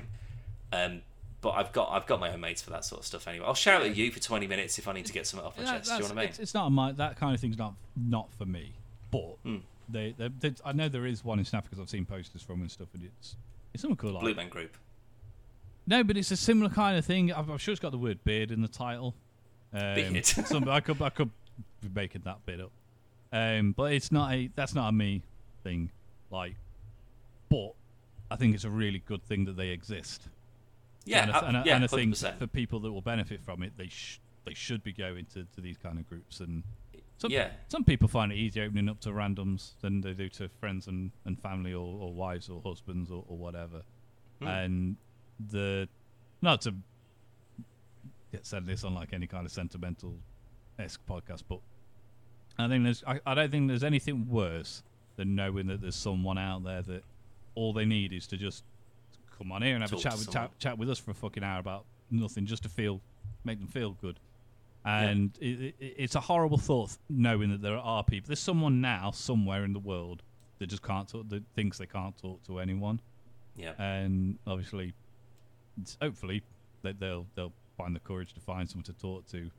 um 0.72 1.02
but 1.40 1.50
I've 1.50 1.72
got 1.72 1.90
I've 1.90 2.06
got 2.06 2.20
my 2.20 2.32
own 2.32 2.40
mates 2.40 2.62
for 2.62 2.70
that 2.70 2.84
sort 2.84 3.00
of 3.00 3.04
stuff 3.06 3.26
anyway. 3.26 3.44
I'll 3.44 3.54
shout 3.54 3.82
at 3.82 3.96
you 3.96 4.12
for 4.12 4.20
twenty 4.20 4.46
minutes 4.46 4.78
if 4.78 4.86
I 4.86 4.92
need 4.92 5.06
to 5.06 5.12
get 5.12 5.26
something 5.26 5.44
off 5.44 5.58
my 5.58 5.64
chest. 5.64 5.86
Do 5.88 5.94
you 5.94 5.98
know 5.98 6.04
what 6.06 6.12
I 6.12 6.20
mean? 6.20 6.28
It's, 6.28 6.38
it's 6.38 6.54
not 6.54 6.68
my 6.70 6.92
that 6.92 7.16
kind 7.16 7.34
of 7.34 7.40
thing's 7.40 7.58
not 7.58 7.74
not 7.96 8.32
for 8.38 8.46
me. 8.46 8.74
But 9.10 9.38
Hmm. 9.42 9.56
they, 9.88 10.14
they, 10.16 10.28
they, 10.38 10.54
I 10.64 10.70
know 10.72 10.88
there 10.88 11.04
is 11.04 11.24
one 11.24 11.40
in 11.40 11.44
Snap 11.44 11.64
because 11.64 11.80
I've 11.80 11.90
seen 11.90 12.04
posters 12.06 12.42
from 12.42 12.60
and 12.60 12.70
stuff, 12.70 12.86
and 12.94 13.02
it's 13.02 13.34
it's 13.74 13.82
something 13.82 13.96
cool. 13.96 14.12
Like, 14.12 14.22
Blue 14.22 14.34
Man 14.36 14.50
Group. 14.50 14.76
No, 15.84 16.04
but 16.04 16.16
it's 16.16 16.30
a 16.30 16.36
similar 16.36 16.70
kind 16.70 16.96
of 16.96 17.04
thing. 17.04 17.32
I'm, 17.32 17.50
I'm 17.50 17.58
sure 17.58 17.72
it's 17.72 17.80
got 17.80 17.90
the 17.90 17.98
word 17.98 18.22
beard 18.22 18.52
in 18.52 18.62
the 18.62 18.68
title. 18.68 19.16
Um, 19.74 19.94
Beard. 19.96 20.24
some, 20.46 20.68
I 20.68 20.78
could 20.78 21.02
I 21.02 21.10
could 21.10 21.30
be 21.80 21.88
making 21.92 22.22
that 22.24 22.46
bit 22.46 22.60
up. 22.60 22.70
Um, 23.32 23.72
but 23.72 23.92
it's 23.92 24.12
not 24.12 24.32
a 24.32 24.48
that's 24.54 24.76
not 24.76 24.90
a 24.90 24.92
me 24.92 25.22
thing. 25.64 25.90
Like, 26.30 26.54
but 27.48 27.72
I 28.32 28.36
think 28.36 28.54
it's 28.54 28.64
a 28.64 28.70
really 28.70 29.00
good 29.00 29.22
thing 29.24 29.44
that 29.46 29.56
they 29.56 29.68
exist. 29.68 30.28
Yeah, 31.04 31.22
and 31.24 31.32
I, 31.32 31.38
and 31.40 31.56
I, 31.58 31.64
yeah, 31.64 31.74
and 31.76 31.84
I 31.84 31.88
think 31.88 32.14
100%. 32.14 32.38
for 32.38 32.46
people 32.46 32.80
that 32.80 32.92
will 32.92 33.00
benefit 33.00 33.42
from 33.44 33.62
it, 33.62 33.72
they 33.76 33.88
sh- 33.88 34.20
they 34.44 34.54
should 34.54 34.82
be 34.82 34.92
going 34.92 35.26
to, 35.34 35.44
to 35.54 35.60
these 35.60 35.76
kind 35.76 35.98
of 35.98 36.08
groups. 36.08 36.40
And 36.40 36.62
some 37.18 37.30
Yeah. 37.30 37.50
some 37.68 37.84
people 37.84 38.08
find 38.08 38.32
it 38.32 38.36
easier 38.36 38.64
opening 38.64 38.88
up 38.88 39.00
to 39.00 39.10
randoms 39.10 39.72
than 39.80 40.00
they 40.00 40.12
do 40.14 40.28
to 40.30 40.48
friends 40.48 40.86
and, 40.88 41.10
and 41.24 41.38
family 41.40 41.72
or, 41.74 41.86
or 42.00 42.12
wives 42.12 42.48
or 42.48 42.60
husbands 42.64 43.10
or, 43.10 43.24
or 43.28 43.36
whatever. 43.36 43.82
Hmm. 44.40 44.46
And 44.48 44.96
the 45.50 45.88
not 46.40 46.60
to 46.62 46.74
get 48.32 48.46
said 48.46 48.66
this 48.66 48.82
on 48.84 48.94
like 48.94 49.12
any 49.12 49.26
kind 49.26 49.44
of 49.46 49.52
sentimental 49.52 50.14
esque 50.78 51.00
podcast, 51.06 51.42
but 51.48 51.60
I 52.58 52.68
think 52.68 52.84
there's 52.84 53.04
I, 53.06 53.20
I 53.26 53.34
don't 53.34 53.50
think 53.50 53.68
there's 53.68 53.84
anything 53.84 54.28
worse 54.28 54.82
than 55.16 55.34
knowing 55.34 55.66
that 55.66 55.80
there's 55.80 55.96
someone 55.96 56.38
out 56.38 56.64
there 56.64 56.82
that 56.82 57.04
all 57.54 57.72
they 57.72 57.84
need 57.84 58.12
is 58.12 58.26
to 58.28 58.36
just 58.36 58.64
come 59.38 59.52
on 59.52 59.62
here 59.62 59.74
and 59.74 59.82
have 59.82 59.90
Talk 59.90 60.00
a 60.00 60.02
chat 60.02 60.12
with 60.18 60.30
chat, 60.32 60.58
chat 60.58 60.78
with 60.78 60.90
us 60.90 60.98
for 60.98 61.10
a 61.10 61.14
fucking 61.14 61.42
hour 61.44 61.58
about 61.60 61.84
nothing, 62.10 62.46
just 62.46 62.62
to 62.64 62.68
feel 62.68 63.00
make 63.44 63.58
them 63.58 63.68
feel 63.68 63.92
good. 64.00 64.18
And 64.84 65.30
it, 65.40 65.74
it, 65.78 65.94
it's 65.98 66.14
a 66.16 66.20
horrible 66.20 66.58
thought 66.58 66.96
knowing 67.08 67.50
that 67.50 67.62
there 67.62 67.76
are 67.76 68.02
people. 68.02 68.26
There's 68.28 68.40
someone 68.40 68.80
now 68.80 69.12
somewhere 69.12 69.64
in 69.64 69.72
the 69.72 69.78
world 69.78 70.22
that 70.58 70.66
just 70.66 70.82
can't 70.82 71.08
talk, 71.08 71.28
that 71.28 71.42
thinks 71.54 71.78
they 71.78 71.86
can't 71.86 72.16
talk 72.20 72.42
to 72.46 72.58
anyone 72.58 73.00
Yeah. 73.56 73.72
and 73.78 74.38
obviously, 74.46 74.92
hopefully 76.00 76.42
that 76.82 76.98
they'll 77.00 77.26
they'll 77.36 77.52
find 77.78 77.94
the 77.94 78.00
courage 78.00 78.32
to 78.34 78.40
find 78.40 78.68
someone 78.68 78.84
to 78.84 78.92
talk 78.94 79.26
to, 79.28 79.50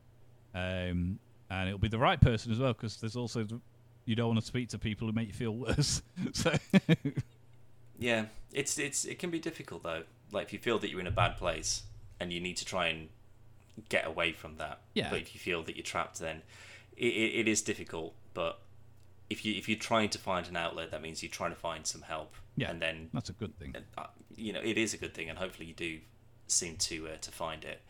um, 0.56 1.20
and 1.50 1.68
it'll 1.70 1.80
be 1.80 1.88
the 1.88 1.98
right 1.98 2.20
person 2.20 2.52
as 2.52 2.60
well 2.60 2.74
because 2.74 2.98
there's 2.98 3.16
also 3.16 3.44
the- 3.44 3.62
you 4.06 4.16
don't 4.16 4.28
want 4.28 4.40
to 4.42 4.46
speak 4.46 4.68
to 4.70 4.78
people 4.78 5.08
who 5.08 5.14
make 5.14 5.28
you 5.30 5.34
feel 5.34 5.56
worse. 5.56 6.02
so 6.34 6.54
Yeah, 8.04 8.26
it's 8.52 8.78
it's 8.78 9.06
it 9.06 9.20
can 9.20 9.30
be 9.30 9.40
difficult 9.40 9.84
though. 9.84 10.04
Like 10.32 10.48
if 10.48 10.54
you 10.54 10.60
feel 10.60 10.80
that 10.80 10.90
you're 10.90 11.00
in 11.00 11.08
a 11.08 11.12
bad 11.12 11.38
place 11.38 11.84
and 12.20 12.32
you 12.32 12.40
need 12.40 12.58
to 12.58 12.66
try 12.66 12.88
and 12.88 13.10
get 13.90 14.06
away 14.06 14.32
from 14.32 14.58
that. 14.58 14.80
Yeah. 14.94 15.10
But 15.10 15.20
if 15.22 15.34
you 15.34 15.40
feel 15.40 15.64
that 15.64 15.76
you're 15.76 15.84
trapped, 15.84 16.20
then 16.20 16.42
it, 16.98 17.08
it, 17.08 17.40
it 17.40 17.48
is 17.48 17.62
difficult. 17.62 18.14
But 18.34 18.60
if 19.30 19.46
you 19.46 19.54
if 19.56 19.68
you're 19.68 19.80
trying 19.80 20.10
to 20.10 20.20
find 20.20 20.48
an 20.48 20.56
outlet, 20.56 20.92
that 20.92 21.02
means 21.02 21.24
you're 21.24 21.32
trying 21.32 21.52
to 21.52 21.60
find 21.60 21.86
some 21.86 22.02
help. 22.02 22.34
Yeah. 22.56 22.70
And 22.70 22.82
then 22.82 23.10
that's 23.14 23.30
a 23.30 23.34
good 23.34 23.58
thing. 23.58 23.76
uh, 23.98 24.06
you 24.36 24.54
know 24.54 24.62
it 24.64 24.78
is 24.78 24.94
a 24.94 24.98
good 24.98 25.14
thing, 25.14 25.30
and 25.30 25.38
hopefully 25.38 25.68
you 25.68 25.74
do 25.74 26.00
seem 26.48 26.76
to 26.78 27.08
uh, 27.08 27.18
to 27.22 27.32
find 27.32 27.64
it. 27.64 27.82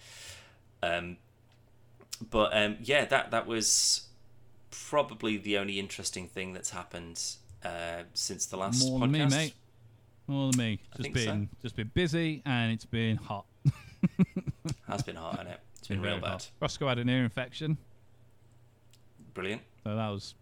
Um, 0.81 1.18
but 2.30 2.56
um, 2.56 2.77
yeah, 2.81 3.06
that 3.06 3.31
that 3.31 3.48
was 3.48 4.07
probably 4.72 5.38
the 5.38 5.57
only 5.57 5.80
interesting 5.80 6.27
thing 6.27 6.53
that's 6.53 6.72
happened 6.72 7.22
uh, 7.64 8.03
since 8.14 8.45
the 8.45 8.57
last 8.57 8.88
More 8.88 9.02
podcast. 9.02 9.11
me, 9.11 9.26
mate. 9.26 9.53
More 10.28 10.52
than 10.52 10.58
me. 10.60 10.80
I 10.94 10.98
Just 10.98 11.02
think 11.14 11.18
so. 11.18 11.26
been 11.26 11.50
just 11.62 11.76
been 11.76 11.91
busy 11.94 12.41
and 12.45 12.72
it's 12.72 12.86
been 12.86 13.18
hot. 13.18 13.45
Has 14.88 15.02
been 15.04 15.16
hot, 15.16 15.32
hasn't 15.34 15.50
it? 15.50 15.60
It's 15.80 15.88
been 15.88 16.02
real 16.02 16.12
very 16.12 16.22
bad. 16.22 16.30
hot. 16.32 16.52
Roscoe 16.62 16.88
had 16.88 17.00
an 17.00 17.10
ear 17.10 17.24
infection, 17.24 17.78
Brilliant. 19.34 19.62
so 19.84 19.95
that 19.95 20.10
was 20.10 20.36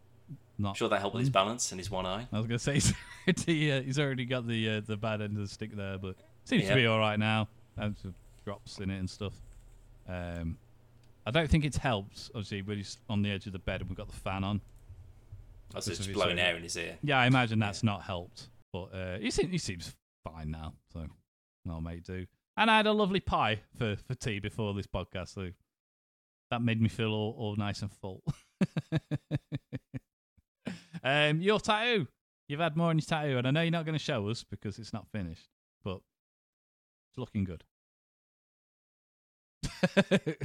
not. 0.58 0.70
I'm 0.70 0.76
sure 0.76 0.90
that 0.90 1.00
helped 1.00 1.16
with 1.16 1.22
his 1.22 1.30
balance 1.30 1.72
and 1.72 1.80
his 1.80 1.90
one 1.90 2.06
eye. 2.06 2.28
I 2.32 2.38
was 2.38 2.46
gonna 2.48 2.60
say 2.60 2.74
he's 2.76 2.94
already, 3.48 3.72
uh, 3.72 3.82
he's 3.82 4.00
already 4.00 4.26
got 4.26 4.48
the 4.48 4.70
uh, 4.70 4.82
the 4.86 4.98
bad 4.98 5.22
end 5.22 5.36
of 5.38 5.42
the 5.44 5.48
stick 5.48 5.76
there, 5.76 5.98
but 5.98 6.16
seems 6.46 6.64
Yeah. 6.64 6.70
to 6.70 6.76
be 6.76 6.86
all 6.86 7.00
right 7.00 7.18
now. 7.18 7.48
Had 7.78 7.98
some 8.00 8.14
drops 8.46 8.78
in 8.80 8.90
it 8.90 9.00
and 9.00 9.10
stuff. 9.10 9.34
Um, 10.08 10.58
I 11.26 11.32
don't 11.32 11.50
think 11.50 11.66
it's 11.66 11.78
helped. 11.78 12.30
Obviously, 12.36 12.62
when 12.62 12.78
he's 12.78 12.98
on 13.10 13.22
the 13.22 13.32
edge 13.32 13.46
of 13.48 13.54
the 13.54 13.60
bed 13.60 13.82
and 13.82 13.90
we've 13.90 13.98
got 13.98 14.10
the 14.10 14.16
fan 14.18 14.44
on. 14.44 14.62
That's 15.74 15.86
just 15.86 16.12
blowing 16.12 16.38
air 16.38 16.58
in 16.58 16.64
his 16.64 16.76
ear. 16.76 16.98
Yeah, 17.02 17.18
I 17.20 17.28
imagine 17.28 17.58
that's 17.60 17.82
not 17.82 18.02
helped, 18.02 18.50
but 18.72 18.84
uh, 18.94 19.18
he 19.20 19.32
seems 19.32 19.52
he 19.52 19.58
seems 19.58 19.96
fine 20.24 20.52
now. 20.52 20.74
So, 20.94 21.08
no, 21.66 21.82
mate, 21.82 22.04
do. 22.04 22.26
And 22.58 22.70
I 22.70 22.78
had 22.78 22.88
a 22.88 22.94
lovely 22.94 23.20
pie 23.20 23.62
for 23.78 23.96
for 23.96 24.16
tea 24.16 24.40
before 24.40 24.74
this 24.74 24.88
podcast, 24.88 25.30
so 25.30 25.50
that 26.52 26.62
made 26.62 26.82
me 26.82 26.90
feel 26.90 27.14
all, 27.14 27.36
all 27.38 27.56
nice 27.56 27.82
and 27.82 27.92
full. 27.92 28.24
um, 31.04 31.42
your 31.42 31.60
tattoo. 31.60 32.08
You've 32.48 32.60
had 32.60 32.76
more 32.76 32.90
on 32.90 32.98
your 32.98 33.06
tattoo, 33.06 33.38
and 33.38 33.48
I 33.48 33.52
know 33.52 33.62
you're 33.62 33.72
not 33.72 33.86
going 33.86 33.98
to 33.98 34.04
show 34.04 34.28
us 34.28 34.44
because 34.44 34.78
it's 34.78 34.94
not 34.94 35.08
finished, 35.12 35.48
but 35.84 36.02
it's 37.10 37.18
looking 37.18 37.46
good. 37.46 37.64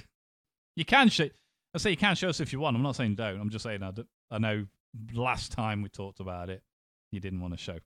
you 0.76 0.84
can 0.84 1.08
show. 1.08 1.28
I 1.74 1.78
say 1.78 1.90
you 1.90 1.96
can 1.96 2.14
show 2.14 2.28
us 2.28 2.40
if 2.40 2.52
you 2.52 2.60
want. 2.60 2.76
I'm 2.76 2.82
not 2.82 2.96
saying 2.96 3.16
don't. 3.16 3.40
I'm 3.40 3.50
just 3.50 3.64
saying 3.64 3.82
I, 3.82 3.90
d- 3.90 4.06
I 4.30 4.38
know 4.38 4.66
last 5.12 5.52
time 5.52 5.82
we 5.82 5.88
talked 5.88 6.20
about 6.20 6.48
it, 6.48 6.62
you 7.10 7.20
didn't 7.20 7.40
want 7.40 7.52
to 7.52 7.58
show. 7.58 7.78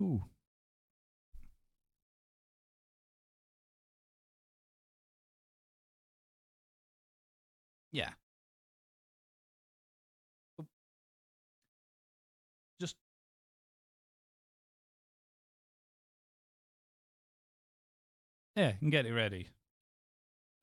Ooh. 0.00 0.24
Yeah. 7.92 8.10
Just 12.80 12.96
yeah, 18.56 18.72
and 18.80 18.90
get 18.90 19.06
it 19.06 19.12
ready. 19.12 19.48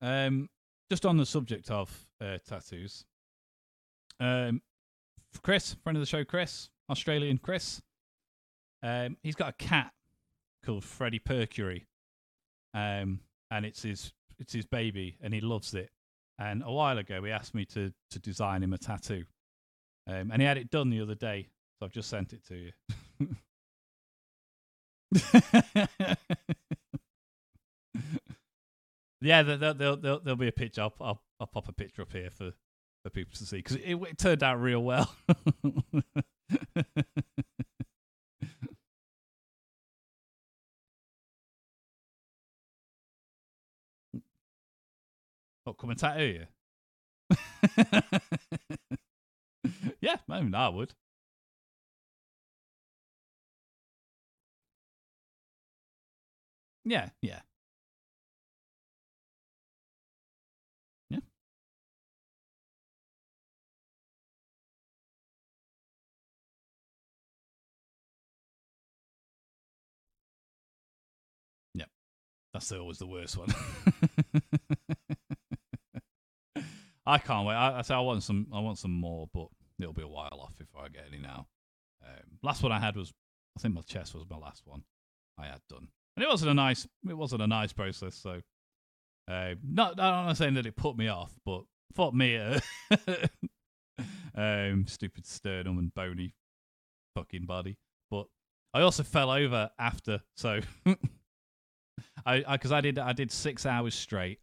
Um, 0.00 0.48
just 0.90 1.06
on 1.06 1.16
the 1.16 1.26
subject 1.26 1.70
of 1.70 2.06
uh, 2.20 2.38
tattoos, 2.46 3.04
um, 4.20 4.62
Chris, 5.42 5.74
friend 5.82 5.96
of 5.96 6.00
the 6.00 6.06
show, 6.06 6.24
Chris, 6.24 6.70
Australian 6.90 7.38
Chris, 7.38 7.80
um, 8.82 9.16
he's 9.22 9.34
got 9.34 9.48
a 9.50 9.64
cat 9.64 9.92
called 10.64 10.84
Freddie 10.84 11.18
Percury, 11.18 11.86
um, 12.74 13.20
and 13.50 13.64
it's 13.66 13.82
his 13.82 14.12
it's 14.38 14.52
his 14.52 14.66
baby, 14.66 15.16
and 15.20 15.34
he 15.34 15.40
loves 15.40 15.74
it. 15.74 15.90
And 16.38 16.62
a 16.64 16.70
while 16.70 16.98
ago, 16.98 17.22
he 17.24 17.30
asked 17.30 17.54
me 17.54 17.64
to 17.66 17.92
to 18.10 18.18
design 18.18 18.62
him 18.62 18.72
a 18.72 18.78
tattoo, 18.78 19.24
um, 20.06 20.30
and 20.32 20.40
he 20.40 20.46
had 20.46 20.58
it 20.58 20.70
done 20.70 20.90
the 20.90 21.00
other 21.00 21.14
day, 21.14 21.48
so 21.78 21.86
I've 21.86 21.92
just 21.92 22.08
sent 22.08 22.32
it 22.32 22.44
to 22.46 22.54
you. 22.56 22.72
yeah, 29.20 29.42
there, 29.42 29.56
there, 29.56 29.74
there'll, 29.74 29.96
there'll, 29.96 30.20
there'll 30.20 30.36
be 30.36 30.48
a 30.48 30.52
picture. 30.52 30.82
I'll, 30.82 30.94
I'll, 31.00 31.22
I'll 31.40 31.46
pop 31.46 31.68
a 31.68 31.72
picture 31.72 32.02
up 32.02 32.12
here 32.12 32.30
for, 32.30 32.52
for 33.02 33.10
people 33.10 33.32
to 33.36 33.46
see 33.46 33.56
because 33.56 33.76
it, 33.76 33.94
it 33.94 34.18
turned 34.18 34.42
out 34.42 34.60
real 34.60 34.82
well. 34.82 35.14
come 45.78 45.90
and 45.90 45.98
tattoo 45.98 46.24
you? 46.24 46.46
yeah, 50.00 50.16
maybe 50.28 50.54
I 50.54 50.68
would. 50.68 50.94
Yeah, 56.84 57.10
yeah. 57.22 57.40
Yeah. 61.10 61.18
Yep. 71.74 71.88
That's 72.54 72.72
always 72.72 72.98
the 72.98 73.06
worst 73.06 73.36
one. 73.36 73.48
I 77.08 77.16
can't 77.16 77.46
wait. 77.46 77.54
I, 77.54 77.78
I 77.78 77.82
say 77.82 77.94
I 77.94 78.00
want 78.00 78.22
some. 78.22 78.46
I 78.52 78.60
want 78.60 78.76
some 78.76 78.92
more, 78.92 79.28
but 79.32 79.46
it'll 79.80 79.94
be 79.94 80.02
a 80.02 80.08
while 80.08 80.40
off 80.42 80.54
before 80.58 80.82
I 80.82 80.88
get 80.88 81.06
any 81.10 81.20
now. 81.20 81.46
Um, 82.06 82.38
last 82.42 82.62
one 82.62 82.70
I 82.70 82.78
had 82.78 82.96
was, 82.96 83.14
I 83.56 83.60
think 83.60 83.74
my 83.74 83.80
chest 83.80 84.14
was 84.14 84.24
my 84.28 84.36
last 84.36 84.62
one 84.66 84.82
I 85.38 85.46
had 85.46 85.60
done, 85.70 85.88
and 86.16 86.22
it 86.22 86.28
wasn't 86.28 86.50
a 86.50 86.54
nice. 86.54 86.86
It 87.08 87.16
wasn't 87.16 87.40
a 87.40 87.46
nice 87.46 87.72
process. 87.72 88.14
So, 88.14 88.42
uh, 89.26 89.54
not. 89.64 89.98
I'm 89.98 90.26
not 90.26 90.36
saying 90.36 90.54
that 90.54 90.66
it 90.66 90.76
put 90.76 90.98
me 90.98 91.08
off, 91.08 91.32
but 91.46 91.62
fuck 91.94 92.12
me, 92.12 92.36
uh, 92.36 92.60
um, 94.34 94.86
stupid 94.86 95.26
sternum 95.26 95.78
and 95.78 95.94
bony 95.94 96.34
fucking 97.16 97.46
body. 97.46 97.78
But 98.10 98.26
I 98.74 98.82
also 98.82 99.02
fell 99.02 99.30
over 99.30 99.70
after, 99.78 100.20
so 100.36 100.60
I 102.26 102.44
because 102.52 102.70
I, 102.70 102.78
I 102.78 102.80
did 102.82 102.98
I 102.98 103.14
did 103.14 103.32
six 103.32 103.64
hours 103.64 103.94
straight. 103.94 104.40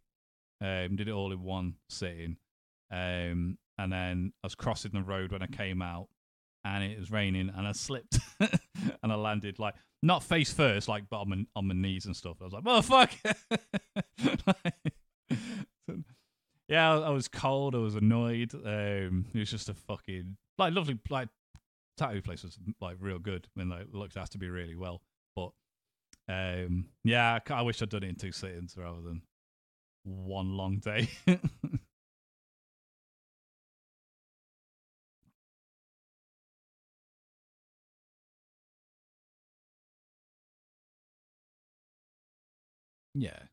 Um, 0.60 0.96
did 0.96 1.06
it 1.06 1.12
all 1.12 1.30
in 1.30 1.42
one 1.42 1.74
sitting. 1.88 2.38
Um, 2.90 3.58
and 3.78 3.92
then 3.92 4.32
I 4.42 4.46
was 4.46 4.54
crossing 4.54 4.92
the 4.92 5.02
road 5.02 5.32
when 5.32 5.42
I 5.42 5.46
came 5.46 5.82
out, 5.82 6.08
and 6.64 6.84
it 6.84 6.98
was 6.98 7.10
raining, 7.10 7.50
and 7.54 7.66
I 7.66 7.72
slipped, 7.72 8.18
and 8.40 9.12
I 9.12 9.14
landed 9.14 9.58
like 9.58 9.74
not 10.02 10.22
face 10.22 10.52
first, 10.52 10.88
like 10.88 11.04
but 11.10 11.20
on 11.20 11.28
my, 11.28 11.44
on 11.54 11.68
my 11.68 11.74
knees 11.74 12.06
and 12.06 12.16
stuff. 12.16 12.38
I 12.40 12.44
was 12.44 12.52
like, 12.52 12.62
"Oh 12.66 12.82
fuck!" 12.82 13.10
yeah, 16.68 16.98
I, 16.98 17.10
was 17.10 17.28
cold. 17.28 17.74
I 17.74 17.78
was 17.78 17.94
annoyed. 17.94 18.54
Um, 18.54 19.26
it 19.34 19.38
was 19.38 19.50
just 19.50 19.68
a 19.68 19.74
fucking 19.74 20.36
like 20.58 20.74
lovely 20.74 20.98
like 21.10 21.28
tattoo 21.96 22.22
place 22.22 22.42
was 22.42 22.58
like 22.80 22.96
real 23.00 23.18
good. 23.18 23.46
I 23.56 23.60
mean, 23.60 23.70
like 23.70 23.86
looked 23.92 24.16
me 24.40 24.48
really 24.48 24.76
well. 24.76 25.02
But 25.34 25.50
um, 26.28 26.86
yeah, 27.04 27.38
I, 27.48 27.52
I 27.52 27.62
wish 27.62 27.82
I'd 27.82 27.88
done 27.88 28.04
it 28.04 28.08
in 28.08 28.16
two 28.16 28.32
sittings 28.32 28.76
rather 28.76 29.00
than 29.00 29.22
one 30.04 30.56
long 30.56 30.78
day. 30.78 31.08
Yeah. 43.16 43.46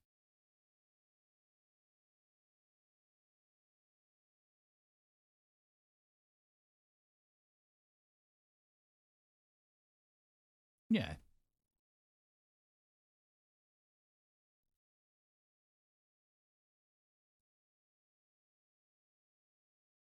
Yeah. 10.89 11.15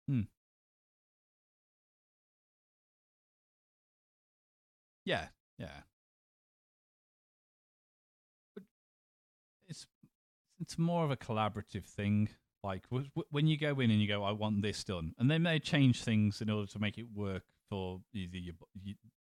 Hmm. 0.08 0.24
Yeah. 5.04 5.28
Yeah. 5.58 5.82
It's 10.64 10.78
more 10.78 11.04
of 11.04 11.10
a 11.10 11.16
collaborative 11.16 11.84
thing. 11.84 12.30
Like 12.62 12.88
w- 12.88 13.10
w- 13.14 13.26
when 13.30 13.46
you 13.46 13.58
go 13.58 13.78
in 13.80 13.90
and 13.90 14.00
you 14.00 14.08
go, 14.08 14.24
I 14.24 14.32
want 14.32 14.62
this 14.62 14.82
done, 14.82 15.12
and 15.18 15.30
they 15.30 15.36
may 15.36 15.58
change 15.58 16.02
things 16.02 16.40
in 16.40 16.48
order 16.48 16.66
to 16.72 16.78
make 16.78 16.96
it 16.96 17.06
work 17.14 17.42
for 17.68 18.00
either 18.14 18.38
your 18.38 18.54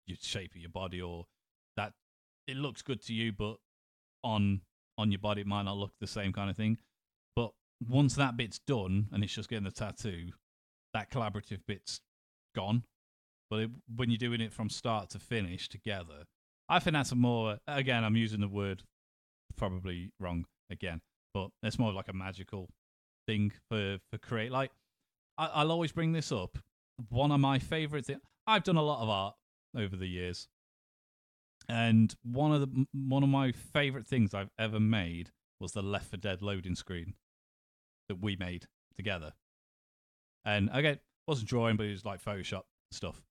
your 0.05 0.17
shape 0.19 0.51
of 0.51 0.61
your 0.61 0.69
body 0.69 1.01
or 1.01 1.25
that 1.77 1.93
it 2.45 2.57
looks 2.57 2.81
good 2.81 3.01
to 3.05 3.13
you, 3.13 3.31
but 3.31 3.55
on 4.21 4.61
on 4.97 5.11
your 5.11 5.19
body 5.19 5.41
it 5.41 5.47
might 5.47 5.63
not 5.63 5.77
look 5.77 5.93
the 6.01 6.07
same 6.07 6.33
kind 6.33 6.49
of 6.49 6.57
thing. 6.57 6.77
But 7.37 7.51
once 7.87 8.15
that 8.15 8.35
bit's 8.35 8.59
done 8.59 9.07
and 9.13 9.23
it's 9.23 9.33
just 9.33 9.49
getting 9.49 9.63
the 9.63 9.71
tattoo, 9.71 10.31
that 10.93 11.09
collaborative 11.09 11.61
bit's 11.65 12.01
gone. 12.53 12.83
But 13.49 13.59
it, 13.61 13.69
when 13.95 14.09
you're 14.09 14.17
doing 14.17 14.41
it 14.41 14.51
from 14.51 14.69
start 14.69 15.09
to 15.11 15.19
finish 15.19 15.69
together, 15.69 16.25
I 16.67 16.79
think 16.79 16.95
that's 16.95 17.13
a 17.13 17.15
more 17.15 17.59
again. 17.65 18.03
I'm 18.03 18.17
using 18.17 18.41
the 18.41 18.49
word 18.49 18.83
probably 19.55 20.11
wrong 20.19 20.45
again, 20.69 21.01
but 21.33 21.49
it's 21.63 21.79
more 21.79 21.93
like 21.93 22.07
a 22.07 22.13
magical 22.13 22.69
thing 23.27 23.51
for 23.69 23.97
for 24.11 24.17
create. 24.17 24.51
Like 24.51 24.71
I, 25.37 25.47
I'll 25.47 25.71
always 25.71 25.91
bring 25.91 26.11
this 26.11 26.31
up. 26.31 26.57
One 27.09 27.31
of 27.31 27.39
my 27.39 27.59
favorite 27.59 28.05
things. 28.05 28.21
I've 28.47 28.63
done 28.63 28.77
a 28.77 28.83
lot 28.83 29.01
of 29.01 29.09
art 29.09 29.35
over 29.77 29.95
the 29.95 30.07
years, 30.07 30.47
and 31.67 32.13
one 32.23 32.51
of 32.51 32.61
the 32.61 32.85
one 32.93 33.23
of 33.23 33.29
my 33.29 33.51
favorite 33.51 34.07
things 34.07 34.33
I've 34.33 34.51
ever 34.57 34.79
made 34.79 35.31
was 35.59 35.73
the 35.73 35.81
Left 35.81 36.09
4 36.09 36.17
Dead 36.17 36.41
loading 36.41 36.75
screen 36.75 37.13
that 38.07 38.21
we 38.21 38.35
made 38.35 38.65
together. 38.95 39.33
And 40.45 40.69
again, 40.73 40.99
wasn't 41.27 41.49
drawing, 41.49 41.75
but 41.75 41.85
it 41.85 41.91
was 41.91 42.05
like 42.05 42.23
Photoshop 42.23 42.63
stuff. 42.91 43.21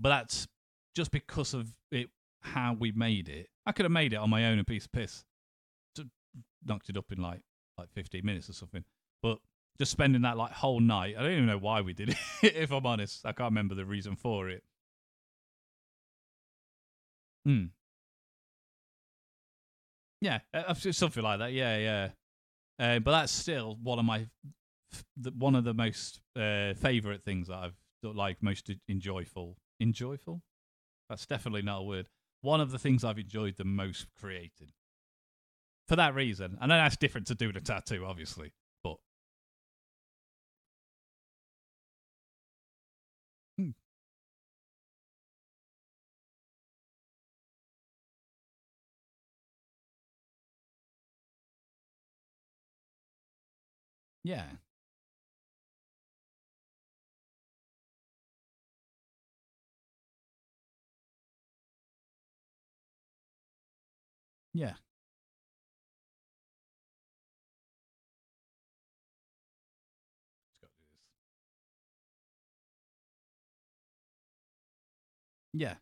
But 0.00 0.10
that's 0.10 0.46
just 0.94 1.10
because 1.10 1.54
of 1.54 1.72
it, 1.90 2.10
how 2.42 2.76
we 2.78 2.92
made 2.92 3.28
it. 3.28 3.48
I 3.66 3.72
could 3.72 3.84
have 3.84 3.92
made 3.92 4.12
it 4.12 4.16
on 4.16 4.30
my 4.30 4.46
own 4.46 4.58
a 4.58 4.64
piece 4.64 4.84
of 4.84 4.92
piss 4.92 5.24
knocked 6.64 6.88
it 6.88 6.96
up 6.96 7.10
in 7.12 7.20
like 7.20 7.40
like 7.78 7.90
15 7.92 8.24
minutes 8.24 8.48
or 8.48 8.52
something. 8.52 8.84
But 9.22 9.38
just 9.78 9.92
spending 9.92 10.22
that 10.22 10.36
like 10.36 10.52
whole 10.52 10.80
night, 10.80 11.16
I 11.18 11.22
don't 11.22 11.32
even 11.32 11.46
know 11.46 11.58
why 11.58 11.80
we 11.80 11.92
did 11.92 12.10
it. 12.10 12.16
if 12.42 12.70
I'm 12.70 12.86
honest, 12.86 13.24
I 13.24 13.32
can't 13.32 13.50
remember 13.50 13.74
the 13.74 13.84
reason 13.84 14.16
for 14.16 14.48
it. 14.48 14.62
Hmm. 17.44 17.66
Yeah, 20.20 20.40
uh, 20.52 20.64
uh, 20.68 20.74
something 20.74 21.22
like 21.22 21.38
that. 21.38 21.52
Yeah, 21.52 21.78
yeah. 21.78 22.08
Uh, 22.78 22.98
but 22.98 23.12
that's 23.12 23.32
still 23.32 23.78
one 23.82 23.98
of 23.98 24.04
my 24.04 24.26
one 25.36 25.54
of 25.54 25.64
the 25.64 25.74
most 25.74 26.20
uh, 26.36 26.74
favorite 26.74 27.24
things 27.24 27.48
that 27.48 27.56
I've 27.56 27.76
like 28.02 28.42
most 28.42 28.70
enjoyful. 28.88 29.56
Enjoyful. 29.78 30.42
That's 31.08 31.26
definitely 31.26 31.62
not 31.62 31.80
a 31.80 31.82
word. 31.82 32.08
One 32.42 32.60
of 32.60 32.70
the 32.70 32.78
things 32.78 33.04
I've 33.04 33.18
enjoyed 33.18 33.56
the 33.56 33.64
most 33.64 34.06
creating 34.18 34.72
for 35.90 35.96
that 35.96 36.14
reason. 36.14 36.56
And 36.60 36.70
then 36.70 36.78
that's 36.78 36.96
different 36.96 37.26
to 37.26 37.34
doing 37.34 37.56
a 37.56 37.60
tattoo, 37.60 38.04
obviously. 38.06 38.52
But 38.84 38.98
Hmm. 43.58 43.70
yeah, 54.22 54.46
yeah, 64.52 64.74
yeah. 75.52 75.74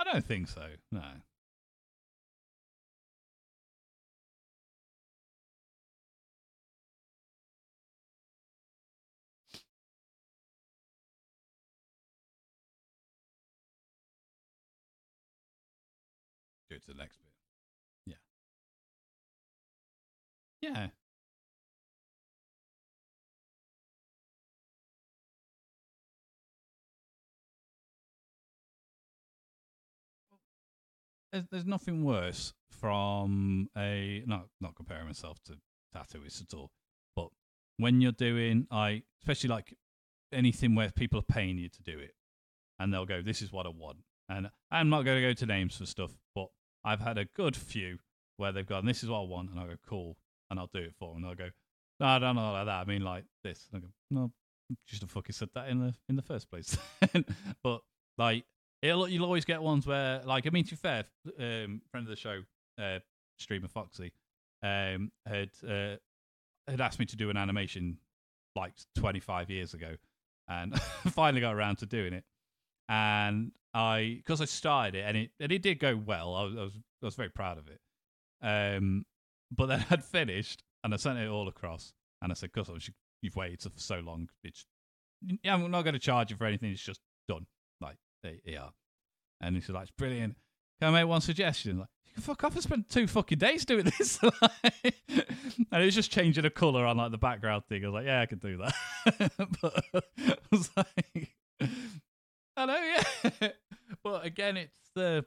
I 0.00 0.04
don't 0.04 0.24
think 0.24 0.48
so. 0.48 0.62
No. 0.92 1.00
Go 16.70 16.76
to 16.78 16.86
the 16.88 16.94
next 16.94 17.16
bit. 17.18 17.35
Yeah. 20.66 20.88
There's, 31.32 31.44
there's 31.50 31.64
nothing 31.64 32.02
worse 32.04 32.52
from 32.70 33.68
a 33.76 34.24
not 34.26 34.46
not 34.60 34.74
comparing 34.74 35.06
myself 35.06 35.38
to 35.44 35.58
tattooists 35.94 36.42
at 36.42 36.54
all, 36.54 36.70
but 37.14 37.28
when 37.76 38.00
you're 38.00 38.12
doing 38.12 38.66
I 38.70 39.02
especially 39.22 39.50
like 39.50 39.76
anything 40.32 40.74
where 40.74 40.90
people 40.90 41.20
are 41.20 41.22
paying 41.22 41.58
you 41.58 41.68
to 41.68 41.82
do 41.82 41.98
it, 41.98 42.14
and 42.80 42.92
they'll 42.92 43.06
go, 43.06 43.22
"This 43.22 43.40
is 43.40 43.52
what 43.52 43.66
I 43.66 43.70
want," 43.70 43.98
and 44.28 44.50
I'm 44.70 44.88
not 44.88 45.04
going 45.04 45.22
to 45.22 45.28
go 45.28 45.32
to 45.32 45.46
names 45.46 45.76
for 45.76 45.86
stuff, 45.86 46.16
but 46.34 46.48
I've 46.84 47.00
had 47.00 47.18
a 47.18 47.24
good 47.24 47.54
few 47.54 47.98
where 48.36 48.50
they've 48.50 48.66
gone, 48.66 48.86
"This 48.86 49.04
is 49.04 49.08
what 49.08 49.20
I 49.20 49.24
want," 49.24 49.50
and 49.50 49.60
I 49.60 49.66
go, 49.66 49.76
"Cool," 49.86 50.16
and 50.50 50.58
I'll 50.58 50.70
do 50.72 50.80
it 50.80 50.94
for 50.98 51.08
them, 51.08 51.22
and 51.22 51.24
they'll 51.24 51.46
go, 51.46 51.50
"No, 52.00 52.06
I 52.06 52.18
don't 52.18 52.36
know 52.36 52.52
like 52.52 52.66
that. 52.66 52.80
I 52.80 52.84
mean 52.84 53.02
like 53.02 53.24
this." 53.44 53.68
And 53.72 53.82
I 53.82 53.86
go, 53.86 53.92
"No, 54.10 54.32
should 54.86 55.02
have 55.02 55.10
fucking 55.10 55.32
said 55.32 55.50
that 55.54 55.68
in 55.68 55.80
the 55.80 55.94
in 56.08 56.16
the 56.16 56.22
first 56.22 56.50
place." 56.50 56.76
but 57.62 57.82
like, 58.18 58.44
it'll, 58.82 59.08
you'll 59.08 59.24
always 59.24 59.44
get 59.44 59.62
ones 59.62 59.86
where, 59.86 60.22
like, 60.24 60.46
I 60.46 60.50
mean, 60.50 60.64
to 60.64 60.70
be 60.70 60.76
fair, 60.76 61.04
um, 61.38 61.82
friend 61.90 62.06
of 62.06 62.08
the 62.08 62.16
show, 62.16 62.42
uh, 62.80 62.98
streamer 63.38 63.68
Foxy, 63.68 64.12
um, 64.62 65.12
had 65.26 65.50
uh, 65.68 65.96
had 66.68 66.80
asked 66.80 66.98
me 66.98 67.06
to 67.06 67.16
do 67.16 67.30
an 67.30 67.36
animation 67.36 67.98
like 68.54 68.72
25 68.96 69.50
years 69.50 69.74
ago, 69.74 69.96
and 70.48 70.78
finally 71.12 71.40
got 71.40 71.54
around 71.54 71.76
to 71.78 71.86
doing 71.86 72.12
it. 72.12 72.24
And 72.88 73.52
I, 73.74 74.14
because 74.16 74.40
I 74.40 74.46
started 74.46 74.94
it, 74.96 75.04
and 75.06 75.16
it 75.16 75.30
and 75.40 75.52
it 75.52 75.62
did 75.62 75.78
go 75.78 75.96
well. 75.96 76.34
I 76.34 76.44
was 76.44 76.54
I 76.56 76.62
was, 76.62 76.72
I 77.02 77.06
was 77.06 77.14
very 77.16 77.30
proud 77.30 77.58
of 77.58 77.68
it. 77.68 77.80
Um, 78.42 79.04
but 79.50 79.66
then 79.66 79.84
I'd 79.90 80.04
finished, 80.04 80.62
and 80.84 80.92
I 80.94 80.96
sent 80.96 81.18
it 81.18 81.28
all 81.28 81.48
across, 81.48 81.92
and 82.22 82.32
I 82.32 82.34
said, 82.34 82.52
"Cause 82.52 82.70
you've 83.22 83.36
waited 83.36 83.62
for 83.62 83.70
so 83.76 84.00
long, 84.00 84.28
it's 84.42 84.66
yeah, 85.42 85.54
I'm 85.54 85.70
not 85.70 85.82
going 85.82 85.94
to 85.94 86.00
charge 86.00 86.30
you 86.30 86.36
for 86.36 86.46
anything. 86.46 86.70
It's 86.70 86.82
just 86.82 87.00
done. 87.28 87.46
Like, 87.80 87.96
yeah." 88.44 88.68
And 89.40 89.54
he 89.54 89.60
said, 89.60 89.74
"Like, 89.74 89.84
it's 89.84 89.92
brilliant. 89.92 90.36
Can 90.80 90.94
I 90.94 91.00
make 91.00 91.08
one 91.08 91.20
suggestion?" 91.20 91.78
Like, 91.78 91.88
you 92.06 92.14
can 92.14 92.22
fuck 92.22 92.44
off! 92.44 92.56
I 92.56 92.60
spent 92.60 92.88
two 92.88 93.06
fucking 93.06 93.38
days 93.38 93.64
doing 93.64 93.84
this, 93.98 94.18
and 94.22 95.82
it 95.82 95.84
was 95.84 95.94
just 95.94 96.10
changing 96.10 96.44
a 96.44 96.50
color 96.50 96.86
on 96.86 96.96
like 96.96 97.10
the 97.10 97.18
background 97.18 97.64
thing. 97.68 97.84
I 97.84 97.88
was 97.88 97.94
like, 97.94 98.06
yeah, 98.06 98.20
I 98.20 98.26
can 98.26 98.38
do 98.38 98.58
that. 98.58 99.32
but 99.60 99.84
I 99.94 100.36
was 100.50 100.70
like, 100.76 101.34
I 102.56 102.66
know, 102.66 103.00
yeah. 103.22 103.48
but 104.02 104.24
again, 104.24 104.56
it's 104.56 104.90
the 104.94 105.24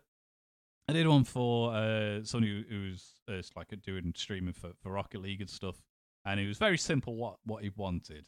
I 0.89 0.93
did 0.93 1.07
one 1.07 1.23
for 1.23 1.73
uh, 1.73 2.23
somebody 2.23 2.65
who, 2.67 2.89
was 2.91 3.13
uh, 3.29 3.41
like 3.55 3.67
doing 3.83 4.13
streaming 4.15 4.53
for, 4.53 4.71
for 4.81 4.91
Rocket 4.91 5.21
League 5.21 5.41
and 5.41 5.49
stuff, 5.49 5.81
and 6.25 6.39
it 6.39 6.47
was 6.47 6.57
very 6.57 6.77
simple 6.77 7.15
what 7.15 7.37
what 7.45 7.63
he 7.63 7.69
wanted, 7.75 8.25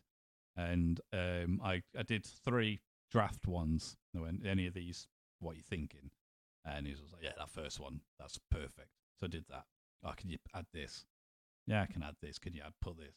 and 0.56 1.02
um, 1.12 1.60
I 1.64 1.82
I 1.98 2.04
did 2.04 2.26
three 2.26 2.82
draft 3.12 3.48
ones. 3.48 3.98
any 4.46 4.68
of 4.68 4.74
these, 4.74 5.08
what 5.40 5.54
are 5.54 5.56
you 5.56 5.64
thinking? 5.68 6.12
And 6.64 6.86
he 6.86 6.94
was 6.94 7.02
like, 7.12 7.24
yeah, 7.24 7.32
that 7.38 7.50
first 7.50 7.80
one, 7.80 8.02
that's 8.20 8.40
perfect. 8.52 8.92
So 9.20 9.26
I 9.26 9.30
did 9.30 9.46
that. 9.50 9.66
Oh, 10.04 10.14
can 10.16 10.30
you 10.30 10.38
add 10.56 10.66
this? 10.74 11.06
Yeah, 11.66 11.82
I 11.82 11.92
can 11.92 12.04
add 12.04 12.16
this. 12.22 12.38
Can 12.38 12.54
you 12.54 12.62
add 12.66 12.74
put 12.82 12.98
this? 12.98 13.16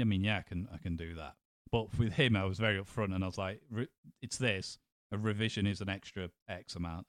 I 0.00 0.04
mean, 0.04 0.24
yeah, 0.24 0.38
I 0.38 0.42
can 0.42 0.68
I 0.72 0.78
can 0.78 0.96
do 0.96 1.14
that. 1.14 1.34
But 1.70 1.96
with 1.98 2.14
him, 2.14 2.36
I 2.36 2.44
was 2.44 2.58
very 2.58 2.80
upfront, 2.80 3.14
and 3.14 3.22
I 3.24 3.26
was 3.26 3.38
like, 3.38 3.60
it's 4.20 4.38
this. 4.38 4.78
A 5.12 5.18
revision 5.18 5.66
is 5.66 5.80
an 5.80 5.88
extra 5.88 6.30
X 6.48 6.74
amount. 6.74 7.06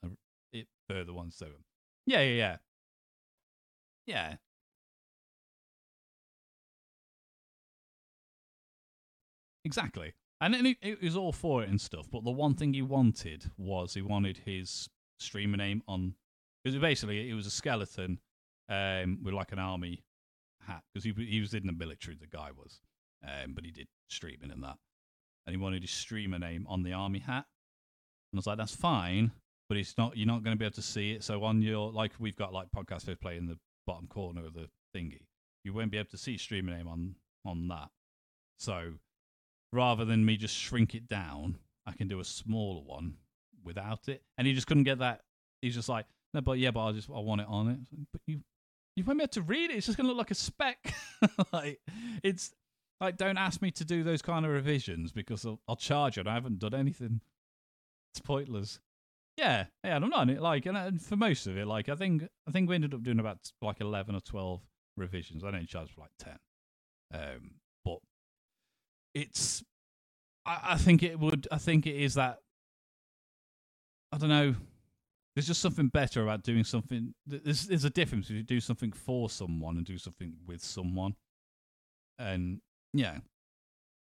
It 0.96 1.00
further 1.00 1.12
ones 1.12 1.36
to. 1.38 1.46
Yeah, 2.06 2.20
yeah, 2.22 2.34
yeah, 2.34 2.56
yeah. 4.06 4.36
Exactly. 9.64 10.12
And 10.40 10.54
it, 10.54 10.76
it 10.82 11.02
was 11.02 11.16
all 11.16 11.32
for 11.32 11.62
it 11.62 11.68
and 11.68 11.80
stuff. 11.80 12.06
But 12.10 12.24
the 12.24 12.30
one 12.30 12.54
thing 12.54 12.74
he 12.74 12.82
wanted 12.82 13.50
was 13.56 13.94
he 13.94 14.02
wanted 14.02 14.38
his 14.38 14.88
streamer 15.18 15.56
name 15.56 15.82
on 15.88 16.14
because 16.62 16.78
basically 16.80 17.30
it 17.30 17.34
was 17.34 17.46
a 17.46 17.50
skeleton 17.50 18.18
um, 18.68 19.18
with 19.22 19.34
like 19.34 19.52
an 19.52 19.58
army 19.58 20.04
hat 20.60 20.82
because 20.92 21.04
he 21.04 21.12
he 21.24 21.40
was 21.40 21.54
in 21.54 21.66
the 21.66 21.72
military. 21.72 22.16
The 22.20 22.26
guy 22.26 22.50
was, 22.56 22.80
um, 23.24 23.54
but 23.54 23.64
he 23.64 23.70
did 23.70 23.88
streaming 24.08 24.50
and 24.50 24.62
that, 24.62 24.76
and 25.46 25.56
he 25.56 25.62
wanted 25.62 25.82
his 25.82 25.90
streamer 25.90 26.38
name 26.38 26.66
on 26.68 26.82
the 26.82 26.92
army 26.92 27.20
hat. 27.20 27.46
And 28.32 28.38
I 28.38 28.40
was 28.40 28.46
like, 28.46 28.58
that's 28.58 28.76
fine, 28.76 29.32
but 29.68 29.76
it's 29.78 29.96
not. 29.98 30.16
You're 30.16 30.26
not 30.26 30.42
going 30.42 30.54
to 30.54 30.58
be 30.58 30.64
able 30.64 30.74
to 30.74 30.82
see 30.82 31.12
it. 31.12 31.24
So 31.24 31.42
on 31.44 31.62
your 31.62 31.90
like, 31.92 32.12
we've 32.18 32.36
got 32.36 32.52
like 32.52 32.68
Podcast 32.70 33.02
vs 33.02 33.18
Player 33.20 33.38
in 33.38 33.46
the 33.46 33.58
bottom 33.86 34.06
corner 34.06 34.44
of 34.44 34.54
the 34.54 34.68
thingy. 34.94 35.22
You 35.64 35.72
won't 35.72 35.90
be 35.90 35.98
able 35.98 36.10
to 36.10 36.18
see 36.18 36.36
streamer 36.36 36.72
name 36.72 36.88
on 36.88 37.14
on 37.44 37.68
that. 37.68 37.90
So 38.58 38.94
rather 39.72 40.04
than 40.04 40.24
me 40.24 40.36
just 40.36 40.56
shrink 40.56 40.94
it 40.94 41.08
down, 41.08 41.58
I 41.86 41.92
can 41.92 42.08
do 42.08 42.20
a 42.20 42.24
smaller 42.24 42.82
one 42.82 43.14
without 43.64 44.08
it, 44.08 44.22
and 44.38 44.46
he 44.46 44.54
just 44.54 44.66
couldn't 44.66 44.84
get 44.84 44.98
that. 44.98 45.22
He's 45.62 45.74
just 45.74 45.88
like, 45.88 46.06
no, 46.34 46.40
but 46.40 46.58
yeah, 46.58 46.70
but 46.70 46.86
I 46.86 46.92
just 46.92 47.08
I 47.10 47.18
want 47.18 47.40
it 47.40 47.46
on 47.48 47.68
it. 47.68 47.78
But 48.12 48.20
you 48.26 48.40
you 48.94 49.04
won't 49.04 49.18
be 49.18 49.24
able 49.24 49.32
to 49.32 49.42
read 49.42 49.70
it. 49.70 49.76
It's 49.76 49.86
just 49.86 49.98
gonna 49.98 50.08
look 50.08 50.18
like 50.18 50.30
a 50.30 50.34
speck. 50.34 50.94
like 51.52 51.80
it's 52.22 52.52
like 53.00 53.16
don't 53.16 53.38
ask 53.38 53.60
me 53.60 53.70
to 53.72 53.84
do 53.84 54.02
those 54.02 54.22
kind 54.22 54.46
of 54.46 54.52
revisions 54.52 55.12
because 55.12 55.44
I'll, 55.44 55.60
I'll 55.68 55.76
charge 55.76 56.18
it. 56.18 56.26
I 56.26 56.34
haven't 56.34 56.58
done 56.58 56.74
anything. 56.74 57.20
It's 58.12 58.20
pointless. 58.20 58.80
Yeah, 59.36 59.66
yeah, 59.84 59.96
I'm 59.96 60.08
not 60.08 60.26
know 60.28 60.40
like, 60.40 60.64
and 60.66 61.00
for 61.00 61.16
most 61.16 61.46
of 61.46 61.58
it, 61.58 61.66
like 61.66 61.88
I 61.88 61.94
think 61.94 62.26
I 62.48 62.50
think 62.52 62.68
we 62.68 62.74
ended 62.74 62.94
up 62.94 63.02
doing 63.02 63.20
about 63.20 63.38
like 63.60 63.80
eleven 63.80 64.14
or 64.14 64.20
twelve 64.20 64.62
revisions. 64.96 65.44
I 65.44 65.50
didn't 65.50 65.68
charge 65.68 65.90
for 65.92 66.00
like 66.02 66.10
ten, 66.18 66.38
um, 67.12 67.50
but 67.84 67.98
it's. 69.14 69.62
I, 70.46 70.60
I 70.70 70.76
think 70.76 71.02
it 71.02 71.18
would. 71.18 71.46
I 71.52 71.58
think 71.58 71.86
it 71.86 71.96
is 71.96 72.14
that 72.14 72.38
I 74.10 74.16
don't 74.18 74.30
know. 74.30 74.54
There's 75.34 75.46
just 75.46 75.60
something 75.60 75.88
better 75.88 76.22
about 76.22 76.42
doing 76.42 76.64
something. 76.64 77.12
There's, 77.26 77.66
there's 77.66 77.84
a 77.84 77.90
difference 77.90 78.30
if 78.30 78.36
you 78.36 78.42
do 78.42 78.58
something 78.58 78.90
for 78.90 79.28
someone 79.28 79.76
and 79.76 79.84
do 79.84 79.98
something 79.98 80.32
with 80.46 80.64
someone. 80.64 81.14
And 82.18 82.62
yeah, 82.94 83.18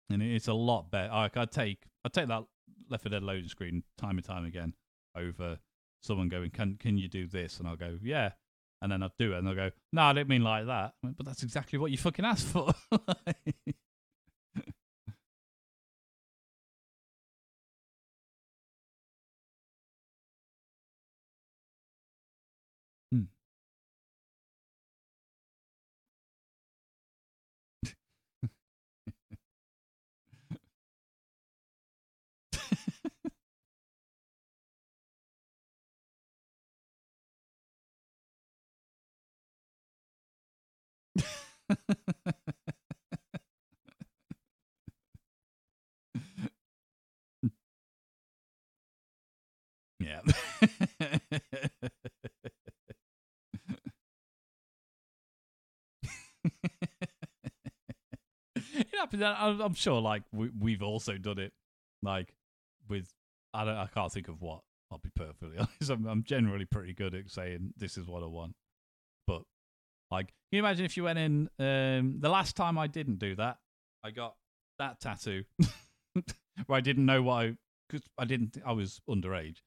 and 0.09 0.23
it's 0.23 0.47
a 0.47 0.53
lot 0.53 0.91
better. 0.91 1.11
Like 1.11 1.35
I 1.35 1.43
take 1.43 1.79
I 2.05 2.09
take 2.09 2.29
that 2.29 2.43
Left 2.89 3.03
4 3.03 3.09
Dead 3.09 3.23
loading 3.23 3.49
screen 3.49 3.83
time 3.97 4.17
and 4.17 4.23
time 4.23 4.45
again 4.45 4.73
over 5.15 5.59
someone 6.01 6.29
going, 6.29 6.51
"Can 6.51 6.77
can 6.77 6.97
you 6.97 7.07
do 7.07 7.27
this?" 7.27 7.59
And 7.59 7.67
I'll 7.67 7.75
go, 7.75 7.97
"Yeah," 8.01 8.31
and 8.81 8.91
then 8.91 9.03
I'll 9.03 9.13
do 9.17 9.33
it, 9.33 9.37
and 9.37 9.47
they'll 9.47 9.55
go, 9.55 9.71
"No, 9.91 10.03
I 10.03 10.13
didn't 10.13 10.29
mean 10.29 10.43
like 10.43 10.65
that." 10.67 10.93
But 11.03 11.25
that's 11.25 11.43
exactly 11.43 11.79
what 11.79 11.91
you 11.91 11.97
fucking 11.97 12.25
asked 12.25 12.47
for. 12.47 12.73
yeah. 49.99 50.21
it 58.75 58.87
happens. 58.93 59.23
I'm 59.23 59.73
sure, 59.73 60.01
like 60.01 60.23
we, 60.31 60.49
we've 60.59 60.83
also 60.83 61.17
done 61.17 61.39
it, 61.39 61.53
like 62.01 62.33
with 62.87 63.11
I 63.53 63.65
don't, 63.65 63.77
I 63.77 63.87
can't 63.87 64.11
think 64.11 64.27
of 64.27 64.41
what. 64.41 64.61
I'll 64.91 64.99
be 64.99 65.09
perfectly 65.15 65.57
honest. 65.59 65.89
I'm, 65.89 66.05
I'm 66.05 66.23
generally 66.23 66.65
pretty 66.65 66.93
good 66.93 67.15
at 67.15 67.29
saying 67.29 67.73
this 67.75 67.97
is 67.97 68.07
what 68.07 68.21
I 68.23 68.27
want, 68.27 68.55
like, 70.11 70.27
can 70.27 70.33
you 70.51 70.59
imagine 70.59 70.85
if 70.85 70.97
you 70.97 71.03
went 71.03 71.19
in? 71.19 71.49
Um, 71.59 72.17
the 72.19 72.29
last 72.29 72.55
time 72.55 72.77
I 72.77 72.87
didn't 72.87 73.19
do 73.19 73.35
that, 73.35 73.57
I 74.03 74.11
got 74.11 74.35
that 74.79 74.99
tattoo 74.99 75.43
where 76.65 76.77
I 76.77 76.81
didn't 76.81 77.05
know 77.05 77.21
what 77.21 77.33
I 77.33 77.57
because 77.89 78.05
I 78.17 78.25
didn't. 78.25 78.57
I 78.65 78.71
was 78.73 79.01
underage, 79.09 79.57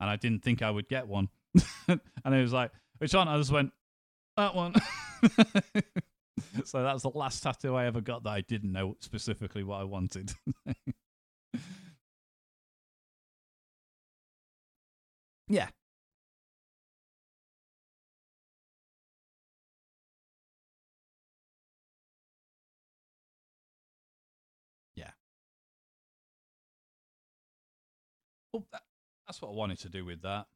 and 0.00 0.10
I 0.10 0.16
didn't 0.16 0.42
think 0.42 0.62
I 0.62 0.70
would 0.70 0.88
get 0.88 1.08
one. 1.08 1.28
and 1.88 2.00
it 2.24 2.42
was 2.42 2.52
like, 2.52 2.70
which 2.98 3.14
one? 3.14 3.28
I 3.28 3.38
just 3.38 3.52
went 3.52 3.72
that 4.36 4.54
one. 4.54 4.74
so 6.64 6.82
that's 6.82 7.02
the 7.02 7.10
last 7.14 7.42
tattoo 7.42 7.74
I 7.74 7.86
ever 7.86 8.00
got 8.00 8.24
that 8.24 8.30
I 8.30 8.40
didn't 8.42 8.72
know 8.72 8.96
specifically 9.00 9.62
what 9.62 9.80
I 9.80 9.84
wanted. 9.84 10.32
yeah, 15.48 15.68
That, 28.72 28.82
that's 29.26 29.42
what 29.42 29.50
I 29.50 29.54
wanted 29.54 29.78
to 29.80 29.88
do 29.88 30.04
with 30.04 30.22
that. 30.22 30.46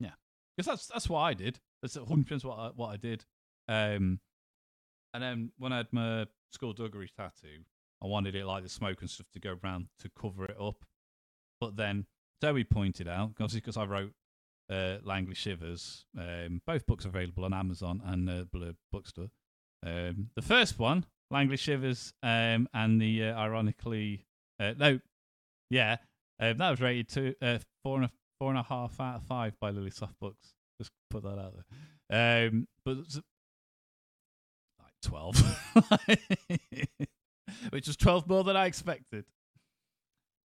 Yeah, 0.00 0.12
because 0.56 0.66
that's 0.66 0.86
that's 0.86 1.08
what 1.08 1.20
I 1.20 1.34
did. 1.34 1.60
That's 1.82 1.96
100 1.96 2.26
percent 2.26 2.44
what 2.44 2.58
I, 2.58 2.70
what 2.74 2.88
I 2.88 2.96
did. 2.96 3.24
Um, 3.68 4.20
and 5.14 5.22
then 5.22 5.52
when 5.58 5.72
I 5.72 5.78
had 5.78 5.92
my 5.92 6.26
skulduggery 6.56 7.08
tattoo, 7.14 7.64
I 8.02 8.06
wanted 8.06 8.34
it 8.34 8.46
like 8.46 8.62
the 8.62 8.68
smoke 8.68 9.00
and 9.00 9.10
stuff 9.10 9.26
to 9.32 9.40
go 9.40 9.56
around 9.62 9.88
to 10.00 10.10
cover 10.20 10.44
it 10.44 10.56
up. 10.60 10.84
But 11.60 11.76
then 11.76 12.06
Zoe 12.42 12.64
pointed 12.64 13.08
out, 13.08 13.30
obviously 13.30 13.60
because 13.60 13.76
I 13.76 13.84
wrote 13.84 14.12
uh, 14.70 14.98
Langley 15.02 15.34
Shivers, 15.34 16.04
um, 16.16 16.62
both 16.66 16.86
books 16.86 17.04
are 17.04 17.08
available 17.08 17.44
on 17.44 17.54
Amazon 17.54 18.02
and 18.04 18.28
uh, 18.28 18.44
Blurb 18.44 18.76
Bookstore. 18.92 19.30
Um, 19.84 20.30
the 20.34 20.42
first 20.42 20.78
one, 20.78 21.04
Langley 21.30 21.56
Shivers, 21.56 22.12
um, 22.22 22.68
and 22.74 23.00
the 23.00 23.24
uh, 23.24 23.38
ironically, 23.38 24.26
uh, 24.60 24.74
no, 24.76 25.00
yeah, 25.70 25.96
um, 26.40 26.56
that 26.58 26.70
was 26.70 26.80
rated 26.80 27.08
to 27.10 27.34
uh, 27.42 27.58
four 27.82 27.96
and 27.96 28.06
a 28.06 28.10
four 28.38 28.50
and 28.50 28.58
a 28.58 28.62
half 28.62 29.00
out 29.00 29.16
of 29.16 29.22
five 29.24 29.58
by 29.60 29.70
Lily 29.70 29.90
Soft 29.90 30.18
Books. 30.20 30.54
Just 30.78 30.90
put 31.10 31.22
that 31.24 31.38
out 31.38 31.54
there. 32.10 32.48
Um, 32.48 32.68
but 32.84 32.98
like 34.78 34.94
twelve, 35.02 35.36
which 37.70 37.86
was 37.86 37.96
twelve 37.96 38.28
more 38.28 38.44
than 38.44 38.56
I 38.56 38.66
expected. 38.66 39.24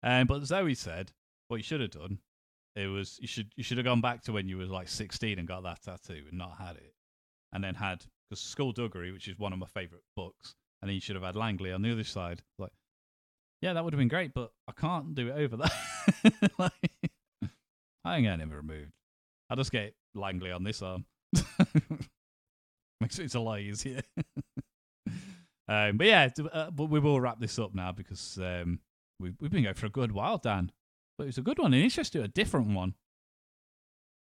Um, 0.03 0.25
but 0.27 0.43
Zoe 0.43 0.73
said, 0.73 1.11
what 1.47 1.57
you 1.57 1.63
should 1.63 1.81
have 1.81 1.91
done, 1.91 2.19
it 2.75 2.87
was 2.87 3.19
you 3.21 3.27
should 3.27 3.51
you 3.55 3.63
should 3.63 3.77
have 3.77 3.85
gone 3.85 4.01
back 4.01 4.23
to 4.23 4.31
when 4.31 4.47
you 4.47 4.57
were 4.57 4.65
like 4.65 4.87
sixteen 4.87 5.37
and 5.37 5.47
got 5.47 5.63
that 5.63 5.83
tattoo 5.83 6.23
and 6.29 6.37
not 6.37 6.57
had 6.57 6.77
it, 6.77 6.95
and 7.53 7.63
then 7.63 7.75
had 7.75 8.05
because 8.29 8.41
Skulduggery, 8.41 9.11
which 9.11 9.27
is 9.27 9.37
one 9.37 9.51
of 9.51 9.59
my 9.59 9.67
favourite 9.67 10.03
books, 10.15 10.55
and 10.81 10.87
then 10.87 10.95
you 10.95 11.01
should 11.01 11.15
have 11.15 11.25
had 11.25 11.35
Langley 11.35 11.73
on 11.73 11.81
the 11.81 11.91
other 11.91 12.05
side. 12.05 12.41
Like, 12.57 12.71
yeah, 13.61 13.73
that 13.73 13.83
would 13.83 13.93
have 13.93 13.99
been 13.99 14.07
great, 14.07 14.33
but 14.33 14.51
I 14.67 14.71
can't 14.71 15.13
do 15.13 15.27
it 15.27 15.33
over 15.33 15.57
that. 15.57 15.73
like, 16.57 16.91
I 18.03 18.15
ain't 18.15 18.25
getting 18.25 18.41
it 18.41 18.53
removed. 18.53 18.91
I'll 19.49 19.57
just 19.57 19.71
get 19.71 19.93
Langley 20.15 20.51
on 20.51 20.63
this 20.63 20.81
arm. 20.81 21.05
Makes 23.01 23.19
it 23.19 23.35
a 23.35 23.39
lot 23.39 23.59
easier. 23.59 24.01
um, 25.67 25.97
but 25.97 26.07
yeah, 26.07 26.29
uh, 26.51 26.71
but 26.71 26.85
we 26.85 26.99
will 26.99 27.21
wrap 27.21 27.39
this 27.39 27.59
up 27.59 27.75
now 27.75 27.91
because 27.91 28.39
um, 28.41 28.79
we've, 29.19 29.35
we've 29.39 29.51
been 29.51 29.63
going 29.63 29.75
for 29.75 29.85
a 29.85 29.89
good 29.89 30.11
while, 30.11 30.37
Dan. 30.37 30.71
But 31.17 31.25
it 31.25 31.27
was 31.27 31.37
a 31.37 31.43
good 31.43 31.59
one, 31.59 31.73
and 31.73 31.83
interesting, 31.83 32.23
a 32.23 32.27
different 32.27 32.69
one. 32.69 32.95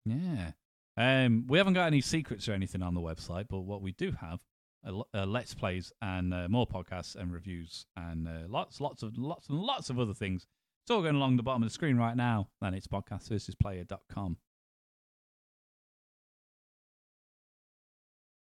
Yeah. 0.05 0.51
Um, 0.97 1.45
we 1.47 1.57
haven't 1.57 1.73
got 1.73 1.87
any 1.87 2.01
secrets 2.01 2.49
or 2.49 2.53
anything 2.53 2.81
on 2.81 2.93
the 2.93 3.01
website, 3.01 3.45
but 3.49 3.61
what 3.61 3.81
we 3.81 3.93
do 3.93 4.11
have 4.19 4.39
uh, 4.85 5.25
let's 5.25 5.53
plays 5.53 5.91
and 6.01 6.33
uh, 6.33 6.47
more 6.49 6.67
podcasts 6.67 7.15
and 7.15 7.31
reviews 7.31 7.85
and 7.95 8.27
uh, 8.27 8.47
lots, 8.47 8.81
lots 8.81 9.03
of 9.03 9.17
lots 9.17 9.49
and 9.49 9.59
lots 9.59 9.89
of 9.89 9.99
other 9.99 10.13
things. 10.13 10.45
It's 10.83 10.91
all 10.91 11.01
going 11.01 11.15
along 11.15 11.37
the 11.37 11.43
bottom 11.43 11.63
of 11.63 11.69
the 11.69 11.73
screen 11.73 11.95
right 11.97 12.17
now, 12.17 12.49
and 12.61 12.75
it's 12.75 12.87
podcastversusplayer.com. 12.87 14.37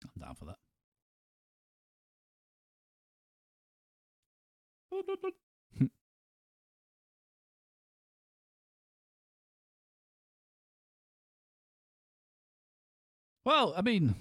I'm 0.03 0.21
down 0.21 0.35
for 0.35 0.45
that. 0.45 0.57
well, 13.45 13.73
I 13.77 13.81
mean, 13.81 14.15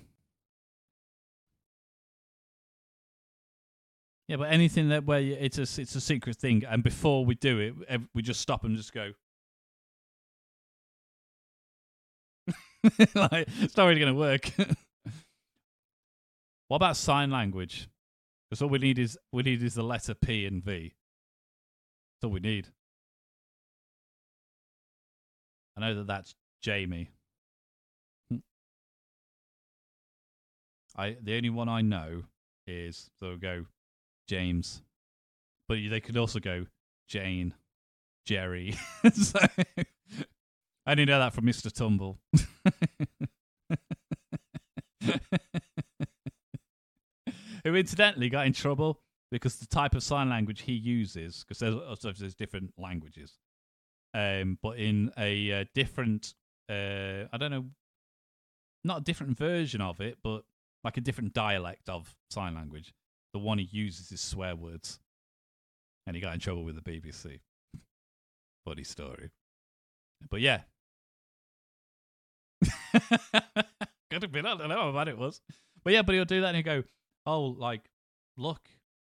yeah, 4.28 4.36
but 4.36 4.50
anything 4.50 4.88
that 4.88 5.04
where 5.04 5.20
it's 5.20 5.58
a 5.58 5.80
it's 5.80 5.94
a 5.94 6.00
secret 6.00 6.36
thing, 6.36 6.64
and 6.68 6.82
before 6.82 7.24
we 7.24 7.36
do 7.36 7.60
it, 7.60 8.00
we 8.12 8.22
just 8.22 8.40
stop 8.40 8.64
and 8.64 8.76
just 8.76 8.92
go. 8.92 9.12
like, 13.14 13.48
it's 13.60 13.76
not 13.76 13.86
really 13.86 14.00
going 14.00 14.12
to 14.12 14.18
work. 14.18 14.50
what 16.68 16.76
about 16.76 16.96
sign 16.96 17.30
language? 17.30 17.88
Because 18.50 18.62
all 18.62 18.68
we 18.68 18.78
need 18.78 18.98
is 18.98 19.16
we 19.32 19.44
need 19.44 19.62
is 19.62 19.74
the 19.74 19.84
letter 19.84 20.14
P 20.14 20.44
and 20.44 20.62
V. 20.62 20.92
That's 22.14 22.24
all 22.24 22.30
we 22.30 22.40
need. 22.40 22.66
I 25.76 25.82
know 25.82 25.94
that 25.94 26.08
that's 26.08 26.34
Jamie. 26.62 27.10
Hmm. 28.28 28.38
I 30.96 31.16
the 31.22 31.36
only 31.36 31.50
one 31.50 31.68
I 31.68 31.80
know 31.80 32.24
is 32.66 33.08
so 33.20 33.36
go 33.36 33.66
James, 34.26 34.82
but 35.68 35.78
they 35.90 36.00
could 36.00 36.16
also 36.16 36.38
go 36.40 36.66
Jane, 37.08 37.54
Jerry. 38.24 38.76
so, 39.12 39.38
I 40.86 40.94
didn't 40.94 41.08
know 41.08 41.18
that 41.18 41.34
from 41.34 41.44
Mister 41.44 41.70
Tumble. 41.70 42.18
who 47.66 47.74
incidentally 47.74 48.28
got 48.28 48.46
in 48.46 48.52
trouble 48.52 49.00
because 49.30 49.56
the 49.56 49.66
type 49.66 49.96
of 49.96 50.02
sign 50.02 50.28
language 50.28 50.62
he 50.62 50.72
uses, 50.72 51.44
because 51.44 51.58
there's, 51.58 52.18
there's 52.18 52.34
different 52.34 52.72
languages, 52.78 53.38
um, 54.14 54.56
but 54.62 54.78
in 54.78 55.10
a 55.18 55.60
uh, 55.60 55.64
different, 55.74 56.34
uh, 56.70 57.26
I 57.32 57.36
don't 57.38 57.50
know, 57.50 57.64
not 58.84 59.00
a 59.00 59.04
different 59.04 59.36
version 59.36 59.80
of 59.80 60.00
it, 60.00 60.18
but 60.22 60.44
like 60.84 60.96
a 60.96 61.00
different 61.00 61.34
dialect 61.34 61.88
of 61.88 62.14
sign 62.30 62.54
language. 62.54 62.94
The 63.36 63.40
one 63.40 63.58
he 63.58 63.68
uses 63.70 64.10
is 64.10 64.22
swear 64.22 64.56
words, 64.56 64.98
and 66.06 66.16
he 66.16 66.22
got 66.22 66.32
in 66.32 66.40
trouble 66.40 66.64
with 66.64 66.82
the 66.82 66.90
BBC. 66.90 67.40
Funny 68.64 68.82
story, 68.82 69.28
but 70.30 70.40
yeah. 70.40 70.60
Could 74.10 74.22
have 74.22 74.32
been. 74.32 74.46
I 74.46 74.56
don't 74.56 74.70
know 74.70 74.90
how 74.90 74.92
bad 74.92 75.08
it 75.08 75.18
was, 75.18 75.42
but 75.84 75.92
yeah. 75.92 76.00
But 76.00 76.14
he'll 76.14 76.24
do 76.24 76.40
that 76.40 76.54
and 76.54 76.56
he'll 76.56 76.80
go, 76.80 76.88
oh, 77.26 77.42
like, 77.42 77.82
look, 78.38 78.70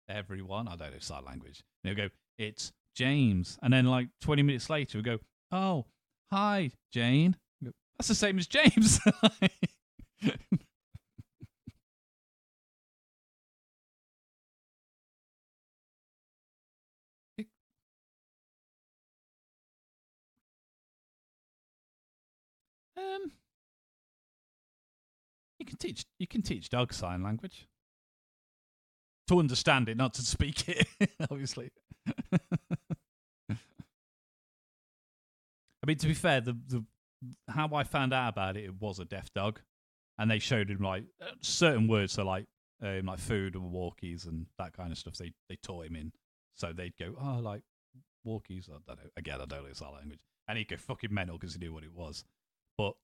everyone, 0.08 0.66
I 0.66 0.74
don't 0.74 0.90
know 0.90 0.98
sign 0.98 1.24
language. 1.24 1.62
And 1.84 1.96
he'll 1.96 2.08
go, 2.08 2.12
it's 2.40 2.72
James. 2.96 3.56
And 3.62 3.72
then, 3.72 3.84
like, 3.84 4.08
20 4.22 4.42
minutes 4.42 4.68
later, 4.68 4.98
he'll 4.98 5.16
go, 5.16 5.20
oh, 5.52 5.84
hi, 6.32 6.72
Jane. 6.92 7.36
Go, 7.62 7.70
That's 7.96 8.08
the 8.08 8.16
same 8.16 8.36
as 8.40 8.48
James. 8.48 8.98
um, 22.98 23.32
you 25.58 25.66
can 25.66 25.78
teach 25.78 26.04
you 26.18 26.26
can 26.26 26.42
teach 26.42 26.68
dogs 26.68 26.96
sign 26.96 27.22
language 27.22 27.66
to 29.28 29.38
understand 29.38 29.88
it, 29.88 29.96
not 29.96 30.14
to 30.14 30.22
speak 30.22 30.68
it. 30.68 30.86
obviously. 31.30 31.70
I 33.50 33.56
mean, 35.86 35.98
to 35.98 36.06
be 36.06 36.14
fair, 36.14 36.40
the 36.40 36.56
the 36.68 36.84
how 37.48 37.68
I 37.72 37.84
found 37.84 38.12
out 38.12 38.30
about 38.30 38.56
it, 38.56 38.64
it 38.64 38.80
was 38.80 38.98
a 38.98 39.04
deaf 39.04 39.32
dog, 39.32 39.60
and 40.18 40.30
they 40.30 40.38
showed 40.38 40.70
him 40.70 40.82
like 40.82 41.04
uh, 41.22 41.30
certain 41.40 41.88
words, 41.88 42.12
so 42.12 42.24
like 42.24 42.46
um, 42.82 43.06
like 43.06 43.18
food 43.18 43.54
and 43.54 43.72
walkies 43.72 44.26
and 44.26 44.46
that 44.58 44.72
kind 44.72 44.92
of 44.92 44.98
stuff. 44.98 45.14
They 45.14 45.32
they 45.48 45.56
taught 45.56 45.86
him 45.86 45.96
in, 45.96 46.12
so 46.56 46.72
they'd 46.72 46.96
go, 46.98 47.14
oh, 47.20 47.38
like 47.40 47.62
walkies. 48.26 48.68
I 48.68 48.78
don't 48.86 48.98
know. 48.98 49.10
Again, 49.16 49.40
I 49.40 49.46
don't 49.46 49.66
know 49.66 49.72
sign 49.72 49.92
language, 49.92 50.20
and 50.48 50.58
he'd 50.58 50.68
go 50.68 50.76
fucking 50.76 51.12
mental 51.12 51.38
because 51.38 51.54
he 51.54 51.60
knew 51.60 51.72
what 51.72 51.84
it 51.84 51.94
was. 51.94 52.24
But 52.78 52.94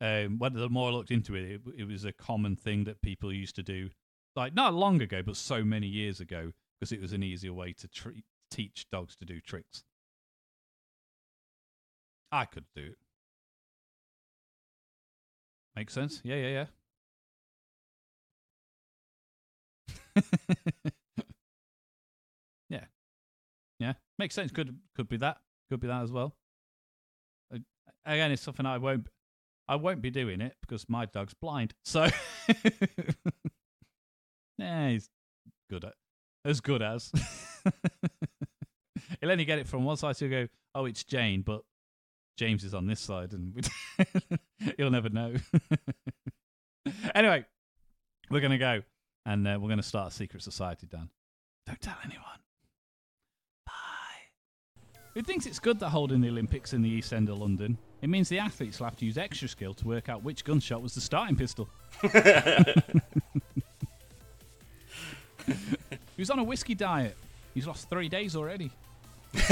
um, 0.00 0.38
when 0.38 0.54
the 0.54 0.68
more 0.70 0.88
I 0.88 0.92
looked 0.92 1.10
into 1.10 1.34
it, 1.34 1.42
it, 1.50 1.60
it 1.76 1.88
was 1.88 2.04
a 2.04 2.12
common 2.12 2.56
thing 2.56 2.84
that 2.84 3.02
people 3.02 3.32
used 3.32 3.56
to 3.56 3.62
do, 3.62 3.90
like 4.36 4.54
not 4.54 4.72
long 4.72 5.02
ago, 5.02 5.22
but 5.22 5.36
so 5.36 5.64
many 5.64 5.88
years 5.88 6.20
ago, 6.20 6.52
because 6.78 6.92
it 6.92 7.00
was 7.00 7.12
an 7.12 7.22
easier 7.22 7.52
way 7.52 7.74
to 7.74 7.88
teach 8.50 8.86
dogs 8.90 9.16
to 9.16 9.24
do 9.24 9.40
tricks. 9.40 9.84
I 12.32 12.44
could 12.46 12.64
do 12.74 12.82
it. 12.82 12.98
Make 15.76 15.90
sense? 15.90 16.20
Yeah, 16.24 16.36
yeah, 16.36 16.66
yeah. 20.16 20.22
yeah, 22.68 22.84
yeah, 23.80 23.92
makes 24.18 24.34
sense. 24.34 24.52
Could 24.52 24.78
could 24.94 25.08
be 25.08 25.16
that. 25.16 25.38
Could 25.68 25.80
be 25.80 25.88
that 25.88 26.02
as 26.02 26.12
well. 26.12 26.36
Again, 28.06 28.32
it's 28.32 28.42
something 28.42 28.66
I 28.66 28.78
won't 28.78 29.06
I 29.68 29.76
won't 29.76 30.02
be 30.02 30.10
doing 30.10 30.40
it 30.40 30.56
because 30.60 30.88
my 30.88 31.06
dog's 31.06 31.34
blind. 31.34 31.74
So, 31.84 32.08
yeah, 34.58 34.90
he's 34.90 35.08
good 35.70 35.84
at 35.84 35.94
as 36.44 36.60
good 36.60 36.82
as. 36.82 37.10
He'll 39.20 39.30
only 39.30 39.44
get 39.44 39.58
it 39.58 39.66
from 39.66 39.84
one 39.84 39.96
side. 39.96 40.16
He'll 40.18 40.28
go, 40.28 40.48
"Oh, 40.74 40.84
it's 40.84 41.04
Jane," 41.04 41.42
but 41.42 41.62
James 42.36 42.64
is 42.64 42.74
on 42.74 42.86
this 42.86 43.00
side, 43.00 43.32
and 43.32 43.66
he'll 44.76 44.90
never 44.90 45.08
know. 45.08 45.34
anyway, 47.14 47.46
we're 48.30 48.40
gonna 48.40 48.58
go, 48.58 48.82
and 49.24 49.48
uh, 49.48 49.58
we're 49.60 49.70
gonna 49.70 49.82
start 49.82 50.12
a 50.12 50.14
secret 50.14 50.42
society. 50.42 50.86
Dan, 50.86 51.08
don't 51.66 51.80
tell 51.80 51.96
anyone. 52.04 52.24
Who 55.14 55.22
thinks 55.22 55.46
it's 55.46 55.60
good 55.60 55.78
that 55.78 55.90
holding 55.90 56.20
the 56.20 56.28
Olympics 56.28 56.72
in 56.72 56.82
the 56.82 56.88
East 56.88 57.12
End 57.12 57.28
of 57.28 57.38
London? 57.38 57.78
It 58.04 58.10
means 58.10 58.28
the 58.28 58.38
athletes 58.38 58.78
will 58.78 58.84
have 58.84 58.98
to 58.98 59.06
use 59.06 59.16
extra 59.16 59.48
skill 59.48 59.72
to 59.72 59.88
work 59.88 60.10
out 60.10 60.22
which 60.22 60.44
gunshot 60.44 60.82
was 60.82 60.94
the 60.94 61.00
starting 61.00 61.36
pistol. 61.36 61.70
He 65.46 66.22
was 66.22 66.30
on 66.30 66.38
a 66.38 66.44
whiskey 66.44 66.74
diet. 66.74 67.16
He's 67.54 67.66
lost 67.66 67.90
three 67.90 68.08
days 68.08 68.36
already. 68.36 68.70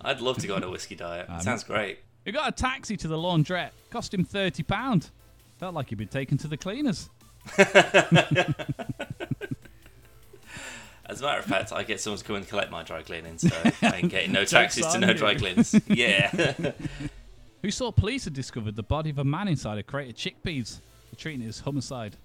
I'd 0.00 0.20
love 0.20 0.38
to 0.38 0.46
go 0.46 0.54
on 0.56 0.62
a 0.62 0.70
whiskey 0.70 0.94
diet. 0.96 1.26
Um, 1.28 1.40
Sounds 1.40 1.64
great. 1.64 2.00
He 2.24 2.32
got 2.32 2.48
a 2.48 2.52
taxi 2.52 2.96
to 2.98 3.08
the 3.08 3.16
laundrette. 3.16 3.70
Cost 3.90 4.12
him 4.14 4.24
thirty 4.24 4.62
pound. 4.62 5.10
Felt 5.58 5.74
like 5.74 5.88
he'd 5.88 5.98
been 5.98 6.08
taken 6.08 6.36
to 6.38 6.48
the 6.48 6.56
cleaners. 6.56 7.08
As 11.10 11.20
a 11.20 11.24
matter 11.24 11.40
of 11.40 11.44
fact, 11.44 11.72
I 11.72 11.82
get 11.82 12.00
someone 12.00 12.18
to 12.18 12.24
come 12.24 12.36
and 12.36 12.46
collect 12.46 12.70
my 12.70 12.84
dry 12.84 13.02
cleaning, 13.02 13.36
so 13.36 13.48
I 13.82 13.96
ain't 13.96 14.10
getting 14.12 14.30
no 14.30 14.44
taxes 14.44 14.86
to 14.86 14.98
no 15.00 15.08
you. 15.08 15.14
dry 15.14 15.34
cleaners. 15.34 15.74
Yeah. 15.88 16.30
Who 17.62 17.70
saw 17.72 17.90
police 17.90 18.24
had 18.24 18.32
discovered 18.32 18.76
the 18.76 18.84
body 18.84 19.10
of 19.10 19.18
a 19.18 19.24
man 19.24 19.48
inside 19.48 19.76
a 19.76 19.82
crate 19.82 20.08
of 20.08 20.14
chickpeas. 20.14 20.78
They're 21.10 21.18
treating 21.18 21.42
it 21.42 21.48
as 21.48 21.58
homicide. 21.60 22.16